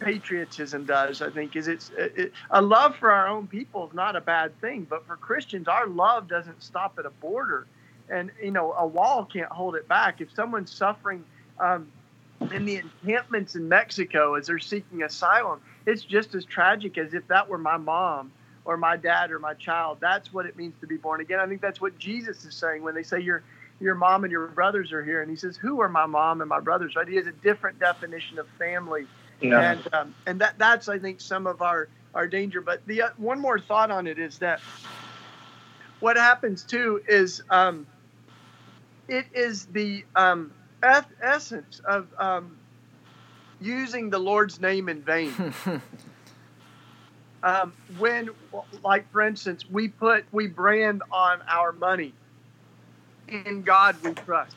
patriotism 0.00 0.84
does. 0.84 1.22
I 1.22 1.30
think 1.30 1.56
is 1.56 1.66
it's 1.66 1.90
it, 1.96 2.32
a 2.50 2.60
love 2.60 2.94
for 2.96 3.10
our 3.10 3.26
own 3.26 3.46
people 3.46 3.88
is 3.88 3.94
not 3.94 4.16
a 4.16 4.20
bad 4.20 4.58
thing, 4.60 4.86
but 4.88 5.06
for 5.06 5.16
Christians, 5.16 5.66
our 5.66 5.86
love 5.86 6.28
doesn't 6.28 6.62
stop 6.62 6.98
at 6.98 7.06
a 7.06 7.10
border, 7.10 7.66
and 8.10 8.30
you 8.42 8.50
know 8.50 8.74
a 8.74 8.86
wall 8.86 9.24
can't 9.24 9.50
hold 9.50 9.76
it 9.76 9.88
back. 9.88 10.20
If 10.20 10.32
someone's 10.32 10.72
suffering. 10.72 11.24
Um, 11.58 11.88
in 12.52 12.64
the 12.64 12.76
encampments 12.76 13.56
in 13.56 13.68
Mexico 13.68 14.34
as 14.34 14.46
they're 14.46 14.60
seeking 14.60 15.02
asylum, 15.02 15.60
it's 15.86 16.02
just 16.02 16.36
as 16.36 16.44
tragic 16.44 16.96
as 16.96 17.12
if 17.12 17.26
that 17.26 17.48
were 17.48 17.58
my 17.58 17.76
mom 17.76 18.30
or 18.68 18.76
my 18.76 18.98
dad 18.98 19.30
or 19.30 19.38
my 19.38 19.54
child. 19.54 19.96
That's 19.98 20.30
what 20.30 20.44
it 20.44 20.54
means 20.54 20.74
to 20.82 20.86
be 20.86 20.98
born 20.98 21.22
again. 21.22 21.40
I 21.40 21.46
think 21.46 21.62
that's 21.62 21.80
what 21.80 21.98
Jesus 21.98 22.44
is 22.44 22.54
saying 22.54 22.82
when 22.82 22.94
they 22.94 23.02
say 23.02 23.18
your 23.18 23.42
your 23.80 23.94
mom 23.94 24.24
and 24.24 24.30
your 24.30 24.48
brothers 24.48 24.92
are 24.92 25.02
here, 25.02 25.22
and 25.22 25.30
he 25.30 25.36
says, 25.36 25.56
"Who 25.56 25.80
are 25.80 25.88
my 25.88 26.04
mom 26.04 26.42
and 26.42 26.48
my 26.50 26.60
brothers?" 26.60 26.94
Right? 26.94 27.08
He 27.08 27.16
has 27.16 27.26
a 27.26 27.32
different 27.32 27.80
definition 27.80 28.38
of 28.38 28.46
family, 28.58 29.06
Yeah. 29.40 29.70
and 29.72 29.94
um, 29.94 30.14
and 30.26 30.40
that 30.42 30.58
that's 30.58 30.86
I 30.88 30.98
think 30.98 31.22
some 31.22 31.46
of 31.46 31.62
our 31.62 31.88
our 32.14 32.26
danger. 32.28 32.60
But 32.60 32.86
the 32.86 33.02
uh, 33.02 33.08
one 33.16 33.40
more 33.40 33.58
thought 33.58 33.90
on 33.90 34.06
it 34.06 34.18
is 34.18 34.38
that 34.40 34.60
what 36.00 36.18
happens 36.18 36.62
too 36.62 37.00
is 37.08 37.42
um, 37.48 37.86
it 39.08 39.24
is 39.32 39.64
the 39.64 40.04
um, 40.14 40.52
essence 40.82 41.80
of 41.88 42.06
um, 42.18 42.58
using 43.62 44.10
the 44.10 44.18
Lord's 44.18 44.60
name 44.60 44.90
in 44.90 45.00
vain. 45.00 45.54
um, 47.42 47.72
when, 47.98 48.30
like 48.82 49.10
for 49.12 49.22
instance, 49.22 49.64
we 49.70 49.88
put 49.88 50.24
we 50.32 50.46
brand 50.46 51.02
on 51.10 51.40
our 51.48 51.72
money. 51.72 52.12
In 53.28 53.62
God 53.62 54.02
we 54.02 54.14
trust. 54.14 54.56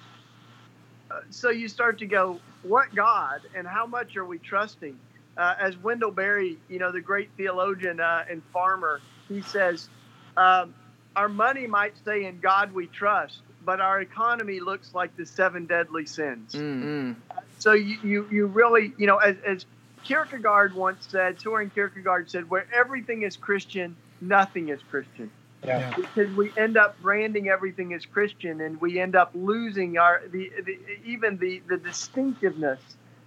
Uh, 1.10 1.20
so 1.30 1.50
you 1.50 1.68
start 1.68 2.00
to 2.00 2.06
go, 2.06 2.40
what 2.64 2.94
God 2.96 3.42
and 3.54 3.68
how 3.68 3.86
much 3.86 4.16
are 4.16 4.26
we 4.26 4.38
trusting? 4.38 4.98
Uh, 5.38 5.56
as 5.60 5.78
Wendell 5.78 6.12
Berry, 6.12 6.58
you 6.70 6.80
know, 6.80 6.92
the 6.92 7.02
great 7.02 7.30
theologian 7.36 8.00
uh, 8.00 8.24
and 8.30 8.42
farmer, 8.54 9.02
he 9.28 9.42
says, 9.42 9.90
um, 10.38 10.74
our 11.16 11.28
money 11.28 11.68
might 11.68 11.94
say 12.06 12.26
in 12.26 12.40
God 12.40 12.72
we 12.72 12.88
trust, 12.88 13.40
but 13.66 13.82
our 13.82 14.02
economy 14.02 14.60
looks 14.60 14.94
like 14.94 15.16
the 15.18 15.26
seven 15.26 15.66
deadly 15.66 16.06
sins. 16.06 16.54
Mm. 16.54 17.16
So 17.60 17.74
you, 17.74 17.98
you, 18.04 18.28
you 18.32 18.46
really, 18.48 18.94
you 18.98 19.08
know, 19.08 19.18
as, 19.18 19.36
as 19.46 19.66
Kierkegaard 20.04 20.74
once 20.76 21.08
said, 21.10 21.39
Soren 21.39 21.70
Kierkegaard 21.70 22.30
said, 22.30 22.49
where 22.49 22.66
everything 22.74 23.24
is 23.24 23.38
Christian, 23.38 23.95
nothing 24.20 24.70
is 24.70 24.80
Christian. 24.89 25.30
Yeah. 25.64 25.93
Because 25.95 26.36
we 26.36 26.52
end 26.58 26.76
up 26.76 26.99
branding 27.02 27.49
everything 27.49 27.93
as 27.93 28.06
Christian, 28.06 28.62
and 28.62 28.82
we 28.82 28.99
end 28.99 29.16
up 29.16 29.32
losing 29.36 29.97
our 29.99 30.22
the, 30.32 30.52
the 30.66 30.78
even 31.06 31.38
the 31.38 31.62
the 31.70 31.78
distinctiveness 31.78 32.80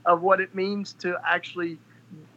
of 0.05 0.21
what 0.23 0.41
it 0.41 0.53
means 0.53 0.95
to 0.95 1.17
actually 1.25 1.79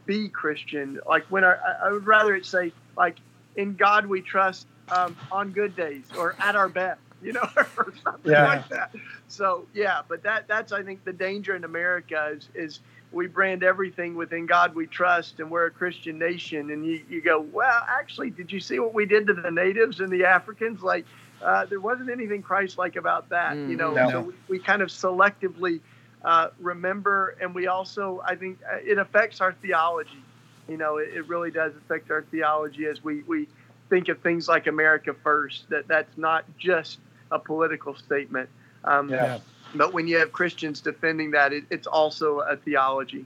be 0.05 0.29
Christian. 0.29 0.99
Like 1.09 1.25
when 1.29 1.43
our, 1.43 1.59
I 1.65 1.87
I 1.87 1.91
would 1.91 2.05
rather 2.05 2.35
it 2.35 2.45
say 2.45 2.73
like 2.95 3.17
in 3.55 3.75
God 3.75 4.05
we 4.05 4.21
trust 4.21 4.67
um, 4.91 5.17
on 5.31 5.49
good 5.51 5.75
days 5.75 6.03
or 6.15 6.35
at 6.39 6.55
our 6.55 6.69
best, 6.69 7.01
you 7.23 7.33
know, 7.33 7.49
or 7.55 7.91
something 8.03 8.31
Yeah. 8.31 8.45
like 8.45 8.69
that. 8.69 8.91
So 9.27 9.65
yeah, 9.73 10.01
but 10.07 10.21
that 10.21 10.47
that's 10.47 10.71
I 10.71 10.83
think 10.83 11.03
the 11.05 11.13
danger 11.13 11.55
in 11.55 11.63
America 11.63 12.33
is 12.35 12.49
is 12.53 12.79
we 13.11 13.27
brand 13.27 13.63
everything 13.63 14.15
within 14.15 14.45
God 14.45 14.75
we 14.75 14.85
trust, 14.85 15.39
and 15.39 15.49
we're 15.49 15.67
a 15.67 15.71
Christian 15.71 16.19
nation. 16.19 16.71
And 16.71 16.85
you, 16.85 17.01
you 17.09 17.21
go, 17.21 17.39
well, 17.39 17.83
actually, 17.87 18.29
did 18.29 18.51
you 18.51 18.59
see 18.59 18.79
what 18.79 18.93
we 18.93 19.05
did 19.05 19.27
to 19.27 19.33
the 19.33 19.51
natives 19.51 19.99
and 19.99 20.09
the 20.09 20.25
Africans? 20.25 20.81
Like, 20.81 21.05
uh, 21.41 21.65
there 21.65 21.79
wasn't 21.79 22.09
anything 22.09 22.41
Christ-like 22.41 22.95
about 22.95 23.29
that, 23.29 23.55
you 23.55 23.77
know. 23.77 23.93
No. 23.93 24.09
So 24.09 24.21
we, 24.21 24.33
we 24.49 24.59
kind 24.59 24.81
of 24.81 24.89
selectively 24.89 25.79
uh, 26.25 26.49
remember, 26.59 27.37
and 27.39 27.55
we 27.55 27.67
also, 27.67 28.21
I 28.25 28.35
think, 28.35 28.59
uh, 28.69 28.77
it 28.83 28.97
affects 28.97 29.39
our 29.39 29.53
theology. 29.53 30.23
You 30.67 30.77
know, 30.77 30.97
it, 30.97 31.09
it 31.13 31.27
really 31.29 31.51
does 31.51 31.73
affect 31.75 32.11
our 32.11 32.23
theology 32.23 32.87
as 32.87 33.03
we 33.03 33.23
we 33.23 33.47
think 33.89 34.09
of 34.09 34.19
things 34.19 34.49
like 34.49 34.67
America 34.67 35.15
first. 35.23 35.69
That 35.69 35.87
that's 35.87 36.17
not 36.17 36.43
just 36.57 36.99
a 37.31 37.39
political 37.39 37.95
statement. 37.95 38.49
Um, 38.83 39.09
Yeah. 39.09 39.39
But 39.75 39.93
when 39.93 40.07
you 40.07 40.17
have 40.17 40.31
Christians 40.31 40.81
defending 40.81 41.31
that, 41.31 41.53
it, 41.53 41.65
it's 41.69 41.87
also 41.87 42.39
a 42.39 42.57
theology. 42.57 43.25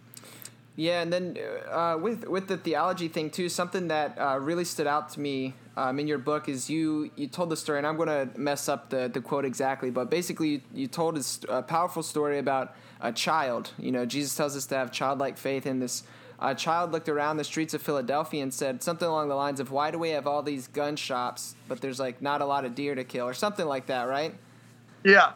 Yeah, 0.76 1.02
and 1.02 1.12
then 1.12 1.38
uh, 1.70 1.98
with 2.02 2.28
with 2.28 2.48
the 2.48 2.58
theology 2.58 3.08
thing 3.08 3.30
too, 3.30 3.50
something 3.50 3.90
that 3.90 4.18
uh, 4.18 4.40
really 4.40 4.64
stood 4.64 4.88
out 4.88 5.10
to 5.12 5.20
me 5.20 5.54
um, 5.76 6.00
in 6.00 6.08
your 6.08 6.18
book 6.18 6.48
is 6.48 6.70
you 6.70 7.12
you 7.16 7.28
told 7.28 7.50
the 7.50 7.58
story, 7.58 7.78
and 7.78 7.86
I'm 7.86 7.98
gonna 7.98 8.30
mess 8.38 8.70
up 8.70 8.90
the, 8.90 9.10
the 9.14 9.22
quote 9.22 9.46
exactly, 9.46 9.90
but 9.90 10.10
basically 10.10 10.50
you, 10.50 10.62
you 10.74 10.88
told 10.88 11.18
a, 11.18 11.24
st- 11.24 11.50
a 11.50 11.62
powerful 11.62 12.04
story 12.04 12.40
about 12.40 12.76
a 13.02 13.12
child. 13.12 13.72
You 13.78 13.92
know, 13.92 14.06
Jesus 14.06 14.36
tells 14.36 14.56
us 14.56 14.66
to 14.68 14.76
have 14.76 14.92
childlike 14.92 15.38
faith, 15.38 15.66
and 15.66 15.82
this 15.82 16.04
uh, 16.40 16.54
child 16.54 16.92
looked 16.94 17.10
around 17.10 17.38
the 17.38 17.44
streets 17.44 17.74
of 17.74 17.82
Philadelphia 17.82 18.42
and 18.42 18.54
said 18.54 18.82
something 18.82 19.08
along 19.08 19.28
the 19.28 19.36
lines 19.36 19.60
of, 19.60 19.72
"Why 19.72 19.92
do 19.92 20.00
we 20.00 20.12
have 20.12 20.26
all 20.26 20.42
these 20.42 20.68
gun 20.68 20.96
shops, 20.96 21.56
but 21.68 21.82
there's 21.82 22.00
like 22.00 22.22
not 22.22 22.42
a 22.42 22.46
lot 22.46 22.64
of 22.64 22.76
deer 22.76 22.96
to 22.96 23.04
kill, 23.04 23.28
or 23.28 23.34
something 23.34 23.66
like 23.66 23.88
that, 23.88 24.04
right?" 24.04 24.34
Yeah. 25.04 25.34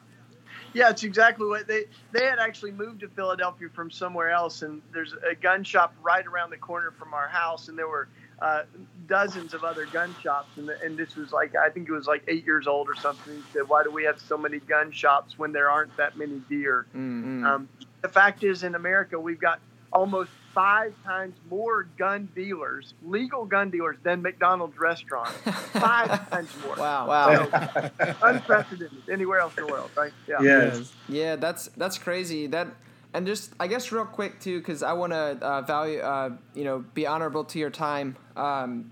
Yeah, 0.76 0.90
it's 0.90 1.04
exactly 1.04 1.48
what 1.48 1.68
they 1.68 1.86
they 2.12 2.26
had 2.26 2.38
actually 2.38 2.74
moved 2.74 3.00
to 3.00 3.08
Philadelphia 3.08 3.70
from 3.74 3.90
somewhere 3.90 4.30
else, 4.30 4.62
and 4.62 4.82
there's 4.94 5.14
a 5.14 5.34
gun 5.34 5.64
shop 5.64 5.96
right 6.04 6.26
around 6.26 6.50
the 6.50 6.58
corner 6.58 6.92
from 6.92 7.14
our 7.14 7.30
house, 7.30 7.70
and 7.70 7.78
there 7.78 7.88
were 7.88 8.10
uh, 8.42 8.64
dozens 9.08 9.54
of 9.54 9.64
other 9.64 9.86
gun 9.86 10.14
shops, 10.22 10.50
and, 10.58 10.70
and 10.70 10.98
this 10.98 11.16
was 11.16 11.32
like 11.32 11.56
I 11.56 11.70
think 11.70 11.88
it 11.88 11.94
was 11.94 12.08
like 12.08 12.24
eight 12.28 12.46
years 12.46 12.68
old 12.68 12.90
or 12.90 12.96
something. 12.96 13.34
He 13.34 13.42
said, 13.54 13.70
"Why 13.70 13.84
do 13.84 13.90
we 13.90 14.04
have 14.04 14.20
so 14.20 14.38
many 14.38 14.60
gun 14.60 14.92
shops 14.92 15.40
when 15.40 15.54
there 15.54 15.70
aren't 15.70 15.96
that 15.96 16.18
many 16.18 16.42
deer?" 16.50 16.86
Mm-hmm. 16.90 17.46
Um, 17.46 17.70
the 18.02 18.10
fact 18.10 18.44
is, 18.44 18.64
in 18.64 18.76
America, 18.76 19.18
we've 19.18 19.40
got 19.40 19.62
almost 19.94 20.30
five 20.56 20.94
times 21.04 21.36
more 21.50 21.84
gun 21.98 22.30
dealers, 22.34 22.94
legal 23.04 23.46
gun 23.46 23.70
dealers, 23.70 23.98
than 24.04 24.22
McDonald's 24.22 24.80
restaurants. 24.80 25.34
Five 25.74 26.30
times 26.30 26.50
more. 26.64 26.78
Wow. 26.78 27.08
Wow. 27.08 27.50
So, 27.52 28.16
unprecedented 28.24 29.04
anywhere 29.12 29.40
else 29.40 29.54
in 29.58 29.66
the 29.66 29.72
world, 29.72 29.92
right? 29.96 30.14
Yeah. 30.28 30.42
Yes. 30.42 30.94
Yeah, 31.10 31.36
that's 31.36 31.68
that's 31.76 31.98
crazy. 31.98 32.48
That 32.48 32.70
and 33.14 33.28
just 33.28 33.54
I 33.60 33.68
guess 33.68 33.92
real 33.92 34.06
quick 34.06 34.40
too, 34.40 34.60
because 34.60 34.82
I 34.82 34.94
want 34.94 35.12
to 35.12 35.38
uh, 35.42 35.62
value, 35.62 36.00
uh, 36.00 36.32
you 36.54 36.64
know, 36.64 36.86
be 36.94 37.06
honorable 37.06 37.44
to 37.44 37.60
your 37.60 37.70
time. 37.70 38.16
Um, 38.36 38.92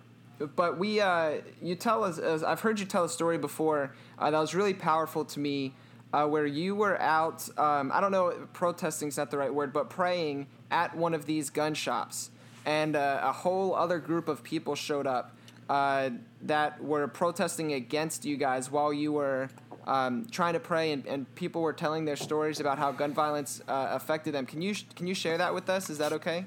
but 0.55 0.78
we, 0.78 0.99
uh, 0.99 1.36
you 1.61 1.76
tell 1.76 2.03
us, 2.03 2.18
as 2.18 2.43
I've 2.43 2.59
heard 2.59 2.80
you 2.80 2.86
tell 2.86 3.05
a 3.05 3.09
story 3.09 3.38
before 3.38 3.95
uh, 4.20 4.32
that 4.32 4.39
was 4.39 4.53
really 4.53 4.74
powerful 4.74 5.24
to 5.26 5.39
me, 5.39 5.74
uh, 6.14 6.26
where 6.26 6.45
you 6.45 6.76
were 6.76 6.99
out. 7.01 7.47
Um, 7.57 7.91
I 7.93 7.99
don't 7.99 8.11
know, 8.11 8.47
protesting 8.53 9.09
is 9.09 9.18
not 9.18 9.32
the 9.32 9.38
right 9.38 9.53
word, 9.53 9.74
but 9.74 9.89
praying 9.89 10.47
at 10.72 10.95
one 10.95 11.14
of 11.14 11.26
these 11.26 11.49
gun 11.49 11.74
shops, 11.74 12.32
and 12.66 12.95
uh, 12.95 13.20
a 13.24 13.32
whole 13.32 13.76
other 13.76 13.99
group 13.99 14.28
of 14.28 14.43
people 14.43 14.76
showed 14.76 15.07
up 15.07 15.36
that 15.68 16.84
were 16.84 17.07
protesting 17.07 17.74
against 17.74 18.26
you 18.26 18.38
guys 18.38 18.70
while 18.70 18.93
you 18.93 19.11
were 19.11 19.49
um, 19.88 20.26
trying 20.32 20.53
to 20.53 20.59
pray, 20.59 20.91
and, 20.91 21.05
and, 21.05 21.36
people 21.36 21.61
were 21.61 21.74
telling 21.74 22.05
their 22.05 22.16
stories 22.16 22.59
about 22.59 22.78
how 22.78 22.91
gun 22.91 23.14
violence 23.14 23.61
uh, 23.68 23.88
affected 23.91 24.34
them. 24.34 24.45
Can 24.45 24.61
you 24.61 24.76
can 24.95 25.07
you 25.07 25.14
share 25.14 25.38
that 25.38 25.53
with 25.53 25.70
us? 25.70 25.89
Is 25.89 25.97
that 25.97 26.14
okay? 26.14 26.45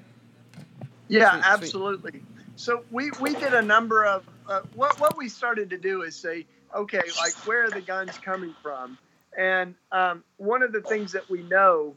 Yeah, 1.09 1.33
sweet, 1.33 1.45
absolutely. 1.45 2.11
Sweet. 2.12 2.23
So 2.57 2.85
we 2.91 3.11
we 3.21 3.35
did 3.35 3.53
a 3.53 3.62
number 3.62 4.05
of 4.05 4.25
uh, 4.49 4.62
what 4.75 4.99
what 5.01 5.17
we 5.17 5.29
started 5.29 5.69
to 5.71 5.79
do 5.79 6.03
is 6.03 6.17
say, 6.17 6.47
okay, 6.75 7.03
like 7.21 7.35
where 7.47 7.64
are 7.64 7.71
the 7.71 7.83
guns 7.83 8.17
coming 8.19 8.55
from? 8.62 8.97
And 9.37 9.76
um, 9.93 10.24
one 10.39 10.62
of 10.62 10.72
the 10.72 10.82
things 10.82 11.12
that 11.12 11.28
we 11.30 11.43
know 11.43 11.97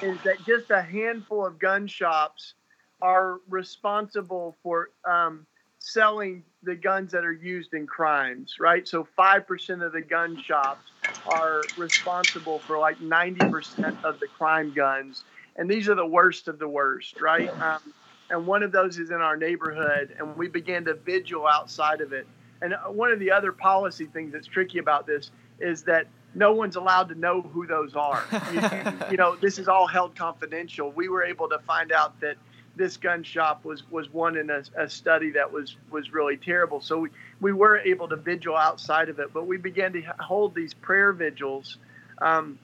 is 0.00 0.22
that 0.24 0.44
just 0.44 0.70
a 0.70 0.82
handful 0.82 1.46
of 1.46 1.58
gun 1.58 1.86
shops 1.86 2.54
are 3.02 3.40
responsible 3.48 4.56
for 4.62 4.90
um, 5.08 5.46
selling 5.80 6.44
the 6.62 6.76
guns 6.76 7.12
that 7.12 7.24
are 7.24 7.32
used 7.32 7.74
in 7.74 7.86
crimes, 7.86 8.56
right? 8.60 8.86
So 8.88 9.04
5% 9.18 9.84
of 9.86 9.92
the 9.92 10.02
gun 10.02 10.36
shops 10.36 10.92
are 11.26 11.70
responsible 11.76 12.64
for 12.66 12.78
like 12.78 13.00
90% 13.00 13.96
of 14.04 14.20
the 14.20 14.28
crime 14.28 14.72
guns. 14.74 15.24
And 15.56 15.70
these 15.70 15.88
are 15.88 15.96
the 15.96 16.06
worst 16.06 16.48
of 16.48 16.58
the 16.58 16.68
worst, 16.68 17.20
right? 17.20 17.52
Um, 17.60 17.94
and 18.30 18.46
one 18.46 18.62
of 18.64 18.72
those 18.72 18.98
is 18.98 19.10
in 19.10 19.18
our 19.22 19.36
neighborhood, 19.36 20.14
and 20.18 20.36
we 20.36 20.48
began 20.48 20.84
to 20.86 20.94
vigil 20.94 21.46
outside 21.46 22.00
of 22.02 22.12
it. 22.12 22.28
And 22.62 22.74
uh, 22.74 22.90
one 22.90 23.12
of 23.12 23.20
the 23.20 23.32
other 23.32 23.52
policy 23.52 24.06
things 24.06 24.32
that's 24.32 24.48
tricky 24.48 24.78
about 24.78 25.06
this 25.06 25.30
is 25.60 25.84
that 25.84 26.08
no 26.38 26.52
one's 26.52 26.76
allowed 26.76 27.08
to 27.08 27.14
know 27.16 27.42
who 27.42 27.66
those 27.66 27.96
are. 27.96 28.24
you, 28.52 29.10
you 29.10 29.16
know, 29.16 29.36
this 29.36 29.58
is 29.58 29.68
all 29.68 29.86
held 29.86 30.14
confidential. 30.14 30.92
We 30.92 31.08
were 31.08 31.24
able 31.24 31.48
to 31.48 31.58
find 31.60 31.92
out 31.92 32.18
that 32.20 32.36
this 32.76 32.96
gun 32.96 33.24
shop 33.24 33.64
was 33.64 33.82
was 33.90 34.10
one 34.12 34.36
in 34.36 34.48
a, 34.48 34.62
a, 34.76 34.88
study 34.88 35.30
that 35.32 35.52
was 35.52 35.76
was 35.90 36.12
really 36.12 36.36
terrible. 36.36 36.80
So 36.80 37.00
we, 37.00 37.08
we 37.40 37.52
were 37.52 37.78
able 37.78 38.08
to 38.08 38.16
vigil 38.16 38.56
outside 38.56 39.08
of 39.08 39.18
it, 39.18 39.34
but 39.34 39.46
we 39.46 39.56
began 39.56 39.92
to 39.94 40.00
hold 40.20 40.54
these 40.54 40.74
prayer 40.74 41.12
vigils, 41.12 41.76
um, 42.18 42.58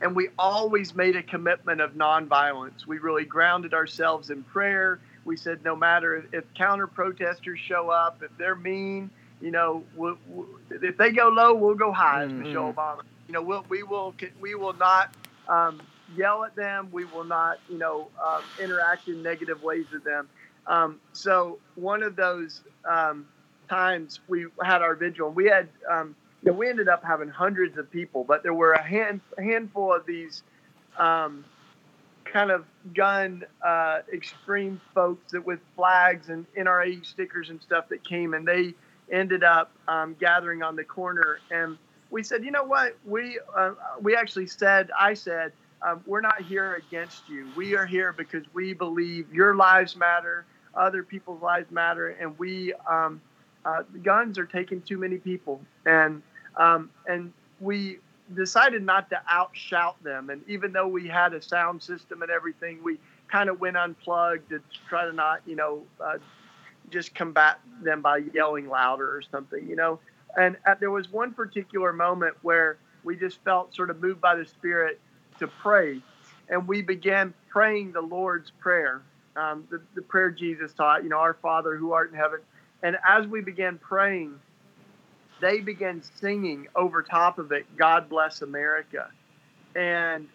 and 0.00 0.16
we 0.16 0.30
always 0.38 0.94
made 0.94 1.14
a 1.14 1.22
commitment 1.22 1.82
of 1.82 1.92
nonviolence. 1.92 2.86
We 2.86 2.98
really 2.98 3.26
grounded 3.26 3.74
ourselves 3.74 4.30
in 4.30 4.42
prayer. 4.44 4.98
We 5.26 5.36
said 5.36 5.62
no 5.62 5.76
matter 5.76 6.16
if, 6.16 6.24
if 6.32 6.54
counter 6.54 6.86
protesters 6.86 7.58
show 7.60 7.90
up, 7.90 8.22
if 8.22 8.30
they're 8.38 8.56
mean, 8.56 9.10
you 9.40 9.50
know, 9.50 9.84
we'll, 9.96 10.18
we'll, 10.28 10.46
if 10.70 10.96
they 10.96 11.12
go 11.12 11.28
low, 11.28 11.54
we'll 11.54 11.74
go 11.74 11.92
high, 11.92 12.24
mm-hmm. 12.24 12.42
Michelle 12.42 12.72
Obama. 12.72 13.00
You 13.26 13.34
know, 13.34 13.42
we'll, 13.42 13.64
we 13.68 13.82
will 13.82 14.14
we 14.40 14.54
will 14.54 14.74
not. 14.74 15.14
Um, 15.48 15.80
yell 16.16 16.44
at 16.44 16.54
them. 16.56 16.88
We 16.92 17.04
will 17.04 17.24
not, 17.24 17.58
you 17.68 17.78
know, 17.78 18.08
um, 18.24 18.42
interact 18.62 19.08
in 19.08 19.22
negative 19.22 19.62
ways 19.62 19.86
with 19.92 20.04
them. 20.04 20.28
Um, 20.66 21.00
so 21.12 21.58
one 21.74 22.02
of 22.02 22.16
those 22.16 22.62
um, 22.88 23.26
times 23.68 24.20
we 24.28 24.46
had 24.62 24.82
our 24.82 24.94
vigil, 24.94 25.28
and 25.28 25.36
we 25.36 25.46
had, 25.46 25.68
um, 25.90 26.14
you 26.42 26.52
know, 26.52 26.58
we 26.58 26.68
ended 26.68 26.88
up 26.88 27.02
having 27.04 27.28
hundreds 27.28 27.78
of 27.78 27.90
people, 27.90 28.24
but 28.24 28.42
there 28.42 28.54
were 28.54 28.72
a 28.72 28.82
hand, 28.82 29.20
handful 29.38 29.94
of 29.94 30.06
these 30.06 30.42
um, 30.98 31.44
kind 32.24 32.50
of 32.50 32.64
gun 32.94 33.44
uh, 33.64 34.00
extreme 34.12 34.80
folks 34.94 35.32
that 35.32 35.44
with 35.44 35.60
flags 35.74 36.28
and 36.28 36.46
NRA 36.54 37.04
stickers 37.04 37.50
and 37.50 37.60
stuff 37.62 37.88
that 37.88 38.04
came, 38.04 38.34
and 38.34 38.46
they 38.46 38.74
ended 39.10 39.42
up 39.44 39.72
um, 39.88 40.16
gathering 40.20 40.62
on 40.62 40.76
the 40.76 40.84
corner 40.84 41.40
and 41.50 41.78
we 42.10 42.22
said, 42.22 42.44
you 42.44 42.50
know 42.50 42.64
what? 42.64 42.96
We 43.04 43.38
uh, 43.56 43.72
we 44.00 44.16
actually 44.16 44.46
said, 44.46 44.90
I 44.98 45.14
said, 45.14 45.52
um, 45.86 46.02
we're 46.06 46.20
not 46.20 46.42
here 46.42 46.74
against 46.74 47.28
you. 47.28 47.46
We 47.54 47.76
are 47.76 47.86
here 47.86 48.12
because 48.12 48.44
we 48.54 48.72
believe 48.72 49.32
your 49.32 49.54
lives 49.54 49.96
matter, 49.96 50.46
other 50.74 51.02
people's 51.02 51.42
lives 51.42 51.70
matter, 51.70 52.08
and 52.20 52.38
we 52.38 52.72
um, 52.88 53.20
uh, 53.64 53.82
guns 54.02 54.38
are 54.38 54.46
taking 54.46 54.80
too 54.82 54.98
many 54.98 55.18
people, 55.18 55.60
and 55.84 56.22
um, 56.56 56.90
and 57.06 57.32
we 57.60 57.98
decided 58.34 58.82
not 58.82 59.08
to 59.10 59.20
outshout 59.30 59.94
them. 60.02 60.30
And 60.30 60.42
even 60.48 60.72
though 60.72 60.88
we 60.88 61.06
had 61.06 61.34
a 61.34 61.42
sound 61.42 61.82
system 61.82 62.22
and 62.22 62.30
everything, 62.30 62.82
we 62.82 62.98
kind 63.30 63.48
of 63.48 63.60
went 63.60 63.76
unplugged 63.76 64.48
to 64.50 64.60
try 64.88 65.04
to 65.04 65.12
not, 65.12 65.40
you 65.46 65.56
know, 65.56 65.82
uh, 66.02 66.18
just 66.90 67.14
combat 67.14 67.60
them 67.82 68.02
by 68.02 68.18
yelling 68.34 68.68
louder 68.68 69.08
or 69.08 69.22
something, 69.22 69.66
you 69.68 69.76
know. 69.76 70.00
And 70.36 70.56
at, 70.66 70.76
uh, 70.76 70.80
there 70.80 70.90
was 70.90 71.10
one 71.10 71.32
particular 71.32 71.92
moment 71.92 72.36
where 72.42 72.78
we 73.04 73.16
just 73.16 73.42
felt 73.44 73.74
sort 73.74 73.90
of 73.90 74.00
moved 74.00 74.20
by 74.20 74.34
the 74.36 74.46
Spirit 74.46 75.00
to 75.38 75.46
pray. 75.46 76.00
And 76.48 76.66
we 76.66 76.82
began 76.82 77.34
praying 77.48 77.92
the 77.92 78.00
Lord's 78.00 78.50
Prayer, 78.58 79.02
um, 79.36 79.66
the, 79.70 79.80
the 79.94 80.02
prayer 80.02 80.30
Jesus 80.30 80.72
taught, 80.72 81.02
you 81.02 81.10
know, 81.10 81.18
Our 81.18 81.34
Father 81.34 81.76
who 81.76 81.92
art 81.92 82.10
in 82.10 82.16
heaven. 82.16 82.40
And 82.82 82.96
as 83.06 83.26
we 83.26 83.40
began 83.40 83.78
praying, 83.78 84.38
they 85.40 85.60
began 85.60 86.02
singing 86.20 86.68
over 86.74 87.02
top 87.02 87.38
of 87.38 87.52
it, 87.52 87.66
God 87.76 88.08
bless 88.08 88.42
America. 88.42 89.08
And 89.74 90.28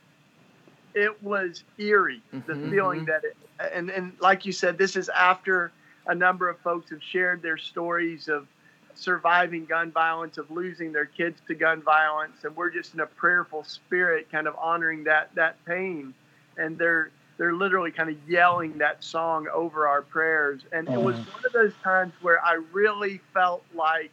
it 0.94 1.22
was 1.24 1.64
eerie, 1.78 2.22
mm-hmm, 2.34 2.50
the 2.50 2.70
feeling 2.70 3.02
mm-hmm. 3.02 3.06
that 3.06 3.24
it, 3.24 3.38
and, 3.74 3.90
and 3.90 4.14
like 4.20 4.46
you 4.46 4.52
said, 4.52 4.78
this 4.78 4.96
is 4.96 5.10
after 5.10 5.72
a 6.08 6.16
number 6.16 6.50
of 6.50 6.60
folks 6.60 6.90
have 6.90 7.02
shared 7.02 7.42
their 7.42 7.58
stories 7.58 8.28
of 8.28 8.48
surviving 8.96 9.66
gun 9.66 9.92
violence, 9.92 10.38
of 10.38 10.50
losing 10.52 10.92
their 10.92 11.06
kids 11.06 11.42
to 11.48 11.56
gun 11.56 11.82
violence, 11.82 12.44
and 12.44 12.56
we're 12.56 12.70
just 12.70 12.94
in 12.94 13.00
a 13.00 13.06
prayerful 13.06 13.64
spirit, 13.64 14.32
kind 14.32 14.48
of 14.48 14.56
honoring 14.60 15.04
that 15.06 15.34
that 15.36 15.64
pain. 15.66 16.14
And 16.58 16.78
they're 16.78 17.12
they're 17.38 17.54
literally 17.54 17.92
kind 17.92 18.10
of 18.10 18.18
yelling 18.30 18.78
that 18.78 19.04
song 19.04 19.48
over 19.54 19.88
our 19.88 20.02
prayers. 20.02 20.62
And 20.72 20.88
it 20.88 21.02
was 21.02 21.16
one 21.16 21.46
of 21.46 21.52
those 21.54 21.74
times 21.84 22.14
where 22.22 22.44
I 22.44 22.60
really 22.72 23.20
felt 23.34 23.64
like 23.74 24.12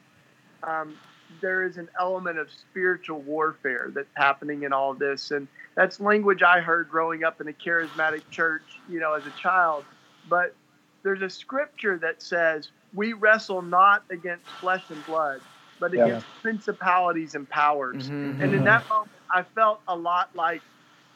um, 0.63 0.97
there 1.41 1.65
is 1.65 1.77
an 1.77 1.89
element 1.99 2.39
of 2.39 2.51
spiritual 2.51 3.21
warfare 3.21 3.91
that's 3.95 4.09
happening 4.15 4.63
in 4.63 4.73
all 4.73 4.95
this. 4.95 5.31
And 5.33 5.49
that's 5.75 6.01
language 6.01 6.43
I 6.43 6.61
heard 6.61 6.89
growing 6.89 7.23
up 7.23 7.41
in 7.41 7.49
a 7.49 7.53
charismatic 7.53 8.23
church, 8.31 8.63
you 8.89 9.01
know, 9.01 9.13
as 9.15 9.27
a 9.27 9.33
child. 9.41 9.85
But 10.29 10.55
there's 11.03 11.23
a 11.23 11.31
scripture 11.31 11.99
that 11.99 12.23
says, 12.23 12.71
we 12.95 13.13
wrestle 13.13 13.63
not 13.63 14.05
against 14.11 14.47
flesh 14.61 14.85
and 14.91 15.05
blood, 15.07 15.41
but 15.79 15.93
yeah. 15.93 16.05
against 16.07 16.27
principalities 16.43 17.35
and 17.35 17.49
powers. 17.49 18.09
Mm-hmm. 18.09 18.43
And 18.43 18.55
in 18.55 18.65
that 18.65 18.89
moment, 18.89 19.11
I 19.31 19.43
felt 19.43 19.81
a 19.89 19.97
lot 19.97 20.31
like 20.35 20.63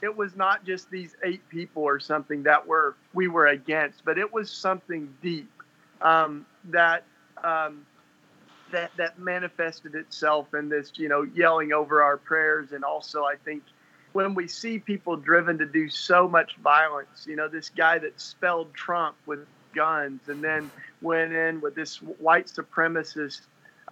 it 0.03 0.15
was 0.15 0.37
not 0.37 0.65
just 0.65 0.91
these 0.91 1.17
eight 1.25 1.47
people 1.49 1.83
or 1.83 1.99
something 1.99 2.43
that 2.45 2.67
were 2.67 2.95
we 3.13 3.29
were 3.29 3.49
against, 3.49 4.05
but 4.05 4.19
it 4.19 4.33
was 4.33 4.51
something 4.51 5.13
deep 5.23 5.51
um, 6.03 6.47
that 6.65 7.05
um, 7.43 7.87
that 8.71 8.91
that 8.97 9.19
manifested 9.19 9.95
itself 9.95 10.53
in 10.55 10.69
this, 10.69 10.93
you 10.97 11.09
know, 11.09 11.23
yelling 11.35 11.73
over 11.73 12.03
our 12.03 12.17
prayers, 12.17 12.73
and 12.73 12.85
also 12.85 13.25
I 13.25 13.37
think 13.45 13.63
when 14.13 14.35
we 14.35 14.47
see 14.47 14.79
people 14.79 15.17
driven 15.17 15.59
to 15.59 15.67
do 15.67 15.89
so 15.89 16.29
much 16.29 16.57
violence, 16.63 17.27
you 17.27 17.35
know, 17.35 17.49
this 17.49 17.69
guy 17.71 17.99
that 17.99 18.21
spelled 18.21 18.73
Trump 18.75 19.17
with 19.27 19.41
guns 19.75 20.29
and 20.29 20.43
then 20.43 20.71
went 21.01 21.33
in 21.33 21.61
with 21.61 21.75
this 21.75 21.97
white 21.99 22.47
supremacist 22.47 23.43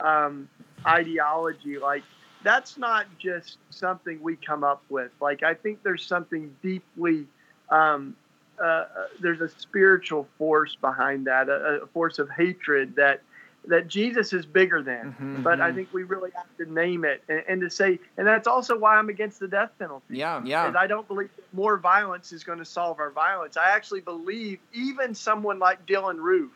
um, 0.00 0.48
ideology. 0.86 1.78
Like, 1.78 2.02
that's 2.42 2.76
not 2.76 3.06
just 3.18 3.58
something 3.70 4.20
we 4.22 4.36
come 4.36 4.64
up 4.64 4.82
with. 4.88 5.10
Like, 5.20 5.42
I 5.42 5.54
think 5.54 5.82
there's 5.82 6.04
something 6.04 6.54
deeply, 6.62 7.26
um, 7.70 8.16
uh, 8.60 8.64
uh, 8.64 8.86
there's 9.20 9.40
a 9.40 9.48
spiritual 9.48 10.28
force 10.38 10.76
behind 10.80 11.26
that, 11.26 11.48
a, 11.48 11.82
a, 11.82 11.86
force 11.88 12.18
of 12.18 12.28
hatred 12.30 12.96
that 12.96 13.22
that 13.66 13.86
Jesus 13.88 14.32
is 14.32 14.44
bigger 14.44 14.82
than. 14.82 15.12
Mm-hmm, 15.12 15.42
but 15.42 15.60
I 15.60 15.68
mm-hmm. 15.68 15.76
think 15.76 15.92
we 15.92 16.02
really 16.02 16.30
have 16.34 16.56
to 16.58 16.72
name 16.72 17.04
it 17.04 17.22
and, 17.28 17.42
and, 17.48 17.60
to 17.60 17.70
say, 17.70 17.98
and 18.16 18.26
that's 18.26 18.48
also 18.48 18.76
why 18.76 18.96
I'm 18.96 19.08
against 19.08 19.38
the 19.40 19.48
death 19.48 19.70
penalty. 19.78 20.16
Yeah, 20.16 20.42
yeah. 20.44 20.72
I 20.76 20.86
don't 20.86 21.06
believe 21.06 21.30
more 21.52 21.78
violence 21.78 22.32
is 22.32 22.42
going 22.42 22.58
to 22.58 22.64
solve 22.64 22.98
our 22.98 23.10
violence. 23.10 23.56
I 23.56 23.70
actually 23.70 24.00
believe 24.00 24.58
even 24.72 25.14
someone 25.14 25.58
like 25.58 25.86
Dylann 25.86 26.18
Roof, 26.18 26.52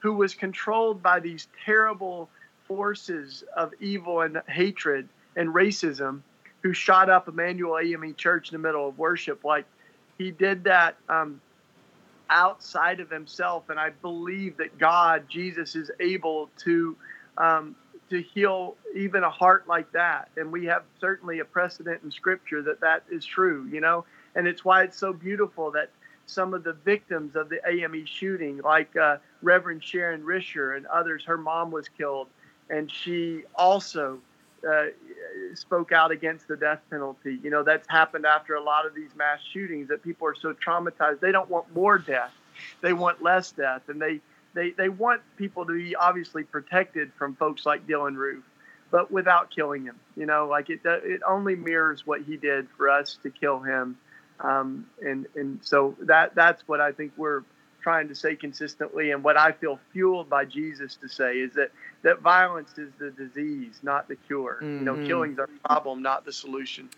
who 0.00 0.14
was 0.14 0.34
controlled 0.34 1.02
by 1.02 1.20
these 1.20 1.48
terrible 1.64 2.28
forces 2.66 3.42
of 3.56 3.72
evil 3.80 4.20
and 4.20 4.40
hatred 4.46 5.08
and 5.36 5.48
racism, 5.48 6.20
who 6.62 6.74
shot 6.74 7.08
up 7.08 7.26
Emanuel 7.26 7.78
AME 7.78 8.14
Church 8.16 8.52
in 8.52 8.60
the 8.60 8.66
middle 8.66 8.86
of 8.86 8.98
worship, 8.98 9.44
like 9.44 9.64
he 10.18 10.30
did 10.30 10.64
that 10.64 10.96
um, 11.08 11.40
outside 12.30 13.00
of 13.00 13.10
himself, 13.10 13.68
and 13.70 13.78
I 13.78 13.90
believe 13.90 14.56
that 14.58 14.78
God, 14.78 15.24
Jesus, 15.28 15.76
is 15.76 15.90
able 16.00 16.48
to 16.58 16.96
um, 17.38 17.76
to 18.08 18.20
heal 18.20 18.76
even 18.94 19.22
a 19.22 19.30
heart 19.30 19.68
like 19.68 19.90
that. 19.92 20.30
And 20.36 20.50
we 20.50 20.66
have 20.66 20.82
certainly 21.00 21.38
a 21.38 21.44
precedent 21.44 22.02
in 22.02 22.10
Scripture 22.10 22.62
that 22.62 22.80
that 22.80 23.04
is 23.10 23.24
true. 23.24 23.68
You 23.70 23.80
know, 23.80 24.04
and 24.34 24.46
it's 24.46 24.64
why 24.64 24.84
it's 24.84 24.98
so 24.98 25.12
beautiful 25.12 25.70
that 25.72 25.90
some 26.26 26.54
of 26.54 26.62
the 26.62 26.72
victims 26.72 27.34
of 27.34 27.48
the 27.48 27.60
AME 27.68 28.06
shooting, 28.06 28.58
like 28.58 28.96
uh, 28.96 29.16
Reverend 29.42 29.82
Sharon 29.82 30.22
Risher 30.22 30.76
and 30.76 30.86
others, 30.86 31.24
her 31.24 31.36
mom 31.36 31.70
was 31.70 31.88
killed, 31.88 32.28
and 32.68 32.90
she 32.90 33.42
also 33.56 34.20
uh, 34.68 34.86
spoke 35.54 35.92
out 35.92 36.10
against 36.10 36.48
the 36.48 36.56
death 36.56 36.80
penalty. 36.90 37.38
You 37.42 37.50
know, 37.50 37.62
that's 37.62 37.88
happened 37.88 38.26
after 38.26 38.54
a 38.54 38.62
lot 38.62 38.86
of 38.86 38.94
these 38.94 39.10
mass 39.16 39.40
shootings 39.52 39.88
that 39.88 40.02
people 40.02 40.26
are 40.26 40.34
so 40.34 40.54
traumatized. 40.54 41.20
They 41.20 41.32
don't 41.32 41.50
want 41.50 41.74
more 41.74 41.98
death, 41.98 42.32
they 42.80 42.92
want 42.92 43.22
less 43.22 43.52
death, 43.52 43.82
and 43.88 44.00
they 44.00 44.20
they, 44.54 44.70
they 44.70 44.88
want 44.88 45.22
people 45.36 45.64
to 45.66 45.72
be 45.72 45.94
obviously 45.94 46.42
protected 46.42 47.12
from 47.16 47.36
folks 47.36 47.64
like 47.64 47.86
Dylann 47.86 48.16
Roof, 48.16 48.42
but 48.90 49.10
without 49.10 49.50
killing 49.50 49.84
him. 49.84 49.98
You 50.16 50.26
know, 50.26 50.48
like 50.48 50.70
it 50.70 50.80
it 50.84 51.20
only 51.26 51.54
mirrors 51.54 52.06
what 52.06 52.22
he 52.22 52.36
did 52.36 52.68
for 52.76 52.90
us 52.90 53.18
to 53.22 53.30
kill 53.30 53.60
him. 53.60 53.98
Um, 54.40 54.86
and 55.04 55.26
and 55.34 55.60
so 55.62 55.96
that 56.00 56.34
that's 56.34 56.66
what 56.66 56.80
I 56.80 56.92
think 56.92 57.12
we're 57.16 57.42
trying 57.82 58.08
to 58.08 58.14
say 58.14 58.36
consistently, 58.36 59.10
and 59.10 59.22
what 59.22 59.36
I 59.36 59.52
feel 59.52 59.78
fueled 59.92 60.28
by 60.28 60.44
Jesus 60.44 60.96
to 60.96 61.08
say 61.08 61.38
is 61.38 61.54
that 61.54 61.70
that 62.02 62.20
violence 62.20 62.78
is 62.78 62.90
the 62.98 63.10
disease, 63.10 63.80
not 63.82 64.08
the 64.08 64.16
cure. 64.16 64.58
Mm-hmm. 64.62 64.78
You 64.78 64.84
know, 64.84 64.94
mm-hmm. 64.94 65.06
killing's 65.06 65.38
our 65.38 65.48
problem, 65.64 66.02
not 66.02 66.24
the 66.24 66.32
solution. 66.32 66.88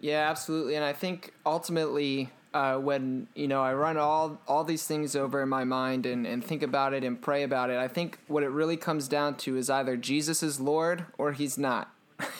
Yeah, 0.00 0.28
absolutely. 0.30 0.74
And 0.74 0.84
I 0.84 0.92
think 0.92 1.32
ultimately, 1.44 2.30
uh, 2.54 2.76
when 2.76 3.26
you 3.34 3.48
know 3.48 3.62
I 3.62 3.74
run 3.74 3.96
all 3.96 4.40
all 4.46 4.64
these 4.64 4.86
things 4.86 5.14
over 5.16 5.42
in 5.42 5.48
my 5.48 5.64
mind 5.64 6.06
and, 6.06 6.26
and 6.26 6.44
think 6.44 6.62
about 6.62 6.94
it 6.94 7.04
and 7.04 7.20
pray 7.20 7.42
about 7.42 7.70
it, 7.70 7.78
I 7.78 7.88
think 7.88 8.18
what 8.28 8.42
it 8.42 8.48
really 8.48 8.76
comes 8.76 9.08
down 9.08 9.36
to 9.38 9.56
is 9.56 9.68
either 9.68 9.96
Jesus 9.96 10.42
is 10.42 10.60
Lord 10.60 11.06
or 11.18 11.32
He's 11.32 11.58
not, 11.58 11.92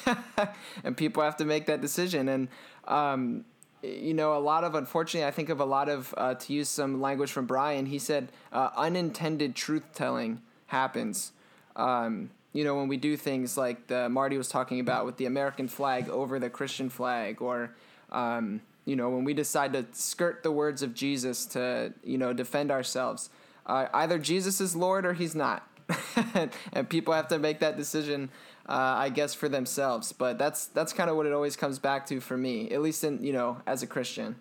and 0.85 0.97
people 0.97 1.23
have 1.23 1.37
to 1.39 1.45
make 1.45 1.67
that 1.67 1.81
decision. 1.81 2.29
And 2.29 2.49
um, 2.87 3.45
you 3.87 4.15
know, 4.15 4.37
a 4.37 4.41
lot 4.41 4.65
of 4.65 4.75
unfortunately, 4.75 5.27
I 5.27 5.31
think 5.31 5.49
of 5.49 5.61
a 5.61 5.65
lot 5.65 5.89
of 5.89 6.15
uh, 6.17 6.35
to 6.35 6.53
use 6.53 6.69
some 6.69 7.01
language 7.01 7.31
from 7.31 7.47
Brian. 7.47 7.87
He 7.87 7.99
said 7.99 8.31
uh, 8.53 8.71
unintended 8.77 9.55
truth 9.55 9.85
telling 9.95 10.43
happens. 10.67 11.33
Um, 11.75 12.31
you 12.53 12.65
know, 12.65 12.75
when 12.75 12.89
we 12.89 12.97
do 12.97 13.17
things 13.17 13.57
like 13.57 13.87
the 13.87 14.09
Marty 14.09 14.39
was 14.39 14.49
talking 14.49 14.81
about 14.81 15.05
with 15.05 15.19
the 15.19 15.27
American 15.27 15.69
flag 15.69 16.09
over 16.09 16.39
the 16.39 16.49
Christian 16.49 16.89
flag, 16.89 17.43
or 17.43 17.75
um, 18.11 18.63
you 18.85 18.97
know, 18.97 19.11
when 19.11 19.25
we 19.25 19.35
decide 19.35 19.73
to 19.75 19.85
skirt 19.93 20.43
the 20.43 20.53
words 20.53 20.83
of 20.83 20.95
Jesus 20.95 21.45
to 21.47 21.93
you 22.03 22.19
know 22.19 22.33
defend 22.33 22.71
ourselves, 22.71 23.31
uh, 23.67 23.89
either 23.93 24.19
Jesus 24.19 24.61
is 24.61 24.75
Lord 24.75 25.05
or 25.05 25.13
He's 25.13 25.35
not, 25.35 25.69
and 26.73 26.89
people 26.89 27.13
have 27.13 27.29
to 27.29 27.39
make 27.39 27.61
that 27.61 27.77
decision 27.77 28.31
uh, 28.69 28.73
I 28.73 29.09
guess, 29.09 29.35
for 29.35 29.49
themselves. 29.49 30.13
But 30.13 30.39
that's 30.39 30.67
that's 30.67 30.93
kind 30.93 31.11
of 31.11 31.17
what 31.17 31.27
it 31.27 31.33
always 31.33 31.57
comes 31.57 31.79
back 31.79 32.07
to 32.07 32.21
for 32.21 32.37
me, 32.37 32.71
at 32.71 32.83
least 32.83 33.05
in 33.05 33.23
you 33.23 33.33
know 33.33 33.59
as 33.67 33.83
a 33.83 33.87
Christian. 33.87 34.37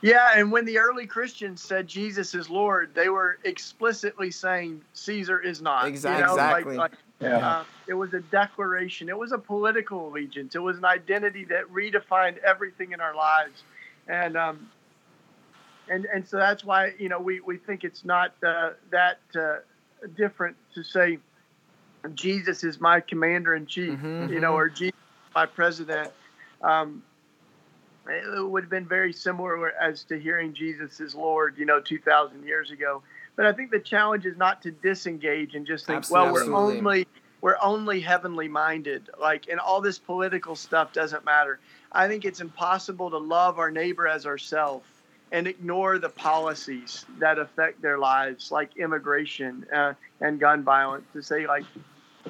Yeah, 0.00 0.32
and 0.36 0.52
when 0.52 0.66
the 0.66 0.78
early 0.78 1.06
Christians 1.06 1.62
said 1.62 1.86
Jesus 1.86 2.34
is 2.34 2.50
Lord, 2.50 2.94
they 2.94 3.08
were 3.08 3.38
explicitly 3.44 4.30
saying 4.30 4.82
Caesar 4.92 5.40
is 5.40 5.62
not. 5.62 5.86
Exactly. 5.86 6.20
You 6.20 6.26
know, 6.26 6.34
exactly. 6.34 6.76
Like, 6.76 6.92
like, 6.92 7.00
yeah. 7.20 7.48
Uh, 7.48 7.64
it 7.86 7.94
was 7.94 8.12
a 8.12 8.20
declaration. 8.20 9.08
It 9.08 9.16
was 9.16 9.32
a 9.32 9.38
political 9.38 10.08
allegiance. 10.08 10.54
It 10.54 10.58
was 10.58 10.76
an 10.76 10.84
identity 10.84 11.44
that 11.46 11.72
redefined 11.72 12.36
everything 12.38 12.92
in 12.92 13.00
our 13.00 13.14
lives, 13.14 13.62
and 14.06 14.36
um, 14.36 14.68
and 15.88 16.06
and 16.06 16.28
so 16.28 16.36
that's 16.36 16.64
why 16.64 16.92
you 16.98 17.08
know 17.08 17.18
we 17.20 17.40
we 17.40 17.56
think 17.56 17.82
it's 17.82 18.04
not 18.04 18.34
uh, 18.46 18.70
that 18.90 19.20
uh, 19.34 19.56
different 20.16 20.56
to 20.74 20.82
say 20.82 21.18
Jesus 22.14 22.64
is 22.64 22.80
my 22.80 23.00
commander 23.00 23.54
in 23.54 23.66
chief, 23.66 23.92
mm-hmm, 23.92 24.32
you 24.32 24.40
know, 24.40 24.52
mm-hmm. 24.52 24.56
or 24.56 24.68
Jesus 24.68 24.98
my 25.34 25.46
president. 25.46 26.10
Um, 26.62 27.02
it 28.06 28.46
would 28.46 28.64
have 28.64 28.70
been 28.70 28.86
very 28.86 29.12
similar 29.12 29.70
as 29.72 30.04
to 30.04 30.18
hearing 30.18 30.52
Jesus 30.52 31.00
is 31.00 31.14
Lord, 31.14 31.56
you 31.56 31.64
know, 31.64 31.80
2,000 31.80 32.44
years 32.44 32.70
ago. 32.70 33.02
But 33.36 33.46
I 33.46 33.52
think 33.52 33.70
the 33.70 33.80
challenge 33.80 34.26
is 34.26 34.36
not 34.36 34.62
to 34.62 34.70
disengage 34.70 35.54
and 35.54 35.66
just 35.66 35.86
think, 35.86 35.98
absolutely, 35.98 36.50
well, 36.50 36.66
we're 36.66 36.76
only 36.76 37.06
we're 37.40 37.56
only 37.60 38.00
heavenly 38.00 38.48
minded. 38.48 39.10
Like, 39.20 39.48
and 39.48 39.58
all 39.58 39.80
this 39.80 39.98
political 39.98 40.54
stuff 40.54 40.92
doesn't 40.92 41.24
matter. 41.24 41.58
I 41.92 42.08
think 42.08 42.24
it's 42.24 42.40
impossible 42.40 43.10
to 43.10 43.18
love 43.18 43.58
our 43.58 43.70
neighbor 43.70 44.06
as 44.06 44.24
ourselves 44.24 44.86
and 45.32 45.46
ignore 45.46 45.98
the 45.98 46.08
policies 46.08 47.04
that 47.18 47.38
affect 47.38 47.82
their 47.82 47.98
lives, 47.98 48.52
like 48.52 48.76
immigration 48.76 49.66
uh, 49.74 49.94
and 50.20 50.38
gun 50.38 50.62
violence. 50.62 51.04
To 51.12 51.22
say, 51.22 51.46
like, 51.46 51.64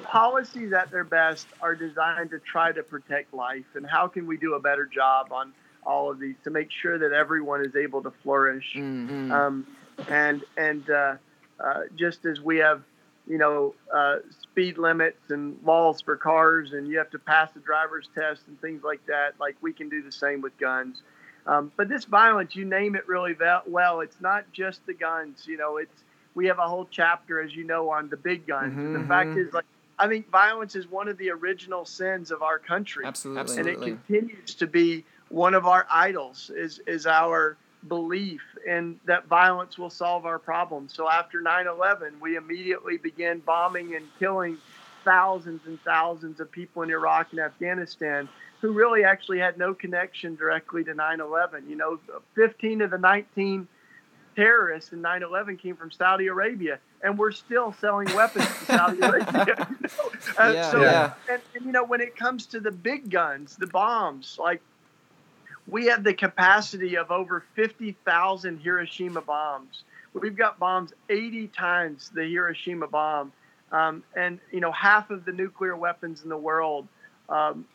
policies 0.03 0.73
at 0.73 0.91
their 0.91 1.03
best 1.03 1.47
are 1.61 1.75
designed 1.75 2.29
to 2.31 2.39
try 2.39 2.71
to 2.71 2.83
protect 2.83 3.33
life. 3.33 3.65
And 3.75 3.85
how 3.85 4.07
can 4.07 4.27
we 4.27 4.37
do 4.37 4.53
a 4.55 4.59
better 4.59 4.85
job 4.85 5.31
on 5.31 5.53
all 5.85 6.11
of 6.11 6.19
these 6.19 6.35
to 6.43 6.49
make 6.49 6.71
sure 6.71 6.97
that 6.97 7.13
everyone 7.13 7.65
is 7.65 7.75
able 7.75 8.01
to 8.03 8.11
flourish? 8.23 8.73
Mm-hmm. 8.75 9.31
Um, 9.31 9.67
and 10.09 10.43
and 10.57 10.89
uh, 10.89 11.15
uh, 11.59 11.81
just 11.95 12.25
as 12.25 12.41
we 12.41 12.57
have, 12.57 12.81
you 13.27 13.37
know, 13.37 13.73
uh, 13.93 14.17
speed 14.41 14.77
limits 14.77 15.29
and 15.29 15.57
laws 15.63 16.01
for 16.01 16.15
cars, 16.15 16.73
and 16.73 16.87
you 16.87 16.97
have 16.97 17.09
to 17.11 17.19
pass 17.19 17.51
the 17.53 17.61
driver's 17.61 18.09
test 18.13 18.41
and 18.47 18.59
things 18.61 18.83
like 18.83 19.05
that, 19.07 19.35
like 19.39 19.55
we 19.61 19.71
can 19.71 19.89
do 19.89 20.01
the 20.01 20.11
same 20.11 20.41
with 20.41 20.57
guns. 20.57 21.01
Um, 21.47 21.71
but 21.77 21.87
this 21.89 22.05
violence, 22.05 22.55
you 22.55 22.65
name 22.65 22.95
it 22.95 23.07
really 23.07 23.35
well. 23.67 24.01
It's 24.01 24.19
not 24.19 24.51
just 24.51 24.85
the 24.85 24.93
guns. 24.93 25.45
You 25.47 25.57
know, 25.57 25.77
it's 25.77 26.03
we 26.33 26.47
have 26.47 26.59
a 26.59 26.67
whole 26.67 26.87
chapter, 26.89 27.41
as 27.41 27.55
you 27.55 27.63
know, 27.63 27.89
on 27.89 28.09
the 28.09 28.17
big 28.17 28.45
guns. 28.45 28.73
Mm-hmm. 28.73 28.93
The 28.93 29.07
fact 29.07 29.29
mm-hmm. 29.29 29.39
is, 29.39 29.53
like 29.53 29.65
I 29.97 30.07
think 30.07 30.29
violence 30.29 30.75
is 30.75 30.87
one 30.87 31.07
of 31.07 31.17
the 31.17 31.29
original 31.31 31.85
sins 31.85 32.31
of 32.31 32.41
our 32.41 32.59
country. 32.59 33.05
Absolutely. 33.05 33.59
And 33.59 33.67
it 33.67 33.79
continues 33.79 34.55
to 34.55 34.67
be 34.67 35.05
one 35.29 35.53
of 35.53 35.65
our 35.65 35.87
idols 35.89 36.51
is 36.55 36.79
is 36.85 37.07
our 37.07 37.57
belief 37.87 38.41
in 38.65 38.99
that 39.05 39.27
violence 39.27 39.77
will 39.77 39.89
solve 39.89 40.25
our 40.25 40.39
problems. 40.39 40.93
So 40.93 41.09
after 41.09 41.41
9/11, 41.41 42.19
we 42.19 42.35
immediately 42.35 42.97
began 42.97 43.39
bombing 43.39 43.95
and 43.95 44.05
killing 44.19 44.57
thousands 45.03 45.61
and 45.67 45.79
thousands 45.83 46.39
of 46.39 46.51
people 46.51 46.81
in 46.81 46.89
Iraq 46.89 47.31
and 47.31 47.39
Afghanistan 47.39 48.27
who 48.61 48.71
really 48.71 49.03
actually 49.03 49.39
had 49.39 49.57
no 49.57 49.73
connection 49.73 50.35
directly 50.35 50.83
to 50.83 50.93
9/11. 50.93 51.69
You 51.69 51.75
know, 51.75 51.99
15 52.33 52.81
of 52.81 52.89
the 52.89 52.97
19 52.97 53.67
terrorists 54.35 54.91
in 54.91 55.01
9/11 55.01 55.57
came 55.57 55.75
from 55.75 55.91
Saudi 55.91 56.27
Arabia 56.27 56.79
and 57.05 57.19
we're 57.19 57.31
still 57.31 57.71
selling 57.79 58.13
weapons 58.15 58.47
to 58.47 58.65
Saudi 58.65 58.99
Arabia. 58.99 59.67
uh, 60.39 60.51
yeah, 60.53 60.71
so, 60.71 60.81
yeah. 60.81 61.13
And, 61.29 61.41
and, 61.53 61.65
you 61.65 61.71
know, 61.71 61.83
when 61.83 62.01
it 62.01 62.15
comes 62.17 62.47
to 62.47 62.59
the 62.59 62.71
big 62.71 63.11
guns, 63.11 63.55
the 63.55 63.67
bombs, 63.67 64.37
like 64.41 64.59
we 65.67 65.85
have 65.85 66.03
the 66.03 66.15
capacity 66.15 66.97
of 66.97 67.11
over 67.11 67.43
50,000 67.53 68.57
Hiroshima 68.57 69.21
bombs. 69.21 69.83
We've 70.13 70.35
got 70.35 70.57
bombs 70.57 70.93
80 71.07 71.47
times 71.49 72.09
the 72.13 72.23
Hiroshima 72.23 72.87
bomb. 72.87 73.31
Um, 73.71 74.03
and, 74.15 74.39
you 74.51 74.59
know, 74.59 74.71
half 74.71 75.11
of 75.11 75.25
the 75.25 75.31
nuclear 75.31 75.75
weapons 75.75 76.23
in 76.23 76.29
the 76.29 76.37
world, 76.37 76.87
um, 77.29 77.65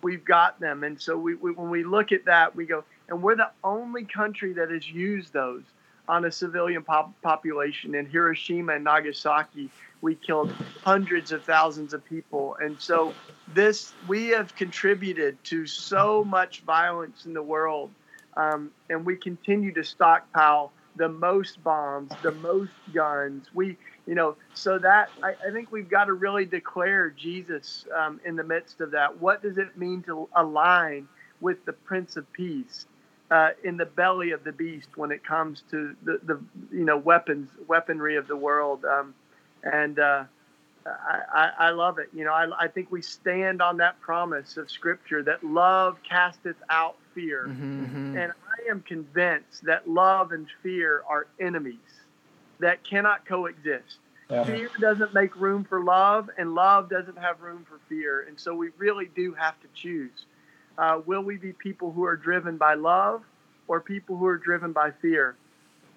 we've 0.00 0.24
got 0.24 0.60
them. 0.60 0.84
And 0.84 1.00
so 1.00 1.18
we, 1.18 1.34
we, 1.34 1.50
when 1.50 1.70
we 1.70 1.82
look 1.82 2.12
at 2.12 2.26
that, 2.26 2.54
we 2.54 2.66
go, 2.66 2.84
and 3.08 3.20
we're 3.20 3.36
the 3.36 3.50
only 3.64 4.04
country 4.04 4.52
that 4.52 4.70
has 4.70 4.88
used 4.88 5.32
those 5.32 5.62
on 6.08 6.24
a 6.24 6.32
civilian 6.32 6.82
pop- 6.82 7.20
population. 7.22 7.94
In 7.94 8.06
Hiroshima 8.06 8.74
and 8.74 8.84
Nagasaki, 8.84 9.70
we 10.00 10.14
killed 10.14 10.52
hundreds 10.84 11.32
of 11.32 11.44
thousands 11.44 11.94
of 11.94 12.04
people. 12.04 12.56
And 12.60 12.80
so, 12.80 13.14
this, 13.54 13.92
we 14.08 14.28
have 14.28 14.54
contributed 14.54 15.42
to 15.44 15.66
so 15.66 16.24
much 16.24 16.60
violence 16.60 17.24
in 17.24 17.32
the 17.32 17.42
world. 17.42 17.90
Um, 18.36 18.70
and 18.90 19.04
we 19.06 19.16
continue 19.16 19.72
to 19.72 19.82
stockpile 19.82 20.72
the 20.96 21.08
most 21.08 21.62
bombs, 21.62 22.12
the 22.22 22.32
most 22.32 22.72
guns. 22.92 23.46
We, 23.54 23.76
you 24.06 24.14
know, 24.14 24.36
so 24.54 24.78
that 24.78 25.10
I, 25.22 25.34
I 25.46 25.52
think 25.52 25.70
we've 25.70 25.88
got 25.88 26.06
to 26.06 26.12
really 26.12 26.44
declare 26.44 27.10
Jesus 27.10 27.86
um, 27.96 28.20
in 28.24 28.36
the 28.36 28.44
midst 28.44 28.80
of 28.80 28.90
that. 28.92 29.20
What 29.20 29.42
does 29.42 29.58
it 29.58 29.76
mean 29.76 30.02
to 30.02 30.28
align 30.34 31.08
with 31.40 31.64
the 31.64 31.72
Prince 31.72 32.16
of 32.16 32.30
Peace? 32.32 32.86
Uh, 33.30 33.50
in 33.64 33.76
the 33.76 33.86
belly 33.86 34.30
of 34.30 34.44
the 34.44 34.52
beast 34.52 34.88
when 34.96 35.10
it 35.10 35.24
comes 35.24 35.62
to 35.70 35.94
the, 36.04 36.20
the 36.24 36.40
you 36.70 36.84
know 36.84 36.96
weapons 36.96 37.50
weaponry 37.66 38.16
of 38.16 38.28
the 38.28 38.36
world. 38.36 38.84
Um, 38.84 39.14
and 39.62 39.98
uh, 39.98 40.24
I, 40.86 41.50
I, 41.58 41.70
love 41.70 41.98
it. 41.98 42.08
You 42.12 42.24
know 42.24 42.32
I, 42.32 42.64
I 42.64 42.68
think 42.68 42.92
we 42.92 43.02
stand 43.02 43.60
on 43.60 43.78
that 43.78 44.00
promise 44.00 44.56
of 44.56 44.70
scripture 44.70 45.22
that 45.24 45.42
love 45.42 45.98
casteth 46.08 46.56
out 46.70 46.96
fear. 47.14 47.46
Mm-hmm, 47.48 47.84
mm-hmm. 47.84 48.16
and 48.16 48.32
I 48.32 48.70
am 48.70 48.82
convinced 48.82 49.64
that 49.64 49.88
love 49.88 50.32
and 50.32 50.46
fear 50.62 51.02
are 51.08 51.26
enemies 51.40 51.78
that 52.60 52.84
cannot 52.84 53.26
coexist. 53.26 53.98
Yeah. 54.30 54.42
fear 54.44 54.70
doesn't 54.80 55.14
make 55.14 55.36
room 55.36 55.64
for 55.64 55.84
love 55.84 56.30
and 56.36 56.54
love 56.54 56.90
doesn't 56.90 57.18
have 57.18 57.40
room 57.40 57.64
for 57.68 57.78
fear. 57.88 58.24
And 58.26 58.38
so 58.38 58.54
we 58.54 58.70
really 58.76 59.08
do 59.14 59.34
have 59.34 59.60
to 59.60 59.68
choose 59.72 60.26
uh, 60.78 61.00
will 61.06 61.22
we 61.22 61.36
be 61.36 61.52
people 61.52 61.92
who 61.92 62.04
are 62.04 62.16
driven 62.16 62.56
by 62.56 62.74
love 62.74 63.22
or 63.68 63.80
people 63.80 64.16
who 64.16 64.26
are 64.26 64.36
driven 64.36 64.72
by 64.72 64.90
fear. 64.90 65.36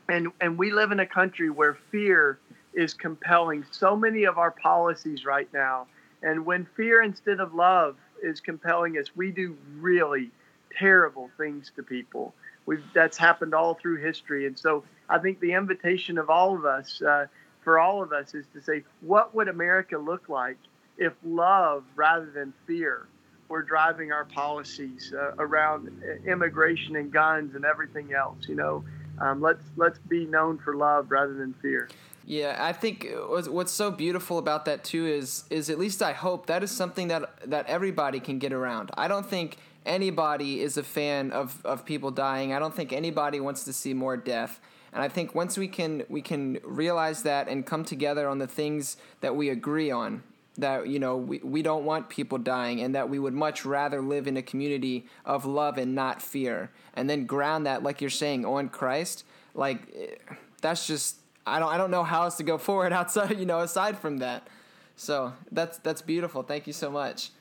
And, 0.08 0.30
and 0.42 0.58
we 0.58 0.72
live 0.72 0.92
in 0.92 1.00
a 1.00 1.06
country 1.06 1.50
where 1.50 1.78
fear 1.92 2.40
is 2.74 2.94
compelling 2.94 3.66
so 3.72 3.96
many 3.96 4.24
of 4.24 4.38
our 4.38 4.52
policies 4.52 5.26
right 5.26 5.52
now. 5.54 5.88
And 6.24 6.46
when 6.46 6.68
fear 6.76 7.02
instead 7.02 7.40
of 7.40 7.54
love 7.54 7.96
is 8.24 8.40
compelling 8.40 8.98
us, 8.98 9.08
we 9.16 9.32
do 9.32 9.56
really 9.78 10.32
terrible 10.78 11.30
things 11.38 11.72
to 11.76 11.84
people. 11.84 12.34
We've, 12.66 12.84
that's 12.94 13.18
happened 13.18 13.54
all 13.54 13.76
through 13.76 13.98
history. 13.98 14.46
And 14.48 14.58
so 14.58 14.84
I 15.10 15.20
think 15.20 15.40
the 15.40 15.54
invitation 15.54 16.18
of 16.18 16.30
all 16.30 16.56
of 16.56 16.66
us, 16.66 17.02
uh, 17.02 17.28
for 17.64 17.80
all 17.80 18.02
of 18.02 18.12
us, 18.12 18.34
is 18.34 18.46
to 18.54 18.62
say, 18.62 18.84
what 19.02 19.34
would 19.36 19.48
America 19.48 19.98
look 19.98 20.30
like 20.30 20.58
if 20.98 21.14
love 21.24 21.84
rather 21.96 22.30
than 22.30 22.54
fear 22.68 23.08
were 23.50 23.64
driving 23.64 24.12
our 24.12 24.26
policies 24.26 25.14
uh, 25.14 25.34
around 25.40 26.02
immigration 26.26 26.96
and 26.96 27.12
guns 27.12 27.56
and 27.56 27.66
everything 27.66 28.14
else? 28.14 28.48
You 28.48 28.56
know, 28.56 28.86
um, 29.20 29.42
let's 29.42 29.64
let's 29.76 30.00
be 30.00 30.26
known 30.26 30.58
for 30.58 30.76
love 30.76 31.12
rather 31.12 31.34
than 31.34 31.54
fear. 31.62 31.90
Yeah, 32.26 32.58
I 32.60 32.74
think 32.74 33.08
what's 33.28 33.72
so 33.72 33.90
beautiful 33.90 34.38
about 34.38 34.66
that 34.66 34.84
too 34.84 35.08
is 35.08 35.46
is 35.50 35.70
at 35.70 35.80
least 35.80 36.02
I 36.02 36.14
hope 36.14 36.46
that 36.46 36.64
is 36.64 36.72
something 36.72 37.08
that 37.08 37.50
that 37.50 37.66
everybody 37.68 38.20
can 38.20 38.40
get 38.40 38.54
around. 38.54 38.92
I 38.96 39.08
don't 39.08 39.26
think 39.26 39.58
anybody 39.86 40.62
is 40.62 40.78
a 40.78 40.84
fan 40.84 41.32
of, 41.32 41.66
of 41.66 41.86
people 41.86 42.12
dying. 42.12 42.54
I 42.54 42.60
don't 42.60 42.76
think 42.76 42.94
anybody 42.94 43.40
wants 43.40 43.64
to 43.64 43.74
see 43.74 43.94
more 43.94 44.16
death. 44.16 44.60
And 44.94 45.04
I 45.04 45.08
think 45.08 45.36
once 45.36 45.58
we 45.58 45.68
can 45.68 46.04
we 46.10 46.22
can 46.22 46.60
realize 46.64 47.24
that 47.24 47.48
and 47.48 47.66
come 47.66 47.84
together 47.84 48.28
on 48.28 48.40
the 48.40 48.48
things 48.48 48.98
that 49.22 49.36
we 49.36 49.50
agree 49.50 49.92
on, 49.92 50.24
that 50.62 50.88
you 50.88 51.00
know 51.00 51.18
we, 51.18 51.40
we 51.40 51.62
don't 51.62 51.86
want 51.86 52.10
people 52.10 52.38
dying 52.38 52.82
and 52.82 52.96
that 52.96 53.10
we 53.10 53.20
would 53.20 53.34
much 53.34 53.66
rather 53.66 54.02
live 54.02 54.28
in 54.28 54.38
a 54.38 54.42
community 54.42 55.06
of 55.26 55.46
love 55.46 55.78
and 55.78 55.96
not 55.96 56.22
fear 56.22 56.72
and 56.94 57.10
then 57.10 57.26
ground 57.26 57.66
that 57.66 57.84
like 57.84 58.02
you're 58.02 58.10
saying 58.10 58.46
on 58.46 58.70
christ 58.70 59.24
like 59.54 59.82
eh, 59.96 60.34
that's 60.62 60.88
just 60.88 61.18
i 61.46 61.60
don't 61.60 61.70
i 61.70 61.78
don't 61.78 61.92
know 61.92 62.04
how 62.04 62.24
else 62.24 62.38
to 62.38 62.44
go 62.44 62.58
forward 62.70 62.94
outside 62.94 63.38
you 63.40 63.46
know 63.46 63.60
aside 63.60 63.98
from 63.98 64.18
that 64.18 64.48
so 64.96 65.34
that's 65.52 65.78
that's 65.80 66.02
beautiful 66.02 66.44
thank 66.44 66.68
you 66.68 66.74
so 66.74 66.90
much 66.90 67.32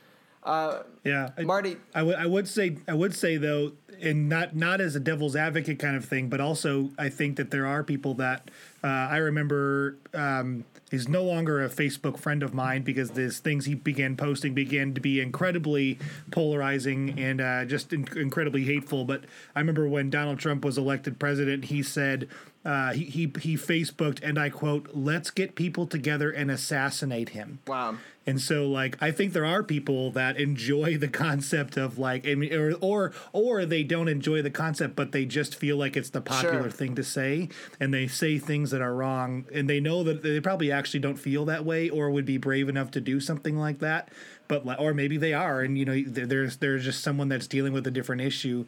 uh, 0.45 0.82
yeah, 1.05 1.31
Marty. 1.40 1.77
I 1.95 2.03
would 2.03 2.15
I 2.15 2.27
would 2.27 2.49
say 2.49 2.78
I 2.86 2.95
would 2.95 3.15
say 3.15 3.36
though, 3.36 3.73
and 4.01 4.28
not 4.28 4.57
not 4.57 4.81
as 4.81 4.97
a 4.97 5.01
devil's 5.01 5.36
advocate 5.36 5.78
kind 5.78 5.97
of 5.97 6.05
thing, 6.05 6.28
but 6.28 6.40
also 6.40 6.90
I 6.99 7.09
think 7.09 7.36
that 7.36 7.51
there 7.51 7.66
are 7.66 7.82
people 7.82 8.15
that 8.15 8.51
uh, 8.82 8.86
I 8.86 9.19
remember. 9.19 9.99
Um, 10.15 10.65
he's 10.90 11.09
no 11.09 11.23
longer 11.23 11.65
a 11.65 11.69
Facebook 11.69 12.19
friend 12.19 12.43
of 12.43 12.55
mine 12.55 12.82
because 12.82 13.10
these 13.10 13.39
things 13.39 13.66
he 13.66 13.74
began 13.74 14.16
posting 14.16 14.55
began 14.55 14.94
to 14.94 15.01
be 15.01 15.20
incredibly 15.20 15.98
polarizing 16.31 17.19
and 17.19 17.40
uh, 17.40 17.65
just 17.65 17.93
in- 17.93 18.09
incredibly 18.16 18.65
hateful. 18.65 19.05
But 19.05 19.24
I 19.55 19.60
remember 19.60 19.89
when 19.89 20.10
Donald 20.10 20.39
Trump 20.39 20.65
was 20.65 20.78
elected 20.78 21.19
president, 21.19 21.66
he 21.66 21.82
said 21.82 22.28
uh, 22.64 22.93
he, 22.93 23.05
he 23.05 23.32
he 23.40 23.55
Facebooked 23.56 24.20
and 24.22 24.39
I 24.39 24.51
quote, 24.51 24.89
"Let's 24.93 25.30
get 25.30 25.55
people 25.55 25.86
together 25.86 26.30
and 26.30 26.51
assassinate 26.51 27.30
him." 27.30 27.60
Wow. 27.66 27.97
And 28.26 28.39
so, 28.43 28.66
like, 28.68 29.01
I 29.01 29.10
think 29.10 29.32
there 29.32 29.47
are 29.47 29.62
people 29.62 30.10
that 30.10 30.36
enjoy 30.36 30.98
the 30.98 31.09
concept 31.09 31.78
of 31.78 31.98
like, 31.98 32.28
I 32.28 32.35
mean, 32.35 32.52
or 32.52 32.74
or 32.82 33.12
or 33.32 33.64
they 33.64 33.85
don't 33.85 34.09
enjoy 34.09 34.43
the 34.43 34.51
concept, 34.51 34.97
but 34.97 35.12
they 35.12 35.24
just 35.24 35.55
feel 35.55 35.78
like 35.78 35.97
it's 35.97 36.10
the 36.10 36.20
popular 36.20 36.64
Sure. 36.64 36.70
thing 36.70 36.94
to 36.97 37.05
say, 37.05 37.48
and 37.80 37.94
they 37.94 38.06
say 38.06 38.39
things 38.39 38.70
that 38.70 38.82
are 38.82 38.94
wrong, 38.94 39.47
and 39.55 39.70
they 39.70 39.80
know 39.80 40.02
that 40.02 40.22
they 40.22 40.40
probably 40.40 40.70
actually 40.70 41.01
don't 41.01 41.16
feel 41.16 41.47
that 41.47 41.64
way, 41.64 41.89
or 41.89 42.10
would 42.10 42.26
be 42.26 42.36
brave 42.36 42.68
enough 42.68 42.90
to 42.90 43.01
do 43.01 43.18
something 43.18 43.56
like 43.56 43.78
that, 43.78 44.10
but 44.47 44.62
or 44.78 44.93
maybe 44.93 45.16
they 45.16 45.32
are, 45.32 45.62
and 45.62 45.78
you 45.78 45.86
know, 45.86 46.02
there's 46.06 46.59
there's 46.59 46.85
just 46.85 47.02
someone 47.02 47.28
that's 47.30 47.47
dealing 47.47 47.72
with 47.72 47.86
a 47.86 47.90
different 47.90 48.20
issue. 48.20 48.66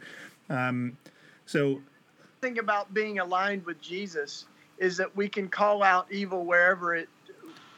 Um, 0.49 0.97
so 1.45 1.83
thing 2.41 2.59
about 2.59 2.93
being 2.95 3.19
aligned 3.19 3.65
with 3.67 3.81
Jesus 3.81 4.47
is 4.79 4.97
that 4.97 5.15
we 5.17 5.29
can 5.29 5.49
call 5.49 5.83
out 5.83 6.07
evil 6.11 6.45
wherever 6.45 6.95
it 6.95 7.09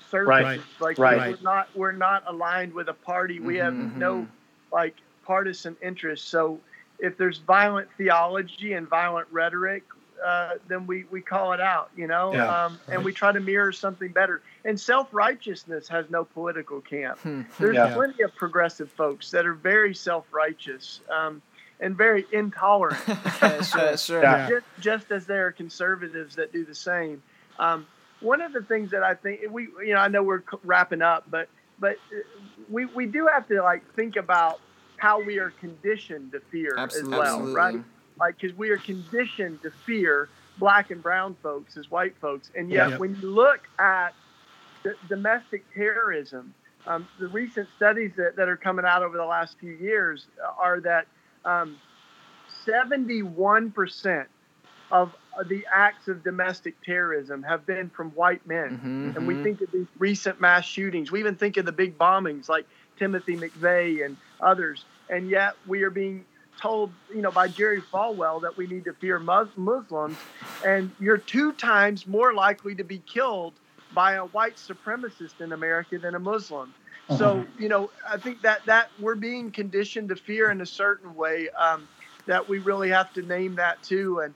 surfaces. 0.09 0.27
Right. 0.27 0.61
Like 0.81 0.99
Right. 0.99 1.33
we're 1.33 1.43
not 1.43 1.69
we're 1.75 1.93
not 1.93 2.23
aligned 2.27 2.73
with 2.73 2.89
a 2.89 2.95
party. 2.95 3.41
We 3.41 3.57
have 3.57 3.75
Mhm. 3.75 3.97
no 3.97 4.29
like 4.73 4.95
partisan 5.25 5.77
interests. 5.83 6.29
So 6.29 6.61
if 6.99 7.17
there's 7.17 7.39
violent 7.39 7.89
theology 7.99 8.75
and 8.75 8.89
violent 8.89 9.27
rhetoric, 9.31 9.83
uh, 10.25 10.55
then 10.69 10.87
we, 10.87 11.05
we 11.11 11.21
call 11.21 11.53
it 11.53 11.61
out, 11.61 11.91
you 11.97 12.07
know, 12.07 12.33
Yeah. 12.33 12.65
um, 12.67 12.79
and 12.89 13.05
we 13.05 13.13
try 13.13 13.33
to 13.33 13.41
mirror 13.41 13.73
something 13.73 14.13
better. 14.13 14.41
And 14.65 14.79
self 14.79 15.09
righteousness 15.13 15.89
has 15.89 16.09
no 16.11 16.25
political 16.25 16.81
camp. 16.81 17.19
Hmm. 17.21 17.43
There's 17.59 17.75
Yeah. 17.75 17.93
plenty 17.95 18.23
of 18.23 18.35
progressive 18.37 18.91
folks 18.93 19.31
that 19.33 19.45
are 19.47 19.55
very 19.55 19.95
self 19.95 20.27
righteous 20.33 21.01
um, 21.11 21.43
and 21.83 21.97
very 21.97 22.25
intolerant 22.33 22.97
Yeah, 23.43 23.61
sure, 23.63 23.97
sure. 23.99 24.23
Yeah. 24.23 24.49
just, 24.49 24.67
just 24.81 25.11
as 25.11 25.27
there 25.27 25.47
are 25.49 25.53
conservatives 25.53 26.37
that 26.37 26.53
do 26.53 26.65
the 26.65 26.75
same. 26.75 27.23
Um, 27.59 27.87
one 28.21 28.41
of 28.41 28.53
the 28.53 28.63
things 28.63 28.93
that 28.93 29.03
I 29.03 29.15
think 29.15 29.41
we, 29.51 29.65
you 29.85 29.93
know, 29.95 29.99
I 30.01 30.09
know 30.09 30.23
we're 30.23 30.45
wrapping 30.65 31.03
up, 31.03 31.25
but 31.31 31.49
but 31.81 31.97
uh, 32.13 32.21
we 32.71 32.87
we 32.87 33.07
do 33.07 33.27
have 33.27 33.47
to 33.49 33.61
like 33.63 33.83
think 33.95 34.17
about 34.17 34.61
how 34.97 35.21
we 35.23 35.39
are 35.41 35.51
conditioned 35.61 36.31
to 36.33 36.41
fear 36.53 36.75
Absolutely. 36.79 37.15
as 37.15 37.19
well, 37.19 37.35
Absolutely. 37.35 37.55
right? 37.55 37.85
Like 38.19 38.39
because 38.41 38.57
we 38.57 38.71
are 38.71 38.79
conditioned 38.79 39.61
to 39.63 39.71
fear 39.85 40.29
black 40.59 40.93
and 40.93 41.03
brown 41.03 41.35
folks 41.43 41.77
as 41.77 41.91
white 41.91 42.15
folks, 42.21 42.51
and 42.55 42.71
yet 42.71 42.91
Yeah. 42.91 42.99
when 42.99 43.17
you 43.17 43.29
look 43.29 43.61
at 43.81 44.15
d- 44.85 44.91
domestic 45.09 45.65
terrorism, 45.75 46.55
um, 46.87 47.09
the 47.19 47.27
recent 47.29 47.69
studies 47.77 48.13
that, 48.17 48.37
that 48.37 48.49
are 48.49 48.57
coming 48.57 48.85
out 48.85 49.03
over 49.03 49.17
the 49.17 49.25
last 49.25 49.59
few 49.59 49.73
years 49.73 50.27
are 50.59 50.79
that 50.81 51.07
um, 51.45 51.77
71% 52.67 54.27
of 54.91 55.15
the 55.49 55.65
acts 55.75 56.09
of 56.09 56.23
domestic 56.23 56.75
terrorism 56.85 57.43
have 57.43 57.65
been 57.67 57.89
from 57.91 58.11
white 58.11 58.47
men. 58.47 58.79
Mhm, 58.85 59.17
And 59.17 59.27
we 59.27 59.35
mhm. 59.35 59.43
think 59.43 59.61
of 59.63 59.71
these 59.73 59.87
recent 59.99 60.41
mass 60.41 60.65
shootings. 60.67 61.11
We 61.11 61.21
even 61.21 61.35
think 61.35 61.57
of 61.57 61.65
the 61.65 61.73
big 61.73 61.97
bombings 61.99 62.49
like 62.49 62.67
Timothy 62.99 63.37
McVeigh 63.37 64.05
and 64.05 64.17
others. 64.41 64.85
And 65.09 65.31
yet 65.31 65.55
we 65.67 65.83
are 65.83 65.91
being 65.91 66.25
told, 66.61 66.93
you 67.15 67.23
know, 67.23 67.31
by 67.31 67.49
Jerry 67.49 67.81
Falwell 67.81 68.43
that 68.43 68.57
we 68.57 68.67
need 68.67 68.85
to 68.85 68.93
fear 68.93 69.19
Mus- 69.19 69.57
Muslims. 69.57 70.19
And 70.65 70.93
you're 71.01 71.17
two 71.19 71.53
times 71.53 72.07
more 72.07 72.35
likely 72.35 72.75
to 72.75 72.85
be 72.85 72.99
killed 72.99 73.55
by 73.95 74.15
a 74.15 74.27
white 74.27 74.57
supremacist 74.57 75.41
in 75.41 75.53
America 75.53 75.99
than 75.99 76.15
a 76.15 76.19
Muslim. 76.19 76.73
So, 77.13 77.49
you 77.59 77.69
know, 77.69 77.91
I 78.09 78.19
think 78.19 78.43
that 78.43 78.67
that 78.67 78.93
we're 78.99 79.17
being 79.17 79.53
conditioned 79.53 80.09
to 80.11 80.17
fear 80.17 80.51
in 80.51 80.61
a 80.61 80.67
certain 80.67 81.15
way 81.15 81.49
um, 81.59 81.89
that 82.27 82.49
we 82.49 82.59
really 82.59 82.91
have 82.91 83.13
to 83.15 83.23
name 83.23 83.57
that 83.57 83.83
too. 83.83 84.21
And 84.21 84.35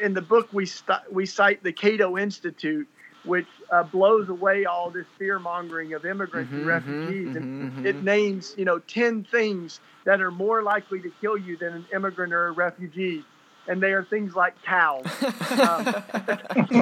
in 0.00 0.14
the 0.14 0.22
book, 0.22 0.48
we 0.52 0.66
st- 0.66 1.00
we 1.10 1.26
cite 1.26 1.62
the 1.62 1.72
Cato 1.72 2.16
Institute, 2.18 2.88
which 3.22 3.48
uh, 3.72 3.82
blows 3.84 4.28
away 4.28 4.64
all 4.66 4.90
this 4.90 5.06
fear 5.18 5.38
mongering 5.38 5.94
of 5.94 6.04
immigrants 6.04 6.54
Mhm, 6.54 6.56
and 6.56 6.64
refugees, 6.66 7.34
and 7.34 7.46
mhm, 7.60 7.82
it 7.82 8.02
names 8.02 8.54
you 8.56 8.64
know 8.64 8.78
ten 8.78 9.24
things 9.24 9.80
that 10.04 10.20
are 10.20 10.30
more 10.32 10.62
likely 10.62 11.00
to 11.02 11.10
kill 11.20 11.36
you 11.38 11.56
than 11.58 11.74
an 11.74 11.86
immigrant 11.94 12.32
or 12.32 12.48
a 12.48 12.52
refugee, 12.52 13.26
and 13.66 13.82
they 13.82 13.92
are 13.92 14.04
things 14.04 14.34
like 14.34 14.60
cows. 14.62 15.22
um, 15.58 15.90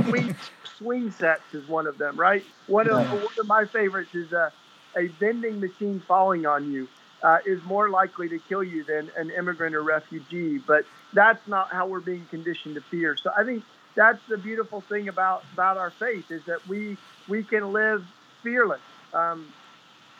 swing, 0.04 0.34
swing 0.64 1.10
sets 1.10 1.54
is 1.54 1.66
one 1.66 1.86
of 1.86 1.98
them, 1.98 2.16
right? 2.18 2.44
One 2.66 2.88
of 2.88 3.00
one 3.10 3.34
of 3.38 3.46
my 3.46 3.64
favorites 3.72 4.14
is 4.14 4.32
a 4.32 4.52
a 4.96 5.06
vending 5.06 5.60
machine 5.60 6.02
falling 6.06 6.46
on 6.46 6.70
you 6.72 6.88
uh, 7.22 7.38
is 7.44 7.62
more 7.64 7.90
likely 7.90 8.28
to 8.28 8.38
kill 8.38 8.62
you 8.62 8.84
than 8.84 9.10
an 9.16 9.30
immigrant 9.30 9.74
or 9.74 9.82
refugee. 9.82 10.58
But 10.58 10.84
that's 11.12 11.46
not 11.46 11.70
how 11.70 11.86
we're 11.86 12.00
being 12.00 12.26
conditioned 12.30 12.76
to 12.76 12.80
fear. 12.80 13.16
So 13.16 13.30
I 13.36 13.44
think 13.44 13.64
that's 13.94 14.20
the 14.28 14.38
beautiful 14.38 14.80
thing 14.82 15.08
about 15.08 15.44
about 15.52 15.76
our 15.76 15.90
faith 15.90 16.30
is 16.30 16.44
that 16.46 16.66
we 16.68 16.96
we 17.28 17.42
can 17.42 17.72
live 17.72 18.04
fearless, 18.42 18.80
um, 19.12 19.52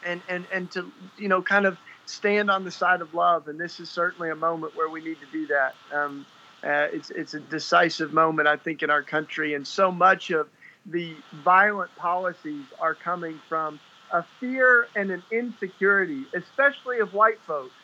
and 0.04 0.20
and 0.28 0.46
and 0.52 0.70
to 0.72 0.90
you 1.16 1.28
know 1.28 1.42
kind 1.42 1.66
of 1.66 1.78
stand 2.06 2.50
on 2.50 2.64
the 2.64 2.70
side 2.70 3.00
of 3.00 3.14
love. 3.14 3.48
And 3.48 3.58
this 3.58 3.80
is 3.80 3.88
certainly 3.88 4.30
a 4.30 4.36
moment 4.36 4.76
where 4.76 4.88
we 4.88 5.00
need 5.00 5.18
to 5.20 5.26
do 5.32 5.46
that. 5.46 5.74
Um, 5.92 6.26
uh, 6.62 6.88
it's 6.92 7.10
it's 7.10 7.34
a 7.34 7.40
decisive 7.40 8.12
moment, 8.12 8.48
I 8.48 8.56
think, 8.56 8.82
in 8.82 8.90
our 8.90 9.02
country, 9.02 9.54
and 9.54 9.66
so 9.66 9.90
much 9.90 10.30
of 10.30 10.48
the 10.86 11.14
violent 11.44 11.94
policies 11.96 12.64
are 12.78 12.94
coming 12.94 13.38
from 13.48 13.78
a 14.12 14.24
fear 14.38 14.88
and 14.96 15.10
an 15.10 15.22
insecurity, 15.30 16.24
especially 16.34 16.98
of 16.98 17.14
white 17.14 17.40
folks 17.46 17.74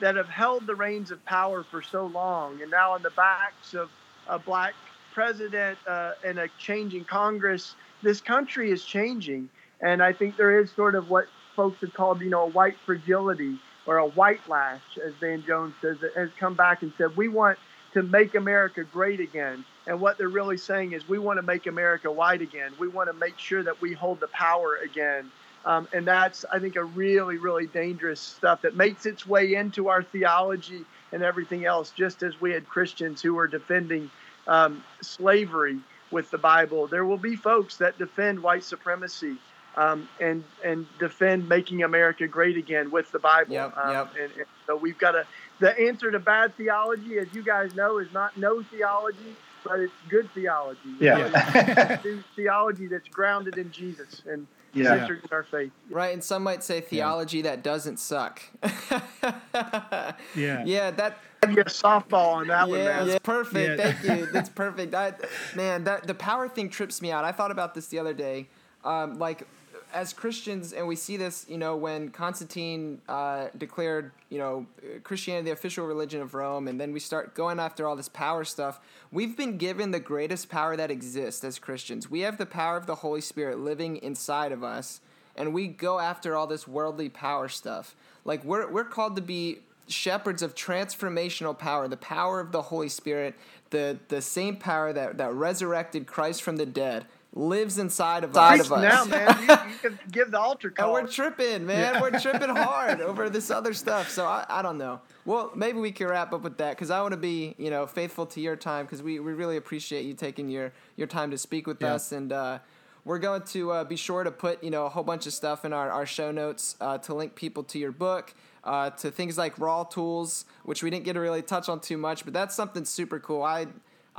that 0.00 0.16
have 0.16 0.28
held 0.28 0.66
the 0.66 0.74
reins 0.74 1.10
of 1.10 1.24
power 1.24 1.62
for 1.62 1.82
so 1.82 2.06
long, 2.06 2.60
and 2.62 2.70
now 2.70 2.92
on 2.92 3.02
the 3.02 3.10
backs 3.10 3.74
of 3.74 3.90
a 4.28 4.38
black 4.38 4.74
president 5.12 5.78
uh, 5.86 6.12
and 6.24 6.38
a 6.38 6.48
changing 6.58 7.04
Congress, 7.04 7.74
this 8.02 8.20
country 8.20 8.70
is 8.70 8.84
changing, 8.84 9.48
and 9.80 10.02
I 10.02 10.12
think 10.12 10.36
there 10.36 10.58
is 10.58 10.70
sort 10.70 10.94
of 10.94 11.10
what 11.10 11.26
folks 11.56 11.80
have 11.80 11.92
called, 11.92 12.20
you 12.20 12.30
know, 12.30 12.44
a 12.44 12.48
white 12.48 12.76
fragility 12.86 13.58
or 13.86 13.98
a 13.98 14.06
white 14.08 14.40
lash, 14.48 14.80
as 15.04 15.12
Van 15.20 15.42
Jones 15.46 15.74
says, 15.82 15.98
that 16.00 16.14
has 16.14 16.30
come 16.38 16.54
back 16.54 16.82
and 16.82 16.92
said 16.96 17.16
we 17.16 17.28
want 17.28 17.58
to 17.92 18.02
make 18.02 18.34
America 18.34 18.84
great 18.84 19.20
again. 19.20 19.64
And 19.86 20.00
what 20.00 20.16
they're 20.16 20.28
really 20.28 20.56
saying 20.56 20.92
is 20.92 21.08
we 21.08 21.18
want 21.18 21.38
to 21.38 21.42
make 21.42 21.66
America 21.66 22.10
white 22.10 22.40
again. 22.40 22.72
We 22.78 22.88
want 22.88 23.08
to 23.08 23.12
make 23.14 23.38
sure 23.38 23.62
that 23.62 23.80
we 23.80 23.92
hold 23.92 24.20
the 24.20 24.28
power 24.28 24.76
again. 24.76 25.30
Um, 25.64 25.88
and 25.92 26.06
that's, 26.06 26.44
I 26.50 26.58
think, 26.58 26.76
a 26.76 26.84
really, 26.84 27.36
really 27.36 27.66
dangerous 27.66 28.20
stuff 28.20 28.62
that 28.62 28.76
makes 28.76 29.04
its 29.04 29.26
way 29.26 29.54
into 29.54 29.88
our 29.88 30.02
theology 30.02 30.84
and 31.12 31.22
everything 31.22 31.66
else, 31.66 31.90
just 31.90 32.22
as 32.22 32.40
we 32.40 32.52
had 32.52 32.66
Christians 32.68 33.20
who 33.20 33.34
were 33.34 33.46
defending 33.46 34.10
um, 34.46 34.82
slavery 35.02 35.78
with 36.10 36.30
the 36.30 36.38
Bible. 36.38 36.86
There 36.86 37.04
will 37.04 37.18
be 37.18 37.36
folks 37.36 37.76
that 37.76 37.98
defend 37.98 38.42
white 38.42 38.64
supremacy 38.64 39.36
um, 39.76 40.08
and 40.18 40.42
and 40.64 40.86
defend 40.98 41.48
making 41.48 41.82
America 41.82 42.26
great 42.26 42.56
again 42.56 42.90
with 42.90 43.10
the 43.12 43.18
Bible. 43.18 43.52
Yep, 43.52 43.76
um, 43.76 43.90
yep. 43.92 44.12
And, 44.20 44.32
and 44.32 44.46
so 44.66 44.76
we've 44.76 44.98
got 44.98 45.12
to. 45.12 45.26
The 45.60 45.78
answer 45.78 46.10
to 46.10 46.18
bad 46.18 46.56
theology, 46.56 47.18
as 47.18 47.28
you 47.34 47.42
guys 47.42 47.74
know, 47.74 47.98
is 47.98 48.12
not 48.12 48.36
no 48.36 48.62
theology, 48.62 49.36
but 49.64 49.78
it's 49.80 49.92
good 50.08 50.30
theology. 50.32 50.78
Yeah. 50.98 51.96
Theology 52.36 52.86
that's 52.86 53.08
grounded 53.08 53.58
in 53.58 53.70
Jesus 53.70 54.22
and 54.26 54.46
Yeah. 54.72 54.98
centered 54.98 55.22
in 55.24 55.28
our 55.32 55.42
faith. 55.42 55.72
Right, 55.90 56.12
and 56.14 56.22
some 56.22 56.42
might 56.42 56.62
say 56.62 56.80
theology 56.80 57.42
that 57.42 57.62
doesn't 57.62 57.98
suck. 57.98 58.42
Yeah. 58.62 60.12
Yeah, 60.64 60.90
that 60.92 61.18
Give 61.42 61.52
you 61.52 61.62
a 61.62 61.64
softball 61.64 62.34
on 62.34 62.48
that 62.48 62.68
one, 62.68 62.78
yeah, 62.78 62.84
man. 62.84 63.08
it's 63.08 63.18
perfect. 63.20 63.78
Yeah. 63.80 63.92
Thank 63.92 64.20
you. 64.20 64.26
That's 64.26 64.48
perfect. 64.64 64.94
I, 64.94 65.14
man, 65.54 65.84
that 65.84 66.06
the 66.06 66.14
power 66.14 66.48
thing 66.48 66.68
trips 66.68 67.00
me 67.00 67.10
out. 67.10 67.24
I 67.24 67.32
thought 67.32 67.50
about 67.50 67.74
this 67.74 67.86
the 67.86 67.98
other 67.98 68.12
day. 68.12 68.48
Um, 68.84 69.18
like, 69.18 69.46
as 69.92 70.12
Christians, 70.12 70.72
and 70.72 70.86
we 70.86 70.96
see 70.96 71.16
this, 71.16 71.46
you 71.48 71.58
know, 71.58 71.76
when 71.76 72.10
Constantine 72.10 73.00
uh, 73.08 73.48
declared, 73.56 74.12
you 74.28 74.38
know, 74.38 74.66
Christianity 75.02 75.46
the 75.46 75.52
official 75.52 75.86
religion 75.86 76.20
of 76.20 76.34
Rome, 76.34 76.68
and 76.68 76.80
then 76.80 76.92
we 76.92 77.00
start 77.00 77.34
going 77.34 77.58
after 77.58 77.86
all 77.86 77.96
this 77.96 78.08
power 78.08 78.44
stuff. 78.44 78.80
We've 79.10 79.36
been 79.36 79.58
given 79.58 79.90
the 79.90 80.00
greatest 80.00 80.48
power 80.48 80.76
that 80.76 80.90
exists 80.90 81.44
as 81.44 81.58
Christians. 81.58 82.10
We 82.10 82.20
have 82.20 82.38
the 82.38 82.46
power 82.46 82.76
of 82.76 82.86
the 82.86 82.96
Holy 82.96 83.20
Spirit 83.20 83.58
living 83.58 83.96
inside 83.96 84.52
of 84.52 84.62
us, 84.62 85.00
and 85.36 85.54
we 85.54 85.68
go 85.68 85.98
after 85.98 86.36
all 86.36 86.46
this 86.46 86.68
worldly 86.68 87.08
power 87.08 87.48
stuff. 87.48 87.94
Like 88.24 88.44
we're 88.44 88.70
we're 88.70 88.84
called 88.84 89.16
to 89.16 89.22
be 89.22 89.60
shepherds 89.88 90.42
of 90.42 90.54
transformational 90.54 91.58
power, 91.58 91.88
the 91.88 91.96
power 91.96 92.40
of 92.40 92.52
the 92.52 92.62
Holy 92.62 92.88
Spirit, 92.88 93.34
the 93.70 93.98
the 94.08 94.22
same 94.22 94.56
power 94.56 94.92
that, 94.92 95.18
that 95.18 95.32
resurrected 95.32 96.06
Christ 96.06 96.42
from 96.42 96.56
the 96.56 96.66
dead 96.66 97.06
lives 97.32 97.78
inside 97.78 98.24
of 98.24 98.36
us. 98.36 98.68
Now, 98.70 99.04
man. 99.04 99.36
You, 99.40 99.46
you 99.72 99.78
can 99.82 99.98
give 100.10 100.30
the 100.30 100.40
altar 100.40 100.72
And 100.76 100.90
we're 100.92 101.06
tripping, 101.06 101.64
man. 101.66 102.00
We're 102.00 102.18
tripping 102.18 102.48
hard 102.54 103.00
over 103.00 103.30
this 103.30 103.50
other 103.50 103.72
stuff. 103.72 104.10
So 104.10 104.26
I, 104.26 104.44
I 104.48 104.62
don't 104.62 104.78
know. 104.78 105.00
Well, 105.24 105.52
maybe 105.54 105.78
we 105.78 105.92
can 105.92 106.08
wrap 106.08 106.32
up 106.32 106.42
with 106.42 106.58
that 106.58 106.70
because 106.76 106.90
I 106.90 107.00
want 107.02 107.12
to 107.12 107.16
be, 107.18 107.54
you 107.58 107.70
know, 107.70 107.86
faithful 107.86 108.26
to 108.26 108.40
your 108.40 108.56
time 108.56 108.84
because 108.86 109.02
we, 109.02 109.20
we 109.20 109.32
really 109.32 109.56
appreciate 109.56 110.04
you 110.04 110.14
taking 110.14 110.48
your, 110.48 110.72
your 110.96 111.06
time 111.06 111.30
to 111.30 111.38
speak 111.38 111.66
with 111.66 111.80
Yeah. 111.80 111.94
us. 111.94 112.10
And 112.12 112.32
uh, 112.32 112.58
we're 113.04 113.18
going 113.18 113.42
to 113.42 113.70
uh, 113.72 113.84
be 113.84 113.96
sure 113.96 114.24
to 114.24 114.30
put, 114.30 114.62
you 114.64 114.70
know, 114.70 114.86
a 114.86 114.88
whole 114.88 115.04
bunch 115.04 115.26
of 115.26 115.32
stuff 115.32 115.64
in 115.64 115.72
our, 115.72 115.90
our 115.90 116.06
show 116.06 116.32
notes 116.32 116.76
uh, 116.80 116.98
to 116.98 117.14
link 117.14 117.34
people 117.36 117.62
to 117.64 117.78
your 117.78 117.92
book, 117.92 118.34
uh, 118.64 118.90
to 118.90 119.10
things 119.10 119.38
like 119.38 119.54
RAWtools, 119.56 120.44
which 120.64 120.82
we 120.82 120.90
didn't 120.90 121.04
get 121.04 121.12
to 121.14 121.20
really 121.20 121.42
touch 121.42 121.68
on 121.68 121.80
too 121.80 121.96
much, 121.96 122.24
but 122.24 122.34
that's 122.34 122.54
something 122.54 122.84
super 122.84 123.18
cool. 123.20 123.42
I, 123.42 123.68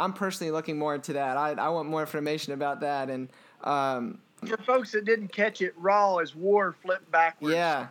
I'm 0.02 0.14
personally 0.14 0.52
looking 0.52 0.78
more 0.78 0.96
into 0.96 1.14
that. 1.14 1.38
I, 1.38 1.52
I 1.52 1.70
want 1.70 1.88
more 1.88 2.02
information 2.02 2.54
about 2.54 2.80
that. 2.82 3.10
And 3.10 3.30
um, 3.64 4.18
For 4.46 4.58
folks 4.58 4.92
that 4.94 5.06
didn't 5.06 5.32
catch 5.32 5.62
it, 5.62 5.74
raw 5.78 6.18
is 6.18 6.36
war 6.36 6.76
flipped 6.82 7.10
backwards. 7.12 7.54
yeah. 7.56 7.88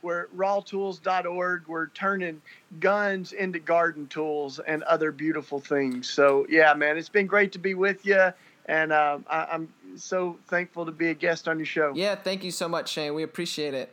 We're 0.00 0.22
at 0.22 0.36
rawtools.org. 0.36 1.64
We're 1.66 1.88
turning 1.88 2.40
guns 2.78 3.32
into 3.32 3.58
garden 3.58 4.06
tools 4.06 4.60
and 4.60 4.84
other 4.84 5.10
beautiful 5.10 5.58
things. 5.58 6.08
So, 6.08 6.46
yeah, 6.48 6.72
man, 6.74 6.96
it's 6.96 7.08
been 7.08 7.26
great 7.26 7.50
to 7.52 7.58
be 7.58 7.74
with 7.74 8.06
you. 8.06 8.32
And 8.66 8.92
um, 8.92 9.24
I, 9.28 9.48
I'm 9.50 9.68
so 9.96 10.38
thankful 10.46 10.86
to 10.86 10.92
be 10.92 11.08
a 11.08 11.14
guest 11.14 11.48
on 11.48 11.58
your 11.58 11.66
show. 11.66 11.92
Yeah, 11.96 12.14
thank 12.14 12.44
you 12.44 12.52
so 12.52 12.68
much, 12.68 12.92
Shane. 12.92 13.14
We 13.14 13.24
appreciate 13.24 13.74
it. 13.74 13.92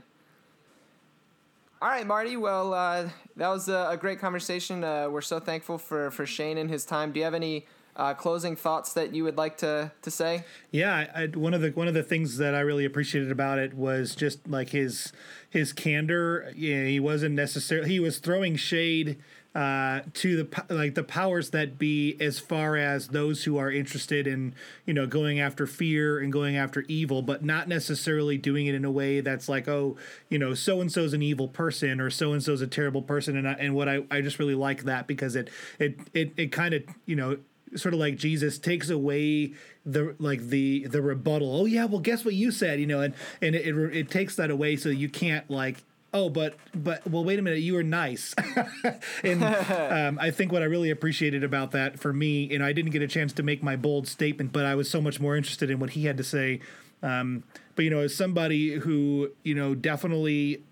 All 1.82 1.90
right, 1.90 2.08
Marty. 2.08 2.38
Well, 2.38 2.74
uh, 2.74 3.10
that 3.36 3.50
was 3.50 3.68
a, 3.68 3.90
a 3.92 3.98
great 3.98 4.20
conversation. 4.20 4.84
Uh, 4.84 5.10
we're 5.10 5.22
so 5.22 5.40
thankful 5.40 5.78
for, 5.78 6.10
for 6.10 6.26
Shane 6.26 6.58
and 6.58 6.70
his 6.70 6.86
time. 6.86 7.12
Do 7.12 7.20
you 7.20 7.26
have 7.26 7.34
any 7.34 7.66
uh, 7.98 8.14
closing 8.14 8.56
thoughts 8.56 8.94
that 8.94 9.14
you 9.14 9.26
would 9.26 9.38
like 9.38 9.58
to, 9.58 9.92
to 10.02 10.10
say? 10.10 10.46
Yeah, 10.72 11.08
I, 11.14 11.28
one 11.28 11.54
of 11.54 11.60
the 11.62 11.72
one 11.72 11.90
of 11.90 11.94
the 11.94 12.02
things 12.02 12.38
that 12.38 12.56
I 12.56 12.62
really 12.62 12.86
appreciated 12.86 13.30
about 13.30 13.60
it 13.60 13.74
was 13.74 14.16
just 14.16 14.48
like 14.48 14.70
his 14.70 15.12
his 15.50 15.74
candor. 15.74 16.52
Yeah, 16.56 16.86
he 16.86 17.00
wasn't 17.00 17.36
necessarily 17.36 17.90
he 17.90 18.00
was 18.00 18.20
throwing 18.20 18.56
shade 18.56 19.18
uh, 19.56 20.02
to 20.14 20.44
the 20.44 20.66
like 20.70 20.96
the 20.96 21.04
powers 21.04 21.52
that 21.52 21.80
be 21.80 22.18
as 22.20 22.40
far 22.40 22.76
as 22.76 23.08
those 23.08 23.46
who 23.46 23.58
are 23.58 23.72
interested 23.72 24.28
in 24.28 24.54
you 24.86 24.94
know 24.94 25.08
going 25.08 25.40
after 25.40 25.66
fear 25.66 26.20
and 26.20 26.32
going 26.34 26.58
after 26.58 26.82
evil, 26.90 27.22
but 27.22 27.44
not 27.44 27.70
necessarily 27.70 28.38
doing 28.38 28.68
it 28.68 28.76
in 28.76 28.84
a 28.84 28.92
way 28.92 29.22
that's 29.22 29.48
like 29.48 29.70
oh 29.70 29.96
you 30.30 30.38
know 30.38 30.54
so 30.54 30.82
and 30.82 30.92
so's 30.92 31.14
an 31.14 31.22
evil 31.22 31.48
person 31.48 32.02
or 32.02 32.10
so 32.10 32.34
and 32.34 32.44
so's 32.44 32.60
a 32.62 32.68
terrible 32.68 33.02
person. 33.02 33.38
And 33.38 33.48
I, 33.48 33.54
and 33.54 33.74
what 33.74 33.88
I, 33.88 34.04
I 34.12 34.20
just 34.20 34.40
really 34.40 34.56
like 34.56 34.84
that 34.84 35.08
because 35.08 35.38
it 35.38 35.50
it 35.80 36.00
it, 36.14 36.34
it 36.36 36.52
kind 36.52 36.74
of 36.74 36.84
you 37.06 37.16
know 37.16 37.38
sort 37.76 37.94
of 37.94 38.00
like 38.00 38.18
Jesus 38.18 38.60
takes 38.60 38.90
away 38.90 39.54
the 39.86 40.16
like 40.20 40.42
the 40.42 40.86
the 40.88 41.02
rebuttal. 41.02 41.62
Oh 41.62 41.66
yeah, 41.66 41.86
well 41.86 42.02
guess 42.02 42.26
what 42.26 42.34
you 42.34 42.52
said, 42.52 42.80
you 42.82 42.88
know, 42.88 43.00
and 43.00 43.14
and 43.42 43.56
it 43.56 43.66
it, 43.66 43.96
it 43.96 44.12
takes 44.12 44.36
that 44.36 44.52
away 44.52 44.76
so 44.76 44.90
you 44.90 45.08
can't 45.08 45.50
like 45.50 45.84
oh 46.16 46.30
but 46.30 46.56
but 46.74 47.06
well 47.08 47.24
wait 47.24 47.38
a 47.38 47.42
minute 47.42 47.60
you 47.60 47.74
were 47.74 47.84
nice. 47.84 48.34
And 49.24 49.44
um, 49.44 50.20
i 50.20 50.32
think 50.32 50.52
what 50.52 50.62
i 50.62 50.66
really 50.66 50.90
appreciated 50.90 51.44
about 51.44 51.72
that 51.72 52.00
for 52.00 52.14
me 52.14 52.46
you 52.46 52.60
know 52.60 52.66
i 52.66 52.74
didn't 52.74 52.92
get 52.92 53.02
a 53.02 53.08
chance 53.08 53.34
to 53.34 53.44
make 53.44 53.62
my 53.62 53.76
bold 53.76 54.08
statement 54.08 54.52
but 54.52 54.66
i 54.66 54.76
was 54.76 54.90
so 54.90 55.02
much 55.02 55.20
more 55.20 55.36
interested 55.36 55.70
in 55.70 55.80
what 55.80 55.92
he 55.92 56.06
had 56.06 56.18
to 56.18 56.24
say. 56.24 56.60
Um, 57.04 57.44
but 57.76 57.84
you 57.84 57.92
know 57.92 58.00
as 58.00 58.16
somebody 58.16 58.76
who 58.76 59.32
you 59.44 59.54
know 59.54 59.76
definitely 59.76 60.64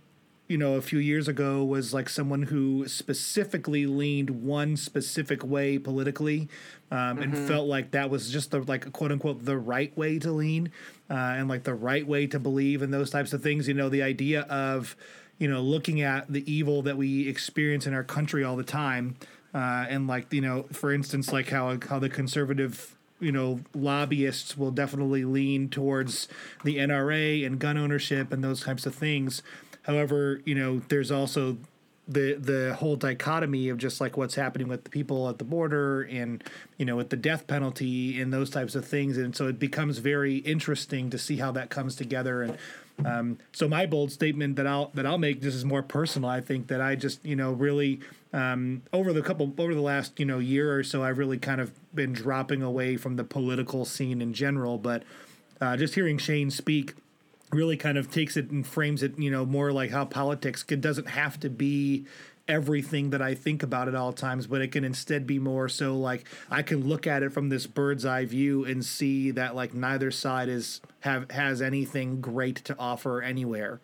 you 0.47 0.57
know, 0.57 0.75
a 0.75 0.81
few 0.81 0.99
years 0.99 1.27
ago 1.27 1.63
was 1.63 1.93
like 1.93 2.09
someone 2.09 2.43
who 2.43 2.87
specifically 2.87 3.85
leaned 3.85 4.29
one 4.29 4.75
specific 4.75 5.43
way 5.43 5.79
politically, 5.79 6.49
um, 6.91 7.17
and 7.19 7.35
felt 7.35 7.67
like 7.67 7.91
that 7.91 8.09
was 8.09 8.29
just 8.29 8.51
the 8.51 8.59
like 8.59 8.91
quote 8.91 9.11
unquote 9.11 9.45
the 9.45 9.57
right 9.57 9.97
way 9.97 10.19
to 10.19 10.31
lean, 10.31 10.71
uh, 11.09 11.13
and 11.13 11.47
like 11.47 11.63
the 11.63 11.73
right 11.73 12.05
way 12.05 12.27
to 12.27 12.39
believe 12.39 12.81
and 12.81 12.93
those 12.93 13.09
types 13.09 13.31
of 13.31 13.41
things. 13.41 13.67
You 13.67 13.73
know, 13.73 13.89
the 13.89 14.03
idea 14.03 14.41
of 14.41 14.95
you 15.37 15.47
know 15.47 15.61
looking 15.61 16.01
at 16.01 16.31
the 16.31 16.49
evil 16.51 16.81
that 16.83 16.97
we 16.97 17.27
experience 17.27 17.87
in 17.87 17.93
our 17.93 18.03
country 18.03 18.43
all 18.43 18.55
the 18.55 18.63
time, 18.63 19.15
uh, 19.53 19.85
and 19.89 20.07
like 20.07 20.31
you 20.31 20.41
know, 20.41 20.63
for 20.71 20.93
instance, 20.93 21.31
like 21.31 21.49
how 21.49 21.77
how 21.89 21.99
the 21.99 22.09
conservative 22.09 22.95
you 23.19 23.31
know 23.31 23.59
lobbyists 23.73 24.57
will 24.57 24.71
definitely 24.71 25.25
lean 25.25 25.69
towards 25.69 26.27
the 26.63 26.77
NRA 26.77 27.45
and 27.45 27.59
gun 27.59 27.77
ownership 27.77 28.31
and 28.31 28.43
those 28.43 28.61
types 28.61 28.85
of 28.85 28.95
things. 28.95 29.41
However, 29.83 30.41
you 30.45 30.55
know, 30.55 30.81
there's 30.87 31.11
also 31.11 31.57
the 32.07 32.33
the 32.33 32.75
whole 32.75 32.95
dichotomy 32.95 33.69
of 33.69 33.77
just 33.77 34.01
like 34.01 34.17
what's 34.17 34.35
happening 34.35 34.67
with 34.67 34.83
the 34.83 34.89
people 34.89 35.29
at 35.29 35.37
the 35.37 35.45
border 35.45 36.01
and 36.01 36.43
you 36.77 36.85
know 36.85 36.97
with 36.97 37.09
the 37.09 37.15
death 37.15 37.47
penalty 37.47 38.19
and 38.19 38.33
those 38.33 38.49
types 38.49 38.75
of 38.75 38.85
things. 38.85 39.17
And 39.17 39.35
so 39.35 39.47
it 39.47 39.57
becomes 39.57 39.99
very 39.99 40.37
interesting 40.37 41.09
to 41.11 41.17
see 41.17 41.37
how 41.37 41.51
that 41.53 41.69
comes 41.69 41.95
together. 41.95 42.41
And 42.41 42.57
um, 43.05 43.37
so 43.53 43.67
my 43.67 43.85
bold 43.85 44.11
statement 44.11 44.57
that 44.57 44.67
I'll 44.67 44.91
that 44.95 45.05
I'll 45.05 45.17
make 45.17 45.41
this 45.41 45.55
is 45.55 45.63
more 45.63 45.81
personal 45.81 46.29
I 46.29 46.41
think 46.41 46.67
that 46.67 46.81
I 46.81 46.95
just 46.95 47.25
you 47.25 47.37
know 47.37 47.53
really 47.53 48.01
um, 48.33 48.81
over 48.91 49.13
the 49.13 49.21
couple 49.21 49.53
over 49.57 49.73
the 49.73 49.81
last 49.81 50.19
you 50.19 50.25
know 50.25 50.39
year 50.39 50.77
or 50.77 50.83
so 50.83 51.03
I've 51.03 51.17
really 51.17 51.37
kind 51.37 51.61
of 51.61 51.71
been 51.95 52.11
dropping 52.11 52.61
away 52.61 52.97
from 52.97 53.15
the 53.15 53.23
political 53.23 53.85
scene 53.85 54.21
in 54.21 54.33
general. 54.33 54.77
But 54.77 55.03
uh, 55.61 55.77
just 55.77 55.95
hearing 55.95 56.17
Shane 56.17 56.51
speak 56.51 56.95
really 57.53 57.77
kind 57.77 57.97
of 57.97 58.11
takes 58.11 58.35
it 58.37 58.51
and 58.51 58.65
frames 58.65 59.03
it, 59.03 59.17
you 59.17 59.31
know, 59.31 59.45
more 59.45 59.71
like 59.71 59.91
how 59.91 60.05
politics 60.05 60.65
it 60.69 60.81
doesn't 60.81 61.09
have 61.09 61.39
to 61.41 61.49
be 61.49 62.05
everything 62.47 63.11
that 63.11 63.21
I 63.21 63.35
think 63.35 63.63
about 63.63 63.87
at 63.87 63.95
all 63.95 64.11
times, 64.11 64.47
but 64.47 64.61
it 64.61 64.71
can 64.71 64.83
instead 64.83 65.25
be 65.25 65.39
more 65.39 65.69
so 65.69 65.95
like 65.97 66.25
I 66.51 66.61
can 66.61 66.87
look 66.87 67.07
at 67.07 67.23
it 67.23 67.31
from 67.31 67.49
this 67.49 67.67
bird's 67.67 68.05
eye 68.05 68.25
view 68.25 68.65
and 68.65 68.83
see 68.83 69.31
that 69.31 69.55
like 69.55 69.73
neither 69.73 70.11
side 70.11 70.49
is 70.49 70.81
have 71.01 71.31
has 71.31 71.61
anything 71.61 72.19
great 72.21 72.57
to 72.65 72.77
offer 72.77 73.21
anywhere. 73.21 73.79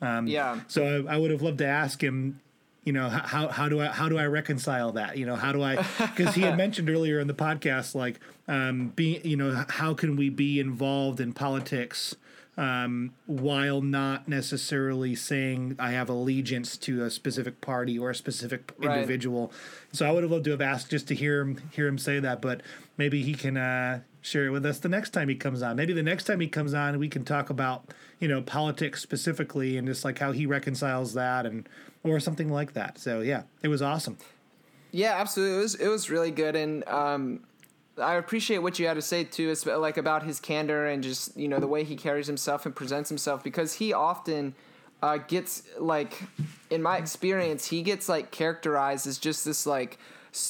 Um, 0.00 0.26
Yeah. 0.26 0.60
So 0.68 1.06
I, 1.06 1.14
I 1.14 1.18
would 1.18 1.30
have 1.30 1.42
loved 1.42 1.58
to 1.58 1.66
ask 1.66 2.02
him, 2.02 2.40
you 2.84 2.92
know, 2.92 3.08
how 3.08 3.48
how 3.48 3.68
do 3.68 3.80
I 3.80 3.86
how 3.86 4.08
do 4.08 4.18
I 4.18 4.26
reconcile 4.26 4.92
that? 4.92 5.16
You 5.16 5.26
know, 5.26 5.36
how 5.36 5.52
do 5.52 5.62
I? 5.62 5.76
Because 5.98 6.34
he 6.34 6.40
had 6.42 6.56
mentioned 6.64 6.88
earlier 6.90 7.20
in 7.20 7.26
the 7.28 7.34
podcast, 7.34 7.94
like, 7.94 8.18
um, 8.48 8.88
being, 8.96 9.24
you 9.24 9.36
know, 9.36 9.64
how 9.68 9.94
can 9.94 10.16
we 10.16 10.30
be 10.30 10.58
involved 10.58 11.20
in 11.20 11.32
politics? 11.32 12.16
Um, 12.60 13.14
while 13.26 13.80
not 13.80 14.28
necessarily 14.28 15.14
saying 15.14 15.76
I 15.78 15.92
have 15.92 16.10
allegiance 16.10 16.76
to 16.78 17.04
a 17.04 17.10
specific 17.10 17.60
party 17.62 17.98
or 17.98 18.10
a 18.10 18.14
specific 18.14 18.72
Right. 18.78 18.96
individual. 18.96 19.50
So 19.92 20.06
I 20.06 20.10
would 20.12 20.22
have 20.22 20.30
loved 20.30 20.44
to 20.44 20.50
have 20.50 20.60
asked 20.60 20.90
just 20.90 21.08
to 21.08 21.14
hear 21.14 21.40
him 21.40 21.56
hear 21.72 21.86
him 21.86 21.96
say 21.96 22.20
that, 22.20 22.42
but 22.42 22.60
maybe 22.98 23.22
he 23.22 23.32
can 23.34 23.56
uh, 23.56 24.00
share 24.20 24.44
it 24.46 24.50
with 24.50 24.66
us 24.66 24.78
the 24.78 24.90
next 24.90 25.10
time 25.10 25.30
he 25.30 25.34
comes 25.34 25.62
on. 25.62 25.76
Maybe 25.76 25.94
the 25.94 26.02
next 26.02 26.24
time 26.24 26.40
he 26.40 26.48
comes 26.48 26.74
on, 26.74 26.98
we 26.98 27.08
can 27.08 27.24
talk 27.24 27.48
about 27.48 27.88
you 28.18 28.28
know 28.28 28.42
politics 28.42 29.00
specifically 29.00 29.78
and 29.78 29.88
just 29.88 30.04
like 30.04 30.18
how 30.18 30.32
he 30.32 30.44
reconciles 30.44 31.14
that 31.14 31.46
and 31.46 31.66
or 32.04 32.20
something 32.20 32.50
like 32.50 32.74
that. 32.74 32.98
So 32.98 33.20
yeah, 33.22 33.44
it 33.62 33.68
was 33.68 33.80
awesome. 33.80 34.18
Yeah, 34.92 35.14
absolutely. 35.18 35.56
It 35.56 35.60
was 35.60 35.74
it 35.76 35.88
was 35.88 36.10
really 36.10 36.30
good, 36.30 36.56
and 36.56 36.86
um, 36.88 37.40
I 38.00 38.14
appreciate 38.14 38.58
what 38.58 38.78
you 38.78 38.86
had 38.86 38.94
to 38.94 39.02
say 39.02 39.24
too, 39.24 39.54
like 39.66 39.96
about 39.96 40.22
his 40.22 40.40
candor 40.40 40.86
and 40.86 41.02
just 41.02 41.36
you 41.36 41.48
know 41.48 41.58
the 41.58 41.66
way 41.66 41.84
he 41.84 41.96
carries 41.96 42.26
himself 42.26 42.66
and 42.66 42.74
presents 42.74 43.08
himself 43.08 43.44
because 43.44 43.74
he 43.74 43.92
often 43.92 44.54
uh, 45.02 45.18
gets 45.18 45.62
like, 45.78 46.22
in 46.70 46.82
my 46.82 46.98
experience, 46.98 47.66
he 47.66 47.82
gets 47.82 48.08
like 48.08 48.30
characterized 48.30 49.06
as 49.06 49.18
just 49.18 49.44
this 49.44 49.66
like 49.66 49.98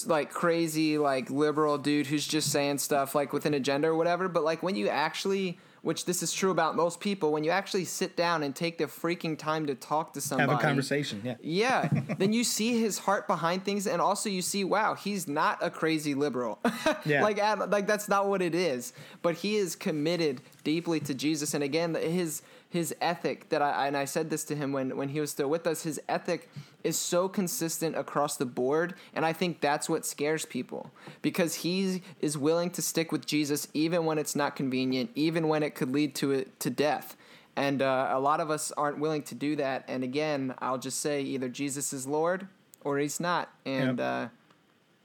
like 0.06 0.30
crazy 0.30 0.98
like 0.98 1.30
liberal 1.30 1.78
dude 1.78 2.06
who's 2.06 2.26
just 2.26 2.52
saying 2.52 2.76
stuff 2.76 3.14
like 3.14 3.32
with 3.32 3.46
an 3.46 3.54
agenda 3.54 3.88
or 3.88 3.94
whatever. 3.94 4.28
But 4.28 4.44
like 4.44 4.62
when 4.62 4.76
you 4.76 4.88
actually 4.88 5.58
which 5.82 6.04
this 6.04 6.22
is 6.22 6.32
true 6.32 6.50
about 6.50 6.76
most 6.76 7.00
people, 7.00 7.32
when 7.32 7.44
you 7.44 7.50
actually 7.50 7.84
sit 7.84 8.16
down 8.16 8.42
and 8.42 8.54
take 8.54 8.78
the 8.78 8.84
freaking 8.84 9.38
time 9.38 9.66
to 9.66 9.74
talk 9.74 10.12
to 10.12 10.20
somebody, 10.20 10.50
have 10.50 10.60
a 10.60 10.62
conversation, 10.62 11.20
yeah, 11.24 11.34
yeah, 11.40 11.88
then 12.18 12.32
you 12.32 12.44
see 12.44 12.80
his 12.80 12.98
heart 12.98 13.26
behind 13.26 13.64
things, 13.64 13.86
and 13.86 14.00
also 14.00 14.28
you 14.28 14.42
see, 14.42 14.64
wow, 14.64 14.94
he's 14.94 15.26
not 15.26 15.58
a 15.60 15.70
crazy 15.70 16.14
liberal, 16.14 16.58
yeah, 17.04 17.22
like 17.22 17.38
like 17.70 17.86
that's 17.86 18.08
not 18.08 18.28
what 18.28 18.42
it 18.42 18.54
is, 18.54 18.92
but 19.22 19.36
he 19.36 19.56
is 19.56 19.76
committed 19.76 20.42
deeply 20.64 21.00
to 21.00 21.14
Jesus, 21.14 21.54
and 21.54 21.64
again, 21.64 21.94
his 21.94 22.42
his 22.70 22.94
ethic 23.00 23.48
that 23.48 23.60
I 23.60 23.88
and 23.88 23.96
I 23.96 24.04
said 24.04 24.30
this 24.30 24.44
to 24.44 24.54
him 24.54 24.72
when 24.72 24.96
when 24.96 25.08
he 25.10 25.20
was 25.20 25.32
still 25.32 25.50
with 25.50 25.66
us. 25.66 25.82
His 25.82 26.00
ethic 26.08 26.48
is 26.84 26.96
so 26.96 27.28
consistent 27.28 27.96
across 27.96 28.36
the 28.36 28.46
board, 28.46 28.94
and 29.12 29.26
I 29.26 29.32
think 29.32 29.60
that's 29.60 29.88
what 29.88 30.06
scares 30.06 30.46
people 30.46 30.92
because 31.20 31.56
he 31.56 32.02
is 32.20 32.38
willing 32.38 32.70
to 32.70 32.80
stick 32.80 33.10
with 33.10 33.26
Jesus 33.26 33.66
even 33.74 34.06
when 34.06 34.18
it's 34.18 34.36
not 34.36 34.54
convenient, 34.54 35.10
even 35.16 35.48
when 35.48 35.64
it 35.64 35.74
could 35.74 35.90
lead 35.90 36.14
to 36.16 36.30
it 36.30 36.58
to 36.60 36.70
death. 36.70 37.16
And 37.56 37.82
uh, 37.82 38.10
a 38.12 38.20
lot 38.20 38.38
of 38.40 38.50
us 38.50 38.70
aren't 38.76 39.00
willing 39.00 39.22
to 39.24 39.34
do 39.34 39.56
that. 39.56 39.84
And 39.88 40.04
again, 40.04 40.54
I'll 40.60 40.78
just 40.78 41.00
say 41.00 41.20
either 41.22 41.48
Jesus 41.48 41.92
is 41.92 42.06
Lord 42.06 42.46
or 42.82 42.98
he's 42.98 43.18
not, 43.18 43.50
and 43.66 43.98
yep. 43.98 44.06
uh, 44.06 44.28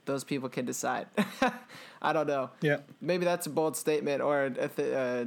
those 0.04 0.22
people 0.22 0.48
can 0.48 0.64
decide. 0.64 1.08
I 2.00 2.12
don't 2.12 2.28
know. 2.28 2.50
Yeah. 2.60 2.78
Maybe 3.00 3.24
that's 3.24 3.46
a 3.46 3.50
bold 3.50 3.76
statement 3.76 4.22
or 4.22 4.44
a, 4.44 4.68
th- 4.68 4.94
uh, 4.94 5.24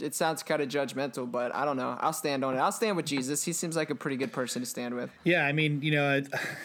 it 0.00 0.14
sounds 0.14 0.42
kind 0.42 0.60
of 0.60 0.68
judgmental, 0.68 1.30
but 1.30 1.54
I 1.54 1.64
don't 1.64 1.78
know. 1.78 1.96
I'll 2.00 2.12
stand 2.12 2.44
on 2.44 2.54
it. 2.54 2.58
I'll 2.58 2.70
stand 2.70 2.96
with 2.96 3.06
Jesus. 3.06 3.42
He 3.44 3.54
seems 3.54 3.76
like 3.76 3.88
a 3.88 3.94
pretty 3.94 4.18
good 4.18 4.30
person 4.30 4.60
to 4.60 4.66
stand 4.66 4.94
with. 4.94 5.10
Yeah, 5.24 5.46
I 5.46 5.52
mean, 5.52 5.80
you 5.80 5.92
know, 5.92 6.22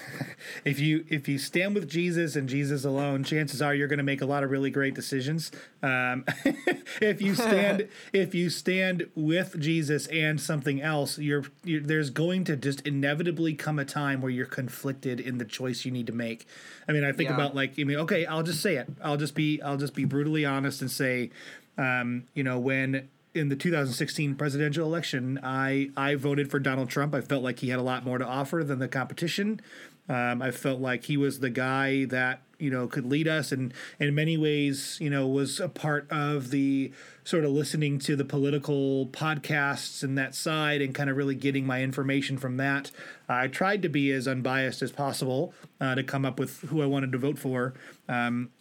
if 0.66 0.82
you 0.82 1.06
if 1.08 1.30
you 1.30 1.38
stand 1.38 1.76
with 1.76 1.90
Jesus 1.90 2.36
and 2.36 2.50
Jesus 2.50 2.84
alone, 2.84 3.24
chances 3.24 3.62
are 3.62 3.74
you're 3.74 3.88
going 3.88 4.00
to 4.00 4.04
make 4.04 4.22
a 4.22 4.26
lot 4.26 4.44
of 4.44 4.52
really 4.52 4.70
great 4.70 4.96
decisions. 4.96 5.52
Um, 5.82 6.26
if 7.02 7.22
you 7.22 7.36
stand 7.36 7.88
if 8.14 8.36
you 8.36 8.50
stand 8.50 9.10
with 9.16 9.62
Jesus 9.62 10.08
and 10.08 10.40
something 10.40 10.82
else, 10.82 11.18
you're, 11.18 11.46
you're 11.64 11.82
there's 11.82 12.10
going 12.10 12.44
to 12.46 12.58
just 12.58 12.86
inevitably 12.86 13.54
come 13.54 13.80
a 13.80 13.86
time 13.86 14.20
where 14.20 14.32
you're 14.32 14.46
conflicted 14.46 15.22
in 15.22 15.38
the 15.38 15.46
choice 15.46 15.86
you 15.86 15.92
need 15.92 16.08
to 16.08 16.14
make. 16.14 16.48
I 16.88 16.92
mean, 16.92 17.06
I 17.06 17.14
think 17.14 17.30
yeah. 17.30 17.36
about 17.36 17.56
like, 17.56 17.80
I 17.80 17.86
mean, 17.86 17.98
okay, 17.98 18.26
I'll 18.26 18.44
just 18.44 18.62
say 18.62 18.76
it. 18.76 18.90
I'll 19.02 19.18
just 19.18 19.36
be 19.36 19.62
I'll 19.62 19.78
just 19.78 19.96
be 19.96 20.04
brutally 20.04 20.44
honest 20.44 20.82
and 20.82 20.92
say 20.92 21.32
um, 21.78 22.26
you 22.34 22.44
know, 22.44 22.60
when 22.60 23.10
in 23.34 23.50
the 23.50 23.56
2016 23.56 24.36
presidential 24.36 24.88
election, 24.88 25.40
I 25.44 25.90
I 25.98 26.16
voted 26.16 26.50
for 26.50 26.60
Donald 26.60 26.90
Trump. 26.90 27.14
I 27.14 27.22
felt 27.22 27.44
like 27.44 27.60
he 27.60 27.70
had 27.70 27.80
a 27.80 27.84
lot 27.84 28.06
more 28.06 28.18
to 28.18 28.26
offer 28.26 28.64
than 28.64 28.80
the 28.80 28.88
competition. 28.88 29.62
Um, 30.08 30.42
I 30.42 30.52
felt 30.52 30.80
like 30.80 31.06
he 31.06 31.18
was 31.18 31.40
the 31.40 31.50
guy 31.50 32.06
that 32.06 32.42
you 32.60 32.70
know 32.70 32.88
could 32.88 33.06
lead 33.06 33.28
us, 33.28 33.52
and 33.52 33.74
in 34.00 34.16
many 34.16 34.38
ways, 34.38 34.98
you 35.02 35.10
know, 35.10 35.28
was 35.28 35.60
a 35.60 35.68
part 35.68 36.10
of 36.12 36.52
the 36.52 36.92
sort 37.24 37.44
of 37.44 37.52
listening 37.52 37.98
to 38.00 38.16
the 38.16 38.24
political 38.24 39.08
podcasts 39.08 40.04
and 40.04 40.18
that 40.18 40.36
side, 40.36 40.82
and 40.82 40.94
kind 40.94 41.10
of 41.10 41.18
really 41.18 41.36
getting 41.36 41.66
my 41.66 41.82
information 41.82 42.38
from 42.38 42.58
that. 42.58 42.92
I 43.28 43.48
tried 43.48 43.82
to 43.82 43.90
be 43.90 44.12
as 44.12 44.28
unbiased 44.28 44.82
as 44.82 44.92
possible 44.92 45.54
uh, 45.82 45.96
to 45.96 46.04
come 46.04 46.24
up 46.24 46.40
with 46.40 46.62
who 46.62 46.82
I 46.82 46.86
wanted 46.86 47.12
to 47.12 47.18
vote 47.18 47.40
for. 47.40 47.74
Um, 48.08 48.52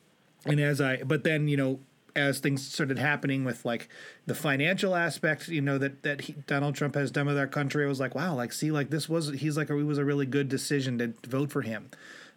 and 0.47 0.61
as 0.61 0.81
I, 0.81 1.03
but 1.03 1.25
then 1.25 1.49
you 1.49 1.57
know, 1.57 1.81
as 2.17 2.39
things 2.39 2.67
started 2.67 2.99
happening 2.99 3.45
with 3.45 3.65
like 3.65 3.89
the 4.27 4.35
financial 4.35 4.95
aspect, 4.95 5.49
you 5.49 5.61
know 5.61 5.79
that 5.79 6.03
that 6.03 6.23
he, 6.23 6.35
Donald 6.47 6.75
Trump 6.75 6.95
has 6.95 7.11
done 7.11 7.27
with 7.27 7.39
our 7.39 7.47
country, 7.47 7.85
I 7.85 7.89
was 7.89 8.01
like, 8.01 8.15
wow, 8.15 8.35
like 8.35 8.53
see, 8.53 8.71
like 8.71 8.91
this 8.91 9.09
was 9.09 9.31
he's 9.31 9.57
like 9.57 9.71
it 9.71 9.75
was 9.75 9.99
a 9.99 10.05
really 10.05 10.27
good 10.27 10.49
decision 10.49 10.99
to 10.99 11.13
vote 11.29 11.51
for 11.51 11.63
him. 11.63 11.91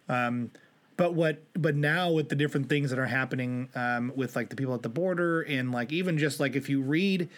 Um, 0.08 0.50
but 0.96 1.14
what 1.14 1.42
but 1.54 1.76
now 1.76 2.10
with 2.10 2.28
the 2.28 2.34
different 2.34 2.68
things 2.68 2.90
that 2.90 2.98
are 2.98 3.06
happening 3.06 3.68
um, 3.74 4.12
with 4.16 4.34
like 4.34 4.50
the 4.50 4.56
people 4.56 4.74
at 4.74 4.82
the 4.82 4.88
border 4.88 5.42
and 5.42 5.70
like 5.72 5.92
even 5.92 6.18
just 6.18 6.40
like 6.40 6.56
if 6.56 6.68
you 6.68 6.82
read, 6.82 7.28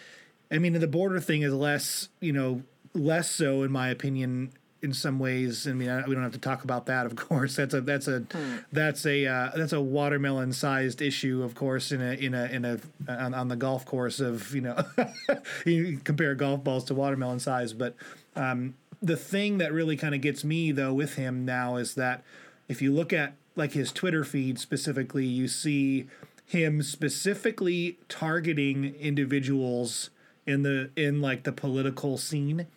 I 0.51 0.57
mean 0.57 0.73
the 0.73 0.87
border 0.87 1.19
thing 1.19 1.43
is 1.43 1.53
less 1.53 2.09
you 2.19 2.33
know 2.33 2.63
less 2.93 3.29
so 3.29 3.63
in 3.63 3.71
my 3.71 3.89
opinion 3.89 4.51
in 4.81 4.93
some 4.93 5.19
ways. 5.19 5.67
I 5.67 5.73
mean, 5.73 5.89
I, 5.89 6.07
we 6.07 6.13
don't 6.13 6.23
have 6.23 6.33
to 6.33 6.39
talk 6.39 6.63
about 6.63 6.87
that, 6.87 7.05
of 7.05 7.15
course. 7.27 7.55
That's 7.55 7.73
a 7.73 7.81
that's 7.81 8.07
a 8.07 8.19
hmm. 8.19 8.57
that's 8.71 9.05
a 9.05 9.25
uh, 9.25 9.51
that's 9.55 9.73
a 9.73 9.81
watermelon 9.81 10.53
sized 10.53 11.01
issue, 11.01 11.43
of 11.43 11.55
course, 11.55 11.91
in 11.91 12.01
a 12.01 12.13
in 12.13 12.33
a 12.33 12.45
in 12.45 12.65
a 12.65 12.79
on, 13.07 13.33
on 13.33 13.47
the 13.47 13.55
golf 13.55 13.85
course 13.85 14.19
of 14.19 14.53
you 14.53 14.61
know 14.61 14.83
you 15.65 15.99
compare 16.03 16.35
golf 16.35 16.63
balls 16.63 16.83
to 16.85 16.95
watermelon 16.95 17.39
size. 17.39 17.73
But 17.73 17.95
um, 18.35 18.75
the 19.01 19.17
thing 19.17 19.57
that 19.59 19.71
really 19.73 19.97
kind 19.97 20.15
of 20.15 20.21
gets 20.21 20.43
me 20.43 20.71
though 20.71 20.93
with 20.93 21.15
him 21.15 21.45
now 21.45 21.75
is 21.75 21.95
that 21.95 22.23
if 22.67 22.81
you 22.81 22.91
look 22.91 23.13
at 23.13 23.33
like 23.55 23.73
his 23.73 23.91
Twitter 23.91 24.23
feed 24.23 24.59
specifically, 24.59 25.25
you 25.25 25.47
see 25.47 26.07
him 26.45 26.81
specifically 26.81 27.97
targeting 28.09 28.95
individuals 28.95 30.09
in 30.45 30.63
the 30.63 30.89
in 30.95 31.21
like 31.21 31.43
the 31.43 31.51
political 31.51 32.17
scene 32.17 32.67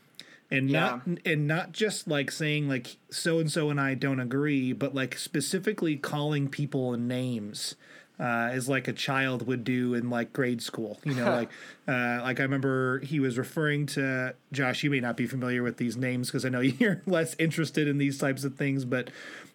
and 0.51 0.71
yeah. 0.71 0.81
not 0.81 1.19
and 1.25 1.47
not 1.47 1.73
just 1.73 2.07
like 2.09 2.31
saying 2.31 2.69
like 2.69 2.97
so 3.11 3.39
and 3.39 3.51
so 3.51 3.71
and 3.71 3.81
I 3.81 3.95
don't 3.95 4.21
agree, 4.21 4.73
but 4.73 4.95
like 4.95 5.19
specifically 5.19 5.97
calling 5.97 6.49
people 6.49 6.93
names. 6.97 7.75
Uh, 8.17 8.49
as 8.53 8.69
like 8.69 8.87
a 8.87 8.93
child 8.93 9.45
would 9.45 9.65
do 9.65 9.93
in 9.93 10.09
like 10.09 10.33
grade 10.33 10.63
school, 10.63 11.01
you 11.03 11.15
know, 11.15 11.25
like 11.33 11.51
uh, 11.89 12.21
like 12.23 12.39
I 12.39 12.45
remember 12.45 13.01
he 13.01 13.19
was 13.19 13.37
referring 13.37 13.87
to 13.87 14.37
Josh. 14.53 14.85
You 14.85 14.91
may 14.91 15.01
not 15.01 15.17
be 15.17 15.27
familiar 15.27 15.65
with 15.65 15.79
these 15.79 15.97
names 15.97 16.29
because 16.29 16.45
I 16.45 16.49
know 16.49 16.61
you're 16.61 17.03
less 17.07 17.35
interested 17.41 17.89
in 17.89 17.99
these 17.99 18.17
types 18.17 18.45
of 18.45 18.55
things, 18.55 18.85
but 18.85 19.11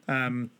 um, 0.09 0.51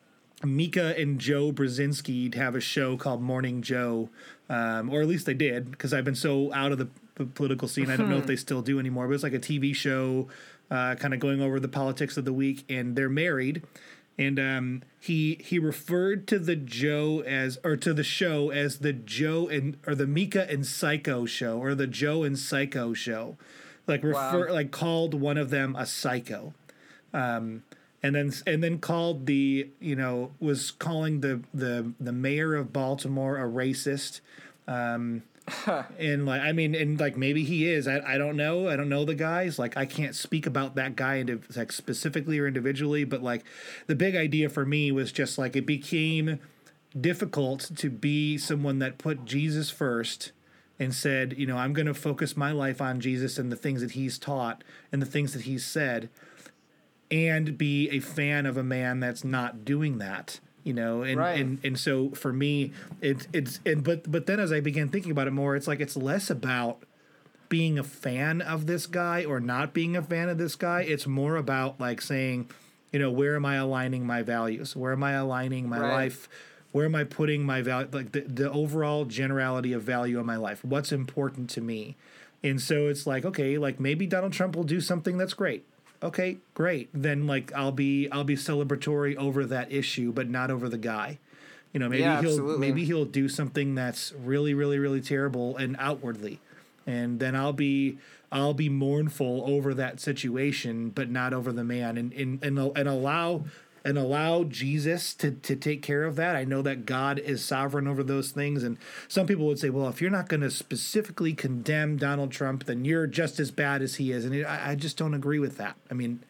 Mika 0.44 0.98
and 0.98 1.20
Joe 1.20 1.52
Brzezinski 1.52 2.34
have 2.36 2.56
a 2.56 2.62
show 2.62 2.96
called 2.96 3.22
Morning 3.22 3.62
Joe, 3.62 4.10
um, 4.50 4.90
or 4.90 5.02
at 5.02 5.08
least 5.08 5.26
they 5.26 5.34
did 5.34 5.70
because 5.72 5.94
I've 5.94 6.06
been 6.06 6.16
so 6.16 6.54
out 6.54 6.72
of 6.72 6.78
the 6.78 6.88
political 7.26 7.68
scene. 7.68 7.90
I 7.90 7.96
don't 7.96 8.10
know 8.10 8.18
if 8.18 8.28
they 8.28 8.36
still 8.36 8.62
do 8.62 8.80
anymore, 8.80 9.08
but 9.08 9.14
it's 9.14 9.24
like 9.24 9.34
a 9.34 9.40
TV 9.40 9.76
show, 9.76 10.28
uh, 10.72 10.96
kind 10.96 11.14
of 11.14 11.20
going 11.20 11.42
over 11.42 11.60
the 11.60 11.68
politics 11.68 12.18
of 12.18 12.26
the 12.26 12.34
week. 12.34 12.66
And 12.70 12.96
they're 12.96 13.10
married, 13.10 13.64
and 14.18 14.40
um, 14.40 14.84
he 15.00 15.40
he 15.44 15.60
referred 15.60 16.28
to 16.28 16.40
the 16.40 16.56
Joe 16.56 17.22
as 17.26 17.58
or 17.64 17.76
to 17.78 17.94
the 17.94 18.04
show 18.04 18.50
as 18.50 18.80
the 18.80 18.94
Joe 18.94 19.48
and 19.48 19.78
or 19.88 19.96
the 19.96 20.08
Mika 20.08 20.50
and 20.50 20.66
Psycho 20.66 21.26
show 21.26 21.60
or 21.60 21.76
the 21.76 21.88
Joe 21.88 22.24
and 22.24 22.38
Psycho 22.38 22.94
show, 22.94 23.38
like 23.88 24.04
refer 24.04 24.48
wow. 24.48 24.54
like 24.54 24.72
called 24.72 25.14
one 25.14 25.38
of 25.38 25.50
them 25.50 25.76
a 25.76 25.86
psycho. 25.86 26.54
Um, 27.14 27.64
and 28.02 28.16
then 28.16 28.32
and 28.48 28.64
then 28.64 28.80
called 28.80 29.26
the 29.26 29.70
you 29.80 29.96
know 29.96 30.32
was 30.40 30.72
calling 30.72 31.22
the 31.22 31.42
the 31.54 31.94
the 32.00 32.14
mayor 32.14 32.56
of 32.56 32.72
Baltimore 32.72 33.38
a 33.38 33.48
racist. 33.48 34.22
Um, 34.68 35.24
and 36.00 36.26
like 36.26 36.42
I 36.42 36.52
mean, 36.52 36.76
and 36.76 37.00
like 37.00 37.18
maybe 37.18 37.44
he 37.44 37.68
is. 37.68 37.88
I, 37.88 38.00
I 38.06 38.18
don't 38.18 38.36
know. 38.36 38.68
I 38.68 38.76
don't 38.76 38.90
know 38.90 39.06
the 39.06 39.16
guys. 39.16 39.60
Like 39.60 39.78
I 39.78 39.86
can't 39.86 40.16
speak 40.16 40.46
about 40.46 40.76
that 40.76 40.96
guy 40.96 41.16
into 41.16 41.42
like 41.56 41.72
specifically 41.72 42.40
or 42.40 42.48
individually. 42.48 43.04
But 43.04 43.22
like 43.24 43.44
the 43.88 43.96
big 43.96 44.16
idea 44.16 44.50
for 44.50 44.66
me 44.66 44.92
was 44.92 45.12
just 45.12 45.38
like 45.38 45.56
it 45.56 45.66
became 45.66 46.40
difficult 47.00 47.72
to 47.78 47.90
be 47.90 48.38
someone 48.38 48.80
that 48.80 48.98
put 48.98 49.26
Jesus 49.26 49.70
first 49.70 50.32
and 50.80 50.94
said, 50.94 51.36
you 51.38 51.46
know, 51.46 51.58
I'm 51.58 51.74
going 51.74 51.88
to 51.88 51.94
focus 51.94 52.38
my 52.38 52.52
life 52.52 52.82
on 52.82 53.02
Jesus 53.02 53.38
and 53.38 53.52
the 53.52 53.58
things 53.58 53.82
that 53.82 53.92
he's 53.92 54.18
taught 54.18 54.64
and 54.92 55.02
the 55.02 55.06
things 55.06 55.34
that 55.34 55.42
he's 55.42 55.66
said, 55.66 56.10
and 57.12 57.58
be 57.58 57.90
a 57.90 58.00
fan 58.00 58.46
of 58.46 58.56
a 58.56 58.64
man 58.64 59.00
that's 59.00 59.24
not 59.24 59.66
doing 59.66 59.98
that 59.98 60.40
you 60.70 60.74
know 60.74 61.02
and, 61.02 61.18
right. 61.18 61.40
and 61.40 61.60
and 61.66 61.80
so 61.80 62.10
for 62.12 62.32
me 62.32 62.72
it's 63.02 63.28
it's 63.34 63.60
and 63.66 63.84
but 63.84 64.10
but 64.12 64.28
then 64.28 64.40
as 64.40 64.52
i 64.52 64.60
began 64.60 64.88
thinking 64.88 65.12
about 65.12 65.28
it 65.28 65.32
more 65.32 65.56
it's 65.56 65.68
like 65.68 65.80
it's 65.80 65.98
less 65.98 66.30
about 66.30 66.84
being 67.50 67.80
a 67.80 67.84
fan 67.84 68.42
of 68.42 68.68
this 68.68 68.86
guy 68.86 69.26
or 69.26 69.40
not 69.40 69.74
being 69.74 69.98
a 69.98 70.02
fan 70.02 70.30
of 70.30 70.38
this 70.38 70.56
guy. 70.56 70.82
It's 70.82 71.08
more 71.08 71.36
about 71.36 71.80
like 71.80 72.02
saying 72.02 72.50
you 72.94 73.00
know 73.00 73.12
where 73.12 73.36
am 73.36 73.46
i 73.46 73.56
aligning 73.56 74.06
my 74.06 74.22
values? 74.22 74.76
Where 74.76 74.94
am 74.94 75.04
i 75.04 75.14
aligning 75.14 75.68
my 75.68 75.80
right. 75.80 75.94
life? 75.94 76.30
Where 76.72 76.86
am 76.86 76.96
i 76.96 77.04
putting 77.04 77.44
my 77.44 77.62
value 77.62 77.90
like 77.92 78.12
the, 78.14 78.22
the 78.22 78.52
overall 78.52 79.06
generality 79.06 79.74
of 79.74 79.82
value 79.82 80.20
in 80.20 80.26
my 80.26 80.38
life? 80.38 80.64
What's 80.64 80.92
important 80.92 81.50
to 81.52 81.62
me? 81.62 81.98
And 82.44 82.62
so 82.62 82.88
it's 82.88 83.06
like 83.06 83.26
okay 83.26 83.58
like 83.58 83.82
maybe 83.82 84.08
donald 84.08 84.32
trump 84.32 84.56
will 84.56 84.64
do 84.64 84.80
something 84.80 85.18
that's 85.18 85.34
great 85.34 85.66
okay, 86.02 86.38
great. 86.54 86.90
Then 86.94 87.28
like 87.28 87.54
I'll 87.54 87.72
be 87.72 88.10
I'll 88.12 88.24
be 88.24 88.36
celebratory 88.36 89.16
over 89.16 89.46
that 89.46 89.72
issue, 89.72 90.12
but 90.12 90.30
not 90.30 90.52
over 90.52 90.70
the 90.70 90.78
guy. 90.78 91.20
You 91.74 91.80
know, 91.80 91.90
maybe 91.90 92.02
yeah, 92.02 92.22
he'll 92.22 92.32
absolutely. 92.32 92.68
maybe 92.68 92.86
he'll 92.86 93.06
do 93.06 93.30
something 93.30 93.76
that's 93.76 94.14
really, 94.14 94.54
really, 94.54 94.80
really 94.80 95.02
terrible 95.02 95.56
and 95.58 95.76
outwardly. 95.80 96.40
And 96.88 97.20
then 97.20 97.36
I'll 97.36 97.54
be 97.54 98.00
I'll 98.32 98.54
be 98.54 98.70
mournful 98.70 99.44
over 99.46 99.74
that 99.76 100.00
situation, 100.00 100.90
but 100.90 101.10
not 101.10 101.34
over 101.34 101.52
the 101.52 101.64
man 101.64 101.98
and 101.98 102.12
and 102.14 102.44
and, 102.44 102.58
and 102.60 102.88
allow 102.88 103.44
and 103.84 103.98
allow 103.98 104.44
Jesus 104.44 105.14
to, 105.16 105.32
to 105.32 105.56
take 105.56 105.82
care 105.82 106.04
of 106.04 106.16
that. 106.18 106.36
I 106.36 106.44
know 106.44 106.62
that 106.62 106.86
God 106.86 107.20
is 107.20 107.44
sovereign 107.44 107.88
over 107.88 108.04
those 108.04 108.32
things. 108.32 108.64
And 108.64 108.78
some 109.08 109.28
people 109.28 109.46
would 109.48 109.60
say, 109.60 109.70
well, 109.70 109.88
if 109.88 110.02
you're 110.02 110.12
not 110.12 110.28
going 110.28 110.42
to 110.42 110.52
specifically 110.52 111.34
condemn 111.34 111.98
Donald 111.98 112.32
Trump, 112.32 112.66
then 112.66 112.86
you're 112.86 113.08
just 113.08 113.40
as 113.40 113.52
bad 113.52 113.82
as 113.82 113.96
he 113.96 114.12
is. 114.12 114.26
And 114.26 114.36
it, 114.36 114.44
I, 114.44 114.72
I, 114.72 114.76
just 114.76 114.98
don't 114.98 115.14
agree 115.14 115.40
with 115.40 115.58
that. 115.58 115.76
I 115.90 115.94
mean, 115.94 116.22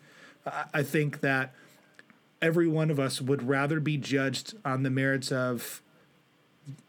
I, 0.46 0.66
I 0.76 0.84
think 0.84 1.22
that 1.22 1.54
every 2.42 2.68
one 2.68 2.92
of 2.92 3.00
us 3.00 3.22
would 3.22 3.44
rather 3.44 3.80
be 3.80 3.98
judged 3.98 4.56
on 4.64 4.84
the 4.84 4.90
merits 4.90 5.32
of 5.32 5.82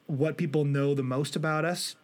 what 0.06 0.36
people 0.36 0.64
know 0.64 0.94
the 0.94 1.02
most 1.02 1.36
about 1.36 1.64
us 1.64 1.96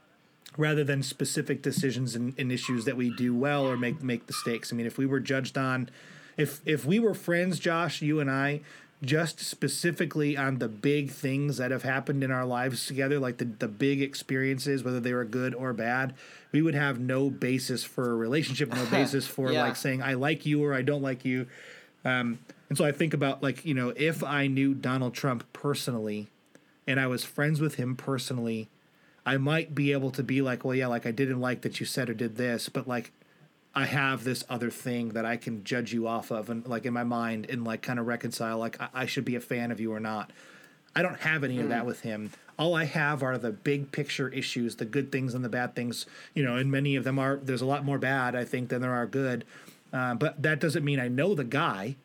rather 0.57 0.85
than 0.85 1.03
specific 1.03 1.61
decisions 1.61 2.15
and, 2.15 2.35
and, 2.39 2.51
issues 2.51 2.85
that 2.85 2.97
we 2.97 3.11
do 3.11 3.35
well 3.35 3.67
or 3.67 3.77
make 3.77 4.03
make 4.03 4.27
mistakes. 4.27 4.73
I 4.73 4.77
mean, 4.77 4.87
if 4.87 4.97
we 4.97 5.05
were 5.05 5.21
judged 5.21 5.59
on, 5.59 5.91
if 6.37 6.61
if 6.65 6.85
we 6.85 6.99
were 6.99 7.15
friends, 7.15 7.59
Josh, 7.59 8.03
you 8.03 8.21
and 8.21 8.31
I, 8.31 8.61
just 9.03 9.41
specifically 9.41 10.37
on 10.37 10.59
the 10.59 10.69
big 10.69 11.11
things 11.11 11.57
that 11.57 11.71
have 11.71 11.83
happened 11.83 12.23
in 12.23 12.31
our 12.31 12.45
lives 12.45 12.87
together, 12.87 13.19
like 13.19 13.39
the 13.39 13.45
the 13.45 13.69
big 13.69 14.03
experiences, 14.03 14.83
whether 14.85 15.01
they 15.01 15.13
were 15.13 15.25
good 15.25 15.55
or 15.55 15.73
bad, 15.73 16.15
we 16.53 16.63
would 16.63 16.75
have 16.75 16.99
no 16.99 17.31
basis 17.31 17.85
for 17.85 18.11
a 18.11 18.15
relationship, 18.15 18.73
no 18.73 18.87
basis 18.91 19.27
for 19.27 19.53
yeah. 19.53 19.63
like 19.63 19.77
saying 19.77 20.03
I 20.03 20.15
like 20.15 20.47
you 20.47 20.65
or 20.65 20.75
I 20.75 20.83
don't 20.83 21.03
like 21.03 21.25
you. 21.25 21.47
Um, 22.05 22.39
and 22.69 22.77
so 22.77 22.85
I 22.85 22.93
think 22.93 23.15
about 23.15 23.43
like 23.43 23.65
you 23.65 23.75
know 23.75 23.93
if 23.97 24.23
I 24.23 24.47
knew 24.47 24.75
Donald 24.75 25.15
Trump 25.15 25.45
personally, 25.53 26.29
and 26.87 27.01
I 27.01 27.07
was 27.07 27.25
friends 27.25 27.61
with 27.61 27.77
him 27.77 27.97
personally 27.97 28.69
I 29.27 29.39
might 29.39 29.75
be 29.75 29.91
able 29.91 30.13
to 30.13 30.23
be 30.23 30.41
like, 30.41 30.65
well, 30.65 30.75
yeah, 30.75 30.87
like 30.87 31.05
I 31.05 31.11
didn't 31.11 31.41
like 31.41 31.63
that 31.63 31.81
you 31.81 31.85
said 31.85 32.09
or 32.09 32.15
did 32.15 32.37
this, 32.37 32.69
but 32.69 32.87
like 32.87 33.11
I 33.77 33.85
have 33.85 34.25
this 34.25 34.43
other 34.49 34.71
thing 34.71 35.11
that 35.11 35.27
I 35.27 35.37
can 35.37 35.63
judge 35.63 35.93
you 35.93 36.09
off 36.09 36.31
of, 36.31 36.49
and 36.49 36.67
like 36.67 36.87
in 36.87 36.95
my 36.95 37.05
mind, 37.05 37.47
and 37.51 37.63
like 37.63 37.83
kind 37.83 37.99
of 37.99 38.07
reconcile, 38.07 38.57
like 38.57 38.81
I, 38.81 38.89
I 38.95 39.07
should 39.07 39.27
be 39.27 39.37
a 39.37 39.41
fan 39.41 39.71
of 39.71 39.79
you 39.79 39.93
or 39.93 40.01
not. 40.01 40.33
I 40.97 41.03
don't 41.03 41.21
have 41.21 41.45
any 41.45 41.59
mm. 41.59 41.65
of 41.65 41.69
that 41.69 41.83
hmm. 41.83 41.87
with 41.87 42.01
him. 42.01 42.33
All 42.59 42.75
I 42.75 42.85
have 42.85 43.23
are 43.23 43.37
the 43.37 43.53
big 43.53 43.93
picture 43.93 44.31
issues, 44.31 44.77
the 44.77 44.87
good 44.87 45.13
things 45.13 45.35
and 45.35 45.45
the 45.45 45.51
bad 45.51 45.77
things. 45.77 46.07
You 46.33 46.43
know, 46.43 46.57
and 46.57 46.71
many 46.71 46.97
of 46.97 47.05
them 47.05 47.19
are. 47.19 47.37
There's 47.37 47.61
a 47.61 47.67
lot 47.67 47.85
more 47.85 47.99
bad, 47.99 48.35
I 48.35 48.47
think, 48.47 48.71
than 48.71 48.81
there 48.81 48.95
are 48.95 49.07
good. 49.07 49.45
Uh, 49.93 50.15
but 50.15 50.43
that 50.43 50.59
doesn't 50.59 50.85
mean 50.85 50.99
I 50.99 51.09
know 51.09 51.35
the 51.35 51.45
guy. 51.45 51.97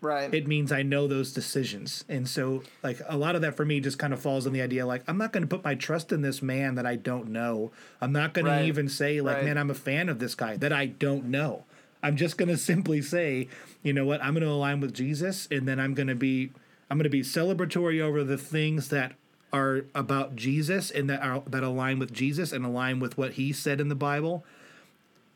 Right. 0.00 0.32
It 0.32 0.46
means 0.46 0.72
I 0.72 0.82
know 0.82 1.06
those 1.06 1.32
decisions. 1.32 2.04
And 2.08 2.28
so 2.28 2.62
like 2.82 3.00
a 3.06 3.16
lot 3.16 3.36
of 3.36 3.42
that 3.42 3.56
for 3.56 3.64
me 3.64 3.80
just 3.80 3.98
kind 3.98 4.12
of 4.12 4.20
falls 4.20 4.46
on 4.46 4.52
the 4.52 4.62
idea 4.62 4.86
like 4.86 5.02
I'm 5.06 5.18
not 5.18 5.32
going 5.32 5.42
to 5.42 5.48
put 5.48 5.64
my 5.64 5.74
trust 5.74 6.12
in 6.12 6.22
this 6.22 6.40
man 6.40 6.76
that 6.76 6.86
I 6.86 6.96
don't 6.96 7.28
know. 7.28 7.70
I'm 8.00 8.12
not 8.12 8.32
going 8.32 8.46
right. 8.46 8.60
to 8.60 8.64
even 8.64 8.88
say 8.88 9.20
like 9.20 9.36
right. 9.36 9.44
man 9.44 9.58
I'm 9.58 9.70
a 9.70 9.74
fan 9.74 10.08
of 10.08 10.18
this 10.18 10.34
guy 10.34 10.56
that 10.58 10.72
I 10.72 10.86
don't 10.86 11.26
know. 11.26 11.64
I'm 12.02 12.16
just 12.16 12.38
going 12.38 12.48
to 12.50 12.56
simply 12.56 13.02
say, 13.02 13.48
you 13.82 13.92
know 13.92 14.06
what? 14.06 14.22
I'm 14.22 14.32
going 14.32 14.44
to 14.44 14.50
align 14.50 14.80
with 14.80 14.94
Jesus 14.94 15.46
and 15.50 15.68
then 15.68 15.78
I'm 15.78 15.94
going 15.94 16.08
to 16.08 16.14
be 16.14 16.50
I'm 16.90 16.96
going 16.96 17.04
to 17.04 17.10
be 17.10 17.22
celebratory 17.22 18.00
over 18.00 18.24
the 18.24 18.38
things 18.38 18.88
that 18.88 19.12
are 19.52 19.84
about 19.94 20.36
Jesus 20.36 20.90
and 20.90 21.10
that 21.10 21.22
are 21.22 21.42
that 21.46 21.62
align 21.62 21.98
with 21.98 22.12
Jesus 22.12 22.52
and 22.52 22.64
align 22.64 23.00
with 23.00 23.18
what 23.18 23.32
he 23.32 23.52
said 23.52 23.80
in 23.80 23.88
the 23.88 23.94
Bible 23.94 24.44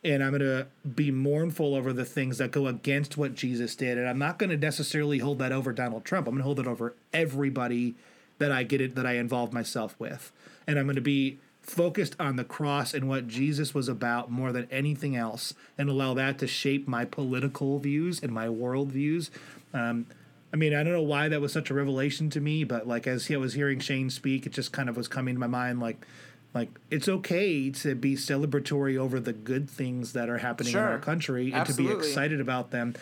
and 0.05 0.23
I'm 0.23 0.31
going 0.31 0.41
to 0.41 0.67
be 0.87 1.11
mournful 1.11 1.75
over 1.75 1.93
the 1.93 2.05
things 2.05 2.39
that 2.39 2.51
go 2.51 2.67
against 2.67 3.17
what 3.17 3.35
Jesus 3.35 3.75
did. 3.75 3.97
And 3.97 4.07
I'm 4.07 4.19
not 4.19 4.39
going 4.39 4.51
to 4.51 4.57
necessarily 4.57 5.19
hold 5.19 5.39
that 5.39 5.51
over 5.51 5.73
Donald 5.73 6.05
Trump. 6.05 6.27
I'm 6.27 6.35
going 6.35 6.41
to 6.41 6.45
hold 6.45 6.61
it 6.61 6.67
over 6.67 6.95
everybody 7.13 7.95
that 8.39 8.53
I 8.53 8.65
get 8.65 8.81
it 8.81 8.95
that 8.97 9.07
I 9.07 9.15
involve 9.15 9.53
myself 9.53 9.95
with. 9.99 10.31
And 10.67 10.79
I'm 10.79 10.85
going 10.85 10.97
to 10.97 11.01
be 11.01 11.39
focused 11.63 12.15
on 12.21 12.37
the 12.37 12.45
cross 12.45 12.93
and 12.93 13.09
what 13.09 13.27
Jesus 13.27 13.73
was 13.73 13.89
about 13.89 14.31
more 14.31 14.53
than 14.53 14.69
anything 14.71 15.17
else 15.17 15.55
and 15.79 15.89
allow 15.89 16.13
that 16.15 16.39
to 16.39 16.47
shape 16.47 16.87
my 16.87 17.07
political 17.07 17.79
views 17.79 18.23
and 18.23 18.31
my 18.31 18.51
world 18.51 18.93
views. 18.93 19.31
Um, 19.73 20.07
I 20.53 20.57
mean, 20.57 20.75
I 20.75 20.83
don't 20.85 20.93
know 20.93 21.03
why 21.03 21.29
that 21.29 21.41
was 21.41 21.53
such 21.53 21.71
a 21.71 21.75
revelation 21.75 22.29
to 22.31 22.41
me, 22.41 22.65
but 22.65 22.87
like 22.87 23.07
as 23.07 23.31
I 23.31 23.37
was 23.37 23.55
hearing 23.55 23.81
Shane 23.81 24.11
speak, 24.11 24.45
it 24.45 24.53
just 24.53 24.73
kind 24.73 24.91
of 24.91 24.97
was 24.97 25.09
coming 25.09 25.35
to 25.35 25.41
my 25.41 25.47
mind 25.47 25.81
like 25.81 26.07
like 26.55 26.71
it's 26.91 27.09
okay 27.09 27.69
to 27.71 27.95
be 27.95 28.15
celebratory 28.15 28.97
over 28.97 29.19
the 29.19 29.33
good 29.33 29.69
things 29.69 30.13
that 30.13 30.29
are 30.29 30.39
happening 30.39 30.73
sure. 30.73 30.83
in 30.83 30.89
our 30.89 30.99
country 30.99 31.47
and 31.47 31.55
Absolutely. 31.55 31.97
to 31.97 32.01
be 32.01 32.07
excited 32.07 32.41
about 32.41 32.71
them 32.71 32.95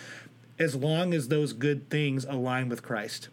as 0.58 0.74
long 0.74 1.12
as 1.12 1.28
those 1.28 1.52
good 1.52 1.88
things 1.90 2.24
align 2.24 2.68
with 2.68 2.82
Christ. 2.82 3.28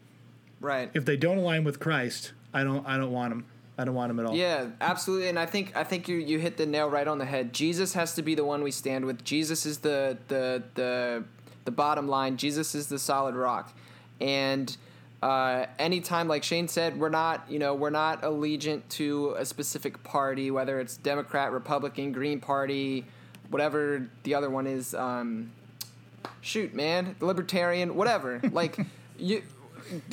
Right. 0.59 0.91
If 0.93 1.05
they 1.05 1.15
don't 1.15 1.37
align 1.37 1.63
with 1.63 1.79
Christ, 1.79 2.33
I 2.53 2.63
don't 2.63 2.85
I 2.85 2.97
don't 2.97 3.11
want 3.11 3.31
them. 3.31 3.45
I 3.77 3.85
don't 3.85 3.95
want 3.95 4.09
them 4.09 4.19
at 4.19 4.25
all. 4.25 4.35
Yeah, 4.35 4.67
absolutely. 4.81 5.29
And 5.29 5.39
I 5.39 5.45
think 5.45 5.75
I 5.75 5.85
think 5.85 6.09
you 6.09 6.17
you 6.17 6.37
hit 6.37 6.57
the 6.57 6.65
nail 6.65 6.89
right 6.89 7.07
on 7.07 7.17
the 7.17 7.25
head. 7.25 7.53
Jesus 7.53 7.93
has 7.93 8.13
to 8.15 8.21
be 8.21 8.35
the 8.35 8.43
one 8.43 8.61
we 8.61 8.71
stand 8.71 9.05
with. 9.05 9.23
Jesus 9.23 9.65
is 9.65 9.79
the 9.79 10.17
the 10.27 10.63
the 10.75 11.23
the 11.63 11.71
bottom 11.71 12.07
line. 12.07 12.35
Jesus 12.35 12.75
is 12.75 12.87
the 12.87 12.99
solid 12.99 13.35
rock. 13.35 13.73
And 14.19 14.75
uh, 15.21 15.65
anytime, 15.77 16.27
like 16.27 16.43
Shane 16.43 16.67
said, 16.67 16.99
we're 16.99 17.09
not, 17.09 17.45
you 17.49 17.59
know, 17.59 17.73
we're 17.75 17.89
not 17.89 18.21
allegiant 18.21 18.81
to 18.89 19.35
a 19.37 19.45
specific 19.45 20.03
party, 20.03 20.49
whether 20.49 20.79
it's 20.79 20.95
Democrat, 20.97 21.51
Republican, 21.51 22.11
Green 22.11 22.39
Party, 22.39 23.05
whatever 23.49 24.07
the 24.23 24.33
other 24.35 24.49
one 24.49 24.65
is. 24.65 24.93
Um, 24.93 25.51
shoot, 26.41 26.73
man, 26.73 27.15
Libertarian, 27.19 27.95
whatever. 27.95 28.39
like, 28.51 28.79
you, 29.17 29.43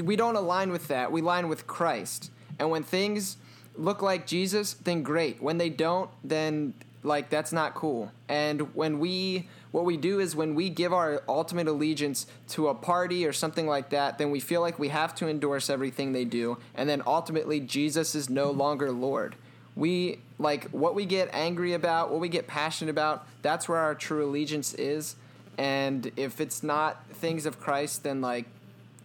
we 0.02 0.16
don't 0.16 0.36
align 0.36 0.72
with 0.72 0.88
that. 0.88 1.12
We 1.12 1.20
align 1.20 1.48
with 1.48 1.66
Christ. 1.66 2.30
And 2.58 2.70
when 2.70 2.82
things 2.82 3.36
look 3.76 4.02
like 4.02 4.26
Jesus, 4.26 4.74
then 4.74 5.02
great. 5.02 5.40
When 5.40 5.58
they 5.58 5.68
don't, 5.68 6.10
then 6.24 6.74
like 7.02 7.30
that's 7.30 7.52
not 7.52 7.74
cool. 7.74 8.10
And 8.28 8.74
when 8.74 8.98
we 8.98 9.48
what 9.72 9.84
we 9.84 9.96
do 9.96 10.20
is 10.20 10.34
when 10.34 10.54
we 10.54 10.68
give 10.68 10.92
our 10.92 11.22
ultimate 11.28 11.66
allegiance 11.68 12.26
to 12.48 12.68
a 12.68 12.74
party 12.74 13.26
or 13.26 13.32
something 13.32 13.66
like 13.66 13.90
that, 13.90 14.18
then 14.18 14.30
we 14.30 14.40
feel 14.40 14.60
like 14.60 14.78
we 14.78 14.88
have 14.88 15.14
to 15.16 15.28
endorse 15.28 15.68
everything 15.68 16.12
they 16.12 16.24
do, 16.24 16.58
and 16.74 16.88
then 16.88 17.02
ultimately 17.06 17.60
Jesus 17.60 18.14
is 18.14 18.30
no 18.30 18.50
longer 18.50 18.90
Lord. 18.90 19.36
We 19.74 20.20
like 20.38 20.70
what 20.70 20.94
we 20.94 21.04
get 21.04 21.28
angry 21.32 21.74
about, 21.74 22.10
what 22.10 22.20
we 22.20 22.28
get 22.28 22.46
passionate 22.46 22.90
about, 22.90 23.26
that's 23.42 23.68
where 23.68 23.78
our 23.78 23.94
true 23.94 24.24
allegiance 24.24 24.72
is. 24.74 25.16
And 25.58 26.10
if 26.16 26.40
it's 26.40 26.62
not 26.62 27.06
things 27.08 27.46
of 27.46 27.60
Christ, 27.60 28.02
then 28.02 28.20
like 28.20 28.46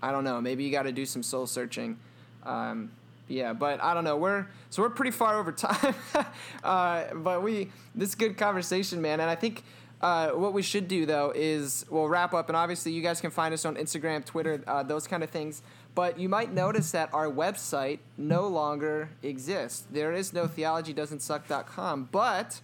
I 0.01 0.11
don't 0.11 0.23
know, 0.23 0.41
maybe 0.41 0.63
you 0.63 0.71
got 0.71 0.83
to 0.83 0.91
do 0.91 1.05
some 1.05 1.23
soul 1.23 1.45
searching. 1.45 1.97
Um, 2.43 2.91
yeah, 3.27 3.53
but 3.53 3.81
I 3.83 3.93
don't 3.93 4.03
know. 4.03 4.17
We're 4.17 4.47
so 4.69 4.81
we're 4.81 4.89
pretty 4.89 5.11
far 5.11 5.39
over 5.39 5.51
time, 5.51 5.95
uh, 6.63 7.05
but 7.13 7.43
we 7.43 7.71
this 7.95 8.09
is 8.09 8.15
good 8.15 8.37
conversation, 8.37 9.01
man. 9.01 9.19
And 9.19 9.29
I 9.29 9.35
think 9.35 9.63
uh, 10.01 10.29
what 10.29 10.53
we 10.53 10.61
should 10.61 10.87
do 10.87 11.05
though 11.05 11.31
is 11.35 11.85
we'll 11.89 12.07
wrap 12.07 12.33
up, 12.33 12.49
and 12.49 12.55
obviously 12.55 12.91
you 12.91 13.01
guys 13.01 13.21
can 13.21 13.31
find 13.31 13.53
us 13.53 13.65
on 13.65 13.75
Instagram, 13.75 14.25
Twitter, 14.25 14.63
uh, 14.67 14.83
those 14.83 15.07
kind 15.07 15.23
of 15.23 15.29
things. 15.29 15.61
But 15.93 16.19
you 16.19 16.29
might 16.29 16.53
notice 16.53 16.91
that 16.91 17.13
our 17.13 17.29
website 17.29 17.99
no 18.17 18.47
longer 18.47 19.09
exists. 19.23 19.85
There 19.91 20.13
is 20.13 20.31
no 20.31 20.47
theologydoesn't 20.47 22.07
but 22.11 22.61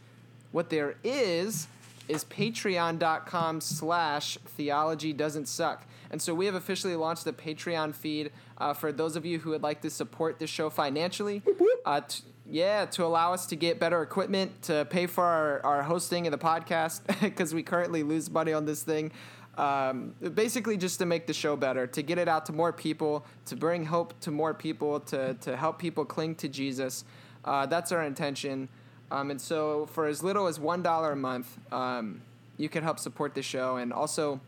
what 0.52 0.70
there 0.70 0.96
is 1.04 1.68
is 2.08 2.24
patreon.com 2.26 3.62
slash 3.62 4.38
theology 4.46 5.12
doesn't 5.14 5.48
suck. 5.48 5.86
And 6.10 6.22
so 6.22 6.34
we 6.34 6.46
have 6.46 6.56
officially 6.56 6.96
launched 6.96 7.26
the 7.26 7.34
Patreon 7.34 7.94
feed 7.94 8.32
uh, 8.58 8.74
for 8.74 8.94
those 8.94 9.18
of 9.18 9.26
you 9.26 9.40
who 9.40 9.50
would 9.50 9.62
like 9.62 9.82
to 9.82 9.90
support 9.90 10.40
the 10.40 10.48
show 10.48 10.70
financially. 10.70 11.42
Uh, 11.86 12.02
t- 12.02 12.24
yeah, 12.49 12.86
to 12.86 13.03
allow 13.03 13.34
us 13.34 13.45
to 13.48 13.56
get 13.56 13.80
better 13.80 14.02
equipment, 14.02 14.61
to 14.64 14.86
pay 14.90 15.07
for 15.07 15.24
our, 15.24 15.65
our 15.65 15.84
hosting 15.84 16.28
of 16.28 16.32
the 16.32 16.38
podcast, 16.38 17.02
because 17.22 17.53
we 17.53 17.64
currently 17.64 18.03
lose 18.03 18.30
money 18.30 18.53
on 18.53 18.65
this 18.65 18.84
thing. 18.84 19.11
Um, 19.57 20.14
basically, 20.36 20.78
just 20.78 20.99
to 20.99 21.06
make 21.06 21.26
the 21.26 21.34
show 21.34 21.56
better, 21.56 21.88
to 21.88 22.02
get 22.02 22.18
it 22.19 22.28
out 22.28 22.45
to 22.45 22.53
more 22.53 22.72
people, 22.72 23.26
to 23.45 23.56
bring 23.56 23.86
hope 23.86 24.19
to 24.22 24.32
more 24.32 24.53
people, 24.53 24.99
to, 25.02 25.34
to 25.36 25.57
help 25.57 25.80
people 25.80 26.06
cling 26.06 26.36
to 26.36 26.48
Jesus. 26.48 27.03
Uh, 27.44 27.65
that's 27.65 27.91
our 27.91 28.03
intention. 28.03 28.69
Um, 29.10 29.32
and 29.32 29.41
so, 29.41 29.88
for 29.88 30.06
as 30.06 30.22
little 30.22 30.48
as 30.48 30.60
$1 30.60 31.11
a 31.11 31.15
month, 31.15 31.57
um, 31.72 32.22
you 32.57 32.69
can 32.69 32.84
help 32.84 32.99
support 32.99 33.34
the 33.34 33.41
show. 33.41 33.78
And 33.78 33.91
also, 33.91 34.40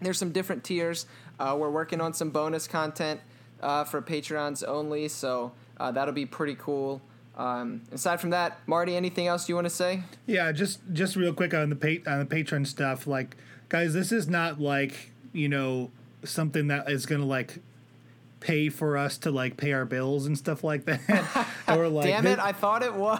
there's 0.00 0.18
some 0.18 0.30
different 0.30 0.62
tiers. 0.62 1.06
Uh, 1.38 1.56
we're 1.58 1.70
working 1.70 2.00
on 2.00 2.12
some 2.12 2.30
bonus 2.30 2.68
content 2.68 3.20
uh, 3.62 3.84
for 3.84 4.02
Patreons 4.02 4.66
only, 4.66 5.08
so 5.08 5.52
uh, 5.78 5.90
that'll 5.90 6.14
be 6.14 6.26
pretty 6.26 6.56
cool. 6.58 7.00
Um, 7.36 7.82
aside 7.92 8.20
from 8.20 8.30
that, 8.30 8.58
Marty, 8.66 8.96
anything 8.96 9.26
else 9.26 9.48
you 9.48 9.54
want 9.54 9.64
to 9.66 9.70
say? 9.70 10.02
Yeah, 10.26 10.52
just 10.52 10.80
just 10.92 11.16
real 11.16 11.32
quick 11.34 11.52
on 11.54 11.70
the 11.70 11.76
pa- 11.76 12.10
on 12.10 12.20
the 12.20 12.26
patron 12.26 12.64
stuff. 12.64 13.06
Like, 13.06 13.36
guys, 13.68 13.92
this 13.94 14.12
is 14.12 14.28
not 14.28 14.60
like 14.60 15.10
you 15.32 15.48
know 15.48 15.90
something 16.24 16.68
that 16.68 16.88
is 16.88 17.06
gonna 17.06 17.26
like 17.26 17.58
pay 18.44 18.68
for 18.68 18.98
us 18.98 19.16
to 19.16 19.30
like 19.30 19.56
pay 19.56 19.72
our 19.72 19.86
bills 19.86 20.26
and 20.26 20.36
stuff 20.36 20.62
like 20.62 20.84
that. 20.84 21.48
or 21.68 21.88
like 21.88 22.04
Damn 22.06 22.26
it, 22.26 22.38
I 22.38 22.52
thought 22.52 22.82
it 22.82 22.92
was. 22.92 23.18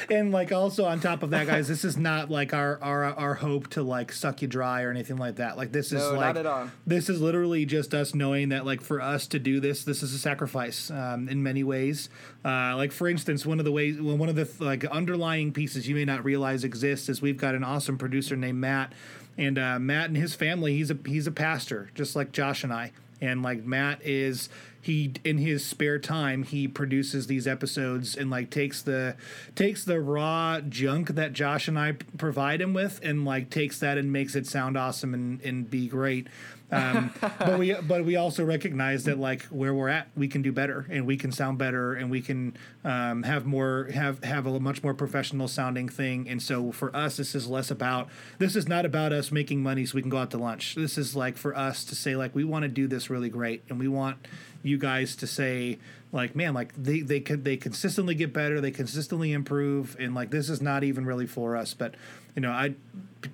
and 0.10 0.32
like 0.32 0.52
also 0.52 0.86
on 0.86 1.00
top 1.00 1.22
of 1.22 1.30
that, 1.30 1.46
guys, 1.46 1.68
this 1.68 1.84
is 1.84 1.98
not 1.98 2.30
like 2.30 2.54
our 2.54 2.82
our 2.82 3.04
our 3.04 3.34
hope 3.34 3.68
to 3.70 3.82
like 3.82 4.10
suck 4.10 4.40
you 4.40 4.48
dry 4.48 4.82
or 4.84 4.90
anything 4.90 5.18
like 5.18 5.36
that. 5.36 5.58
Like 5.58 5.70
this 5.70 5.92
is 5.92 6.02
No, 6.02 6.12
like 6.12 6.34
not 6.34 6.36
at 6.38 6.46
all. 6.46 6.70
this 6.86 7.10
is 7.10 7.20
literally 7.20 7.66
just 7.66 7.92
us 7.92 8.14
knowing 8.14 8.48
that 8.48 8.64
like 8.64 8.80
for 8.80 9.02
us 9.02 9.26
to 9.28 9.38
do 9.38 9.60
this, 9.60 9.84
this 9.84 10.02
is 10.02 10.14
a 10.14 10.18
sacrifice 10.18 10.90
um, 10.90 11.28
in 11.28 11.42
many 11.42 11.62
ways. 11.62 12.08
Uh, 12.42 12.74
like 12.74 12.92
for 12.92 13.08
instance, 13.08 13.44
one 13.44 13.58
of 13.58 13.66
the 13.66 13.72
ways, 13.72 14.00
well, 14.00 14.16
one 14.16 14.30
of 14.30 14.36
the 14.36 14.48
like 14.64 14.86
underlying 14.86 15.52
pieces 15.52 15.86
you 15.86 15.94
may 15.94 16.06
not 16.06 16.24
realize 16.24 16.64
exists 16.64 17.10
is 17.10 17.20
we've 17.20 17.36
got 17.36 17.54
an 17.54 17.62
awesome 17.62 17.98
producer 17.98 18.34
named 18.34 18.58
Matt, 18.58 18.94
and 19.36 19.58
uh, 19.58 19.78
Matt 19.78 20.06
and 20.06 20.16
his 20.16 20.34
family, 20.34 20.74
he's 20.76 20.90
a 20.90 20.96
he's 21.04 21.26
a 21.26 21.32
pastor, 21.32 21.90
just 21.94 22.16
like 22.16 22.32
Josh 22.32 22.64
and 22.64 22.72
I, 22.72 22.92
and 23.20 23.42
like 23.42 23.64
Matt 23.64 24.00
is 24.02 24.48
he 24.80 25.12
in 25.24 25.38
his 25.38 25.64
spare 25.64 25.98
time 25.98 26.44
he 26.44 26.68
produces 26.68 27.26
these 27.26 27.46
episodes 27.46 28.16
and 28.16 28.30
like 28.30 28.50
takes 28.50 28.82
the 28.82 29.16
takes 29.54 29.84
the 29.84 30.00
raw 30.00 30.60
junk 30.60 31.08
that 31.10 31.32
Josh 31.32 31.66
and 31.66 31.78
I 31.78 31.92
provide 32.16 32.60
him 32.60 32.72
with 32.72 33.00
and 33.02 33.24
like 33.24 33.50
takes 33.50 33.80
that 33.80 33.98
and 33.98 34.12
makes 34.12 34.36
it 34.36 34.46
sound 34.46 34.76
awesome 34.76 35.12
and, 35.12 35.40
and 35.42 35.68
be 35.68 35.88
great. 35.88 36.28
Um, 36.70 37.12
but 37.20 37.58
we 37.58 37.74
but 37.74 38.04
we 38.04 38.16
also 38.16 38.44
recognize 38.44 39.04
that 39.04 39.18
like 39.18 39.42
where 39.44 39.72
we're 39.72 39.88
at 39.88 40.08
we 40.16 40.28
can 40.28 40.42
do 40.42 40.52
better 40.52 40.86
and 40.90 41.06
we 41.06 41.16
can 41.16 41.30
sound 41.30 41.58
better 41.58 41.94
and 41.94 42.10
we 42.10 42.20
can 42.20 42.56
um, 42.84 43.22
have 43.22 43.46
more 43.46 43.88
have 43.92 44.22
have 44.24 44.46
a 44.46 44.60
much 44.60 44.82
more 44.82 44.94
professional 44.94 45.48
sounding 45.48 45.88
thing. 45.88 46.28
And 46.28 46.42
so 46.42 46.72
for 46.72 46.94
us 46.94 47.16
this 47.16 47.34
is 47.34 47.46
less 47.46 47.70
about 47.70 48.08
this 48.38 48.56
is 48.56 48.66
not 48.68 48.84
about 48.84 49.12
us 49.12 49.30
making 49.30 49.62
money 49.62 49.86
so 49.86 49.94
we 49.94 50.02
can 50.02 50.10
go 50.10 50.18
out 50.18 50.30
to 50.32 50.38
lunch. 50.38 50.74
This 50.74 50.98
is 50.98 51.14
like 51.14 51.36
for 51.36 51.56
us 51.56 51.84
to 51.84 51.94
say 51.94 52.16
like 52.16 52.34
we 52.34 52.44
want 52.44 52.64
to 52.64 52.68
do 52.68 52.86
this 52.88 53.10
really 53.10 53.28
great 53.28 53.62
and 53.68 53.78
we 53.78 53.88
want 53.88 54.18
you 54.62 54.78
guys 54.78 55.16
to 55.16 55.26
say 55.26 55.78
like 56.12 56.34
man 56.36 56.54
like 56.54 56.72
they 56.76 57.00
they 57.00 57.20
could 57.20 57.44
they 57.44 57.56
consistently 57.56 58.14
get 58.14 58.32
better 58.32 58.60
they 58.60 58.70
consistently 58.70 59.32
improve 59.32 59.96
and 59.98 60.14
like 60.14 60.30
this 60.30 60.48
is 60.48 60.60
not 60.62 60.84
even 60.84 61.04
really 61.04 61.26
for 61.26 61.56
us. 61.56 61.74
But 61.74 61.94
you 62.36 62.42
know 62.42 62.50
i 62.52 62.74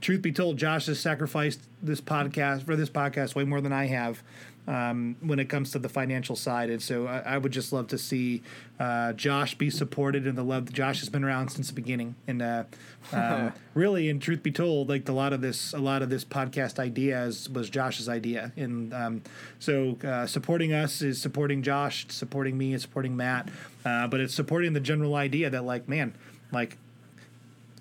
truth 0.01 0.23
be 0.23 0.32
told 0.32 0.57
josh 0.57 0.86
has 0.86 0.99
sacrificed 0.99 1.61
this 1.82 2.01
podcast 2.01 2.65
for 2.65 2.77
this 2.77 2.89
podcast 2.89 3.35
way 3.35 3.44
more 3.44 3.61
than 3.61 3.73
i 3.73 3.86
have 3.86 4.23
um, 4.67 5.17
when 5.21 5.39
it 5.39 5.49
comes 5.49 5.71
to 5.73 5.79
the 5.79 5.89
financial 5.89 6.37
side. 6.37 6.71
And 6.71 6.83
so 6.83 7.07
i, 7.07 7.19
I 7.21 7.39
would 7.39 7.53
just 7.53 7.73
love 7.73 7.89
to 7.89 7.99
see 7.99 8.43
uh, 8.79 9.13
josh 9.13 9.55
be 9.57 9.71
supported 9.71 10.27
and 10.27 10.37
the 10.37 10.43
love 10.43 10.73
josh 10.73 11.01
has 11.01 11.09
been 11.09 11.25
around 11.25 11.49
since 11.49 11.69
the 11.69 11.75
beginning. 11.75 12.15
And 12.27 12.43
uh, 12.43 12.65
um, 13.13 13.53
really 13.75 14.09
and 14.09 14.21
truth 14.21 14.43
be 14.43 14.53
told 14.53 14.89
like 14.89 15.09
a 15.09 15.13
lot 15.13 15.33
of 15.33 15.41
this 15.41 15.73
a 15.73 15.79
lot 15.79 16.03
of 16.03 16.11
this 16.11 16.25
podcast 16.25 16.79
idea 16.79 17.23
is, 17.25 17.49
was 17.49 17.71
josh's 17.71 18.09
idea. 18.09 18.53
And 18.57 18.95
um, 18.95 19.23
so 19.59 19.97
uh, 20.05 20.27
supporting 20.27 20.73
us 20.73 21.03
is 21.03 21.21
supporting 21.21 21.63
josh 21.63 22.07
supporting 22.09 22.57
me 22.57 22.73
and 22.73 22.81
supporting 22.81 23.17
matt. 23.17 23.49
Uh, 23.85 24.07
but 24.07 24.21
it's 24.21 24.35
supporting 24.35 24.73
the 24.73 24.81
general 24.81 25.17
idea 25.17 25.51
that 25.51 25.65
like 25.65 25.89
man 25.89 26.15
like 26.53 26.79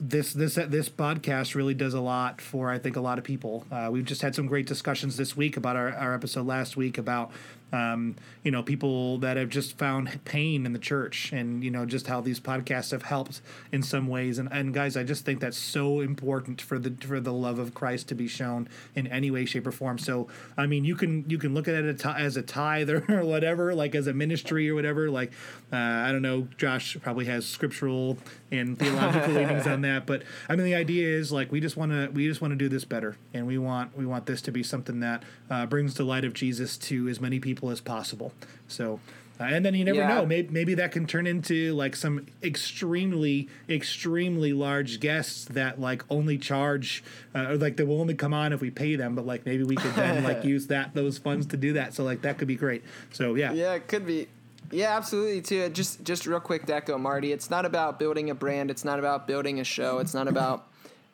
this 0.01 0.33
this 0.33 0.55
this 0.55 0.89
podcast 0.89 1.53
really 1.53 1.75
does 1.75 1.93
a 1.93 2.01
lot 2.01 2.41
for 2.41 2.71
I 2.71 2.79
think 2.79 2.95
a 2.95 3.01
lot 3.01 3.19
of 3.19 3.23
people. 3.23 3.65
Uh, 3.71 3.89
we've 3.91 4.03
just 4.03 4.23
had 4.23 4.33
some 4.33 4.47
great 4.47 4.65
discussions 4.65 5.15
this 5.15 5.37
week 5.37 5.57
about 5.57 5.75
our, 5.75 5.93
our 5.93 6.15
episode 6.15 6.47
last 6.47 6.75
week 6.75 6.97
about 6.97 7.31
um, 7.71 8.15
you 8.43 8.51
know 8.51 8.63
people 8.63 9.17
that 9.19 9.37
have 9.37 9.49
just 9.49 9.77
found 9.77 10.23
pain 10.25 10.65
in 10.65 10.73
the 10.73 10.79
church 10.79 11.31
and 11.31 11.63
you 11.63 11.71
know 11.71 11.85
just 11.85 12.07
how 12.07 12.21
these 12.21 12.39
podcasts 12.39 12.91
have 12.91 13.03
helped 13.03 13.41
in 13.71 13.83
some 13.83 14.07
ways. 14.07 14.37
And, 14.37 14.49
and 14.51 14.73
guys 14.73 14.97
I 14.97 15.03
just 15.03 15.25
think 15.25 15.39
that's 15.39 15.57
so 15.57 16.01
important 16.01 16.61
for 16.61 16.77
the 16.77 16.93
for 17.05 17.19
the 17.19 17.33
love 17.33 17.59
of 17.59 17.73
Christ 17.73 18.07
to 18.09 18.15
be 18.15 18.27
shown 18.27 18.67
in 18.95 19.07
any 19.07 19.31
way 19.31 19.45
shape 19.45 19.67
or 19.67 19.71
form. 19.71 19.97
So 19.97 20.27
I 20.57 20.67
mean 20.67 20.83
you 20.83 20.95
can 20.95 21.29
you 21.29 21.37
can 21.37 21.53
look 21.53 21.67
at 21.67 21.75
it 21.75 22.05
as 22.05 22.37
a 22.37 22.41
tithe 22.41 22.89
or 23.09 23.25
whatever 23.25 23.73
like 23.73 23.95
as 23.95 24.07
a 24.07 24.13
ministry 24.13 24.69
or 24.69 24.75
whatever 24.75 25.09
like 25.09 25.31
uh, 25.71 25.75
I 25.77 26.11
don't 26.11 26.21
know 26.21 26.47
Josh 26.57 26.97
probably 27.01 27.25
has 27.25 27.45
scriptural 27.45 28.17
and 28.51 28.77
theological 28.77 29.33
leanings 29.33 29.67
on 29.67 29.81
that. 29.81 30.05
But 30.05 30.23
i 30.49 30.55
mean 30.55 30.65
the 30.65 30.75
idea 30.75 31.07
is 31.07 31.31
like 31.31 31.51
we 31.51 31.59
just 31.59 31.77
want 31.77 31.91
to 31.91 32.09
we 32.13 32.27
just 32.27 32.41
want 32.41 32.51
to 32.51 32.57
do 32.57 32.67
this 32.69 32.85
better. 32.85 33.15
And 33.33 33.47
we 33.47 33.57
want 33.57 33.97
we 33.97 34.05
want 34.05 34.25
this 34.25 34.41
to 34.43 34.51
be 34.51 34.63
something 34.63 34.99
that 34.99 35.23
uh, 35.49 35.65
brings 35.65 35.95
the 35.95 36.03
light 36.03 36.25
of 36.25 36.33
jesus 36.33 36.77
to 36.77 37.07
as 37.07 37.19
many 37.19 37.39
people 37.39 37.60
as 37.69 37.79
possible 37.81 38.31
so 38.67 38.99
uh, 39.39 39.45
and 39.45 39.65
then 39.65 39.73
you 39.73 39.83
never 39.83 39.97
Yeah. 39.99 40.07
know 40.07 40.25
maybe, 40.25 40.49
maybe 40.51 40.73
that 40.75 40.91
can 40.91 41.05
turn 41.07 41.25
into 41.27 41.73
like 41.73 41.95
some 41.95 42.27
extremely 42.43 43.47
extremely 43.69 44.53
large 44.53 44.99
guests 44.99 45.45
that 45.45 45.79
like 45.79 46.03
only 46.09 46.37
charge 46.37 47.03
uh, 47.35 47.47
or 47.49 47.57
like 47.57 47.75
they 47.77 47.83
will 47.83 47.99
only 47.99 48.13
come 48.13 48.33
on 48.33 48.53
if 48.53 48.61
we 48.61 48.69
pay 48.69 48.95
them 48.95 49.15
but 49.15 49.25
like 49.25 49.45
maybe 49.45 49.63
we 49.63 49.75
could 49.75 49.93
then 49.95 50.23
like 50.23 50.43
use 50.55 50.67
that 50.67 50.93
those 50.93 51.17
funds 51.17 51.45
to 51.47 51.57
do 51.57 51.73
that 51.73 51.93
so 51.93 52.03
like 52.03 52.21
that 52.21 52.37
could 52.37 52.47
be 52.47 52.55
great 52.55 52.83
so 53.11 53.35
yeah 53.35 53.51
Yeah, 53.51 53.73
it 53.73 53.87
could 53.87 54.05
be. 54.05 54.27
Yeah, 54.73 54.95
absolutely 54.95 55.41
too. 55.41 55.67
Just 55.69 56.01
just 56.05 56.25
real 56.25 56.39
quick 56.39 56.69
echo 56.69 56.97
Marty, 56.97 57.33
it's 57.33 57.49
not 57.49 57.65
about 57.65 57.99
building 57.99 58.29
a 58.29 58.35
brand, 58.35 58.71
it's 58.71 58.85
not 58.85 58.99
about 58.99 59.27
building 59.27 59.59
a 59.59 59.65
show, 59.65 59.97
it's 59.99 60.13
not 60.13 60.29
about 60.29 60.65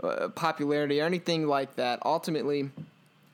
uh, 0.03 0.27
popularity 0.35 1.01
or 1.01 1.05
anything 1.05 1.47
like 1.47 1.75
that. 1.77 1.97
Ultimately, 2.05 2.69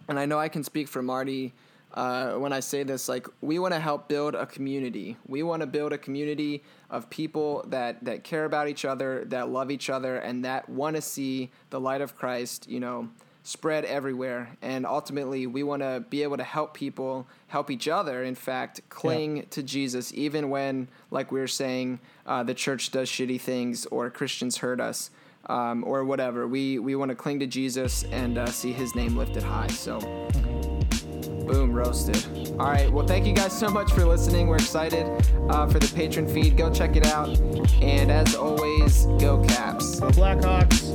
and 0.07 0.17
I 0.17 0.25
know 0.25 0.39
I 0.39 0.47
can 0.47 0.63
speak 0.63 0.87
for 0.87 1.01
Marty 1.01 1.51
uh, 1.93 2.33
when 2.33 2.51
I 2.51 2.59
say 2.59 2.83
this, 2.83 3.07
like 3.07 3.27
we 3.41 3.59
want 3.59 3.73
to 3.73 3.79
help 3.79 4.07
build 4.07 4.35
a 4.35 4.45
community. 4.45 5.17
We 5.27 5.43
want 5.43 5.61
to 5.61 5.67
build 5.67 5.93
a 5.93 5.97
community 5.97 6.63
of 6.89 7.09
people 7.09 7.65
that 7.67 8.03
that 8.03 8.23
care 8.23 8.45
about 8.45 8.67
each 8.67 8.85
other, 8.85 9.25
that 9.25 9.49
love 9.49 9.69
each 9.69 9.89
other, 9.89 10.17
and 10.17 10.43
that 10.45 10.67
want 10.69 10.95
to 10.95 11.01
see 11.01 11.51
the 11.69 11.79
light 11.79 12.01
of 12.01 12.15
Christ. 12.15 12.69
You 12.69 12.79
know, 12.79 13.09
spread 13.43 13.85
everywhere. 13.85 14.57
And 14.61 14.85
ultimately, 14.85 15.45
we 15.45 15.63
want 15.63 15.81
to 15.81 16.03
be 16.09 16.23
able 16.23 16.37
to 16.37 16.43
help 16.43 16.73
people, 16.73 17.27
help 17.47 17.69
each 17.69 17.87
other, 17.87 18.23
in 18.23 18.35
fact, 18.35 18.81
cling 18.89 19.45
to 19.51 19.61
Jesus, 19.61 20.13
even 20.13 20.49
when, 20.49 20.87
like 21.11 21.31
we 21.31 21.39
were 21.39 21.47
saying, 21.47 21.99
uh, 22.25 22.41
the 22.43 22.53
church 22.53 22.89
does 22.91 23.09
shitty 23.09 23.39
things 23.39 23.85
or 23.87 24.09
Christians 24.09 24.57
hurt 24.57 24.81
us. 24.81 25.11
Um, 25.47 25.83
or 25.85 26.05
whatever. 26.05 26.47
We 26.47 26.79
we 26.79 26.95
want 26.95 27.09
to 27.09 27.15
cling 27.15 27.41
to 27.41 27.47
Jesus 27.47 28.03
and 28.13 28.37
uh, 28.37 28.45
see 28.45 28.71
His 28.71 28.95
name 28.95 29.17
lifted 29.17 29.43
high. 29.43 29.67
So, 29.67 29.99
Boom, 31.45 31.73
roasted. 31.73 32.51
All 32.59 32.67
right. 32.67 32.91
Well, 32.91 33.05
thank 33.05 33.25
you 33.25 33.33
guys 33.33 33.57
so 33.57 33.69
much 33.69 33.91
for 33.91 34.05
listening. 34.05 34.47
We're 34.47 34.55
excited 34.55 35.05
uh, 35.49 35.67
for 35.67 35.79
the 35.79 35.87
Patreon 35.87 36.31
feed. 36.33 36.57
Go 36.57 36.71
check 36.71 36.95
it 36.95 37.05
out. 37.05 37.29
And 37.81 38.11
as 38.11 38.35
always, 38.35 39.05
go 39.19 39.43
Caps. 39.43 39.99
Go 39.99 40.09
Blackhawks. 40.09 40.93